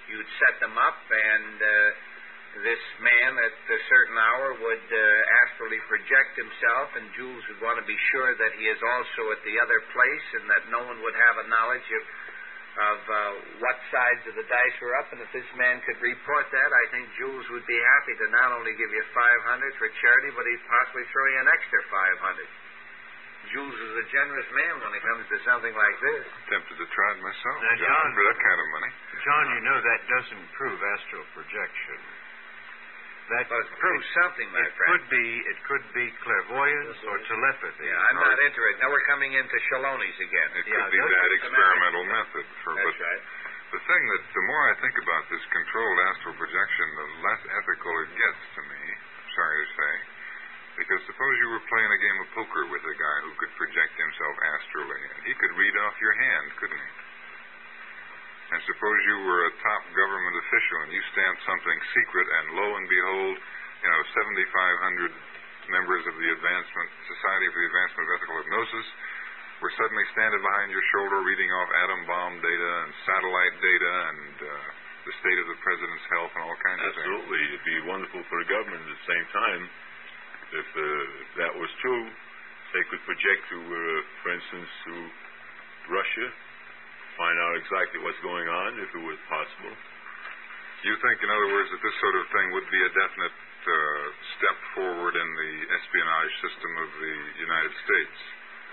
You'd 0.10 0.32
set 0.36 0.60
them 0.60 0.76
up, 0.76 1.00
and 1.08 1.56
uh, 1.64 1.72
this 2.62 2.84
man 3.02 3.32
at 3.40 3.56
a 3.56 3.80
certain 3.90 4.18
hour 4.20 4.54
would 4.54 4.88
uh, 4.92 5.40
astrally 5.46 5.82
project 5.90 6.38
himself, 6.38 6.88
and 7.00 7.10
Jules 7.18 7.44
would 7.50 7.62
want 7.66 7.82
to 7.82 7.88
be 7.88 7.98
sure 8.14 8.36
that 8.38 8.54
he 8.60 8.68
is 8.68 8.78
also 8.78 9.34
at 9.34 9.42
the 9.42 9.56
other 9.58 9.80
place, 9.90 10.28
and 10.38 10.46
that 10.52 10.64
no 10.70 10.86
one 10.86 11.00
would 11.02 11.18
have 11.18 11.36
a 11.42 11.50
knowledge 11.50 11.88
of 11.88 12.04
of 12.74 12.98
uh, 13.06 13.18
what 13.62 13.78
sides 13.94 14.26
of 14.26 14.34
the 14.34 14.46
dice 14.50 14.76
were 14.82 14.98
up, 14.98 15.06
and 15.14 15.22
if 15.22 15.30
this 15.30 15.46
man 15.54 15.78
could 15.86 16.00
report 16.02 16.50
that, 16.50 16.70
I 16.74 16.84
think 16.90 17.06
Jules 17.22 17.46
would 17.54 17.66
be 17.70 17.78
happy 17.78 18.14
to 18.18 18.26
not 18.34 18.50
only 18.58 18.74
give 18.74 18.90
you 18.90 19.04
500 19.14 19.78
for 19.78 19.88
charity, 20.02 20.34
but 20.34 20.42
he'd 20.42 20.66
possibly 20.66 21.06
throw 21.14 21.26
you 21.30 21.40
an 21.46 21.50
extra 21.54 21.80
500. 21.86 22.50
Jules 23.54 23.76
is 23.76 23.94
a 24.02 24.06
generous 24.10 24.50
man 24.56 24.74
when 24.82 24.92
it 24.96 25.04
comes 25.06 25.28
to 25.30 25.38
something 25.46 25.76
like 25.76 25.98
this. 26.02 26.24
Tempted 26.50 26.78
to 26.80 26.88
try 26.96 27.10
it 27.14 27.22
myself, 27.22 27.58
Now, 27.62 27.76
John, 27.78 27.92
John- 27.94 28.14
for 28.18 28.24
that 28.26 28.40
kind 28.42 28.60
of 28.64 28.68
money. 28.74 28.92
John, 29.22 29.44
you 29.54 29.62
know 29.68 29.78
that 29.78 30.00
doesn't 30.10 30.46
prove 30.58 30.80
astral 30.82 31.26
projection. 31.38 32.00
That 33.32 33.48
But 33.48 33.64
it 33.64 33.72
proves 33.80 34.08
something, 34.20 34.48
my 34.52 34.60
it 34.68 34.74
friend. 34.76 34.90
could 35.00 35.06
be 35.08 35.26
it 35.48 35.60
could 35.64 35.86
be 35.96 36.06
clairvoyance 36.28 37.00
or 37.08 37.16
telepathy. 37.24 37.88
Yeah, 37.88 38.08
I'm 38.12 38.20
not 38.20 38.36
into 38.36 38.62
it. 38.68 38.74
Now 38.84 38.92
we're 38.92 39.08
coming 39.08 39.32
into 39.32 39.56
Shaloni's 39.72 40.20
again. 40.20 40.50
It 40.60 40.68
Yeah, 40.68 40.76
could 40.84 40.92
be 40.92 41.00
that 41.00 41.32
experimental 41.40 42.04
method. 42.12 42.46
For, 42.68 42.72
That's 42.76 42.84
but 42.84 42.96
right. 43.00 43.22
the 43.80 43.82
thing 43.88 44.04
that 44.12 44.22
the 44.28 44.44
more 44.44 44.64
I 44.68 44.76
think 44.84 44.96
about 45.00 45.24
this 45.32 45.44
controlled 45.56 46.00
astral 46.12 46.36
projection, 46.36 46.86
the 47.00 47.08
less 47.24 47.42
ethical 47.64 47.94
it 48.04 48.12
gets 48.12 48.42
to 48.60 48.62
me. 48.68 48.82
Sorry 49.40 49.56
to 49.56 49.68
say, 49.72 49.94
because 50.84 51.02
suppose 51.08 51.34
you 51.40 51.48
were 51.48 51.64
playing 51.72 51.92
a 51.96 52.00
game 52.04 52.18
of 52.22 52.28
poker 52.38 52.64
with 52.70 52.84
a 52.86 52.96
guy 53.00 53.18
who 53.24 53.32
could 53.40 53.54
project 53.56 53.94
himself 53.98 54.36
astrally, 54.60 55.02
and 55.16 55.20
he 55.26 55.34
could 55.40 55.54
read 55.58 55.76
off 55.88 55.96
your 56.04 56.14
hand, 56.20 56.46
couldn't 56.60 56.78
he? 56.78 56.92
And 58.52 58.60
suppose 58.68 58.98
you 59.08 59.18
were 59.24 59.42
a 59.48 59.54
top 59.64 59.84
government 59.96 60.36
official 60.36 60.78
and 60.84 60.92
you 60.92 61.02
stamped 61.16 61.42
something 61.48 61.78
secret, 61.96 62.28
and 62.28 62.46
lo 62.60 62.68
and 62.76 62.86
behold, 62.86 63.36
you 63.84 63.90
know, 63.90 64.02
7,500 64.12 65.72
members 65.72 66.04
of 66.12 66.16
the 66.20 66.30
Advancement 66.34 66.90
Society 67.08 67.48
for 67.50 67.60
the 67.64 67.70
Advancement 67.72 68.04
of 68.04 68.12
Ethical 68.20 68.38
Hypnosis 68.44 68.88
were 69.64 69.74
suddenly 69.80 70.04
standing 70.12 70.44
behind 70.44 70.76
your 70.76 70.84
shoulder 70.92 71.24
reading 71.24 71.48
off 71.56 71.70
atom 71.72 72.02
bomb 72.04 72.36
data 72.44 72.72
and 72.84 72.92
satellite 73.08 73.56
data 73.64 73.94
and 74.12 74.36
uh, 74.44 74.50
the 75.08 75.14
state 75.24 75.40
of 75.40 75.48
the 75.48 75.60
president's 75.64 76.08
health 76.12 76.32
and 76.36 76.42
all 76.44 76.60
kinds 76.64 76.80
of 76.84 76.92
things. 76.96 77.08
Absolutely. 77.08 77.42
It'd 77.48 77.68
be 77.68 77.80
wonderful 77.88 78.22
for 78.28 78.38
the 78.44 78.48
government 78.52 78.84
at 78.84 78.92
the 78.92 79.06
same 79.08 79.28
time 79.32 79.62
if 80.52 80.68
uh, 80.68 81.22
if 81.24 81.30
that 81.44 81.54
was 81.56 81.72
true. 81.80 82.04
They 82.76 82.84
could 82.90 83.04
project 83.06 83.42
to, 83.54 83.58
uh, 83.62 84.00
for 84.26 84.30
instance, 84.34 84.72
to 84.90 84.94
Russia, 85.94 86.28
find 87.18 87.38
out 87.38 87.54
exactly 87.60 88.00
what's 88.02 88.20
going 88.22 88.48
on 88.48 88.70
if 88.82 88.90
it 88.94 89.04
was 89.04 89.20
possible. 89.30 89.76
You 90.84 90.96
think, 91.00 91.18
in 91.24 91.30
other 91.32 91.50
words, 91.56 91.72
that 91.72 91.80
this 91.80 91.96
sort 92.04 92.16
of 92.20 92.26
thing 92.36 92.48
would 92.60 92.68
be 92.68 92.82
a 92.84 92.92
definite 92.92 93.36
uh, 93.40 94.04
step 94.36 94.58
forward 94.76 95.16
in 95.16 95.30
the 95.32 95.52
espionage 95.80 96.34
system 96.44 96.72
of 96.84 96.90
the 97.00 97.16
United 97.40 97.74
States? 97.88 98.18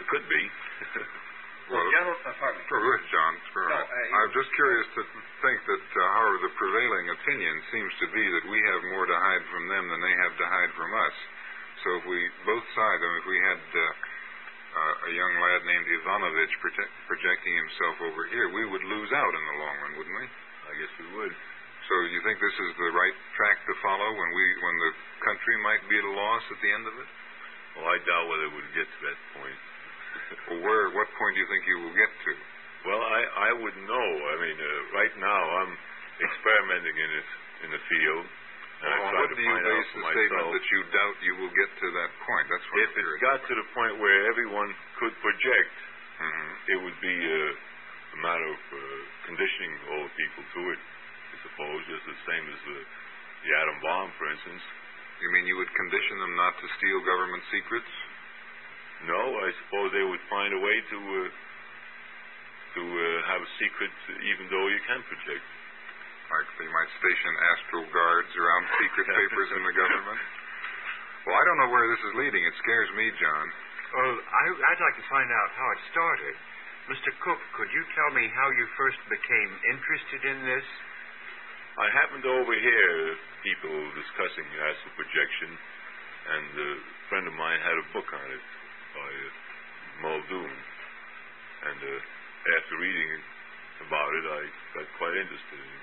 It 0.03 0.07
could 0.11 0.27
be. 0.27 0.43
Well, 1.71 1.87
General, 1.87 2.19
uh, 2.27 2.35
pardon 2.35 2.59
me. 2.59 2.67
Go 2.67 2.83
ahead, 2.83 3.07
John. 3.15 3.33
No, 3.55 3.79
uh, 3.79 4.19
I'm 4.19 4.33
just 4.35 4.51
curious 4.59 4.91
to 4.91 5.03
think 5.39 5.59
that, 5.71 5.87
uh, 5.87 6.03
however, 6.19 6.51
the 6.51 6.55
prevailing 6.59 7.07
opinion 7.15 7.55
seems 7.71 7.93
to 8.03 8.07
be 8.11 8.25
that 8.27 8.45
we 8.51 8.59
have 8.59 8.83
more 8.91 9.07
to 9.07 9.15
hide 9.15 9.45
from 9.55 9.71
them 9.71 9.87
than 9.87 10.01
they 10.03 10.17
have 10.27 10.35
to 10.35 10.47
hide 10.51 10.73
from 10.75 10.91
us. 10.91 11.17
So 11.87 11.89
if 12.03 12.05
we, 12.11 12.19
both 12.43 12.67
sides, 12.75 13.01
I 13.01 13.07
mean, 13.07 13.21
if 13.23 13.29
we 13.31 13.39
had 13.47 13.63
uh, 13.63 13.85
uh, 14.71 15.09
a 15.09 15.11
young 15.11 15.35
lad 15.43 15.61
named 15.67 15.87
Ivanovich 16.01 16.55
prote- 16.63 16.95
projecting 17.11 17.55
himself 17.59 17.97
over 18.07 18.23
here, 18.31 18.47
we 18.55 18.65
would 18.71 18.85
lose 18.87 19.11
out 19.11 19.33
in 19.35 19.45
the 19.45 19.57
long 19.59 19.77
run, 19.83 19.93
wouldn't 19.99 20.19
we? 20.23 20.27
I 20.71 20.73
guess 20.79 20.93
we 21.03 21.09
would. 21.19 21.35
So 21.91 21.95
you 22.15 22.21
think 22.23 22.39
this 22.39 22.55
is 22.55 22.73
the 22.79 22.91
right 22.95 23.17
track 23.35 23.59
to 23.67 23.75
follow 23.83 24.09
when 24.15 24.31
we, 24.31 24.45
when 24.63 24.77
the 24.79 24.93
country 25.27 25.57
might 25.67 25.83
be 25.91 25.97
at 25.99 26.07
a 26.07 26.15
loss 26.15 26.45
at 26.47 26.59
the 26.63 26.71
end 26.71 26.85
of 26.87 26.95
it? 27.03 27.09
Well, 27.75 27.87
I 27.91 27.97
doubt 28.07 28.27
whether 28.31 28.47
it 28.47 28.55
would 28.55 28.71
get 28.75 28.87
to 28.87 29.01
that 29.11 29.19
point. 29.35 29.59
Well, 30.51 30.63
where, 30.63 30.91
what 30.95 31.07
point 31.19 31.33
do 31.35 31.43
you 31.43 31.49
think 31.51 31.63
you 31.67 31.79
will 31.87 31.95
get 31.95 32.11
to? 32.11 32.33
Well, 32.87 33.03
I, 33.03 33.21
I 33.23 33.51
wouldn't 33.55 33.87
know. 33.87 34.09
I 34.31 34.35
mean, 34.43 34.59
uh, 34.59 34.71
right 34.95 35.15
now 35.19 35.43
I'm 35.63 35.75
experimenting 36.23 36.97
in 36.97 37.11
it 37.19 37.29
in 37.67 37.69
the 37.75 37.83
field. 37.91 38.27
And 38.81 38.97
Well, 38.97 39.13
what 39.13 39.29
do 39.37 39.43
you 39.45 39.57
base 39.61 39.91
the 39.93 40.03
statement 40.09 40.49
that 40.57 40.67
you 40.73 40.81
doubt 40.89 41.17
you 41.21 41.35
will 41.37 41.53
get 41.53 41.71
to 41.85 41.89
that 42.01 42.11
point? 42.25 42.47
That's 42.49 42.65
what 42.73 42.81
if 42.81 42.91
I'm 42.97 43.05
it 43.13 43.21
got 43.21 43.41
to 43.45 43.55
the 43.61 43.69
point 43.77 43.95
where 44.01 44.19
everyone 44.33 44.71
could 44.97 45.15
project, 45.21 45.75
Mhm. 46.21 46.49
it 46.69 46.79
would 46.81 46.99
be 47.01 47.17
uh, 47.29 48.17
a 48.17 48.19
matter 48.25 48.49
of 48.49 48.61
uh, 48.73 48.81
conditioning 49.29 49.75
all 49.93 50.03
the 50.09 50.15
people 50.17 50.45
to 50.55 50.61
it, 50.73 50.81
I 50.81 51.37
suppose, 51.45 51.81
just 51.93 52.07
the 52.09 52.19
same 52.25 52.45
as 52.49 52.61
the, 52.65 52.79
the 53.45 53.51
atom 53.61 53.81
bomb, 53.85 54.13
for 54.17 54.27
instance. 54.33 54.63
You 55.21 55.29
mean 55.33 55.47
you 55.47 55.57
would 55.59 55.73
condition 55.77 56.19
them 56.21 56.35
not 56.37 56.57
to 56.61 56.67
steal 56.81 57.01
government 57.05 57.45
secrets? 57.53 57.93
No, 59.05 59.23
I 59.45 59.53
suppose 59.61 59.93
they 59.93 60.05
would 60.05 60.25
find 60.33 60.55
a 60.55 60.61
way 60.61 60.77
to 60.81 60.99
uh, 61.21 61.31
to 62.77 62.83
uh, 62.83 63.23
have 63.29 63.43
a 63.43 63.51
secret 63.59 63.93
even 64.25 64.49
though 64.49 64.69
you 64.69 64.81
can 64.89 65.03
project. 65.05 65.45
Like 66.31 66.47
they 66.63 66.71
might 66.71 66.91
station 67.03 67.33
astral 67.55 67.87
guards 67.91 68.31
around 68.39 68.63
secret 68.79 69.07
papers 69.19 69.51
in 69.51 69.63
the 69.67 69.75
government? 69.75 70.21
Well, 71.27 71.37
I 71.37 71.43
don't 71.45 71.59
know 71.61 71.71
where 71.75 71.87
this 71.91 72.03
is 72.07 72.15
leading. 72.17 72.43
It 72.47 72.55
scares 72.63 72.91
me, 72.95 73.11
John. 73.19 73.47
Well, 73.91 74.15
I, 74.15 74.45
I'd 74.71 74.81
like 74.81 74.97
to 75.03 75.07
find 75.11 75.27
out 75.27 75.49
how 75.59 75.69
it 75.75 75.81
started. 75.91 76.35
Mr. 76.89 77.11
Cook, 77.23 77.43
could 77.59 77.71
you 77.71 77.83
tell 77.99 78.11
me 78.15 78.31
how 78.35 78.49
you 78.55 78.67
first 78.79 78.99
became 79.11 79.51
interested 79.75 80.23
in 80.27 80.39
this? 80.47 80.67
I 81.79 81.87
happened 81.95 82.23
to 82.27 82.33
overhear 82.35 82.91
people 83.47 83.75
discussing 83.95 84.47
astral 84.59 84.95
projection, 84.95 85.51
and 85.55 86.47
a 86.51 86.71
friend 87.11 87.25
of 87.27 87.35
mine 87.35 87.61
had 87.63 87.77
a 87.79 87.87
book 87.95 88.07
on 88.11 88.29
it 88.31 88.45
by 88.95 89.11
uh, 89.11 89.29
Muldoon. 90.03 90.55
And 91.61 91.79
uh, 91.79 92.55
after 92.59 92.75
reading 92.79 93.11
about 93.87 94.11
it, 94.15 94.25
I 94.31 94.41
got 94.79 94.87
quite 94.99 95.15
interested 95.15 95.59
in 95.59 95.71
it. 95.71 95.80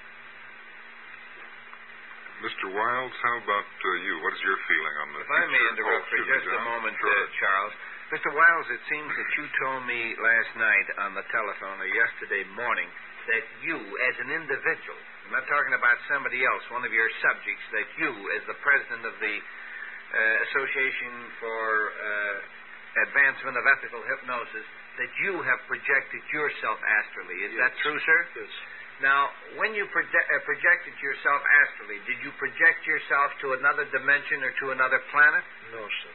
Mr. 2.37 2.69
Wilds, 2.69 3.17
how 3.25 3.35
about 3.41 3.65
uh, 3.65 3.87
you? 4.05 4.13
What 4.21 4.33
is 4.37 4.41
your 4.45 4.59
feeling 4.69 4.95
on 5.01 5.07
the 5.17 5.19
If 5.25 5.31
I 5.33 5.43
may 5.49 5.63
interrupt 5.73 6.05
Oh, 6.05 6.09
for 6.09 6.17
excuse 6.21 6.27
me, 6.29 6.37
just 6.37 6.53
a 6.53 6.63
moment, 6.69 6.93
Sure. 7.01 7.09
uh, 7.09 7.25
Charles. 7.41 7.73
Mr. 8.13 8.29
Wiles, 8.31 8.67
it 8.71 8.81
seems 8.87 9.09
that 9.09 9.29
you 9.41 9.45
told 9.59 9.81
me 9.89 9.99
last 10.21 10.51
night 10.55 10.87
on 11.01 11.11
the 11.17 11.25
telephone 11.33 11.81
or 11.81 11.89
yesterday 11.89 12.43
morning 12.55 12.87
that 13.27 13.43
you, 13.65 13.75
as 14.07 14.15
an 14.21 14.29
individual, 14.31 14.99
I'm 15.27 15.33
not 15.35 15.49
talking 15.49 15.73
about 15.75 15.97
somebody 16.07 16.39
else, 16.45 16.63
one 16.71 16.85
of 16.87 16.93
your 16.93 17.09
subjects, 17.19 17.65
that 17.73 17.87
you, 17.99 18.11
as 18.39 18.45
the 18.47 18.55
president 18.63 19.03
of 19.03 19.15
the 19.19 19.35
uh, 19.41 20.45
Association 20.47 21.11
for 21.41 21.59
uh, 21.91 23.03
Advancement 23.11 23.57
of 23.59 23.65
Ethical 23.75 23.99
Hypnosis, 24.07 24.67
that 25.03 25.11
you 25.25 25.41
have 25.43 25.59
projected 25.67 26.21
yourself 26.31 26.79
astrally. 26.79 27.37
Is 27.49 27.53
that 27.59 27.73
true, 27.83 27.97
sir? 28.07 28.19
Yes. 28.39 28.53
Now, 28.97 29.29
when 29.61 29.77
you 29.77 29.85
proje- 29.93 30.27
uh, 30.33 30.41
projected 30.41 30.97
yourself 30.97 31.41
astrally, 31.65 32.01
did 32.09 32.17
you 32.25 32.33
project 32.41 32.81
yourself 32.81 33.29
to 33.45 33.53
another 33.61 33.85
dimension 33.93 34.41
or 34.41 34.51
to 34.65 34.65
another 34.73 34.97
planet? 35.13 35.45
No, 35.69 35.85
sir. 35.85 36.13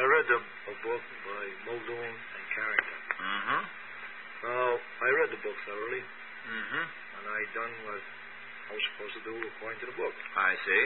I 0.00 0.02
read 0.06 0.26
a, 0.32 0.40
a 0.40 0.74
book 0.80 1.02
by 1.28 1.44
Muldoon 1.68 2.12
and 2.16 2.44
Carrington. 2.56 3.00
Mm-hmm. 3.20 3.62
Now, 4.48 4.68
I 4.80 5.08
read 5.20 5.30
the 5.34 5.40
book 5.44 5.58
thoroughly, 5.68 6.00
Mm-hmm. 6.40 6.84
and 6.88 7.24
I 7.28 7.40
done 7.52 7.74
what 7.84 8.00
I 8.00 8.70
was 8.72 8.84
supposed 8.96 9.14
to 9.20 9.24
do 9.28 9.34
according 9.52 9.76
to 9.84 9.88
the 9.92 9.96
book. 10.00 10.16
I 10.40 10.56
see. 10.64 10.84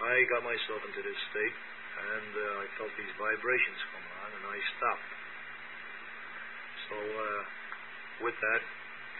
I 0.00 0.14
got 0.32 0.42
myself 0.48 0.80
into 0.88 1.04
this 1.04 1.20
state, 1.28 1.56
and 2.00 2.30
uh, 2.32 2.62
I 2.64 2.66
felt 2.80 2.88
these 2.96 3.12
vibrations 3.20 3.78
come 3.92 4.06
on, 4.24 4.28
and 4.32 4.44
I 4.48 4.58
stopped. 4.80 5.08
So, 6.88 6.96
uh, 6.96 7.42
with 8.24 8.36
that, 8.40 8.62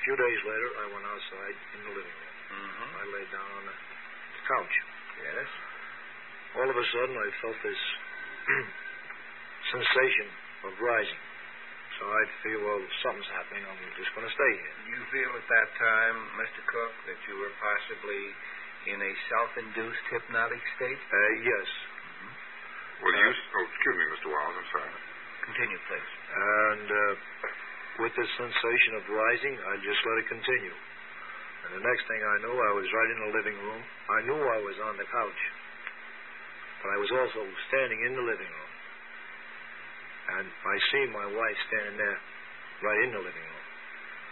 few 0.04 0.16
days 0.20 0.40
later, 0.44 0.68
I 0.84 0.86
went 0.92 1.06
outside 1.08 1.56
in 1.76 1.80
the 1.88 1.92
living 1.96 2.16
room. 2.20 2.36
Mm-hmm. 2.52 2.88
I 2.92 3.04
lay 3.08 3.26
down 3.32 3.50
on 3.56 3.64
the 3.64 3.76
couch. 4.44 4.74
Yes. 5.24 5.48
All 6.60 6.68
of 6.68 6.76
a 6.76 6.86
sudden, 6.92 7.16
I 7.16 7.28
felt 7.40 7.58
this 7.64 7.82
sensation 9.74 10.28
of 10.68 10.72
rising. 10.76 11.22
So 11.96 12.02
I'd 12.10 12.32
feel, 12.42 12.60
well, 12.68 12.82
something's 13.06 13.32
happening. 13.32 13.64
I'm 13.64 13.80
just 13.96 14.12
going 14.12 14.26
to 14.26 14.34
stay 14.34 14.52
here. 14.60 14.76
You 14.92 15.00
feel 15.14 15.30
at 15.40 15.46
that 15.46 15.68
time, 15.78 16.16
Mr. 16.42 16.60
Cook, 16.68 16.92
that 17.08 17.18
you 17.30 17.38
were 17.38 17.54
possibly 17.62 18.22
in 18.92 18.98
a 19.00 19.12
self-induced 19.32 20.04
hypnotic 20.12 20.60
state? 20.76 21.00
Uh, 21.00 21.32
yes. 21.40 21.68
Well, 23.00 23.14
you. 23.14 23.30
Oh, 23.30 23.64
excuse 23.72 23.96
me, 23.96 24.06
Mr. 24.20 24.28
Wiles. 24.28 24.56
I'm 24.58 24.68
sorry. 24.74 24.92
Continue, 25.48 25.80
please. 25.88 26.10
And 26.34 26.88
uh, 26.92 27.12
with 28.02 28.14
the 28.18 28.26
sensation 28.38 28.92
of 28.98 29.02
rising, 29.06 29.54
I 29.54 29.74
just 29.82 30.00
let 30.02 30.16
it 30.24 30.26
continue. 30.30 30.76
And 31.64 31.70
the 31.80 31.84
next 31.84 32.04
thing 32.10 32.20
I 32.20 32.36
knew, 32.44 32.54
I 32.54 32.72
was 32.76 32.86
right 32.90 33.10
in 33.14 33.18
the 33.24 33.32
living 33.38 33.56
room. 33.56 33.82
I 33.82 34.18
knew 34.28 34.36
I 34.40 34.60
was 34.60 34.76
on 34.84 34.94
the 35.00 35.06
couch, 35.08 35.42
but 36.84 36.88
I 36.92 36.98
was 37.00 37.10
also 37.14 37.40
standing 37.72 38.00
in 38.04 38.12
the 38.18 38.24
living 38.26 38.50
room. 38.50 38.72
And 40.24 40.46
I 40.48 40.76
see 40.92 41.04
my 41.12 41.26
wife 41.28 41.58
standing 41.68 41.96
there, 42.00 42.18
right 42.84 43.00
in 43.04 43.10
the 43.12 43.22
living 43.22 43.44
room. 43.48 43.64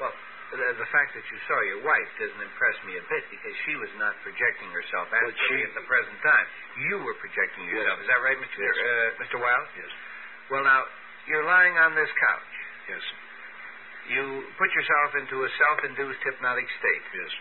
Well, 0.00 0.14
the, 0.52 0.68
the 0.76 0.88
fact 0.92 1.16
that 1.16 1.24
you 1.24 1.38
saw 1.48 1.56
your 1.72 1.80
wife 1.84 2.10
doesn't 2.20 2.42
impress 2.44 2.76
me 2.84 2.96
a 3.00 3.04
bit 3.08 3.24
because 3.32 3.54
she 3.64 3.72
was 3.80 3.88
not 3.96 4.12
projecting 4.20 4.68
herself 4.68 5.08
astrally 5.08 5.64
she- 5.64 5.64
at 5.64 5.72
the 5.76 5.84
present 5.88 6.16
time. 6.20 6.46
You 6.88 7.00
were 7.00 7.16
projecting 7.16 7.64
Yes. 7.68 7.80
yourself. 7.80 7.96
Is 8.04 8.08
that 8.12 8.20
right, 8.20 8.36
Mr. 8.40 8.56
Yes. 8.60 8.76
Uh, 8.76 9.08
Mr. 9.24 9.36
Wiles? 9.40 9.68
Yes. 9.76 9.92
Well, 10.52 10.64
now, 10.64 10.84
you're 11.28 11.44
lying 11.48 11.76
on 11.80 11.96
this 11.96 12.08
couch. 12.20 12.52
Yes. 12.88 13.04
You 14.10 14.22
put 14.58 14.70
yourself 14.74 15.08
into 15.22 15.36
a 15.46 15.50
self-induced 15.62 16.22
hypnotic 16.26 16.66
state. 16.82 17.04
Yes. 17.14 17.32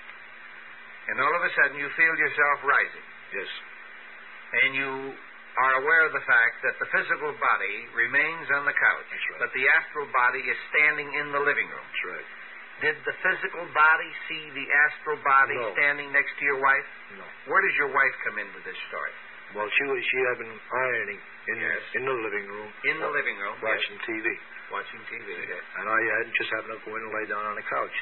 And 1.10 1.16
all 1.20 1.34
of 1.34 1.42
a 1.42 1.52
sudden, 1.58 1.76
you 1.82 1.90
feel 1.98 2.14
yourself 2.16 2.58
rising. 2.62 3.06
Yes. 3.34 3.50
And 4.62 4.70
you 4.78 4.92
are 5.58 5.74
aware 5.84 6.06
of 6.08 6.14
the 6.14 6.24
fact 6.24 6.62
that 6.64 6.78
the 6.80 6.88
physical 6.94 7.34
body 7.42 7.76
remains 7.98 8.48
on 8.56 8.64
the 8.64 8.72
couch, 8.76 9.08
That's 9.10 9.28
right. 9.36 9.40
but 9.44 9.52
the 9.52 9.66
astral 9.68 10.08
body 10.16 10.40
is 10.46 10.56
standing 10.72 11.10
in 11.20 11.34
the 11.36 11.42
living 11.44 11.68
room. 11.68 11.84
That's 11.92 12.06
right. 12.08 12.28
Did 12.88 12.96
the 13.06 13.16
physical 13.22 13.66
body 13.76 14.10
see 14.32 14.44
the 14.56 14.68
astral 14.88 15.18
body 15.22 15.54
No. 15.60 15.74
standing 15.76 16.10
next 16.16 16.34
to 16.40 16.44
your 16.46 16.58
wife? 16.64 16.88
No. 17.20 17.26
Where 17.52 17.62
does 17.68 17.76
your 17.76 17.92
wife 17.92 18.16
come 18.26 18.40
into 18.40 18.60
this 18.64 18.78
story? 18.90 19.12
Well, 19.54 19.68
she 19.76 19.84
was 19.92 20.00
she 20.08 20.20
had 20.32 20.38
been 20.40 20.56
ironing 20.72 21.20
in 21.52 21.56
Yes. 21.60 21.82
in 22.00 22.04
the 22.08 22.16
living 22.16 22.48
room, 22.48 22.70
In 22.88 22.98
the 23.04 23.10
living 23.12 23.38
room, 23.38 23.56
watching 23.62 24.00
TV, 24.08 24.24
yes. 24.32 24.40
Watching 24.72 25.02
TV. 25.12 25.28
And 25.28 25.86
I 25.86 26.00
had 26.20 26.26
just 26.40 26.50
happened 26.56 26.74
to 26.76 26.82
go 26.88 26.92
in 26.96 27.02
and 27.04 27.14
lay 27.14 27.26
down 27.28 27.44
on 27.46 27.56
the 27.60 27.68
couch, 27.68 27.98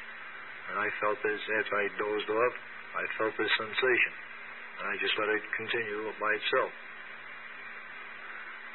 and 0.72 0.76
I 0.80 0.88
felt 1.02 1.18
this 1.26 1.42
after 1.60 1.74
I 1.76 1.86
dozed 1.98 2.30
off. 2.30 2.56
I 2.90 3.06
felt 3.22 3.34
this 3.38 3.52
sensation, 3.58 4.14
and 4.82 4.86
I 4.90 4.96
just 4.98 5.14
let 5.22 5.30
it 5.30 5.44
continue 5.58 6.10
by 6.18 6.32
itself. 6.34 6.72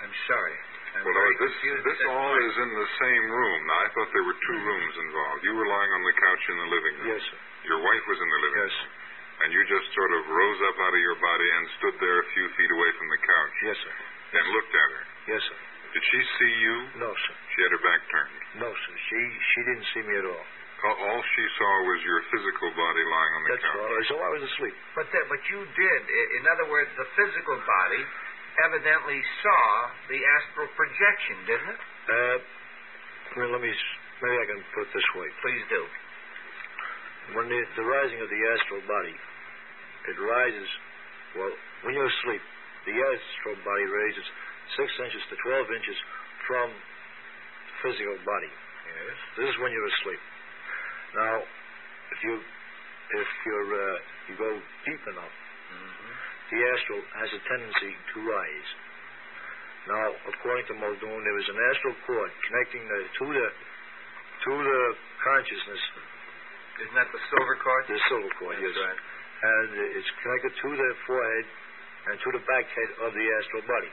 I'm 0.02 0.14
sorry. 0.30 0.56
I'm 0.94 1.02
Well, 1.02 1.16
now, 1.16 1.26
this 1.42 1.54
this 1.58 2.00
all 2.06 2.30
point. 2.30 2.44
is 2.46 2.54
in 2.54 2.70
the 2.70 2.88
same 3.02 3.24
room. 3.26 3.58
Now, 3.66 3.78
I 3.82 3.88
thought 3.90 4.10
there 4.14 4.22
were 4.22 4.38
two 4.38 4.54
mm-hmm. 4.54 4.70
rooms 4.70 4.94
involved. 5.02 5.40
You 5.42 5.54
were 5.58 5.66
lying 5.66 5.90
on 5.98 6.02
the 6.06 6.14
couch 6.14 6.42
in 6.50 6.56
the 6.62 6.68
living 6.70 6.94
room. 7.02 7.08
Yes, 7.18 7.22
sir. 7.26 7.38
Your 7.74 7.80
wife 7.82 8.04
was 8.06 8.18
in 8.22 8.28
the 8.30 8.40
living 8.46 8.62
room. 8.62 8.70
Yes. 8.70 9.02
And 9.34 9.48
you 9.50 9.60
just 9.66 9.86
sort 9.98 10.12
of 10.14 10.22
rose 10.30 10.60
up 10.70 10.76
out 10.78 10.94
of 10.94 11.02
your 11.02 11.18
body 11.18 11.48
and 11.58 11.62
stood 11.82 11.96
there 11.98 12.22
a 12.22 12.26
few 12.38 12.46
feet 12.54 12.70
away 12.70 12.90
from 12.94 13.08
the 13.10 13.18
couch 13.18 13.54
Yes, 13.66 13.78
sir. 13.82 13.94
and 14.38 14.44
looked 14.54 14.70
at 14.78 14.88
her. 14.94 15.02
Yes, 15.34 15.42
sir. 15.42 15.58
Did 15.98 16.04
she 16.06 16.20
see 16.38 16.52
you? 16.62 16.74
No, 17.02 17.10
sir. 17.10 17.34
She 17.54 17.58
had 17.62 17.70
her 17.70 17.82
back 17.86 18.00
turned. 18.10 18.34
No, 18.58 18.68
sir. 18.74 18.94
She 19.08 19.18
she 19.54 19.60
didn't 19.70 19.86
see 19.94 20.02
me 20.02 20.14
at 20.18 20.26
all. 20.26 20.44
All, 20.84 20.96
all 21.06 21.22
she 21.22 21.44
saw 21.56 21.72
was 21.88 21.98
your 22.04 22.20
physical 22.34 22.68
body 22.76 23.02
lying 23.08 23.32
on 23.38 23.40
the 23.46 23.50
That's 23.56 23.64
couch. 23.64 23.78
all. 23.78 24.02
So 24.10 24.14
I 24.20 24.30
was 24.36 24.42
asleep. 24.42 24.74
But 24.98 25.06
that, 25.14 25.24
but 25.32 25.40
you 25.48 25.62
did. 25.64 26.00
In 26.38 26.44
other 26.50 26.66
words, 26.68 26.90
the 26.98 27.06
physical 27.14 27.56
body 27.62 28.02
evidently 28.68 29.18
saw 29.42 29.62
the 30.12 30.18
astral 30.18 30.68
projection, 30.76 31.36
didn't 31.46 31.70
it? 31.72 31.80
Uh, 32.10 32.36
well, 33.38 33.50
let 33.54 33.62
me 33.64 33.70
maybe 34.22 34.36
I 34.38 34.46
can 34.50 34.60
put 34.76 34.86
it 34.86 34.92
this 34.92 35.08
way. 35.16 35.26
Please 35.42 35.62
do. 35.72 35.82
When 37.38 37.48
the, 37.48 37.60
the 37.80 37.86
rising 37.88 38.20
of 38.20 38.28
the 38.28 38.40
astral 38.52 38.82
body, 38.84 39.16
it 40.12 40.16
rises, 40.20 40.68
well, 41.40 41.54
when 41.88 41.96
you're 41.96 42.10
asleep, 42.12 42.42
the 42.84 42.92
astral 42.92 43.56
body 43.64 43.86
raises 43.88 44.26
six 44.76 44.92
inches 45.00 45.22
to 45.32 45.34
12 45.40 45.64
inches 45.72 45.96
from 46.44 46.68
the 46.68 46.84
physical 47.84 48.16
body. 48.24 48.48
Yes. 48.48 49.16
This 49.36 49.46
is 49.52 49.56
when 49.60 49.70
you're 49.70 49.90
asleep. 50.00 50.22
Now, 51.14 51.34
if 52.16 52.18
you 52.24 52.34
if 52.40 53.28
you're 53.44 53.68
uh, 53.76 53.96
you 54.28 54.34
go 54.40 54.50
deep 54.88 55.04
enough, 55.12 55.36
Mm-hmm. 55.64 56.12
the 56.54 56.60
astral 56.76 57.00
has 57.18 57.30
a 57.34 57.40
tendency 57.50 57.92
to 58.14 58.16
rise. 58.30 58.70
Now, 59.90 60.06
according 60.28 60.64
to 60.70 60.74
Muldoon, 60.76 61.20
there 61.24 61.38
is 61.40 61.48
an 61.50 61.58
astral 61.72 61.96
cord 62.08 62.30
connecting 62.46 62.84
the, 62.84 62.98
to 63.20 63.24
the 63.32 63.46
to 64.44 64.52
the 64.54 64.80
consciousness, 65.24 65.82
Isn't 66.84 66.94
that 67.00 67.08
the 67.10 67.20
silver 67.32 67.56
cord? 67.64 67.82
the 67.88 67.98
silver 68.06 68.32
cord, 68.38 68.56
yes, 68.60 68.76
right. 68.76 69.00
and 69.44 69.68
it's 69.98 70.10
connected 70.22 70.52
to 70.62 70.68
the 70.76 70.90
forehead 71.08 71.46
and 72.12 72.14
to 72.22 72.28
the 72.36 72.42
back 72.44 72.64
head 72.68 72.90
of 73.08 73.10
the 73.16 73.24
astral 73.40 73.64
body. 73.64 73.92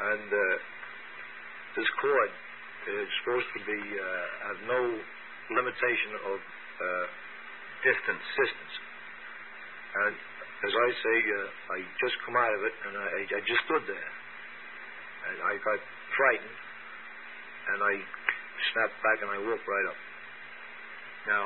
And 0.00 0.28
uh, 0.32 0.40
this 1.76 1.88
cord 2.00 2.30
is 2.90 3.08
supposed 3.22 3.48
to 3.54 3.60
be 3.68 3.80
uh, 3.98 4.24
have 4.50 4.60
no 4.66 4.80
limitation 5.54 6.10
of 6.32 6.38
uh, 6.40 7.06
Distance. 7.80 8.20
distance. 8.36 8.74
And 10.04 10.12
as 10.12 10.72
I 10.76 10.88
say, 11.00 11.16
uh, 11.32 11.72
I 11.72 11.78
just 11.96 12.12
come 12.28 12.36
out 12.36 12.52
of 12.52 12.60
it, 12.60 12.74
and 12.84 12.92
I, 12.92 13.06
I 13.24 13.40
just 13.48 13.64
stood 13.64 13.84
there. 13.88 14.10
And 15.32 15.36
I 15.48 15.56
got 15.64 15.80
frightened, 16.12 16.58
and 17.72 17.78
I 17.80 17.94
snapped 18.72 19.00
back, 19.00 19.18
and 19.24 19.32
I 19.32 19.40
woke 19.48 19.64
right 19.64 19.86
up. 19.88 19.96
Now, 21.24 21.44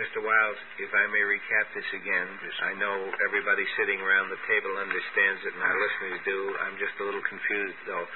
Mr. 0.00 0.24
Wiles, 0.24 0.58
if 0.80 0.88
I 0.88 1.04
may 1.12 1.22
recap 1.28 1.68
this 1.76 1.88
again, 2.00 2.28
because 2.40 2.58
I 2.64 2.72
know 2.80 2.96
everybody 3.28 3.68
sitting 3.76 4.00
around 4.00 4.32
the 4.32 4.40
table 4.48 4.72
understands 4.80 5.40
it, 5.44 5.52
and 5.52 5.60
our 5.68 5.76
listeners 5.84 6.18
do. 6.24 6.38
I'm 6.64 6.80
just 6.80 6.96
a 6.96 7.04
little 7.04 7.24
confused, 7.28 7.76
though. 7.84 8.08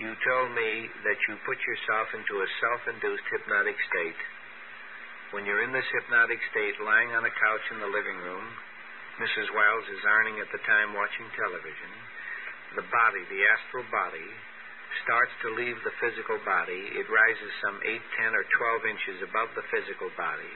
You 0.00 0.16
told 0.24 0.48
me 0.56 0.88
that 1.04 1.20
you 1.28 1.36
put 1.44 1.60
yourself 1.68 2.08
into 2.16 2.40
a 2.40 2.48
self-induced 2.64 3.26
hypnotic 3.28 3.76
state. 3.92 4.20
When 5.36 5.44
you're 5.44 5.64
in 5.64 5.72
this 5.72 5.88
hypnotic 5.92 6.40
state, 6.48 6.80
lying 6.80 7.12
on 7.12 7.28
a 7.28 7.32
couch 7.32 7.66
in 7.76 7.80
the 7.80 7.92
living 7.92 8.16
room, 8.24 8.46
Mrs. 9.20 9.52
Wiles 9.52 9.86
is 9.92 10.00
ironing 10.08 10.40
at 10.40 10.48
the 10.48 10.64
time 10.64 10.96
watching 10.96 11.28
television. 11.36 11.92
The 12.80 12.88
body, 12.88 13.22
the 13.28 13.44
astral 13.52 13.84
body, 13.92 14.28
starts 15.04 15.32
to 15.44 15.56
leave 15.56 15.76
the 15.84 15.96
physical 16.00 16.40
body. 16.40 16.96
It 16.96 17.08
rises 17.12 17.52
some 17.60 17.76
8, 17.84 18.00
10, 18.32 18.32
or 18.32 18.44
12 18.88 18.92
inches 18.96 19.18
above 19.28 19.52
the 19.52 19.68
physical 19.68 20.08
body. 20.16 20.52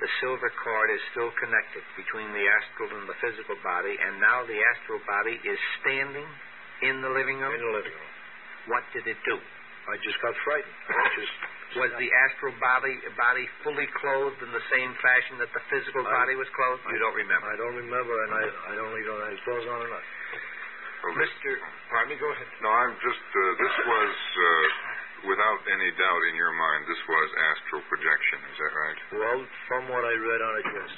The 0.00 0.08
silver 0.24 0.48
cord 0.64 0.88
is 0.94 1.02
still 1.12 1.32
connected 1.36 1.84
between 1.98 2.30
the 2.32 2.46
astral 2.48 2.88
and 2.96 3.08
the 3.10 3.20
physical 3.20 3.60
body, 3.60 3.96
and 4.00 4.16
now 4.22 4.46
the 4.48 4.60
astral 4.76 5.02
body 5.04 5.36
is 5.44 5.60
standing 5.82 6.28
in 6.88 7.02
the 7.04 7.10
living 7.10 7.42
room. 7.42 7.52
In 7.52 7.60
the 7.60 7.74
living 7.76 7.92
room. 7.92 8.07
What 8.68 8.84
did 8.92 9.04
it 9.08 9.18
do? 9.24 9.36
I 9.88 9.96
just 10.04 10.20
got 10.20 10.36
frightened. 10.44 10.76
I 10.92 11.06
just 11.18 11.34
Was 11.80 11.92
the 12.00 12.08
astral 12.28 12.54
body 12.60 12.96
body 13.16 13.44
fully 13.64 13.88
clothed 14.00 14.40
in 14.44 14.50
the 14.52 14.64
same 14.72 14.92
fashion 15.04 15.36
that 15.40 15.52
the 15.56 15.62
physical 15.72 16.04
I- 16.04 16.12
body 16.24 16.34
was 16.36 16.48
clothed? 16.56 16.84
You 16.92 17.00
don't 17.00 17.16
remember. 17.16 17.46
I 17.48 17.56
don't 17.56 17.76
remember, 17.76 18.14
and 18.28 18.32
I 18.36 18.44
I 18.44 18.72
don't 18.76 18.92
even 18.92 19.08
know 19.08 19.28
if 19.28 19.36
it 19.36 19.44
goes 19.48 19.64
on 19.68 19.78
or 19.84 19.90
not. 19.92 20.04
Well, 20.98 21.14
Mr. 21.14 21.48
Pardon 21.94 22.10
me, 22.10 22.16
go 22.18 22.26
ahead. 22.34 22.48
No, 22.60 22.70
I'm 22.74 22.94
just. 22.98 23.22
Uh, 23.30 23.40
this 23.62 23.74
was, 23.86 24.14
uh, 24.34 25.30
without 25.30 25.60
any 25.70 25.90
doubt 25.94 26.22
in 26.26 26.34
your 26.34 26.50
mind, 26.58 26.80
this 26.90 26.98
was 27.06 27.28
astral 27.54 27.82
projection. 27.86 28.38
Is 28.50 28.56
that 28.58 28.72
right? 28.74 28.98
Well, 29.14 29.40
from 29.70 29.82
what 29.94 30.02
I 30.02 30.14
read 30.18 30.42
on 30.42 30.54
it, 30.58 30.66
yes. 30.74 30.90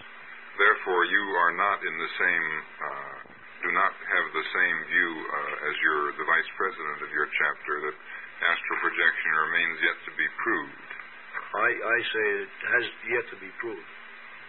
Therefore, 0.57 1.05
you 1.05 1.23
are 1.37 1.53
not 1.53 1.85
in 1.85 1.95
the 2.01 2.11
same. 2.17 2.47
Uh, 2.81 3.15
do 3.61 3.71
not 3.77 3.93
have 3.93 4.27
the 4.33 4.47
same 4.53 4.77
view 4.89 5.13
uh, 5.29 5.69
as 5.69 5.75
your 5.85 5.99
the 6.17 6.27
vice 6.27 6.51
president 6.57 6.99
of 7.05 7.11
your 7.13 7.29
chapter 7.29 7.75
that 7.89 7.97
astral 8.51 8.79
projection 8.85 9.31
remains 9.51 9.77
yet 9.85 9.97
to 10.09 10.13
be 10.17 10.29
proved. 10.41 10.89
I 11.55 11.69
I 11.71 11.99
say 12.15 12.25
it 12.47 12.53
has 12.73 12.85
yet 13.11 13.25
to 13.33 13.37
be 13.43 13.51
proved. 13.61 13.89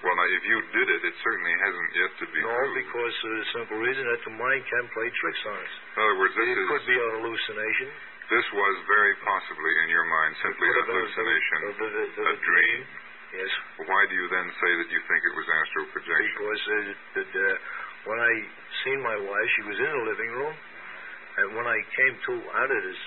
Well, 0.02 0.18
now, 0.18 0.26
if 0.34 0.44
you 0.50 0.58
did 0.74 0.88
it, 0.98 1.02
it 1.06 1.16
certainly 1.22 1.56
hasn't 1.62 1.92
yet 1.94 2.12
to 2.18 2.28
be 2.34 2.42
No, 2.42 2.50
proved. 2.58 2.74
because 2.82 3.16
of 3.22 3.32
the 3.38 3.46
simple 3.54 3.78
reason 3.86 4.02
that 4.10 4.22
the 4.26 4.34
mind 4.34 4.62
can 4.66 4.86
play 4.98 5.08
tricks 5.14 5.44
on 5.46 5.58
us. 5.62 5.74
In 5.94 6.00
other 6.02 6.18
words, 6.18 6.34
this 6.34 6.50
It 6.50 6.58
is 6.58 6.68
could 6.74 6.86
be 6.90 6.98
a 6.98 7.08
hallucination. 7.22 7.88
this 8.34 8.48
was 8.50 8.76
very 8.90 9.14
possibly 9.22 9.74
in 9.86 9.88
your 9.94 10.08
mind 10.10 10.32
simply 10.42 10.66
a 10.66 10.74
Could 10.74 10.78
have 10.82 10.90
been 10.90 11.06
hallucination, 11.06 11.58
a 11.62 12.32
a 12.34 12.36
dream. 12.42 12.80
Yes, 13.32 13.52
Why 13.88 14.02
do 14.10 14.14
you 14.18 14.28
then 14.28 14.48
say 14.60 14.72
that 14.82 14.90
you 14.92 15.02
think 15.08 15.22
it 15.24 15.36
was 15.38 15.48
astral 15.54 15.86
projection? 15.94 16.34
because 16.34 16.64
uh, 16.66 16.76
that, 17.22 17.30
uh, 17.32 17.56
when 18.06 18.20
I 18.20 18.32
seen 18.84 19.00
my 19.02 19.18
wife, 19.18 19.48
she 19.58 19.64
was 19.70 19.78
in 19.78 19.92
the 19.92 20.04
living 20.10 20.32
room, 20.42 20.56
and 21.38 21.48
when 21.56 21.68
I 21.68 21.78
came 21.96 22.16
to 22.28 22.34
out 22.58 22.72
of 22.72 22.82
this 22.84 23.02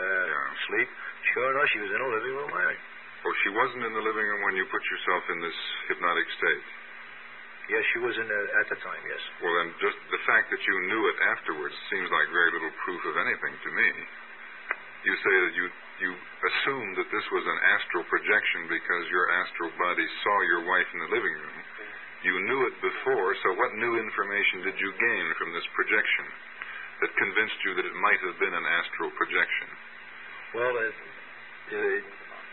uh, 0.00 0.02
Yeah. 0.02 0.48
sleep, 0.66 0.88
sure 1.34 1.48
enough, 1.54 1.68
she 1.70 1.80
was 1.80 1.90
in 1.92 2.00
the 2.00 2.12
living 2.16 2.34
room 2.36 2.50
ironing. 2.52 2.82
Well, 3.20 3.36
she 3.44 3.50
wasn't 3.52 3.84
in 3.84 3.92
the 3.92 4.04
living 4.04 4.26
room 4.26 4.42
when 4.48 4.56
you 4.56 4.64
put 4.72 4.80
yourself 4.80 5.22
in 5.28 5.38
this 5.44 5.58
hypnotic 5.92 6.28
state. 6.40 6.64
Yes, 7.68 7.84
she 7.94 8.00
was 8.02 8.16
in 8.18 8.26
there 8.26 8.46
at 8.58 8.66
the 8.72 8.78
time, 8.82 9.02
yes. 9.06 9.22
Well, 9.44 9.54
then, 9.60 9.70
just 9.78 9.94
the 10.10 10.22
fact 10.26 10.50
that 10.50 10.58
you 10.58 10.74
knew 10.90 11.02
it 11.06 11.18
afterwards 11.36 11.76
seems 11.92 12.08
like 12.10 12.26
very 12.32 12.50
little 12.50 12.74
proof 12.82 13.02
of 13.06 13.14
anything 13.20 13.54
to 13.54 13.70
me. 13.70 13.88
You 15.06 15.14
say 15.16 15.36
that 15.46 15.54
you 15.54 15.66
you 16.00 16.10
assumed 16.16 16.96
that 16.96 17.08
this 17.12 17.26
was 17.28 17.44
an 17.44 17.58
astral 17.76 18.04
projection 18.08 18.72
because 18.72 19.04
your 19.12 19.26
astral 19.44 19.68
body 19.76 20.06
saw 20.24 20.36
your 20.48 20.64
wife 20.64 20.88
in 20.96 20.98
the 21.04 21.10
living 21.12 21.34
room. 21.44 21.60
You 22.20 22.36
knew 22.36 22.60
it 22.68 22.76
before, 22.84 23.32
so 23.40 23.48
what 23.56 23.72
new 23.80 23.96
information 23.96 24.68
did 24.68 24.76
you 24.76 24.90
gain 24.92 25.26
from 25.40 25.56
this 25.56 25.64
projection 25.72 26.26
that 27.00 27.10
convinced 27.16 27.58
you 27.64 27.72
that 27.80 27.86
it 27.88 27.96
might 27.96 28.20
have 28.28 28.36
been 28.36 28.52
an 28.52 28.66
astral 28.76 29.08
projection? 29.16 29.68
Well, 30.52 30.74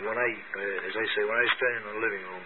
when 0.07 0.15
I, 0.15 0.29
uh, 0.29 0.87
as 0.87 0.95
I 0.95 1.05
say, 1.11 1.21
when 1.27 1.35
I 1.35 1.43
was 1.43 1.55
standing 1.59 1.83
in 1.83 1.89
the 1.97 1.99
living 1.99 2.23
room, 2.31 2.45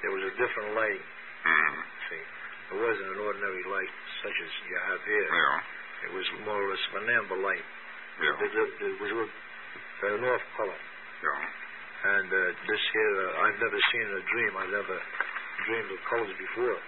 there 0.00 0.12
was 0.16 0.24
a 0.24 0.34
different 0.40 0.70
light. 0.72 1.02
Hmm. 1.44 1.74
See, 2.08 2.24
it 2.72 2.78
wasn't 2.80 3.08
an 3.10 3.20
ordinary 3.20 3.64
light 3.68 3.92
such 4.24 4.36
as 4.40 4.50
you 4.64 4.76
have 4.88 5.00
here. 5.04 5.28
Yeah. 5.28 6.08
It 6.08 6.12
was 6.16 6.26
more 6.48 6.56
or 6.56 6.68
less 6.72 6.84
an 6.96 7.06
amber 7.20 7.38
light. 7.42 7.66
Yeah. 8.22 8.46
It, 8.48 8.50
it, 8.54 8.70
it 8.80 8.96
was 9.02 9.12
a, 9.12 9.26
an 10.08 10.24
off 10.24 10.44
color. 10.56 10.80
Yeah. 11.20 11.42
And 12.02 12.28
uh, 12.32 12.40
this 12.64 12.82
here, 12.96 13.14
uh, 13.28 13.44
I've 13.46 13.60
never 13.60 13.78
seen 13.92 14.04
in 14.08 14.14
a 14.16 14.24
dream. 14.26 14.52
I've 14.58 14.74
never 14.74 14.96
dreamed 15.66 15.90
of 15.92 16.00
colors 16.10 16.34
before. 16.38 16.78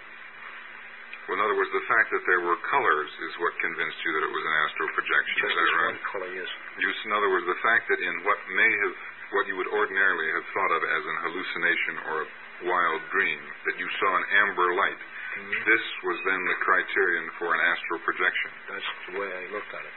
Well, 1.25 1.35
in 1.37 1.41
other 1.41 1.57
words, 1.57 1.73
the 1.73 1.87
fact 1.89 2.13
that 2.13 2.21
there 2.29 2.41
were 2.45 2.53
colors 2.69 3.09
is 3.25 3.33
what 3.41 3.49
convinced 3.57 3.97
you 4.05 4.11
that 4.13 4.23
it 4.29 4.33
was 4.33 4.45
an 4.45 4.55
astral 4.69 4.89
projection. 4.93 5.35
Just 5.41 5.49
is 5.49 5.57
that 5.57 5.73
right? 5.73 5.89
one 5.97 6.01
color, 6.13 6.29
yes. 6.37 6.49
You, 6.77 6.87
in 6.93 7.11
other 7.17 7.29
words, 7.33 7.45
the 7.49 7.61
fact 7.65 7.89
that 7.89 7.97
in 7.97 8.15
what 8.29 8.37
may 8.53 8.69
have, 8.85 8.95
what 9.33 9.43
you 9.49 9.57
would 9.57 9.71
ordinarily 9.73 10.27
have 10.37 10.45
thought 10.53 10.71
of 10.77 10.81
as 10.85 11.03
an 11.09 11.17
hallucination 11.25 11.93
or 12.13 12.17
a 12.21 12.27
wild 12.69 13.01
dream, 13.09 13.41
that 13.65 13.75
you 13.81 13.87
saw 13.97 14.11
an 14.21 14.25
amber 14.45 14.69
light, 14.77 15.01
Mhm. 15.35 15.65
this 15.65 15.83
was 16.05 16.17
then 16.29 16.41
the 16.45 16.55
criterion 16.61 17.25
for 17.41 17.49
an 17.57 17.59
astral 17.73 17.99
projection. 18.05 18.51
That's 18.69 18.89
the 19.09 19.13
way 19.19 19.27
I 19.33 19.43
looked 19.51 19.73
at 19.73 19.81
it. 19.83 19.95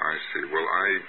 I 0.00 0.14
see. 0.32 0.44
Well, 0.54 0.68
I 0.70 1.02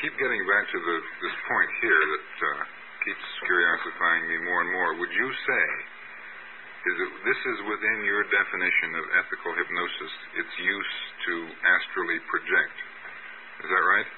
keep 0.00 0.16
getting 0.16 0.46
back 0.46 0.70
to 0.70 0.78
the, 0.78 0.96
this 1.20 1.34
point 1.50 1.70
here 1.82 1.98
that 2.14 2.30
uh, 2.46 2.64
keeps 3.04 3.26
curiosifying 3.44 4.28
me 4.30 4.36
more 4.46 4.60
and 4.62 4.70
more. 4.72 4.94
Would 5.02 5.12
you 5.12 5.28
say 5.34 5.64
is 6.82 6.96
it, 6.98 7.10
this 7.22 7.40
is 7.46 7.58
within 7.70 7.98
your 8.02 8.26
definition 8.26 8.90
of 8.98 9.04
ethical 9.22 9.52
hypnosis, 9.54 10.12
its 10.34 10.52
use 10.58 10.94
to 11.30 11.34
astrally 11.62 12.18
project? 12.26 12.76
Is 13.62 13.68
that 13.70 13.84
right? 13.86 14.08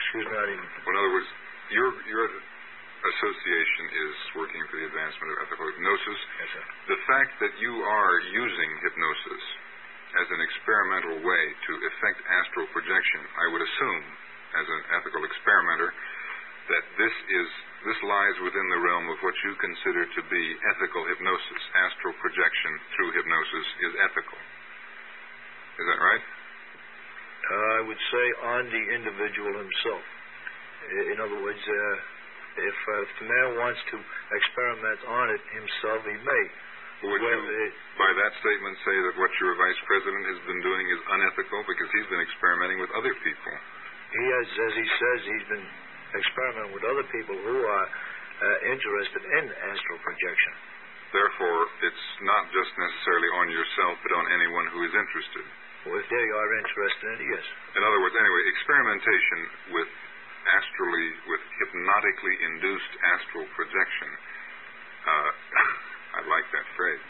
Excuse 0.00 0.26
me, 0.32 0.36
I 0.36 0.46
didn't. 0.48 0.70
Well, 0.84 0.92
in 0.92 0.98
other 1.04 1.12
words, 1.12 1.30
your 1.72 1.88
your 2.08 2.24
association 3.04 3.84
is 4.00 4.14
working 4.32 4.62
for 4.72 4.80
the 4.80 4.86
advancement 4.88 5.28
of 5.28 5.36
ethical 5.44 5.66
hypnosis. 5.68 6.18
Yes, 6.40 6.48
sir. 6.56 6.64
The 6.96 7.00
fact 7.04 7.32
that 7.44 7.52
you 7.60 7.72
are 7.84 8.16
using 8.32 8.70
hypnosis 8.80 9.42
as 10.24 10.26
an 10.30 10.40
experimental 10.40 11.16
way 11.20 11.44
to 11.52 11.72
effect 11.84 12.18
astral 12.24 12.66
projection, 12.72 13.20
I 13.44 13.46
would 13.52 13.60
assume, 13.60 14.02
as 14.56 14.66
an 14.72 14.82
ethical 14.96 15.22
experimenter, 15.26 15.90
that 16.70 16.84
this 16.96 17.14
is 17.28 17.48
this 17.84 18.00
lies 18.00 18.36
within 18.40 18.66
the 18.72 18.80
realm 18.80 19.06
of 19.12 19.18
what 19.20 19.36
you 19.44 19.52
consider 19.60 20.08
to 20.08 20.22
be 20.32 20.44
ethical 20.74 21.04
hypnosis. 21.04 21.62
Astral 21.88 22.16
projection 22.20 22.72
through 22.96 23.10
hypnosis 23.12 23.66
is 23.84 23.92
ethical. 24.08 24.40
Is 25.80 25.86
that 25.92 26.00
right? 26.00 26.24
Uh, 27.44 27.70
I 27.76 27.80
would 27.84 28.02
say 28.08 28.26
on 28.56 28.62
the 28.72 28.84
individual 28.96 29.52
himself. 29.60 30.04
In 31.12 31.18
other 31.20 31.38
words, 31.44 31.60
uh, 31.60 31.96
if, 32.56 32.78
uh, 32.88 33.04
if 33.04 33.10
the 33.20 33.26
man 33.28 33.48
wants 33.60 33.80
to 33.92 33.96
experiment 34.00 35.00
on 35.04 35.26
it 35.32 35.42
himself, 35.52 36.00
he 36.08 36.16
may. 36.24 36.44
Would 37.04 37.20
well, 37.20 37.36
you, 37.36 37.68
it, 37.68 37.72
by 38.00 38.08
that 38.16 38.32
statement, 38.40 38.80
say 38.80 38.96
that 38.96 39.14
what 39.20 39.32
your 39.42 39.52
vice 39.60 39.80
president 39.84 40.24
has 40.24 40.40
been 40.48 40.60
doing 40.64 40.86
is 40.88 41.00
unethical 41.04 41.60
because 41.68 41.88
he's 41.92 42.08
been 42.08 42.22
experimenting 42.24 42.80
with 42.80 42.92
other 42.96 43.12
people? 43.20 43.54
he 44.14 44.24
has, 44.30 44.46
as 44.46 44.74
he 44.78 44.86
says, 44.86 45.18
he's 45.26 45.46
been 45.50 45.66
experimenting 46.16 46.72
with 46.74 46.84
other 46.86 47.06
people 47.10 47.36
who 47.36 47.58
are 47.64 47.86
uh, 47.86 48.72
interested 48.72 49.22
in 49.22 49.44
astral 49.50 49.98
projection. 50.02 50.52
Therefore, 51.14 51.60
it's 51.86 52.06
not 52.26 52.50
just 52.50 52.72
necessarily 52.74 53.30
on 53.38 53.46
yourself, 53.54 53.94
but 54.02 54.12
on 54.18 54.24
anyone 54.34 54.66
who 54.74 54.82
is 54.82 54.94
interested. 54.98 55.46
Well, 55.86 56.00
if 56.00 56.08
they 56.10 56.26
are 56.34 56.50
interested 56.58 57.06
in 57.06 57.16
it, 57.22 57.28
yes. 57.38 57.44
In 57.78 57.82
other 57.86 58.00
words, 58.02 58.16
anyway, 58.18 58.42
experimentation 58.50 59.38
with 59.78 59.90
astrally, 60.58 61.08
with 61.30 61.42
hypnotically 61.62 62.34
induced 62.50 62.92
astral 63.14 63.46
projection, 63.54 64.10
uh, 65.06 65.30
I 66.18 66.20
like 66.26 66.46
that 66.50 66.66
phrase, 66.74 67.02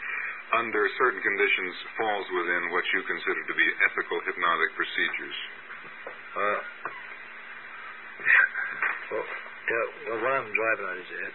under 0.53 0.85
certain 1.01 1.21
conditions 1.25 1.73
falls 1.97 2.27
within 2.29 2.63
what 2.69 2.85
you 2.93 3.01
consider 3.09 3.41
to 3.41 3.55
be 3.57 3.67
ethical 3.89 4.21
hypnotic 4.21 4.71
procedures. 4.77 5.37
Uh, 6.35 6.59
well, 9.11 9.25
yeah, 9.25 9.85
well, 10.09 10.19
what 10.23 10.31
I'm 10.39 10.49
driving 10.51 10.87
at 10.91 10.97
is 11.03 11.09
that 11.11 11.33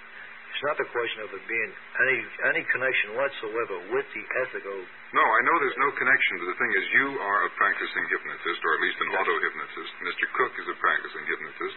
it's 0.50 0.64
not 0.66 0.76
the 0.82 0.88
question 0.90 1.20
of 1.24 1.30
it 1.30 1.44
being 1.46 1.70
any 1.72 2.18
any 2.52 2.62
connection 2.74 3.14
whatsoever 3.16 3.76
with 3.94 4.06
the 4.12 4.24
ethical. 4.44 4.78
No, 5.14 5.22
I 5.24 5.40
know 5.46 5.54
there's 5.62 5.80
no 5.82 5.90
connection, 5.94 6.32
but 6.42 6.48
the 6.54 6.58
thing 6.58 6.72
is, 6.74 6.84
you 6.94 7.06
are 7.18 7.38
a 7.46 7.50
practicing 7.58 8.04
hypnotist, 8.10 8.60
or 8.62 8.70
at 8.78 8.80
least 8.82 8.98
an 9.02 9.08
Yes. 9.10 9.18
auto 9.22 9.34
hypnotist. 9.42 9.92
Mr. 10.06 10.24
Cook 10.38 10.52
is 10.58 10.68
a 10.70 10.76
practicing 10.78 11.24
hypnotist. 11.26 11.76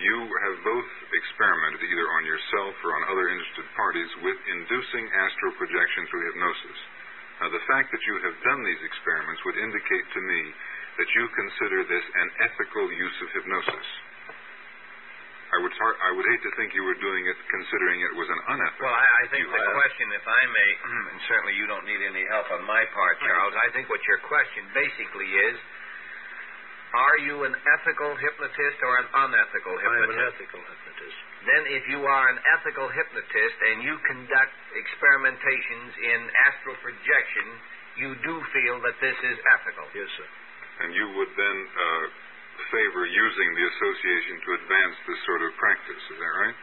You 0.00 0.18
have 0.48 0.56
both 0.64 0.88
experimented, 1.12 1.80
either 1.88 2.08
on 2.08 2.22
yourself 2.24 2.72
or 2.84 2.90
on 2.96 3.02
other 3.12 3.26
interested 3.32 3.66
parties, 3.76 4.10
with 4.24 4.38
inducing 4.48 5.04
astral 5.24 5.52
projection 5.56 6.02
through 6.08 6.24
hypnosis. 6.32 6.78
Now, 7.40 7.48
the 7.52 7.64
fact 7.68 7.92
that 7.92 8.02
you 8.08 8.14
have 8.28 8.36
done 8.44 8.60
these 8.64 8.82
experiments 8.84 9.40
would 9.44 9.56
indicate 9.60 10.06
to 10.12 10.20
me 10.20 10.40
that 11.00 11.08
you 11.16 11.24
consider 11.36 11.84
this 11.84 12.04
an 12.16 12.28
ethical 12.48 12.92
use 12.92 13.16
of 13.24 13.28
hypnosis. 13.36 13.88
I 15.56 15.58
would, 15.64 15.72
tar- 15.80 15.96
I 16.04 16.10
would 16.12 16.26
hate 16.28 16.42
to 16.44 16.52
think 16.60 16.76
you 16.76 16.84
were 16.84 17.00
doing 17.00 17.24
it 17.24 17.36
considering 17.48 17.96
it 18.04 18.12
was 18.12 18.28
an 18.28 18.40
unethical. 18.44 18.84
Well, 18.84 18.92
I, 18.92 19.08
I 19.08 19.24
think 19.32 19.48
use. 19.48 19.56
the 19.56 19.72
question, 19.72 20.06
if 20.12 20.26
I 20.28 20.42
may, 20.52 20.70
and 21.16 21.18
certainly 21.24 21.56
you 21.56 21.64
don't 21.64 21.88
need 21.88 22.02
any 22.04 22.28
help 22.28 22.52
on 22.52 22.60
my 22.68 22.84
part, 22.92 23.16
Charles, 23.24 23.56
I 23.56 23.72
think 23.72 23.88
what 23.88 24.04
your 24.04 24.20
question 24.28 24.68
basically 24.76 25.32
is 25.48 25.56
are 26.96 27.18
you 27.24 27.44
an 27.44 27.56
ethical 27.76 28.14
hypnotist 28.16 28.78
or 28.80 28.94
an 29.00 29.08
unethical 29.28 29.74
hypnotist? 29.80 29.84
I 29.84 29.96
am 29.96 30.04
an 30.04 30.16
hypnotist? 30.16 30.36
ethical 30.38 30.62
hypnotist. 30.64 31.18
Then, 31.44 31.62
if 31.72 31.84
you 31.92 32.00
are 32.04 32.26
an 32.30 32.38
ethical 32.56 32.88
hypnotist 32.88 33.56
and 33.72 33.76
you 33.84 33.94
conduct 34.06 34.54
experimentations 34.76 35.92
in 35.92 36.20
astral 36.48 36.76
projection, 36.80 37.46
you 38.00 38.10
do 38.24 38.34
feel 38.52 38.76
that 38.84 38.96
this 39.00 39.18
is 39.24 39.36
ethical. 39.56 39.88
Yes, 39.92 40.08
sir. 40.20 40.28
And 40.84 40.92
you 40.92 41.06
would 41.16 41.32
then 41.36 41.58
uh, 41.72 42.04
favor 42.72 43.02
using 43.06 43.48
the 43.56 43.64
association 43.68 44.34
to 44.44 44.50
advance 44.64 44.96
this 45.06 45.20
sort 45.28 45.42
of 45.46 45.50
practice. 45.60 46.02
Is 46.12 46.18
that 46.18 46.34
right? 46.42 46.56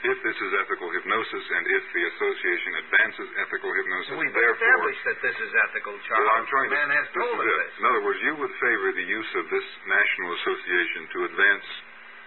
If 0.00 0.16
this 0.24 0.32
is 0.32 0.50
ethical 0.64 0.88
hypnosis 0.96 1.44
and 1.44 1.64
if 1.76 1.84
the 1.92 2.02
association 2.16 2.72
advances 2.88 3.28
ethical 3.44 3.68
hypnosis, 3.68 4.16
We've 4.16 4.32
therefore. 4.32 4.56
established 4.56 5.02
that 5.12 5.18
this 5.20 5.36
is 5.44 5.52
ethical, 5.68 5.92
Charles. 6.08 6.24
Well, 6.24 6.36
I'm 6.40 6.48
trying 6.48 6.68
to. 6.72 6.76
Man 6.80 6.90
has 6.96 7.08
told 7.12 7.36
us 7.36 7.44
this. 7.44 7.72
In 7.76 7.84
other 7.84 8.02
words, 8.08 8.20
you 8.24 8.32
would 8.40 8.54
favor 8.64 8.88
the 8.96 9.04
use 9.04 9.30
of 9.36 9.44
this 9.52 9.66
national 9.84 10.30
association 10.40 11.02
to 11.04 11.18
advance 11.28 11.66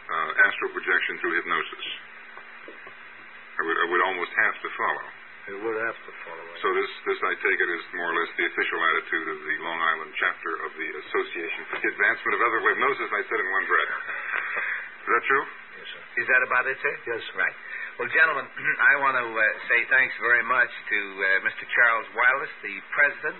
uh, 0.05 0.45
astral 0.45 0.69
projection 0.77 1.13
through 1.17 1.33
hypnosis. 1.41 1.85
I 3.57 3.61
would, 3.65 3.77
I 3.77 3.85
would 3.89 4.03
almost 4.05 4.33
have 4.37 4.55
to 4.61 4.69
follow. 4.77 5.05
It 5.43 5.59
would 5.59 5.75
have 5.75 5.99
to 6.07 6.11
follow 6.23 6.45
it. 6.55 6.57
So 6.63 6.71
this, 6.71 6.91
this 7.03 7.19
I 7.19 7.35
take 7.43 7.59
it 7.59 7.67
is 7.67 7.83
more 7.99 8.07
or 8.07 8.15
less 8.15 8.31
the 8.39 8.47
official 8.47 8.79
attitude 8.79 9.27
of 9.27 9.39
the 9.43 9.55
Long 9.59 9.75
Island 9.75 10.11
chapter 10.15 10.51
of 10.63 10.71
the 10.71 10.87
Association 11.03 11.61
for 11.67 11.77
the 11.83 11.89
Advancement 11.91 12.31
of 12.31 12.39
Ethical 12.47 12.69
Hypnosis. 12.71 13.09
I 13.11 13.23
said 13.27 13.39
in 13.43 13.49
one 13.51 13.65
breath. 13.67 13.91
Is 15.03 15.07
that 15.11 15.23
true? 15.27 15.45
yes, 15.83 15.87
sir. 15.91 16.01
Is 16.23 16.27
that 16.31 16.41
about 16.47 16.63
it, 16.71 16.79
sir? 16.79 16.95
Yes. 17.11 17.23
Right. 17.35 17.55
Well, 17.99 18.07
gentlemen, 18.07 18.47
I 18.91 18.93
want 19.03 19.19
to 19.19 19.27
uh, 19.27 19.43
say 19.67 19.83
thanks 19.91 20.15
very 20.23 20.47
much 20.47 20.71
to 20.71 20.99
uh, 21.11 21.27
Mr. 21.43 21.63
Charles 21.67 22.07
Wildes, 22.15 22.53
the 22.63 22.75
president 22.95 23.39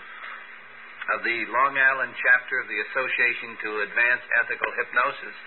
of 1.16 1.20
the 1.24 1.40
Long 1.56 1.80
Island 1.80 2.12
chapter 2.20 2.60
of 2.60 2.68
the 2.68 2.80
Association 2.92 3.56
to 3.64 3.70
Advance 3.88 4.24
Ethical 4.44 4.72
Hypnosis, 4.76 5.38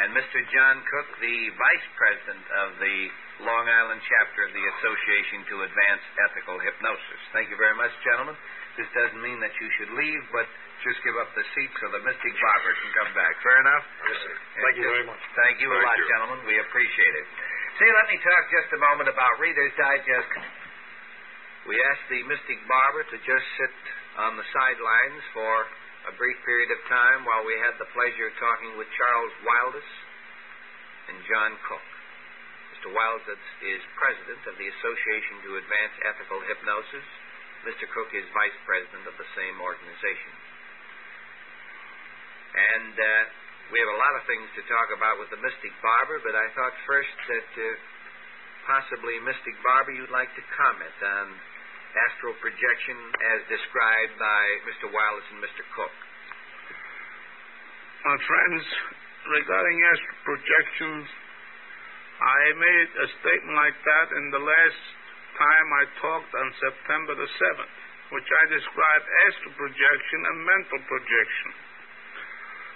and 0.00 0.16
Mr. 0.16 0.40
John 0.48 0.80
Cook, 0.80 1.08
the 1.20 1.38
vice 1.60 1.86
president 1.92 2.44
of 2.64 2.68
the 2.80 2.96
Long 3.42 3.66
Island 3.66 3.98
chapter 4.06 4.46
of 4.46 4.52
the 4.54 4.64
Association 4.78 5.42
to 5.50 5.54
Advance 5.66 6.04
Ethical 6.30 6.62
Hypnosis. 6.62 7.20
Thank 7.34 7.50
you 7.50 7.58
very 7.58 7.74
much, 7.74 7.90
gentlemen. 8.06 8.38
This 8.78 8.86
doesn't 8.94 9.18
mean 9.18 9.42
that 9.42 9.50
you 9.58 9.68
should 9.74 9.90
leave, 9.98 10.22
but 10.30 10.46
just 10.86 11.02
give 11.02 11.18
up 11.18 11.30
the 11.34 11.42
seat 11.54 11.72
so 11.82 11.90
that 11.90 12.02
Mystic 12.06 12.34
Barber 12.38 12.72
can 12.78 12.90
come 12.94 13.12
back. 13.14 13.34
Fair 13.42 13.58
enough? 13.58 13.84
Yes, 14.06 14.18
sir. 14.22 14.34
Thank 14.62 14.76
you 14.78 14.86
very 14.86 15.06
much. 15.06 15.22
Thank 15.34 15.56
you 15.58 15.68
a 15.70 15.78
lot, 15.82 15.98
you. 15.98 16.06
gentlemen. 16.06 16.38
We 16.46 16.62
appreciate 16.62 17.14
it. 17.18 17.26
See, 17.82 17.90
let 17.90 18.06
me 18.06 18.16
talk 18.22 18.42
just 18.54 18.70
a 18.70 18.80
moment 18.82 19.10
about 19.10 19.34
Reader's 19.42 19.74
Digest. 19.74 20.30
We 21.66 21.74
asked 21.90 22.06
the 22.12 22.22
Mystic 22.30 22.60
Barber 22.70 23.02
to 23.02 23.16
just 23.24 23.46
sit 23.58 23.74
on 24.20 24.38
the 24.38 24.46
sidelines 24.54 25.22
for 25.34 25.54
a 26.06 26.12
brief 26.14 26.38
period 26.46 26.70
of 26.70 26.78
time 26.86 27.26
while 27.26 27.42
we 27.42 27.56
had 27.64 27.74
the 27.82 27.88
pleasure 27.96 28.30
of 28.30 28.34
talking 28.38 28.78
with 28.78 28.86
Charles 28.94 29.34
Wildus 29.42 29.90
and 31.10 31.16
John 31.26 31.56
Cook. 31.66 31.93
Mr. 32.84 32.92
Wildus 32.92 33.44
is 33.64 33.80
president 33.96 34.44
of 34.44 34.60
the 34.60 34.68
Association 34.68 35.40
to 35.48 35.56
Advance 35.56 35.96
Ethical 36.04 36.36
Hypnosis, 36.44 37.08
Mr. 37.64 37.88
Cook 37.96 38.12
is 38.12 38.28
vice 38.36 38.52
president 38.68 39.08
of 39.08 39.16
the 39.16 39.24
same 39.32 39.56
organization. 39.56 40.32
And 42.52 42.92
uh, 42.92 43.08
we 43.72 43.80
have 43.80 43.88
a 43.88 43.96
lot 43.96 44.12
of 44.20 44.28
things 44.28 44.44
to 44.60 44.62
talk 44.68 44.92
about 44.92 45.16
with 45.16 45.32
the 45.32 45.40
Mystic 45.40 45.72
Barber, 45.80 46.20
but 46.28 46.36
I 46.36 46.44
thought 46.52 46.76
first 46.84 47.08
that 47.32 47.50
uh, 47.56 47.66
possibly 48.68 49.16
Mystic 49.24 49.56
Barber 49.64 49.96
you'd 49.96 50.12
like 50.12 50.28
to 50.36 50.44
comment 50.52 50.98
on 51.00 51.40
astral 51.96 52.36
projection 52.36 53.00
as 53.32 53.48
described 53.48 54.20
by 54.20 54.42
Mr. 54.68 54.92
Wireless 54.92 55.24
and 55.32 55.40
Mr. 55.40 55.64
Cook. 55.72 55.94
My 58.04 58.20
friends, 58.28 58.60
regarding 59.32 59.76
astral 59.88 60.20
projections, 60.28 61.23
I 62.24 62.56
made 62.56 62.88
a 63.04 63.08
statement 63.20 63.52
like 63.52 63.76
that 63.84 64.08
in 64.16 64.24
the 64.32 64.40
last 64.40 64.80
time 65.36 65.68
I 65.76 65.84
talked 66.00 66.32
on 66.32 66.48
September 66.56 67.12
the 67.20 67.28
7th, 67.28 67.74
which 68.16 68.24
I 68.24 68.42
described 68.48 69.04
as 69.04 69.20
astral 69.28 69.54
projection 69.60 70.20
and 70.24 70.36
mental 70.48 70.80
projection. 70.88 71.50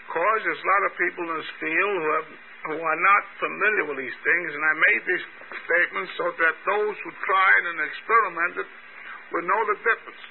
Because 0.04 0.40
there's 0.44 0.60
a 0.60 0.68
lot 0.68 0.84
of 0.88 0.92
people 1.00 1.24
in 1.32 1.36
this 1.40 1.54
field 1.64 1.96
who, 1.96 2.10
have, 2.12 2.28
who 2.72 2.78
are 2.80 3.00
not 3.00 3.22
familiar 3.40 3.84
with 3.88 3.98
these 4.04 4.20
things, 4.20 4.48
and 4.52 4.64
I 4.64 4.74
made 4.92 5.02
these 5.08 5.26
statements 5.64 6.12
so 6.20 6.28
that 6.28 6.54
those 6.68 6.96
who 7.00 7.10
tried 7.24 7.64
and 7.72 7.78
experimented 7.88 8.68
would 9.32 9.44
know 9.48 9.62
the 9.64 9.78
difference. 9.80 10.24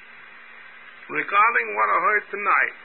Regarding 1.10 1.68
what 1.74 1.90
I 1.90 1.98
heard 2.06 2.26
tonight, 2.38 2.76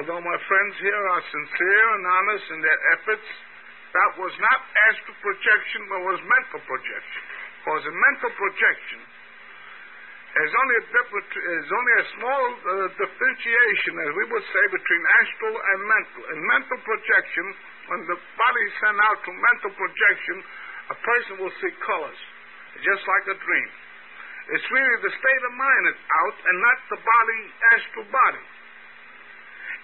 although 0.00 0.22
my 0.24 0.38
friends 0.48 0.74
here 0.80 1.04
are 1.12 1.24
sincere 1.28 1.86
and 1.92 2.04
honest 2.08 2.46
in 2.56 2.60
their 2.64 2.80
efforts, 2.96 3.28
that 3.94 4.10
was 4.20 4.34
not 4.36 4.58
astral 4.90 5.16
projection, 5.24 5.80
but 5.88 5.98
was 6.04 6.20
mental 6.20 6.60
projection. 6.68 7.22
Because 7.64 7.82
a 7.88 7.94
mental 7.94 8.32
projection, 8.36 9.00
there's 10.36 10.54
only 10.54 10.76
a 10.76 10.84
different, 10.92 11.28
only 11.72 11.94
a 11.98 12.06
small 12.20 12.44
uh, 12.52 12.70
differentiation, 13.00 13.92
as 13.96 14.10
we 14.12 14.24
would 14.28 14.46
say, 14.52 14.64
between 14.70 15.02
astral 15.24 15.54
and 15.56 15.78
mental. 15.88 16.20
In 16.36 16.38
mental 16.46 16.78
projection, 16.84 17.46
when 17.88 18.00
the 18.06 18.18
body 18.36 18.62
is 18.68 18.74
sent 18.78 18.98
out 19.08 19.18
to 19.24 19.30
mental 19.32 19.72
projection, 19.72 20.36
a 20.92 20.96
person 21.00 21.32
will 21.40 21.54
see 21.58 21.72
colors, 21.84 22.20
just 22.84 23.02
like 23.08 23.24
a 23.32 23.36
dream. 23.40 23.70
It's 24.48 24.68
really 24.72 24.96
the 25.04 25.12
state 25.12 25.42
of 25.44 25.52
mind 25.56 25.82
that's 25.92 26.04
out 26.24 26.36
and 26.40 26.56
not 26.60 26.78
the 26.88 27.00
body, 27.04 27.40
astral 27.76 28.06
body. 28.08 28.44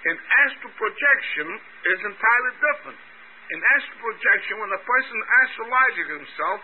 In 0.05 0.16
astral 0.44 0.72
projection 0.76 1.48
is 1.89 1.98
entirely 2.05 2.52
different. 2.60 3.01
In 3.44 3.60
astral 3.76 4.00
projection, 4.00 4.56
when 4.56 4.72
a 4.72 4.82
person 4.88 5.18
astralizes 5.44 6.08
himself, 6.16 6.60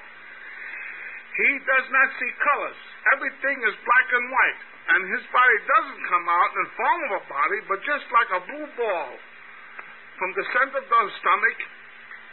he 1.36 1.50
does 1.64 1.86
not 1.92 2.08
see 2.16 2.30
colors. 2.40 2.80
Everything 3.16 3.56
is 3.68 3.74
black 3.84 4.08
and 4.16 4.26
white. 4.32 4.60
And 4.90 5.00
his 5.12 5.24
body 5.30 5.58
doesn't 5.70 6.02
come 6.08 6.26
out 6.26 6.50
in 6.56 6.66
form 6.74 7.00
of 7.06 7.12
a 7.20 7.24
body, 7.30 7.58
but 7.68 7.78
just 7.84 8.06
like 8.10 8.30
a 8.34 8.40
blue 8.48 8.68
ball 8.74 9.12
from 10.18 10.30
the 10.34 10.44
center 10.52 10.82
of 10.82 10.88
the 10.88 11.16
stomach, 11.22 11.58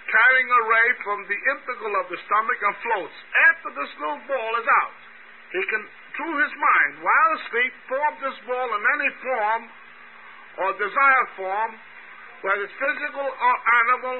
carrying 0.09 0.49
a 0.49 0.61
ray 0.65 0.87
from 1.03 1.19
the 1.27 1.39
integral 1.55 1.93
of 2.01 2.07
the 2.09 2.19
stomach 2.25 2.59
and 2.63 2.75
floats. 2.81 3.17
After 3.51 3.69
this 3.77 3.91
little 3.99 4.23
ball 4.25 4.51
is 4.57 4.67
out, 4.83 4.97
he 5.53 5.61
can, 5.71 5.83
through 6.17 6.35
his 6.43 6.53
mind, 6.57 6.91
while 7.03 7.31
asleep, 7.39 7.73
form 7.87 8.13
this 8.25 8.39
ball 8.43 8.67
in 8.75 8.83
any 8.83 9.11
form 9.21 9.61
or 10.57 10.69
desired 10.81 11.29
form, 11.37 11.71
whether 12.41 12.67
physical 12.75 13.27
or 13.27 13.53
animal 13.85 14.17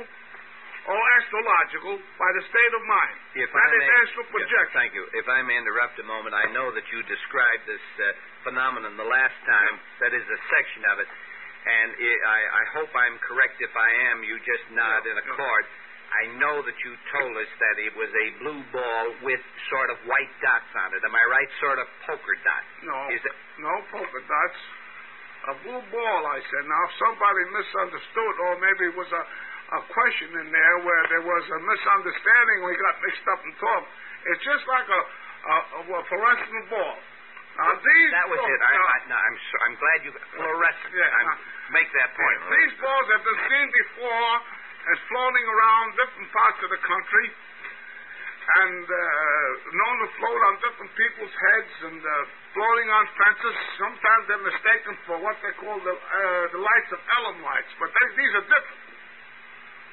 or 0.88 1.02
astrological, 1.20 2.00
by 2.16 2.30
the 2.40 2.44
state 2.48 2.74
of 2.80 2.84
mind. 2.88 3.16
If 3.36 3.50
that 3.52 3.60
I 3.60 3.76
is 3.76 3.84
may, 3.84 3.92
astral 4.08 4.28
projection. 4.32 4.74
thank 4.76 4.92
you. 4.96 5.04
If 5.20 5.28
I 5.28 5.44
may 5.44 5.60
interrupt 5.60 6.00
a 6.00 6.08
moment, 6.08 6.32
I 6.32 6.48
know 6.56 6.72
that 6.72 6.86
you 6.96 7.04
described 7.04 7.64
this 7.68 7.84
uh, 8.00 8.06
phenomenon 8.48 8.96
the 8.96 9.08
last 9.08 9.36
time. 9.44 9.76
That 10.00 10.16
is 10.16 10.24
a 10.24 10.40
section 10.48 10.82
of 10.88 11.04
it, 11.04 11.10
and 11.68 11.90
i 12.00 12.12
I, 12.24 12.40
I 12.40 12.64
hope 12.80 12.92
I'm 12.96 13.20
correct. 13.20 13.60
If 13.60 13.76
I 13.76 13.90
am, 14.16 14.24
you 14.24 14.40
just 14.48 14.64
nod 14.72 15.04
Yeah, 15.04 15.12
in 15.12 15.16
accord. 15.28 15.66
I 16.08 16.24
know 16.40 16.64
that 16.64 16.78
you 16.88 16.96
told 17.12 17.36
us 17.36 17.52
that 17.60 17.76
it 17.84 17.92
was 18.00 18.08
a 18.08 18.28
blue 18.40 18.64
ball 18.72 19.06
with 19.28 19.44
sort 19.68 19.92
of 19.92 20.00
white 20.08 20.32
dots 20.40 20.72
on 20.80 20.96
it. 20.96 21.04
Am 21.04 21.12
I 21.12 21.26
right? 21.28 21.50
Sort 21.60 21.84
of 21.84 21.88
poker 22.08 22.36
dots. 22.48 22.72
No, 22.88 22.96
Is 23.12 23.20
it? 23.28 23.36
no 23.60 23.74
polka 23.92 24.22
dots. 24.24 24.60
A 25.52 25.56
blue 25.68 25.84
ball, 25.92 26.22
I 26.32 26.40
said. 26.48 26.64
Now, 26.64 26.82
if 26.88 26.94
somebody 26.96 27.44
misunderstood, 27.52 28.36
or 28.40 28.52
maybe 28.56 28.84
it 28.88 28.96
was 28.96 29.12
a, 29.12 29.22
a 29.68 29.82
question 29.92 30.30
in 30.40 30.48
there 30.48 30.76
where 30.88 31.04
there 31.12 31.26
was 31.28 31.44
a 31.52 31.60
misunderstanding, 31.60 32.58
we 32.64 32.72
got 32.80 32.96
mixed 33.04 33.28
up 33.28 33.40
and 33.44 33.54
talked. 33.60 33.90
It's 34.32 34.44
just 34.48 34.64
like 34.64 34.88
a, 34.88 35.02
a, 35.02 35.56
a 35.92 36.02
fluorescent 36.08 36.66
ball. 36.72 36.96
Now, 37.58 37.74
these 37.74 38.12
That 38.14 38.30
was 38.30 38.38
balls, 38.38 38.54
it. 38.54 38.60
I, 38.64 38.72
now, 38.72 38.86
I, 38.86 38.98
no, 39.12 39.18
I'm, 39.18 39.38
so, 39.42 39.56
I'm 39.66 39.76
glad 39.82 39.98
you 40.06 40.12
fluorescent. 40.14 40.92
Yeah, 40.94 41.10
I'm, 41.10 41.28
uh, 41.36 41.76
make 41.76 41.90
that 42.00 42.16
point. 42.16 42.38
These 42.48 42.74
balls 42.80 43.08
have 43.12 43.24
been 43.28 43.42
seen 43.50 43.68
before 43.76 44.32
and 44.88 44.96
floating 45.12 45.46
around 45.52 45.88
different 46.00 46.30
parts 46.32 46.60
of 46.64 46.70
the 46.72 46.82
country 46.86 47.28
and 48.48 48.86
uh, 48.88 49.48
known 49.76 49.96
to 50.00 50.08
float 50.16 50.42
on 50.48 50.54
different 50.64 50.92
people's 50.96 51.36
heads 51.36 51.74
and 51.92 52.00
uh, 52.00 52.14
floating 52.56 52.88
on 52.88 53.04
fences. 53.20 53.56
Sometimes 53.76 54.22
they're 54.32 54.48
mistaken 54.48 54.94
for 55.04 55.20
what 55.20 55.36
they 55.44 55.52
call 55.60 55.76
the, 55.84 55.92
uh, 55.92 56.44
the 56.56 56.62
lights 56.64 56.90
of 56.96 57.00
Ellen 57.20 57.44
lights, 57.44 57.72
but 57.76 57.92
they, 57.92 58.08
these 58.16 58.34
are 58.40 58.48
different. 58.48 58.87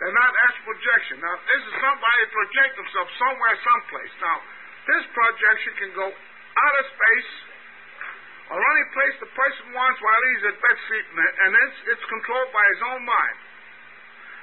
They're 0.04 0.20
not 0.20 0.36
astral 0.36 0.68
projection. 0.68 1.16
Now, 1.16 1.32
this 1.48 1.62
is 1.64 1.74
somebody 1.80 2.20
project 2.28 2.76
themselves 2.76 3.12
somewhere, 3.16 3.56
someplace. 3.56 4.12
Now, 4.20 4.36
this 4.84 5.04
projection 5.16 5.72
can 5.80 5.90
go 5.96 6.06
out 6.12 6.74
of 6.76 6.84
space 6.92 7.32
or 8.52 8.60
any 8.60 8.84
place 8.92 9.16
the 9.24 9.32
person 9.32 9.64
wants 9.72 9.96
while 10.04 10.22
he's 10.28 10.44
at 10.52 10.60
bed 10.60 10.76
sleeping, 10.92 11.16
and 11.24 11.50
it's, 11.56 11.78
it's 11.96 12.04
controlled 12.12 12.52
by 12.52 12.64
his 12.76 12.80
own 12.84 13.00
mind. 13.08 13.38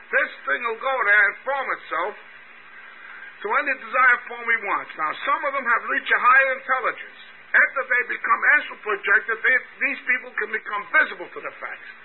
This 0.09 0.31
thing 0.49 0.65
will 0.65 0.81
go 0.81 0.95
there 1.05 1.23
and 1.29 1.33
form 1.45 1.67
itself 1.77 2.13
to 2.17 3.47
any 3.61 3.73
desired 3.85 4.21
form 4.33 4.41
he 4.41 4.59
wants. 4.65 4.91
Now, 4.97 5.13
some 5.13 5.41
of 5.45 5.51
them 5.61 5.67
have 5.77 5.83
reached 5.93 6.09
a 6.09 6.21
higher 6.25 6.51
intelligence. 6.57 7.21
After 7.53 7.81
they 7.85 8.17
become 8.17 8.41
astral 8.57 8.79
projected, 8.81 9.38
they, 9.45 9.55
these 9.77 10.01
people 10.09 10.33
can 10.41 10.49
become 10.57 10.83
visible 10.89 11.29
to 11.29 11.39
the 11.45 11.53
facts. 11.61 12.01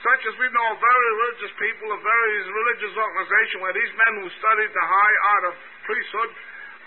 Such 0.00 0.22
as 0.32 0.34
we 0.40 0.48
know 0.48 0.66
of 0.72 0.80
very 0.80 1.08
religious 1.12 1.52
people 1.60 1.92
of 1.92 2.00
very 2.00 2.36
religious 2.48 2.94
organizations 2.96 3.60
where 3.60 3.76
these 3.76 3.92
men 4.00 4.12
who 4.24 4.28
studied 4.40 4.72
the 4.72 4.86
high 4.88 5.16
art 5.36 5.44
of 5.52 5.54
priesthood 5.84 6.30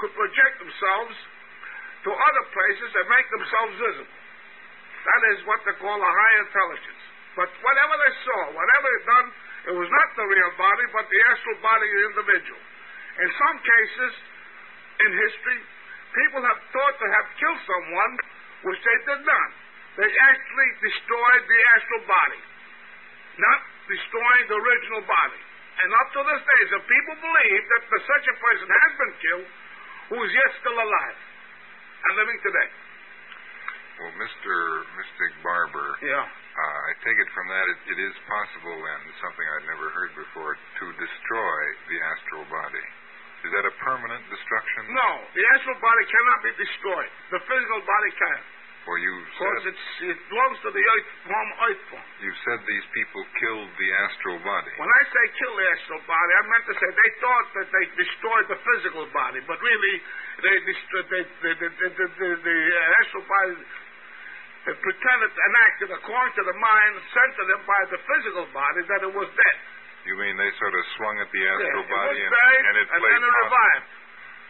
could 0.01 0.13
project 0.17 0.55
themselves 0.57 1.15
to 2.03 2.09
other 2.09 2.43
places 2.49 2.89
and 2.89 3.05
make 3.13 3.27
themselves 3.29 3.73
visible. 3.77 4.17
That 5.03 5.21
is 5.35 5.37
what 5.45 5.61
they 5.61 5.75
call 5.77 5.93
a 5.93 6.13
high 6.13 6.35
intelligence. 6.41 7.03
But 7.37 7.49
whatever 7.61 7.95
they 8.01 8.13
saw, 8.25 8.41
whatever 8.49 8.87
they 8.89 9.01
done, 9.05 9.27
it 9.69 9.75
was 9.77 9.89
not 9.93 10.07
the 10.17 10.25
real 10.27 10.51
body, 10.57 10.85
but 10.89 11.05
the 11.05 11.21
astral 11.33 11.57
body 11.61 11.85
of 11.85 11.93
the 11.93 12.03
individual. 12.17 12.61
In 13.13 13.29
some 13.29 13.57
cases, 13.61 14.13
in 15.05 15.11
history, 15.21 15.59
people 16.17 16.41
have 16.41 16.59
thought 16.73 16.95
to 16.97 17.07
have 17.13 17.27
killed 17.37 17.61
someone, 17.61 18.13
which 18.69 18.81
they 18.81 18.97
did 19.05 19.21
not. 19.21 19.49
They 20.01 20.09
actually 20.09 20.71
destroyed 20.81 21.43
the 21.45 21.59
astral 21.77 22.03
body, 22.09 22.41
not 23.39 23.59
destroying 23.89 24.45
the 24.49 24.57
original 24.57 25.01
body. 25.05 25.41
And 25.83 25.89
up 25.89 26.07
to 26.13 26.21
this 26.21 26.41
day, 26.45 26.61
some 26.69 26.85
people 26.85 27.15
believe 27.17 27.61
that 27.73 27.83
the, 27.89 27.99
such 28.05 28.25
a 28.29 28.35
person 28.37 28.67
has 28.69 28.91
been 29.01 29.13
killed 29.19 29.47
who 30.13 30.17
is 30.21 30.31
yet 30.31 30.49
still 30.61 30.77
alive 30.77 31.17
and 32.05 32.11
living 32.19 32.39
today. 32.45 32.69
Well, 33.99 34.13
Mr. 34.17 34.53
Mystic 34.97 35.31
Barber, 35.45 35.89
Yeah. 36.01 36.25
uh, 36.25 36.79
I 36.89 36.91
take 37.05 37.17
it 37.17 37.29
from 37.33 37.45
that 37.49 37.65
it, 37.69 37.79
it 37.93 37.99
is 38.09 38.15
possible, 38.25 38.73
and 38.77 39.01
something 39.21 39.45
I'd 39.45 39.67
never 39.69 39.87
heard 39.93 40.11
before, 40.17 40.57
to 40.57 40.85
destroy 40.97 41.59
the 41.89 41.97
astral 42.13 42.45
body. 42.49 42.85
Is 43.43 43.51
that 43.53 43.65
a 43.69 43.73
permanent 43.83 44.23
destruction? 44.33 44.81
No, 44.93 45.09
the 45.35 45.43
astral 45.57 45.77
body 45.83 46.03
cannot 46.09 46.39
be 46.41 46.51
destroyed. 46.57 47.11
The 47.37 47.41
physical 47.43 47.81
body 47.85 48.11
can. 48.17 48.39
Well, 48.83 48.99
you 48.99 49.13
Because 49.31 49.63
it's, 49.71 49.87
it 50.11 50.19
belongs 50.27 50.59
to 50.59 50.69
the 50.75 50.83
earth 50.83 51.09
form, 51.23 51.49
earth 51.71 51.83
form. 51.87 52.07
you 52.19 52.33
said 52.43 52.59
these 52.67 52.87
people 52.91 53.23
killed 53.39 53.71
the 53.79 53.89
astral 54.03 54.39
body. 54.43 54.75
When 54.75 54.91
I 54.91 55.03
say 55.07 55.23
kill 55.39 55.55
the 55.55 55.67
astral 55.71 56.03
body, 56.03 56.31
I 56.35 56.41
meant 56.51 56.65
to 56.67 56.75
say 56.75 56.87
they 56.91 57.11
thought 57.23 57.47
that 57.63 57.67
they 57.71 57.85
destroyed 57.95 58.45
the 58.51 58.59
physical 58.59 59.07
body, 59.15 59.39
but 59.47 59.55
really 59.63 59.95
they 60.43 60.55
destroyed 60.67 61.07
the, 61.15 61.21
the, 61.47 61.51
the, 61.95 62.27
the 62.43 62.57
astral 62.99 63.23
body. 63.23 63.55
They 64.67 64.75
pretended 64.79 65.31
and 65.31 65.53
acted 65.63 65.89
according 65.91 66.33
to 66.39 66.43
the 66.43 66.55
mind 66.59 66.91
sent 67.11 67.31
to 67.39 67.43
them 67.55 67.61
by 67.63 67.81
the 67.87 67.99
physical 68.03 68.47
body 68.51 68.83
that 68.87 68.99
it 69.03 69.11
was 69.15 69.27
dead. 69.31 69.57
You 70.03 70.19
mean 70.19 70.35
they 70.35 70.51
sort 70.59 70.75
of 70.75 70.83
swung 70.99 71.15
at 71.23 71.31
the 71.31 71.39
astral 71.39 71.83
it 71.83 71.91
body 71.91 72.19
was 72.19 72.35
and, 72.35 72.63
and 72.67 72.75
it 72.83 72.87
and 72.91 72.99
then 72.99 73.21
it 73.23 73.33
revived. 73.47 73.87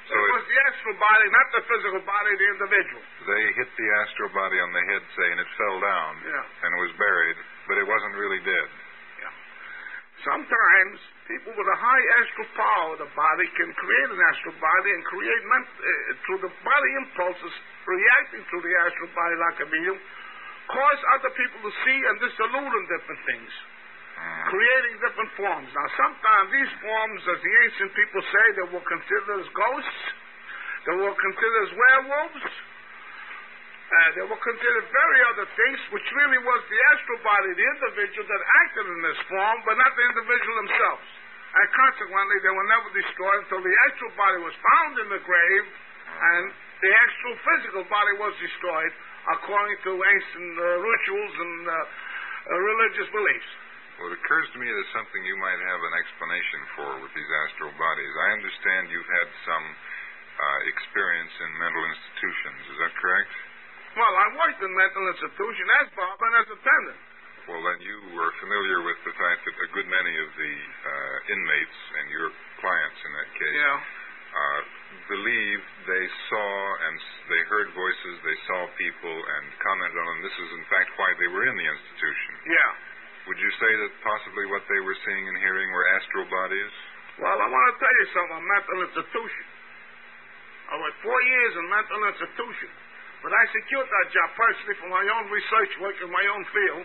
So 0.04 0.14
it 0.20 0.32
was 0.36 0.46
the 0.52 0.60
astral 0.68 0.98
body, 1.00 1.26
not 1.32 1.48
the 1.56 1.64
physical 1.64 2.02
body 2.04 2.30
of 2.36 2.40
the 2.40 2.50
individual. 2.60 3.04
They 3.24 3.44
hit 3.56 3.70
the 3.80 3.88
astral 4.04 4.30
body 4.36 4.60
on 4.60 4.70
the 4.76 4.84
head, 4.92 5.04
say, 5.16 5.28
and 5.32 5.40
it 5.40 5.50
fell 5.56 5.78
down 5.80 6.12
Yeah. 6.28 6.44
and 6.68 6.70
was 6.84 6.92
buried, 7.00 7.38
but 7.72 7.78
it 7.80 7.88
wasn't 7.88 8.16
really 8.20 8.40
dead. 8.44 8.70
Sometimes 10.24 10.96
people 11.28 11.52
with 11.52 11.68
a 11.68 11.80
high 11.84 12.04
astral 12.24 12.48
power 12.56 12.88
of 12.96 13.00
the 13.04 13.12
body 13.12 13.44
can 13.60 13.68
create 13.76 14.10
an 14.16 14.22
astral 14.32 14.56
body 14.56 14.90
and 14.96 15.04
create 15.04 15.44
ment- 15.52 15.68
uh, 15.84 15.92
through 16.24 16.40
the 16.48 16.54
body 16.64 16.92
impulses 17.04 17.54
reacting 17.84 18.40
to 18.48 18.58
the 18.64 18.74
astral 18.88 19.12
body 19.12 19.36
like 19.36 19.58
a 19.60 19.68
medium, 19.68 20.00
cause 20.72 21.00
other 21.20 21.32
people 21.36 21.60
to 21.68 21.72
see 21.84 21.98
and 22.08 22.16
disillude 22.24 22.72
in 22.72 22.84
different 22.88 23.22
things, 23.28 23.52
creating 24.50 24.94
different 25.02 25.32
forms. 25.40 25.70
Now, 25.74 25.88
sometimes 25.98 26.48
these 26.52 26.74
forms, 26.84 27.22
as 27.28 27.40
the 27.42 27.54
ancient 27.68 27.92
people 27.96 28.22
say, 28.22 28.46
they 28.56 28.68
were 28.70 28.86
considered 28.86 29.40
as 29.42 29.48
ghosts, 29.56 30.04
they 30.86 30.96
were 31.00 31.16
considered 31.16 31.62
as 31.64 31.72
werewolves, 31.74 32.46
uh, 33.94 34.10
they 34.18 34.26
were 34.26 34.42
considered 34.42 34.86
very 34.90 35.20
other 35.30 35.48
things, 35.54 35.80
which 35.94 36.08
really 36.18 36.42
was 36.42 36.62
the 36.66 36.80
astral 36.96 37.20
body, 37.22 37.50
the 37.54 37.68
individual 37.78 38.26
that 38.26 38.42
acted 38.66 38.86
in 38.90 39.00
this 39.06 39.20
form, 39.30 39.58
but 39.70 39.76
not 39.78 39.92
the 39.94 40.06
individual 40.10 40.56
themselves. 40.66 41.08
And 41.54 41.68
consequently, 41.78 42.38
they 42.42 42.50
were 42.50 42.70
never 42.74 42.90
destroyed 42.90 43.40
until 43.46 43.62
the 43.62 43.76
astral 43.86 44.14
body 44.18 44.40
was 44.42 44.56
found 44.58 44.94
in 44.98 45.08
the 45.14 45.22
grave, 45.22 45.66
and 46.10 46.44
the 46.82 46.90
actual 46.90 47.36
physical 47.46 47.84
body 47.86 48.14
was 48.18 48.34
destroyed 48.42 48.94
according 49.38 49.78
to 49.86 49.92
ancient 49.94 50.52
uh, 50.58 50.66
rituals 50.84 51.34
and 51.38 51.56
uh, 51.64 51.74
uh, 51.74 52.60
religious 52.60 53.08
beliefs. 53.14 53.52
Well, 54.00 54.10
it 54.10 54.18
occurs 54.18 54.48
to 54.54 54.58
me 54.58 54.66
there's 54.66 54.94
something 54.98 55.22
you 55.26 55.38
might 55.38 55.62
have 55.70 55.82
an 55.86 55.94
explanation 56.02 56.60
for 56.76 56.90
with 57.06 57.14
these 57.14 57.32
astral 57.46 57.72
bodies. 57.78 58.14
I 58.18 58.30
understand 58.42 58.82
you've 58.90 59.14
had 59.22 59.30
some 59.46 59.66
uh, 59.70 60.60
experience 60.74 61.34
in 61.46 61.50
mental 61.62 61.84
institutions. 61.94 62.60
Is 62.74 62.78
that 62.82 62.94
correct? 62.98 63.32
Well, 63.94 64.14
I 64.18 64.28
worked 64.34 64.62
in 64.66 64.72
mental 64.74 65.04
institution 65.14 65.66
as 65.82 65.88
Bob 65.94 66.18
and 66.18 66.34
as 66.42 66.48
attendant. 66.58 67.00
Well, 67.46 67.62
then 67.62 67.80
you 67.86 67.98
were 68.18 68.32
familiar 68.42 68.82
with 68.82 68.98
the 69.06 69.14
fact 69.14 69.46
that 69.46 69.54
a 69.54 69.70
good 69.76 69.86
many 69.92 70.14
of 70.26 70.30
the 70.42 70.54
uh, 70.58 71.34
inmates 71.36 71.80
and 72.02 72.06
your 72.10 72.28
clients 72.64 73.00
in 73.04 73.12
that 73.14 73.30
case 73.36 73.58
Yeah. 73.62 73.78
uh, 74.34 74.60
believe 75.12 75.60
they 75.86 76.06
saw 76.32 76.50
and 76.88 76.96
they 77.30 77.42
heard 77.52 77.68
voices, 77.78 78.14
they 78.26 78.40
saw 78.48 78.60
people 78.80 79.12
and 79.38 79.44
commented 79.60 79.94
on 80.02 80.06
them. 80.08 80.20
This 80.26 80.38
is, 80.40 80.50
in 80.56 80.66
fact, 80.72 80.90
why 80.98 81.12
they 81.20 81.30
were 81.30 81.46
in 81.46 81.56
the 81.60 81.68
institution. 81.68 82.32
Yeah. 82.48 82.72
Would 83.24 83.40
you 83.40 83.52
say 83.56 83.72
that 83.72 83.92
possibly 84.04 84.52
what 84.52 84.68
they 84.68 84.82
were 84.84 84.98
seeing 85.00 85.24
and 85.32 85.38
hearing 85.40 85.72
were 85.72 85.88
astral 85.96 86.28
bodies? 86.28 86.72
Well, 87.24 87.40
I 87.40 87.48
want 87.48 87.66
to 87.72 87.76
tell 87.80 87.96
you 87.96 88.08
something. 88.12 88.36
A 88.36 88.48
mental 88.52 88.78
institution. 88.84 89.46
I 90.68 90.74
worked 90.76 91.00
four 91.08 91.20
years 91.24 91.52
in 91.56 91.64
mental 91.72 92.02
institution, 92.04 92.72
but 93.24 93.32
I 93.32 93.44
secured 93.56 93.88
that 93.88 94.08
job 94.12 94.28
personally 94.36 94.76
for 94.76 94.90
my 94.92 95.06
own 95.08 95.32
research 95.32 95.72
work 95.80 95.96
in 96.04 96.12
my 96.12 96.26
own 96.36 96.44
field, 96.52 96.84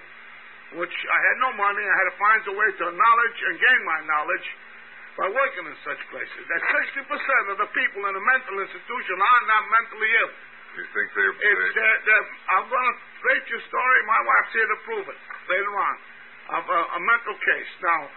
which 0.79 0.95
I 0.95 1.19
had 1.27 1.37
no 1.43 1.51
money. 1.59 1.83
I 1.83 1.97
had 2.07 2.09
to 2.13 2.19
find 2.23 2.41
a 2.47 2.55
way 2.55 2.69
to 2.71 2.85
knowledge 2.87 3.39
and 3.43 3.55
gain 3.59 3.81
my 3.83 4.01
knowledge 4.07 4.47
by 5.19 5.27
working 5.35 5.67
in 5.67 5.77
such 5.83 5.99
places. 6.15 6.43
That 6.47 6.63
60% 7.03 7.51
of 7.51 7.57
the 7.67 7.71
people 7.75 8.07
in 8.07 8.15
a 8.15 8.23
mental 8.23 8.63
institution 8.63 9.17
are 9.19 9.43
not 9.51 9.63
mentally 9.75 10.11
ill. 10.23 10.33
You 10.79 10.87
think 10.95 11.11
they're, 11.19 11.35
It's, 11.35 11.75
they, 11.75 11.83
uh, 11.83 12.07
the, 12.07 12.19
I'm 12.55 12.67
going 12.71 12.87
to 12.87 12.97
rate 13.27 13.47
your 13.51 13.63
story. 13.67 13.99
My 14.07 14.21
wife's 14.23 14.55
here 14.55 14.69
to 14.71 14.79
prove 14.87 15.07
it 15.11 15.19
later 15.51 15.75
on 15.75 15.95
of 16.49 16.65
a, 16.65 16.81
a 16.97 17.01
mental 17.05 17.37
case. 17.37 17.73
Now, 17.85 18.09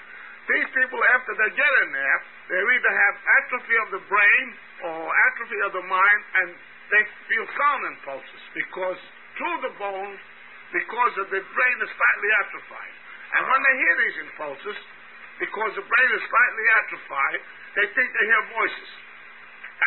these 0.49 0.69
people, 0.73 0.99
after 1.15 1.33
they 1.37 1.51
get 1.53 1.71
in 1.85 1.89
there, 1.93 2.17
they 2.49 2.59
either 2.59 2.93
have 2.95 3.15
atrophy 3.43 3.75
of 3.85 3.87
the 3.93 4.03
brain 4.09 4.45
or 4.83 4.99
atrophy 5.31 5.59
of 5.67 5.71
the 5.77 5.85
mind, 5.85 6.21
and 6.43 6.49
they 6.91 7.03
feel 7.29 7.45
sound 7.55 7.81
impulses 7.95 8.41
because 8.57 8.99
through 9.39 9.57
the 9.63 9.73
bone, 9.79 10.15
because 10.75 11.13
of 11.19 11.27
the 11.31 11.39
brain 11.39 11.77
is 11.83 11.91
slightly 11.91 12.29
atrophied. 12.43 12.95
And 13.31 13.41
when 13.47 13.61
they 13.63 13.75
hear 13.79 13.95
these 13.95 14.17
impulses, 14.27 14.77
because 15.39 15.71
the 15.75 15.85
brain 15.85 16.09
is 16.15 16.23
slightly 16.27 16.65
atrophied, 16.83 17.41
they 17.79 17.87
think 17.95 18.07
they 18.11 18.25
hear 18.27 18.43
voices, 18.51 18.91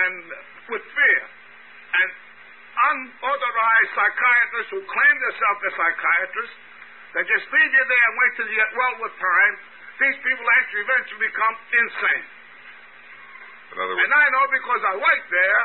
and 0.00 0.14
with 0.72 0.84
fear. 0.96 1.22
And 1.94 2.10
unauthorized 2.74 3.90
psychiatrists 3.94 4.70
who 4.72 4.82
claim 4.82 5.14
themselves 5.20 5.60
as 5.62 5.72
psychiatrists, 5.76 6.56
they 7.14 7.22
just 7.30 7.46
leave 7.46 7.70
you 7.70 7.84
there 7.86 8.04
and 8.10 8.14
wait 8.18 8.30
till 8.34 8.48
you 8.50 8.58
get 8.58 8.72
well 8.74 8.94
with 9.06 9.14
time. 9.22 9.54
These 10.02 10.18
people 10.26 10.46
actually 10.58 10.82
eventually 10.82 11.22
become 11.30 11.54
insane. 11.70 12.24
in 13.70 13.76
other 13.78 13.94
And 13.94 14.10
I 14.10 14.26
know 14.34 14.44
because 14.50 14.82
I 14.82 14.94
worked 14.98 15.28
there, 15.30 15.60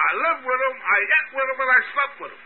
I 0.00 0.10
lived 0.14 0.42
with 0.46 0.60
them, 0.62 0.76
I 0.78 0.98
ate 1.02 1.30
with 1.34 1.46
them, 1.50 1.58
and 1.58 1.70
I 1.74 1.80
slept 1.90 2.16
with 2.22 2.32
them. 2.32 2.44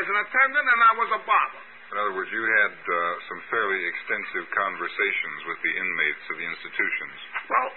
As 0.00 0.04
an 0.08 0.16
attendant, 0.24 0.64
and 0.64 0.80
I 0.80 0.92
was 0.96 1.10
a 1.12 1.20
barber. 1.28 1.62
in 1.92 1.96
other 2.00 2.14
words, 2.16 2.32
you 2.32 2.40
had 2.40 2.74
uh, 2.74 2.96
some 3.28 3.40
fairly 3.52 3.78
extensive 3.92 4.48
conversations 4.56 5.38
with 5.44 5.60
the 5.60 5.72
inmates 5.76 6.24
of 6.32 6.36
the 6.40 6.46
institutions. 6.48 7.16
Well, 7.52 7.68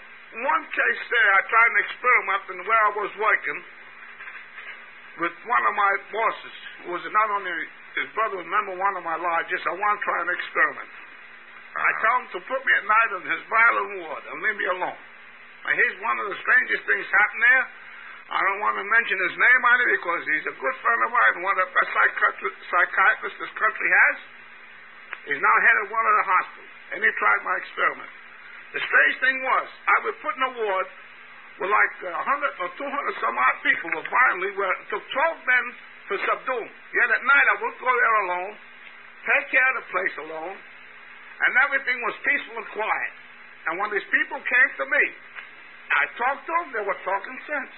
one 0.47 0.63
case 0.71 1.01
there, 1.11 1.29
I 1.35 1.41
tried 1.51 1.69
an 1.75 1.79
experiment 1.83 2.41
in 2.55 2.57
where 2.63 2.81
I 2.87 2.91
was 2.95 3.11
working 3.19 3.59
with 5.27 5.35
one 5.43 5.63
of 5.67 5.73
my 5.75 5.93
bosses, 6.15 6.57
who 6.87 6.87
was 6.95 7.03
not 7.11 7.27
only 7.35 7.51
his 7.97 8.09
brother, 8.13 8.37
was 8.37 8.45
of 8.45 8.77
one 8.77 8.93
of 8.97 9.03
my 9.03 9.17
lodges. 9.17 9.61
I 9.65 9.73
want 9.73 9.93
to 9.97 10.01
try 10.05 10.17
an 10.21 10.31
experiment. 10.33 10.91
I 11.77 11.89
Uh, 11.89 12.01
tell 12.01 12.15
him 12.17 12.27
to 12.33 12.39
put 12.49 12.61
me 12.65 12.71
at 12.73 12.85
night 12.89 13.09
in 13.21 13.23
his 13.29 13.41
violin 13.49 13.89
ward 14.01 14.23
and 14.33 14.41
leave 14.41 14.57
me 14.57 14.67
alone. 14.77 14.97
And 15.67 15.73
here's 15.77 15.97
one 16.01 16.17
of 16.21 16.25
the 16.31 16.37
strangest 16.41 16.83
things 16.89 17.05
happened 17.05 17.43
there. 17.43 17.65
I 18.27 18.39
don't 18.43 18.59
want 18.59 18.75
to 18.75 18.85
mention 18.87 19.17
his 19.23 19.35
name 19.39 19.61
it 19.63 19.89
because 19.99 20.21
he's 20.27 20.47
a 20.51 20.55
good 20.57 20.75
friend 20.83 20.99
of 21.05 21.09
mine, 21.11 21.43
one 21.43 21.55
of 21.59 21.67
the 21.69 21.73
best 21.79 21.89
psychiatri- 21.95 22.59
psychiatrists 22.67 23.39
this 23.39 23.53
country 23.55 23.89
has. 23.89 24.17
He's 25.31 25.41
now 25.43 25.55
head 25.63 25.77
of 25.83 25.87
one 25.91 26.05
of 26.07 26.15
the 26.17 26.25
hospitals, 26.27 26.73
and 26.91 26.97
he 27.03 27.09
tried 27.19 27.41
my 27.43 27.55
experiment. 27.61 28.11
The 28.73 28.81
strange 28.83 29.15
thing 29.23 29.37
was, 29.43 29.67
I 29.87 29.97
would 30.03 30.17
put 30.19 30.35
in 30.35 30.43
a 30.43 30.51
ward 30.59 30.87
with 31.59 31.71
like 31.71 31.93
a 32.03 32.11
100 32.19 32.63
or 32.63 32.69
200 32.75 33.23
some 33.23 33.37
odd 33.37 33.57
people 33.63 33.89
were 33.95 34.07
violently, 34.11 34.51
where 34.59 34.71
it 34.75 34.87
took 34.91 35.03
12 35.03 35.45
men 35.47 35.65
to 36.07 36.15
subdue 36.15 36.61
them. 36.63 36.71
Yet 36.95 37.09
at 37.11 37.23
night 37.23 37.47
I 37.51 37.55
would 37.61 37.77
go 37.79 37.91
there 37.91 38.17
alone, 38.27 38.53
take 39.27 39.45
care 39.51 39.67
of 39.71 39.75
the 39.83 39.85
place 39.91 40.15
alone, 40.23 40.57
and 40.57 41.51
everything 41.67 41.97
was 42.01 42.15
peaceful 42.23 42.55
and 42.57 42.69
quiet. 42.71 43.13
And 43.67 43.73
when 43.83 43.89
these 43.91 44.07
people 44.07 44.39
came 44.39 44.69
to 44.79 44.85
me, 44.87 45.03
I 45.91 46.03
talked 46.15 46.43
to 46.47 46.53
them, 46.63 46.67
they 46.75 46.83
were 46.87 46.99
talking 47.03 47.37
sense. 47.47 47.75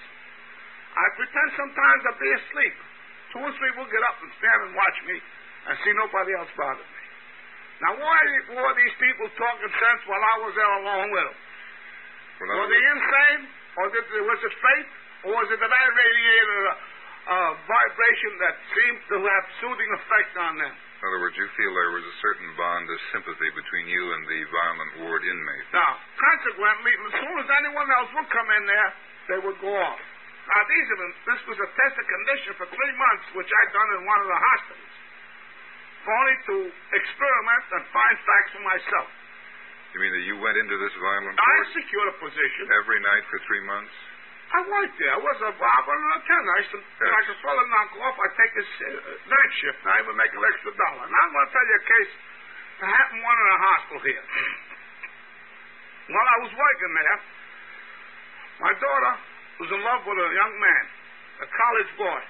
I 0.90 1.04
pretend 1.14 1.48
sometimes 1.54 2.00
to 2.06 2.12
be 2.18 2.30
asleep. 2.34 2.76
Two 3.30 3.42
or 3.46 3.52
three 3.54 3.72
will 3.78 3.90
get 3.90 4.02
up 4.10 4.18
and 4.18 4.30
stand 4.42 4.58
and 4.66 4.72
watch 4.74 4.98
me 5.06 5.16
and 5.70 5.74
see 5.86 5.92
nobody 5.94 6.34
else 6.34 6.50
bother 6.58 6.82
me. 6.82 7.04
Now, 7.80 7.96
why 7.96 8.20
were 8.52 8.74
these 8.76 8.96
people 8.98 9.26
talking 9.38 9.72
sense 9.72 10.00
while 10.10 10.20
I 10.20 10.34
was 10.44 10.52
there 10.52 10.72
alone 10.82 11.08
with 11.14 11.26
them? 11.30 11.38
in 12.42 12.46
Were 12.58 12.68
they 12.68 12.82
insane? 12.92 13.42
Or 13.78 13.86
did, 13.88 14.04
was 14.26 14.40
it 14.42 14.54
faith? 14.58 14.90
Or 15.24 15.30
was 15.36 15.48
it 15.52 15.58
that 15.62 15.72
I 15.72 15.84
radiated 15.94 16.60
a, 16.68 16.74
a 17.30 17.42
vibration 17.62 18.32
that 18.42 18.54
seemed 18.74 19.00
to 19.14 19.16
have 19.22 19.44
soothing 19.62 19.90
effect 20.02 20.34
on 20.38 20.54
them? 20.58 20.74
in 20.74 21.04
other 21.08 21.20
words, 21.24 21.32
you 21.38 21.48
feel 21.56 21.72
there 21.72 21.96
was 21.96 22.04
a 22.04 22.16
certain 22.20 22.50
bond 22.60 22.84
of 22.84 22.98
sympathy 23.14 23.48
between 23.56 23.86
you 23.88 24.04
and 24.12 24.22
the 24.28 24.40
violent 24.52 24.92
ward 25.00 25.22
inmate. 25.24 25.66
Now, 25.72 25.96
consequently, 26.20 26.92
as 26.92 27.12
soon 27.24 27.36
as 27.40 27.48
anyone 27.64 27.88
else 27.88 28.10
would 28.20 28.28
come 28.28 28.48
in 28.52 28.64
there, 28.68 28.88
they 29.32 29.38
would 29.40 29.56
go 29.64 29.72
off. 29.72 30.02
Now, 30.50 30.60
these 30.68 30.88
the, 31.00 31.08
this 31.24 31.40
was 31.48 31.58
a 31.62 31.68
tested 31.72 32.04
condition 32.04 32.52
for 32.60 32.66
three 32.68 32.94
months, 33.00 33.24
which 33.32 33.48
I'd 33.48 33.72
done 33.72 33.90
in 33.96 34.02
one 34.04 34.20
of 34.20 34.28
the 34.28 34.40
hospitals, 34.52 34.94
only 36.04 36.36
to 36.52 36.54
experiment 36.68 37.64
and 37.80 37.82
find 37.96 38.14
facts 38.26 38.50
for 38.58 38.64
myself. 38.66 39.08
You 39.96 39.98
mean 40.04 40.12
that 40.20 40.26
you 40.28 40.36
went 40.36 40.56
into 40.60 40.76
this 40.84 40.94
violent 41.00 41.34
I 41.40 41.48
ward 41.64 41.68
secured 41.80 42.08
a 42.12 42.16
position. 42.20 42.64
every 42.76 43.00
night 43.00 43.24
for 43.32 43.38
three 43.48 43.64
months? 43.64 43.94
I 44.50 44.58
worked 44.66 44.96
there. 44.98 45.14
I 45.14 45.20
was 45.22 45.38
a 45.46 45.52
barber 45.54 45.92
and 45.94 46.02
a 46.02 46.08
lieutenant. 46.18 46.48
I 46.50 46.58
used 46.58 46.72
to, 46.74 46.80
Yes. 46.82 47.10
like 47.14 47.28
a 47.30 47.36
fellow 47.38 47.64
knock 47.70 47.90
off, 48.02 48.16
I'd 48.18 48.34
take 48.34 48.52
this 48.58 48.70
uh, 48.82 48.90
night 49.30 49.52
shift, 49.62 49.78
and 49.86 49.90
I 49.94 49.98
would 50.02 50.18
make 50.18 50.32
an 50.34 50.42
extra 50.42 50.72
dollar. 50.74 51.06
Now, 51.06 51.20
I'm 51.22 51.30
going 51.30 51.46
to 51.46 51.52
tell 51.54 51.66
you 51.70 51.76
a 51.78 51.86
case 51.86 52.12
that 52.82 52.88
happened 52.90 53.22
one 53.22 53.38
in 53.38 53.46
a 53.46 53.58
hospital 53.62 54.00
here. 54.10 54.24
While 56.10 56.28
I 56.34 56.38
was 56.42 56.50
working 56.50 56.92
there, 56.98 57.18
my 58.66 58.72
daughter 58.74 59.12
was 59.62 59.68
in 59.70 59.80
love 59.86 60.02
with 60.02 60.18
a 60.18 60.28
young 60.34 60.54
man, 60.58 60.84
a 61.44 61.48
college 61.54 61.90
boy, 61.94 62.20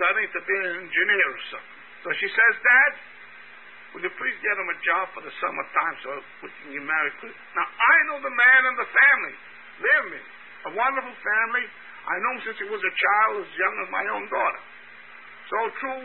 studying 0.00 0.30
to 0.32 0.40
be 0.40 0.56
an 0.56 0.88
engineer 0.88 1.28
or 1.36 1.42
something. 1.52 1.78
So 2.00 2.08
she 2.16 2.28
says, 2.32 2.52
Dad, 2.64 2.92
will 3.92 4.02
you 4.08 4.12
please 4.16 4.36
get 4.40 4.56
him 4.56 4.68
a 4.72 4.78
job 4.80 5.12
for 5.12 5.20
the 5.20 5.32
summertime 5.36 5.94
so 6.00 6.08
we 6.40 6.48
can 6.64 6.72
get 6.80 6.84
married 6.88 7.12
quick? 7.20 7.36
Now, 7.52 7.68
I 7.68 7.94
know 8.08 8.16
the 8.24 8.32
man 8.32 8.60
and 8.72 8.76
the 8.80 8.88
family. 8.88 9.34
Believe 9.84 10.06
me, 10.16 10.20
a 10.66 10.70
wonderful 10.76 11.16
family. 11.16 11.64
I 12.04 12.16
know 12.20 12.30
him 12.36 12.40
since 12.48 12.58
he 12.60 12.68
was 12.68 12.80
a 12.80 12.94
child, 12.96 13.44
as 13.44 13.50
young 13.56 13.74
as 13.84 13.88
my 13.92 14.04
own 14.12 14.24
daughter. 14.28 14.62
So 15.48 15.58
through 15.80 16.04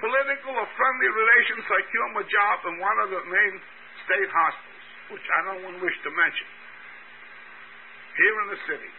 political 0.00 0.52
or 0.58 0.68
friendly 0.74 1.10
relations, 1.10 1.64
I 1.66 1.80
secured 1.82 2.10
him 2.10 2.16
a 2.18 2.26
job 2.26 2.56
in 2.70 2.74
one 2.82 2.98
of 3.04 3.08
the 3.14 3.22
main 3.24 3.54
state 4.06 4.30
hospitals, 4.30 4.86
which 5.16 5.26
I 5.26 5.38
don't 5.48 5.80
wish 5.80 5.96
to 6.04 6.10
mention, 6.12 6.48
here 8.18 8.36
in 8.42 8.48
the 8.54 8.60
city. 8.68 8.92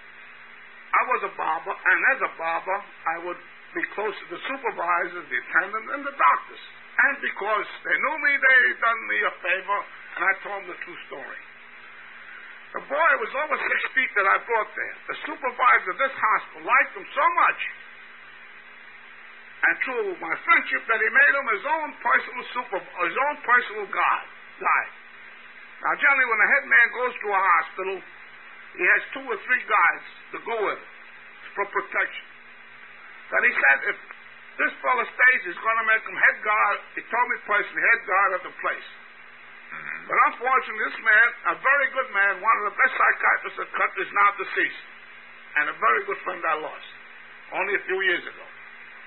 I 0.95 1.01
was 1.11 1.21
a 1.27 1.33
barber, 1.35 1.75
and 1.75 1.99
as 2.15 2.19
a 2.23 2.31
barber, 2.39 2.79
I 2.79 3.15
would 3.27 3.41
be 3.75 3.83
close 3.91 4.15
to 4.15 4.27
the 4.31 4.39
supervisors, 4.47 5.27
the 5.27 5.39
attendant, 5.39 5.85
and 5.91 6.01
the 6.07 6.15
doctors. 6.15 6.63
And 6.95 7.15
because 7.19 7.67
they 7.83 7.97
knew 7.99 8.17
me, 8.23 8.31
they 8.39 8.59
done 8.79 9.01
me 9.11 9.17
a 9.19 9.33
favor, 9.43 9.79
and 10.15 10.21
I 10.23 10.33
told 10.47 10.63
them 10.63 10.71
the 10.71 10.79
true 10.87 10.99
story. 11.11 11.41
The 12.75 12.83
boy 12.91 13.11
was 13.23 13.31
over 13.39 13.55
six 13.55 13.79
feet 13.95 14.11
that 14.19 14.27
I 14.27 14.35
brought 14.43 14.71
there. 14.75 14.95
The 15.07 15.17
supervisor 15.23 15.89
of 15.95 15.99
this 15.99 16.11
hospital 16.11 16.67
liked 16.67 16.91
him 16.99 17.07
so 17.07 17.25
much 17.39 17.61
and 19.65 19.73
through 19.81 20.07
my 20.21 20.35
friendship 20.45 20.81
that 20.85 20.99
he 21.01 21.09
made 21.09 21.33
him 21.33 21.47
his 21.57 21.65
own 21.65 21.89
personal 21.97 22.43
super, 22.53 22.77
his 22.77 23.17
own 23.17 23.35
personal 23.41 23.87
guard, 23.89 24.27
guy. 24.61 24.83
Now, 25.81 25.93
generally, 25.97 26.27
when 26.29 26.39
a 26.39 26.49
head 26.53 26.65
man 26.69 26.87
goes 26.93 27.13
to 27.17 27.27
a 27.33 27.41
hospital, 27.41 27.97
he 28.77 28.85
has 28.85 29.01
two 29.15 29.25
or 29.25 29.37
three 29.41 29.63
guards 29.65 30.07
to 30.35 30.37
go 30.45 30.55
with 30.69 30.79
him 30.79 30.91
for 31.57 31.65
protection. 31.71 32.27
That 33.33 33.41
he 33.41 33.51
said 33.57 33.77
if 33.89 33.97
this 34.61 34.73
fellow 34.85 35.05
stays, 35.07 35.41
he's 35.49 35.61
going 35.63 35.79
to 35.81 35.87
make 35.89 36.03
him 36.05 36.13
head 36.15 36.37
guard. 36.45 36.77
He 36.93 37.01
told 37.09 37.25
me 37.33 37.37
personally, 37.49 37.81
head 37.81 38.01
guard 38.05 38.31
of 38.37 38.41
the 38.45 38.53
place. 38.61 38.89
But 40.05 40.17
unfortunately, 40.31 40.83
this 40.85 40.99
man, 41.01 41.27
a 41.49 41.55
very 41.57 41.87
good 41.91 42.09
man, 42.13 42.37
one 42.37 42.55
of 42.61 42.65
the 42.69 42.75
best 42.77 42.93
psychiatrists 42.93 43.57
in 43.57 43.65
the 43.65 43.75
country, 43.75 44.01
is 44.05 44.13
now 44.13 44.29
deceased. 44.37 44.85
And 45.55 45.63
a 45.71 45.75
very 45.79 46.01
good 46.05 46.19
friend 46.27 46.41
I 46.45 46.55
lost 46.61 46.89
only 47.55 47.73
a 47.73 47.83
few 47.87 47.99
years 48.05 48.21
ago. 48.21 48.45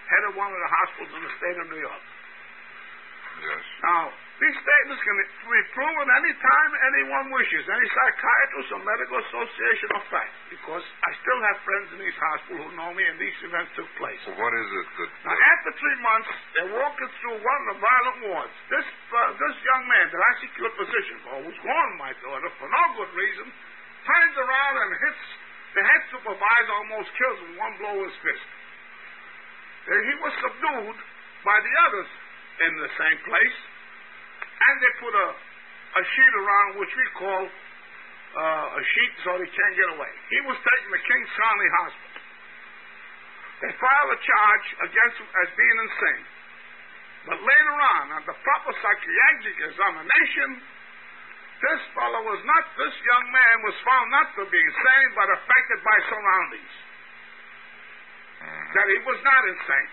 Head 0.08 0.24
of 0.26 0.32
one 0.34 0.48
of 0.48 0.58
the 0.58 0.70
hospitals 0.72 1.12
in 1.12 1.22
the 1.22 1.32
state 1.36 1.56
of 1.60 1.66
New 1.68 1.82
York. 1.84 2.04
Yes. 3.44 3.62
Now, 3.84 4.02
these 4.38 4.54
statements 4.54 5.02
can 5.02 5.16
be 5.18 5.62
proven 5.74 6.06
any 6.14 6.32
time 6.38 6.70
anyone 6.94 7.26
wishes, 7.34 7.66
any 7.66 7.86
psychiatrist 7.90 8.70
or 8.70 8.80
medical 8.86 9.18
association 9.18 9.90
of 9.98 10.02
fact, 10.14 10.30
because 10.54 10.84
I 10.86 11.10
still 11.18 11.40
have 11.42 11.58
friends 11.66 11.88
in 11.90 11.98
these 11.98 12.14
hospitals 12.14 12.70
who 12.70 12.72
know 12.78 12.94
me 12.94 13.02
and 13.02 13.18
these 13.18 13.34
events 13.42 13.74
took 13.74 13.90
place. 13.98 14.20
So 14.22 14.38
what 14.38 14.52
is 14.54 14.68
it 14.70 14.86
that... 15.02 15.10
Now, 15.26 15.34
after 15.34 15.70
three 15.74 15.98
months, 16.06 16.30
they're 16.54 16.70
walking 16.70 17.10
through 17.18 17.38
one 17.42 17.58
of 17.58 17.66
the 17.74 17.78
violent 17.82 18.18
wards. 18.30 18.54
This 18.70 18.86
uh, 18.86 19.18
this 19.42 19.54
young 19.58 19.82
man 19.90 20.06
that 20.06 20.22
I 20.22 20.32
secured 20.38 20.74
position 20.86 21.16
for, 21.26 21.34
who's 21.42 21.58
gone 21.58 21.90
my 21.98 22.14
daughter 22.22 22.50
for 22.62 22.70
no 22.70 22.84
good 22.94 23.12
reason, 23.18 23.46
turns 24.06 24.36
around 24.38 24.74
and 24.86 24.90
hits 25.02 25.24
the 25.74 25.82
head 25.82 26.02
supervisor, 26.14 26.72
almost 26.78 27.10
kills 27.18 27.38
him 27.42 27.52
one 27.58 27.74
blow 27.82 27.94
with 28.06 28.14
his 28.14 28.18
fist. 28.22 28.48
And 29.90 30.00
he 30.06 30.14
was 30.22 30.32
subdued 30.46 30.98
by 31.42 31.58
the 31.58 31.72
others 31.90 32.10
in 32.70 32.72
the 32.86 32.90
same 32.94 33.18
place, 33.26 33.58
and 34.58 34.74
they 34.82 34.92
put 34.98 35.14
a 35.14 35.28
a 35.96 36.02
sheet 36.04 36.34
around 36.36 36.68
which 36.76 36.92
we 36.92 37.06
call 37.16 37.42
uh, 37.48 38.78
a 38.78 38.82
sheet 38.84 39.12
so 39.24 39.40
he 39.40 39.48
can't 39.48 39.74
get 39.74 39.88
away. 39.96 40.12
He 40.28 40.40
was 40.44 40.56
taken 40.60 40.88
to 40.92 41.00
King's 41.00 41.32
County 41.32 41.68
Hospital. 41.80 42.22
They 43.58 43.72
filed 43.74 44.10
a 44.14 44.20
charge 44.22 44.66
against 44.86 45.16
him 45.18 45.28
as 45.42 45.48
being 45.56 45.78
insane. 45.82 46.24
But 47.26 47.38
later 47.42 47.76
on, 47.98 48.04
on 48.14 48.22
the 48.28 48.36
proper 48.46 48.72
psychiatric 48.78 49.56
examination, 49.58 50.48
this 51.58 51.80
fellow 51.90 52.22
was 52.22 52.40
not, 52.46 52.62
this 52.78 52.94
young 53.02 53.26
man 53.34 53.56
was 53.66 53.76
found 53.82 54.06
not 54.14 54.28
to 54.38 54.42
be 54.46 54.60
insane, 54.62 55.08
but 55.18 55.26
affected 55.34 55.78
by 55.82 55.96
surroundings. 56.06 56.74
That 58.78 58.86
he 58.86 58.98
was 59.02 59.18
not 59.26 59.42
insane. 59.50 59.90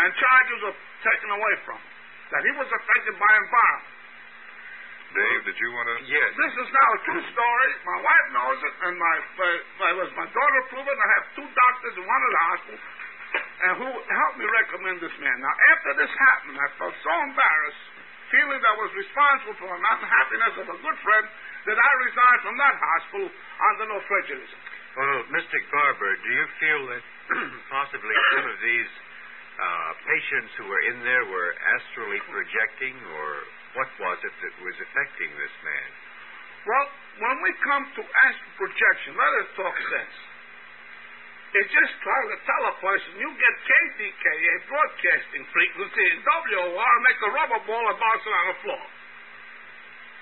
And 0.00 0.08
charges 0.16 0.58
were 0.64 0.78
taken 1.04 1.28
away 1.36 1.54
from 1.68 1.76
him. 1.76 1.89
That 2.30 2.42
he 2.46 2.52
was 2.54 2.68
affected 2.70 3.14
by 3.18 3.30
environment. 3.42 4.00
Dave, 5.10 5.42
did 5.42 5.58
you 5.58 5.70
want 5.74 5.86
to... 5.90 5.94
Yes. 6.06 6.30
This 6.38 6.54
is 6.54 6.68
now 6.70 6.88
a 6.94 7.00
true 7.02 7.24
story. 7.34 7.70
My 7.82 7.98
wife 7.98 8.26
knows 8.30 8.58
it, 8.62 8.74
and 8.86 8.94
my, 8.94 9.14
my, 9.42 9.50
my, 9.82 9.90
was 9.98 10.10
my 10.14 10.28
daughter 10.30 10.60
proved 10.70 10.86
it. 10.86 10.94
I 10.94 11.08
have 11.18 11.26
two 11.34 11.48
doctors 11.50 11.94
in 11.98 12.04
one 12.06 12.22
of 12.22 12.30
the 12.30 12.42
hospitals, 12.46 12.84
and 13.34 13.72
who 13.82 13.88
helped 13.90 14.38
me 14.38 14.46
recommend 14.46 15.02
this 15.02 15.16
man. 15.18 15.34
Now, 15.42 15.54
after 15.74 15.90
this 15.98 16.12
happened, 16.14 16.62
I 16.62 16.68
felt 16.78 16.94
so 17.02 17.14
embarrassed, 17.26 17.84
feeling 18.30 18.60
that 18.62 18.70
I 18.70 18.76
was 18.78 18.92
responsible 18.94 19.56
for 19.58 19.66
the 19.74 19.82
unhappiness 19.82 20.54
of 20.62 20.66
a 20.70 20.78
good 20.78 20.98
friend, 21.02 21.26
that 21.66 21.78
I 21.82 21.90
resigned 22.06 22.40
from 22.46 22.54
that 22.62 22.74
hospital 22.78 23.26
under 23.26 23.84
no 23.90 23.98
prejudice. 24.06 24.52
Well, 24.94 25.26
Mr. 25.34 25.58
Barber, 25.74 26.12
do 26.22 26.30
you 26.30 26.46
feel 26.62 26.82
that 26.86 27.02
possibly 27.74 28.14
some 28.30 28.46
of 28.46 28.58
these 28.62 28.90
uh, 29.60 29.90
patients 30.08 30.50
who 30.56 30.64
were 30.64 30.82
in 30.88 30.98
there 31.04 31.24
were 31.28 31.50
astrally 31.76 32.20
projecting, 32.32 32.96
or 32.96 33.28
what 33.76 33.90
was 34.00 34.18
it 34.24 34.34
that 34.40 34.54
was 34.64 34.76
affecting 34.80 35.30
this 35.36 35.54
man? 35.60 35.88
Well, 36.64 36.86
when 37.28 37.36
we 37.44 37.50
come 37.64 37.84
to 37.96 38.02
astral 38.04 38.52
projection, 38.56 39.16
let 39.16 39.32
us 39.44 39.48
talk 39.56 39.76
sense. 39.92 40.16
It's 41.50 41.72
just 41.74 41.92
trying 42.00 42.28
to 42.30 42.38
tell 42.46 42.62
a 42.70 42.76
person 42.78 43.10
you 43.18 43.30
get 43.34 43.54
KDKA 43.66 44.54
broadcasting 44.70 45.44
frequency 45.50 46.04
in 46.14 46.18
WOR 46.22 46.78
and 46.78 47.02
make 47.10 47.20
a 47.26 47.30
rubber 47.34 47.60
ball 47.66 47.84
and 47.90 47.98
bounce 47.98 48.22
it 48.22 48.30
on 48.30 48.46
the 48.54 48.58
floor. 48.62 48.84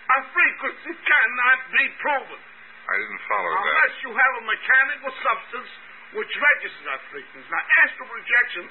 A 0.08 0.18
frequency 0.32 0.92
cannot 1.04 1.58
be 1.68 1.84
proven 2.00 2.40
I 2.88 2.94
didn't 2.96 3.20
follow 3.28 3.50
that. 3.52 3.60
unless 3.60 3.96
you 4.00 4.10
have 4.16 4.32
a 4.40 4.44
mechanical 4.48 5.12
substance 5.20 5.70
which 6.16 6.32
registers 6.32 6.84
that 6.88 7.04
frequency. 7.12 7.44
Now, 7.52 7.60
astral 7.84 8.08
projection 8.08 8.64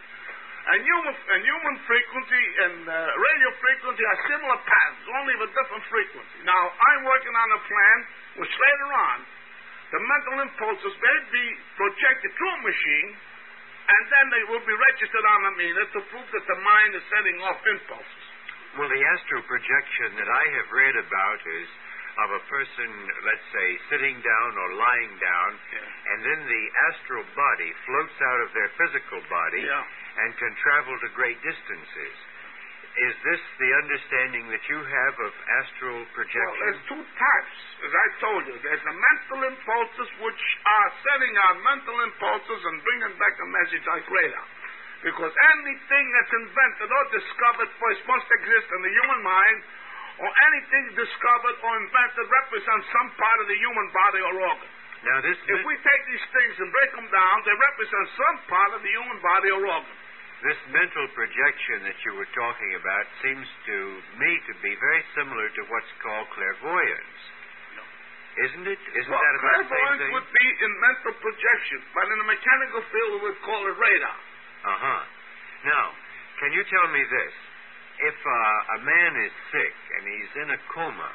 and 0.68 0.80
human, 0.84 1.16
and 1.16 1.42
human 1.48 1.76
frequency 1.88 2.44
and 2.68 2.76
uh, 2.84 2.96
radio 3.16 3.50
frequency 3.64 4.04
are 4.04 4.20
similar 4.28 4.58
patterns, 4.68 5.06
only 5.16 5.36
with 5.40 5.50
different 5.56 5.86
frequency. 5.88 6.38
Now, 6.44 6.64
I'm 6.76 7.02
working 7.08 7.32
on 7.32 7.48
a 7.56 7.62
plan 7.64 7.98
which 8.44 8.52
later 8.52 8.90
on, 8.92 9.18
the 9.96 10.02
mental 10.04 10.36
impulses 10.44 10.94
may 11.00 11.18
be 11.32 11.46
projected 11.80 12.30
through 12.36 12.54
a 12.60 12.62
machine, 12.68 13.10
and 13.88 14.04
then 14.12 14.26
they 14.36 14.44
will 14.52 14.64
be 14.68 14.76
registered 14.92 15.24
on 15.24 15.40
a 15.48 15.52
meter 15.56 15.86
to 15.96 16.00
prove 16.12 16.28
that 16.36 16.46
the 16.52 16.60
mind 16.60 16.92
is 17.00 17.04
sending 17.16 17.40
off 17.48 17.64
impulses. 17.64 18.24
Well, 18.76 18.92
the 18.92 19.04
astral 19.16 19.48
projection 19.48 20.20
that 20.20 20.28
I 20.28 20.44
have 20.60 20.68
read 20.76 20.96
about 21.00 21.40
is 21.64 21.70
of 22.18 22.30
a 22.34 22.44
person, 22.50 22.90
let's 23.30 23.48
say, 23.54 23.68
sitting 23.94 24.18
down 24.20 24.50
or 24.58 24.68
lying 24.76 25.14
down, 25.22 25.50
and 26.12 26.20
then 26.26 26.40
the 26.50 26.64
astral 26.92 27.24
body 27.38 27.70
floats 27.86 28.18
out 28.20 28.40
of 28.42 28.50
their 28.58 28.70
physical 28.76 29.22
body 29.30 29.64
Yeah. 29.64 29.86
And 30.18 30.30
can 30.38 30.54
travel 30.62 30.94
to 31.06 31.10
great 31.14 31.38
distances. 31.46 32.16
Is 32.98 33.14
this 33.22 33.42
the 33.62 33.72
understanding 33.78 34.50
that 34.50 34.64
you 34.66 34.80
have 34.82 35.16
of 35.22 35.34
astral 35.62 36.02
projection? 36.18 36.50
Well, 36.50 36.66
there's 36.66 36.86
two 36.90 37.04
types, 37.14 37.58
as 37.86 37.94
I 37.94 38.08
told 38.18 38.42
you. 38.50 38.58
There's 38.58 38.82
the 38.82 38.98
mental 38.98 39.40
impulses, 39.54 40.10
which 40.18 40.44
are 40.66 40.90
sending 41.06 41.34
our 41.38 41.56
mental 41.62 41.98
impulses 42.10 42.60
and 42.66 42.82
bringing 42.82 43.14
back 43.22 43.38
a 43.38 43.48
message 43.54 43.86
like 43.86 44.02
radar. 44.10 44.48
Because 45.06 45.30
anything 45.30 46.06
that's 46.10 46.34
invented 46.42 46.90
or 46.90 47.04
discovered 47.14 47.70
first 47.78 48.02
must 48.10 48.28
exist 48.34 48.66
in 48.66 48.82
the 48.82 48.90
human 48.90 49.22
mind, 49.22 49.60
or 50.18 50.30
anything 50.50 50.98
discovered 50.98 51.58
or 51.62 51.74
invented 51.78 52.26
represents 52.26 52.86
some 52.90 53.10
part 53.14 53.38
of 53.38 53.46
the 53.46 53.58
human 53.62 53.88
body 53.94 54.22
or 54.26 54.34
organ. 54.42 54.70
now, 55.06 55.22
this 55.22 55.38
If 55.46 55.62
we 55.62 55.78
take 55.86 56.04
these 56.10 56.26
things 56.34 56.54
and 56.66 56.74
break 56.74 56.92
them 56.98 57.06
down, 57.14 57.36
they 57.46 57.54
represent 57.54 58.06
some 58.18 58.38
part 58.50 58.74
of 58.74 58.82
the 58.82 58.90
human 58.90 59.22
body 59.22 59.50
or 59.54 59.62
organ. 59.62 59.97
This 60.46 60.60
mental 60.70 61.06
projection 61.18 61.82
that 61.90 61.98
you 62.06 62.14
were 62.14 62.30
talking 62.38 62.72
about 62.78 63.06
seems 63.26 63.48
to 63.66 63.78
me 64.22 64.32
to 64.46 64.54
be 64.62 64.74
very 64.78 65.04
similar 65.18 65.50
to 65.50 65.62
what's 65.66 65.94
called 66.06 66.30
clairvoyance. 66.38 67.22
Isn't 68.38 68.70
it? 68.70 68.78
Isn't 68.78 69.10
well, 69.10 69.18
that 69.18 69.36
about 69.42 69.66
the 69.66 69.66
same 69.66 69.82
clairvoyance 69.82 70.02
thing? 70.06 70.14
would 70.14 70.30
be 70.30 70.48
in 70.62 70.72
mental 70.78 71.14
projection, 71.26 71.80
but 71.90 72.06
in 72.06 72.18
the 72.22 72.30
mechanical 72.30 72.82
field 72.86 73.10
we 73.18 73.20
would 73.34 73.42
call 73.42 73.62
it 73.66 73.76
radar. 73.82 74.18
Uh 74.62 74.78
huh. 74.78 75.02
Now, 75.66 75.86
can 76.38 76.54
you 76.54 76.62
tell 76.70 76.88
me 76.94 77.02
this? 77.02 77.34
If 77.98 78.14
uh, 78.14 78.76
a 78.78 78.80
man 78.86 79.12
is 79.26 79.34
sick 79.50 79.74
and 79.74 80.04
he's 80.06 80.34
in 80.46 80.48
a 80.54 80.60
coma, 80.70 81.12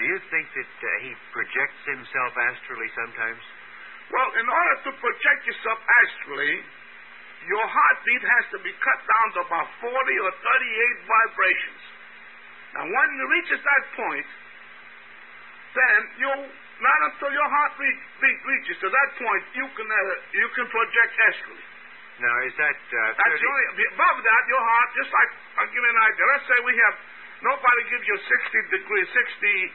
do 0.00 0.02
you 0.08 0.16
think 0.32 0.48
that 0.56 0.74
uh, 0.80 0.88
he 1.04 1.12
projects 1.28 1.82
himself 1.84 2.32
astrally 2.40 2.88
sometimes? 2.96 3.42
Well, 4.08 4.30
in 4.40 4.48
order 4.48 4.76
to 4.88 4.90
project 4.96 5.40
yourself 5.44 5.76
astrally, 6.08 6.64
your 7.48 7.64
heartbeat 7.64 8.22
has 8.24 8.44
to 8.52 8.58
be 8.60 8.72
cut 8.84 9.00
down 9.00 9.26
to 9.36 9.38
about 9.48 9.68
40 9.80 9.88
or 9.88 10.32
38 10.32 11.08
vibrations. 11.08 11.82
Now, 12.76 12.84
when 12.84 13.08
it 13.16 13.26
reaches 13.32 13.60
that 13.64 13.84
point, 13.96 14.28
then 15.74 15.98
you, 16.20 16.30
not 16.84 16.98
until 17.10 17.30
your 17.32 17.48
heartbeat 17.48 17.98
beat 18.20 18.40
reaches 18.44 18.76
to 18.84 18.88
that 18.90 19.08
point, 19.16 19.42
you 19.56 19.66
can 19.72 19.88
uh, 19.88 20.00
you 20.36 20.48
can 20.54 20.66
project 20.68 21.12
astrally. 21.30 21.66
Now, 22.20 22.36
is 22.44 22.52
that 22.60 22.76
uh, 22.76 23.32
30 23.32 23.40
the 23.40 23.48
only, 23.48 23.64
above 23.96 24.16
that, 24.20 24.42
your 24.44 24.60
heart, 24.60 24.88
just 24.92 25.08
like, 25.08 25.30
I'll 25.56 25.72
give 25.72 25.80
you 25.80 25.88
an 25.88 26.02
idea. 26.04 26.24
Let's 26.36 26.46
say 26.52 26.58
we 26.68 26.76
have, 26.76 26.94
nobody 27.40 27.82
gives 27.88 28.04
you 28.04 28.16
60 28.20 28.76
degrees, 28.76 29.08
60, 29.08 29.72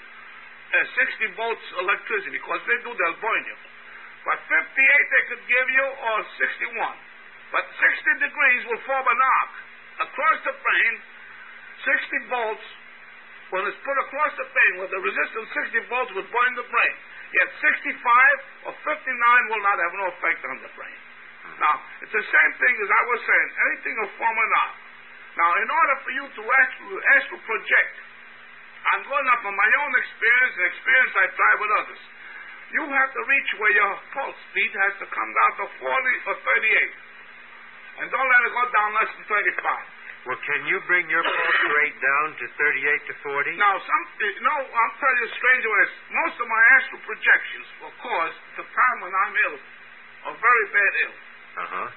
uh, 0.77 1.33
60 1.33 1.41
volts 1.41 1.65
electricity, 1.81 2.37
because 2.37 2.61
they 2.69 2.77
do, 2.85 2.93
they'll 2.93 3.17
burn 3.17 3.43
you. 3.49 3.57
But 4.29 4.37
58 4.45 4.53
they 4.53 5.23
could 5.33 5.43
give 5.49 5.67
you, 5.73 5.85
or 5.89 6.17
61. 6.37 7.04
But 7.55 7.63
60 7.71 8.27
degrees 8.27 8.61
will 8.67 8.83
form 8.83 9.07
an 9.07 9.21
arc 9.39 9.53
across 10.11 10.37
the 10.43 10.51
brain, 10.59 10.93
60 11.87 12.27
volts, 12.27 12.67
when 13.55 13.63
it's 13.63 13.79
put 13.87 13.95
across 13.95 14.35
the 14.35 14.43
brain 14.51 14.73
with 14.83 14.91
the 14.91 14.99
resistance 14.99 15.47
60 15.71 15.87
volts 15.87 16.11
would 16.19 16.27
burn 16.35 16.51
the 16.59 16.67
brain. 16.67 16.95
Yet 17.31 17.47
65 17.63 17.95
or 18.67 18.73
59 18.75 19.51
will 19.55 19.63
not 19.63 19.77
have 19.79 19.93
no 19.95 20.05
effect 20.11 20.43
on 20.51 20.59
the 20.67 20.71
brain. 20.75 20.99
Now, 21.55 21.79
it's 22.03 22.11
the 22.11 22.27
same 22.27 22.51
thing 22.59 22.75
as 22.75 22.89
I 22.91 23.01
was 23.07 23.19
saying. 23.23 23.49
Anything 23.71 23.95
will 24.03 24.13
form 24.19 24.35
an 24.35 24.51
arc. 24.67 24.75
Now, 25.39 25.51
in 25.55 25.67
order 25.71 25.95
for 26.03 26.11
you 26.11 26.25
to 26.27 26.41
astral 26.43 27.39
project, 27.47 27.95
I'm 28.91 29.03
going 29.07 29.27
up 29.31 29.47
on 29.47 29.55
my 29.55 29.71
own 29.79 29.91
experience 29.95 30.53
and 30.59 30.65
experience 30.75 31.13
I 31.15 31.27
try 31.31 31.51
with 31.55 31.71
others. 31.79 32.03
You 32.75 32.83
have 32.83 33.11
to 33.15 33.21
reach 33.31 33.49
where 33.63 33.73
your 33.79 33.93
pulse 34.11 34.41
beat 34.51 34.75
has 34.75 34.93
to 34.99 35.07
come 35.07 35.31
down 35.31 35.51
to 35.63 35.65
40 35.79 35.87
or 35.87 36.35
38. 36.35 37.04
And 38.01 38.05
don't 38.11 38.27
let 38.27 38.41
it 38.43 38.51
go 38.53 38.63
down 38.75 38.89
less 38.99 39.11
than 39.15 39.23
35. 39.31 40.27
Well, 40.27 40.41
can 40.41 40.61
you 40.65 40.81
bring 40.89 41.05
your 41.05 41.21
pulse 41.21 41.61
rate 41.69 41.97
down 42.01 42.27
to 42.41 42.45
38 42.57 43.07
to 43.07 43.13
40? 43.23 43.61
Now, 43.61 43.77
some, 43.77 44.03
you 44.19 44.41
know, 44.41 44.59
I'll 44.73 44.95
tell 44.97 45.13
you 45.21 45.25
a 45.29 45.33
strange 45.37 45.63
way. 45.69 45.83
Most 46.17 46.35
of 46.41 46.47
my 46.49 46.61
astral 46.75 47.01
projections 47.05 47.67
will 47.79 47.95
cause 48.01 48.33
the 48.57 48.65
time 48.65 48.97
when 49.05 49.13
I'm 49.13 49.33
ill, 49.47 49.57
or 50.25 50.33
very 50.41 50.65
bad 50.73 50.91
ill. 51.05 51.15
Uh 51.55 51.69
huh. 51.71 51.87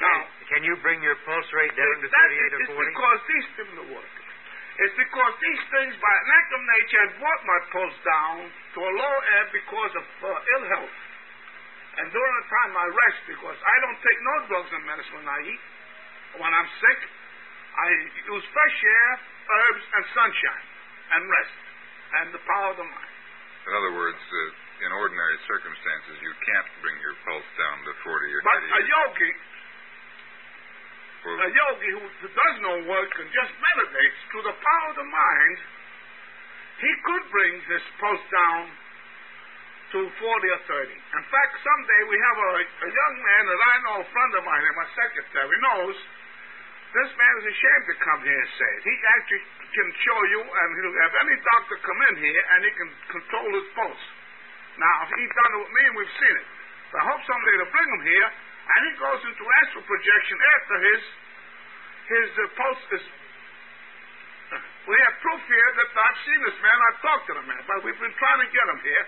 Now, 0.00 0.18
Can 0.50 0.64
you 0.64 0.74
bring 0.82 1.04
your 1.04 1.14
pulse 1.28 1.46
rate 1.52 1.72
down 1.76 1.94
to 2.00 2.08
38 2.08 2.08
is 2.08 2.60
or 2.72 2.80
40? 2.80 2.90
because 2.96 3.20
these 3.28 3.46
things 3.60 3.72
will 3.76 3.90
work. 4.00 4.12
It's 4.82 4.96
because 4.96 5.32
these 5.36 5.62
things, 5.68 5.92
by 6.00 6.14
an 6.16 6.28
act 6.32 6.50
of 6.56 6.60
nature, 6.64 7.00
have 7.06 7.14
brought 7.20 7.42
my 7.44 7.60
pulse 7.76 7.98
down 8.08 8.36
to 8.48 8.78
a 8.82 8.92
low 8.98 9.16
ebb 9.36 9.46
because 9.52 9.92
of 10.00 10.04
uh, 10.24 10.32
ill 10.56 10.64
health. 10.74 10.96
And 11.92 12.08
during 12.08 12.34
the 12.40 12.46
time 12.48 12.72
I 12.72 12.86
rest, 12.88 13.20
because 13.28 13.58
I 13.60 13.74
don't 13.84 13.98
take 14.00 14.18
no 14.24 14.34
drugs 14.48 14.70
and 14.72 14.82
medicine 14.88 15.16
when 15.20 15.28
I 15.28 15.40
eat. 15.44 15.62
When 16.40 16.48
I'm 16.48 16.70
sick, 16.80 17.00
I 17.76 17.88
use 18.32 18.44
fresh 18.52 18.78
air, 18.80 19.10
herbs, 19.20 19.84
and 19.84 20.04
sunshine, 20.16 20.64
and 21.12 21.20
rest, 21.28 21.56
and 22.20 22.26
the 22.32 22.42
power 22.48 22.72
of 22.72 22.78
the 22.80 22.88
mind. 22.88 23.12
In 23.68 23.72
other 23.76 23.92
words, 23.92 24.16
uh, 24.16 24.84
in 24.88 24.90
ordinary 24.96 25.38
circumstances, 25.44 26.16
you 26.24 26.32
can't 26.42 26.68
bring 26.80 26.96
your 27.04 27.14
pulse 27.28 27.50
down 27.60 27.76
to 27.84 27.92
40 28.00 28.32
or 28.32 28.40
But 28.40 28.60
a 28.60 28.82
yogi, 28.82 29.32
Well, 31.22 31.38
a 31.38 31.50
yogi 31.52 31.90
who 32.02 32.28
does 32.32 32.56
no 32.64 32.74
work 32.88 33.10
and 33.20 33.28
just 33.30 33.52
meditates 33.54 34.18
through 34.32 34.42
the 34.48 34.56
power 34.56 34.86
of 34.90 34.96
the 34.96 35.06
mind, 35.06 35.56
he 36.82 36.90
could 37.06 37.24
bring 37.30 37.52
this 37.70 37.84
pulse 38.02 38.26
down 38.26 38.62
to 39.92 40.00
40 40.08 40.56
or 40.56 40.62
30. 40.64 40.88
In 40.88 41.24
fact, 41.28 41.52
someday 41.60 42.00
we 42.08 42.16
have 42.16 42.36
a, 42.40 42.50
a 42.64 42.90
young 42.90 43.14
man 43.20 43.42
that 43.44 43.60
I 43.60 43.74
know, 43.84 43.94
a 44.00 44.08
friend 44.08 44.32
of 44.40 44.42
mine, 44.48 44.64
and 44.64 44.76
my 44.80 44.88
secretary 44.96 45.58
knows. 45.68 45.96
This 46.92 47.10
man 47.16 47.34
is 47.40 47.46
ashamed 47.52 47.84
to 47.88 47.96
come 48.04 48.20
here 48.24 48.36
and 48.36 48.52
say 48.52 48.70
it. 48.76 48.82
He 48.84 48.94
actually 49.16 49.44
can 49.72 49.88
show 50.04 50.18
you, 50.32 50.40
and 50.44 50.68
he'll 50.76 51.00
have 51.08 51.14
any 51.24 51.36
doctor 51.40 51.76
come 51.84 52.00
in 52.08 52.14
here, 52.20 52.42
and 52.56 52.58
he 52.68 52.72
can 52.72 52.90
control 53.16 53.48
his 53.52 53.68
pulse. 53.72 54.04
Now, 54.76 55.08
he's 55.12 55.32
done 55.32 55.52
it 55.56 55.60
with 55.60 55.72
me, 55.72 55.82
and 55.88 55.94
we've 55.96 56.16
seen 56.20 56.36
it. 56.36 56.48
So 56.92 56.94
I 57.00 57.04
hope 57.08 57.20
someday 57.24 57.56
to 57.60 57.68
bring 57.72 57.88
him 57.88 58.02
here, 58.04 58.28
and 58.28 58.80
he 58.88 58.92
goes 58.96 59.20
into 59.24 59.44
astral 59.64 59.84
projection 59.84 60.36
after 60.56 60.76
his 60.88 61.02
his 62.02 62.28
uh, 62.36 62.44
pulse 62.56 62.84
is. 62.96 63.04
We 64.82 64.98
have 64.98 65.14
proof 65.22 65.38
here 65.46 65.70
that 65.78 65.88
I've 65.94 66.20
seen 66.26 66.40
this 66.42 66.58
man. 66.58 66.74
I've 66.74 67.00
talked 67.06 67.24
to 67.30 67.34
the 67.38 67.44
man, 67.46 67.62
but 67.70 67.86
we've 67.86 67.96
been 68.02 68.16
trying 68.18 68.40
to 68.42 68.48
get 68.50 68.66
him 68.66 68.80
here, 68.82 69.04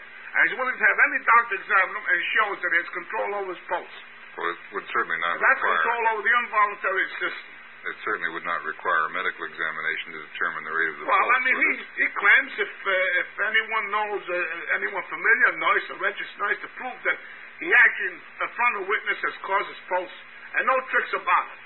he's 0.47 0.57
willing 0.59 0.75
to 0.79 0.87
have 0.87 0.99
any 1.07 1.19
doctor 1.25 1.55
examine 1.59 1.95
him, 1.95 2.05
and 2.11 2.19
shows 2.35 2.57
that 2.63 2.71
he 2.75 2.79
has 2.83 2.91
control 2.91 3.29
over 3.39 3.51
his 3.55 3.63
pulse. 3.71 3.97
well, 4.35 4.51
it 4.51 4.59
would 4.75 4.87
certainly 4.91 5.19
not 5.23 5.39
That's 5.39 5.63
require. 5.63 5.79
control 5.79 6.03
over 6.15 6.23
the 6.27 6.35
involuntary 6.43 7.07
system. 7.23 7.51
It 7.85 7.97
certainly 8.01 8.33
would 8.33 8.49
not 8.49 8.65
require 8.65 9.03
a 9.07 9.13
medical 9.13 9.45
examination 9.45 10.17
to 10.17 10.21
determine 10.25 10.65
the 10.65 10.73
rate 10.73 10.89
of 10.89 10.97
the 10.99 11.05
Well, 11.05 11.21
pulse. 11.21 11.37
I 11.37 11.41
mean, 11.45 11.57
he, 11.61 11.69
it? 11.77 11.87
he 12.01 12.07
claims 12.17 12.53
if 12.57 12.73
uh, 12.81 13.21
if 13.21 13.29
anyone 13.45 13.85
knows, 13.93 14.23
uh, 14.25 14.77
anyone 14.81 15.05
familiar, 15.13 15.47
a 15.53 15.57
nurse, 15.61 15.85
a 15.93 15.97
registered 16.01 16.39
nurse, 16.41 16.59
to 16.65 16.71
prove 16.81 16.99
that 17.05 17.19
he 17.61 17.69
actually, 17.69 18.17
in 18.17 18.49
front 18.57 18.73
of 18.75 18.81
a 18.83 18.87
witness, 18.89 19.19
has 19.29 19.37
caused 19.45 19.69
his 19.69 19.83
pulse, 19.93 20.17
and 20.57 20.65
no 20.65 20.77
tricks 20.89 21.13
about 21.13 21.47
it. 21.53 21.61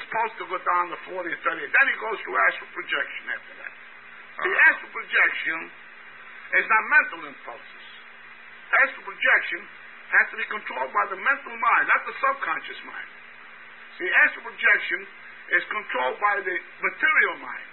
His 0.00 0.04
pulse 0.10 0.32
to 0.40 0.44
go 0.50 0.58
down 0.58 0.90
to 0.90 0.98
40 1.14 1.20
or 1.30 1.40
30. 1.44 1.68
Then 1.68 1.86
he 1.86 1.96
goes 2.02 2.18
to 2.18 2.30
astral 2.50 2.70
projection 2.74 3.22
after 3.30 3.54
that. 3.60 3.72
The 4.40 4.50
Uh-huh. 4.50 4.66
astral 4.72 4.90
projection 4.90 5.58
is 6.58 6.64
not 6.66 6.82
mental 6.96 7.20
impulses. 7.28 7.75
Astral 8.66 9.04
projection 9.06 9.60
has 10.16 10.24
to 10.30 10.36
be 10.38 10.46
controlled 10.50 10.92
by 10.94 11.04
the 11.10 11.18
mental 11.18 11.54
mind, 11.56 11.84
not 11.90 12.02
the 12.06 12.14
subconscious 12.18 12.80
mind. 12.86 13.08
See, 13.98 14.08
astral 14.26 14.44
projection 14.50 15.00
is 15.56 15.62
controlled 15.70 16.18
by 16.20 16.36
the 16.42 16.56
material 16.82 17.36
mind 17.42 17.68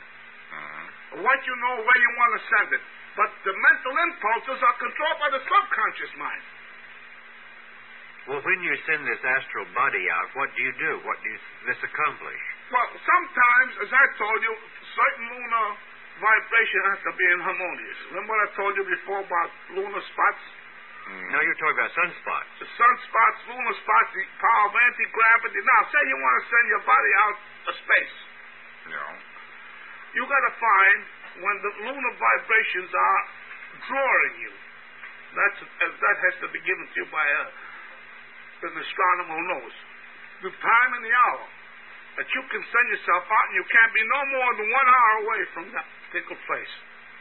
Uh-huh. 0.54 1.26
what 1.26 1.40
you 1.46 1.56
know, 1.58 1.76
where 1.82 2.00
you 2.02 2.12
want 2.18 2.32
to 2.38 2.42
send 2.46 2.68
it. 2.78 2.84
But 3.18 3.30
the 3.46 3.54
mental 3.54 3.94
impulses 4.10 4.60
are 4.62 4.78
controlled 4.82 5.20
by 5.22 5.30
the 5.34 5.42
subconscious 5.46 6.14
mind. 6.18 6.44
Well, 8.30 8.40
when 8.40 8.60
you 8.64 8.74
send 8.88 9.04
this 9.04 9.20
astral 9.20 9.68
body 9.76 10.04
out, 10.10 10.30
what 10.40 10.48
do 10.56 10.60
you 10.64 10.74
do? 10.80 10.92
What 11.04 11.18
do 11.22 11.28
you, 11.28 11.40
this 11.68 11.82
accomplish? 11.84 12.42
Well, 12.72 12.88
sometimes, 13.04 13.72
as 13.84 13.92
I 13.92 14.06
told 14.16 14.40
you, 14.42 14.54
certain 14.96 15.26
lunar 15.28 15.68
vibration 16.24 16.82
has 16.96 17.00
to 17.04 17.12
be 17.20 17.26
in 17.36 17.40
harmonious. 17.44 18.00
Remember 18.16 18.32
what 18.32 18.42
I 18.48 18.50
told 18.56 18.74
you 18.80 18.86
before 18.88 19.20
about 19.28 19.50
lunar 19.76 20.04
spots? 20.08 20.44
Now 21.04 21.42
you're 21.44 21.60
talking 21.60 21.76
about 21.76 21.92
sunspots. 21.92 22.52
The 22.64 22.70
sunspots, 22.80 23.40
lunar 23.52 23.76
spots, 23.76 24.10
the 24.16 24.24
power 24.40 24.64
of 24.72 24.74
anti-gravity. 24.74 25.60
Now, 25.60 25.82
say 25.92 26.02
you 26.08 26.16
want 26.16 26.36
to 26.40 26.46
send 26.48 26.66
your 26.72 26.84
body 26.88 27.12
out 27.28 27.36
to 27.68 27.72
space. 27.84 28.16
Know. 28.88 29.12
You 30.16 30.24
got 30.28 30.44
to 30.48 30.54
find 30.60 30.98
when 31.44 31.56
the 31.60 31.72
lunar 31.88 32.14
vibrations 32.16 32.92
are 32.92 33.22
drawing 33.90 34.36
you. 34.48 34.54
That's 35.34 35.60
uh, 35.66 35.92
that 35.92 36.16
has 36.30 36.36
to 36.46 36.48
be 36.54 36.62
given 36.62 36.86
to 36.88 36.96
you 37.02 37.08
by 37.10 37.26
a, 37.26 37.44
an 38.70 38.74
astronomer 38.78 39.34
who 39.34 39.46
knows 39.50 39.76
the 40.46 40.52
time 40.62 40.90
and 40.94 41.04
the 41.04 41.16
hour 41.16 41.44
that 42.22 42.28
you 42.30 42.42
can 42.54 42.62
send 42.70 42.86
yourself 42.94 43.26
out, 43.26 43.46
and 43.50 43.56
you 43.58 43.66
can't 43.66 43.94
be 43.98 44.04
no 44.06 44.22
more 44.38 44.52
than 44.62 44.68
one 44.70 44.88
hour 44.88 45.14
away 45.26 45.42
from 45.58 45.66
that 45.74 45.88
particular 46.06 46.38
place. 46.46 46.74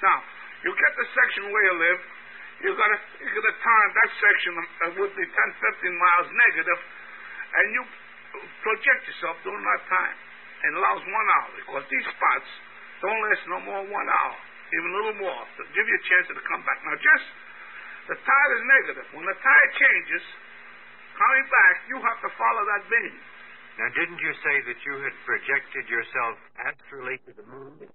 Now, 0.05 0.21
you 0.69 0.71
get 0.77 0.93
the 1.01 1.07
section 1.17 1.49
where 1.49 1.65
you 1.65 1.77
live. 1.81 2.01
You 2.63 2.71
got 2.79 2.91
to 2.95 2.99
you 3.19 3.27
got 3.27 3.47
to 3.51 3.57
time 3.59 3.89
that 3.91 4.11
section 4.23 4.51
would 5.03 5.15
be 5.19 5.27
10, 5.27 5.35
15 5.35 5.99
miles 5.99 6.29
negative, 6.31 6.81
and 7.59 7.67
you 7.75 7.83
project 8.63 9.03
yourself 9.11 9.37
during 9.43 9.63
that 9.67 9.83
time. 9.91 10.17
It 10.63 10.73
allows 10.79 11.03
one 11.03 11.29
hour 11.35 11.49
because 11.59 11.85
these 11.91 12.07
spots 12.07 12.49
don't 13.03 13.19
last 13.19 13.43
no 13.51 13.59
more 13.67 13.83
than 13.83 13.91
one 13.91 14.07
hour, 14.07 14.37
even 14.71 14.89
a 14.89 14.95
little 14.95 15.19
more, 15.27 15.43
to 15.59 15.63
give 15.75 15.87
you 15.91 15.97
a 15.99 16.05
chance 16.07 16.31
to 16.31 16.39
come 16.39 16.63
back. 16.63 16.79
Now, 16.87 16.95
just 17.03 17.27
the 18.07 18.17
tide 18.23 18.51
is 18.55 18.63
negative. 18.63 19.07
When 19.19 19.27
the 19.27 19.35
tide 19.43 19.71
changes, 19.75 20.23
coming 21.19 21.47
back, 21.51 21.75
you 21.91 21.99
have 21.99 22.19
to 22.23 22.31
follow 22.39 22.63
that 22.63 22.83
beam. 22.87 23.15
Now, 23.83 23.89
didn't 23.91 24.23
you 24.23 24.33
say 24.39 24.57
that 24.71 24.79
you 24.87 24.95
had 25.03 25.15
projected 25.27 25.85
yourself 25.91 26.39
astrally 26.63 27.19
to 27.27 27.31
the 27.35 27.47
moon? 27.51 27.91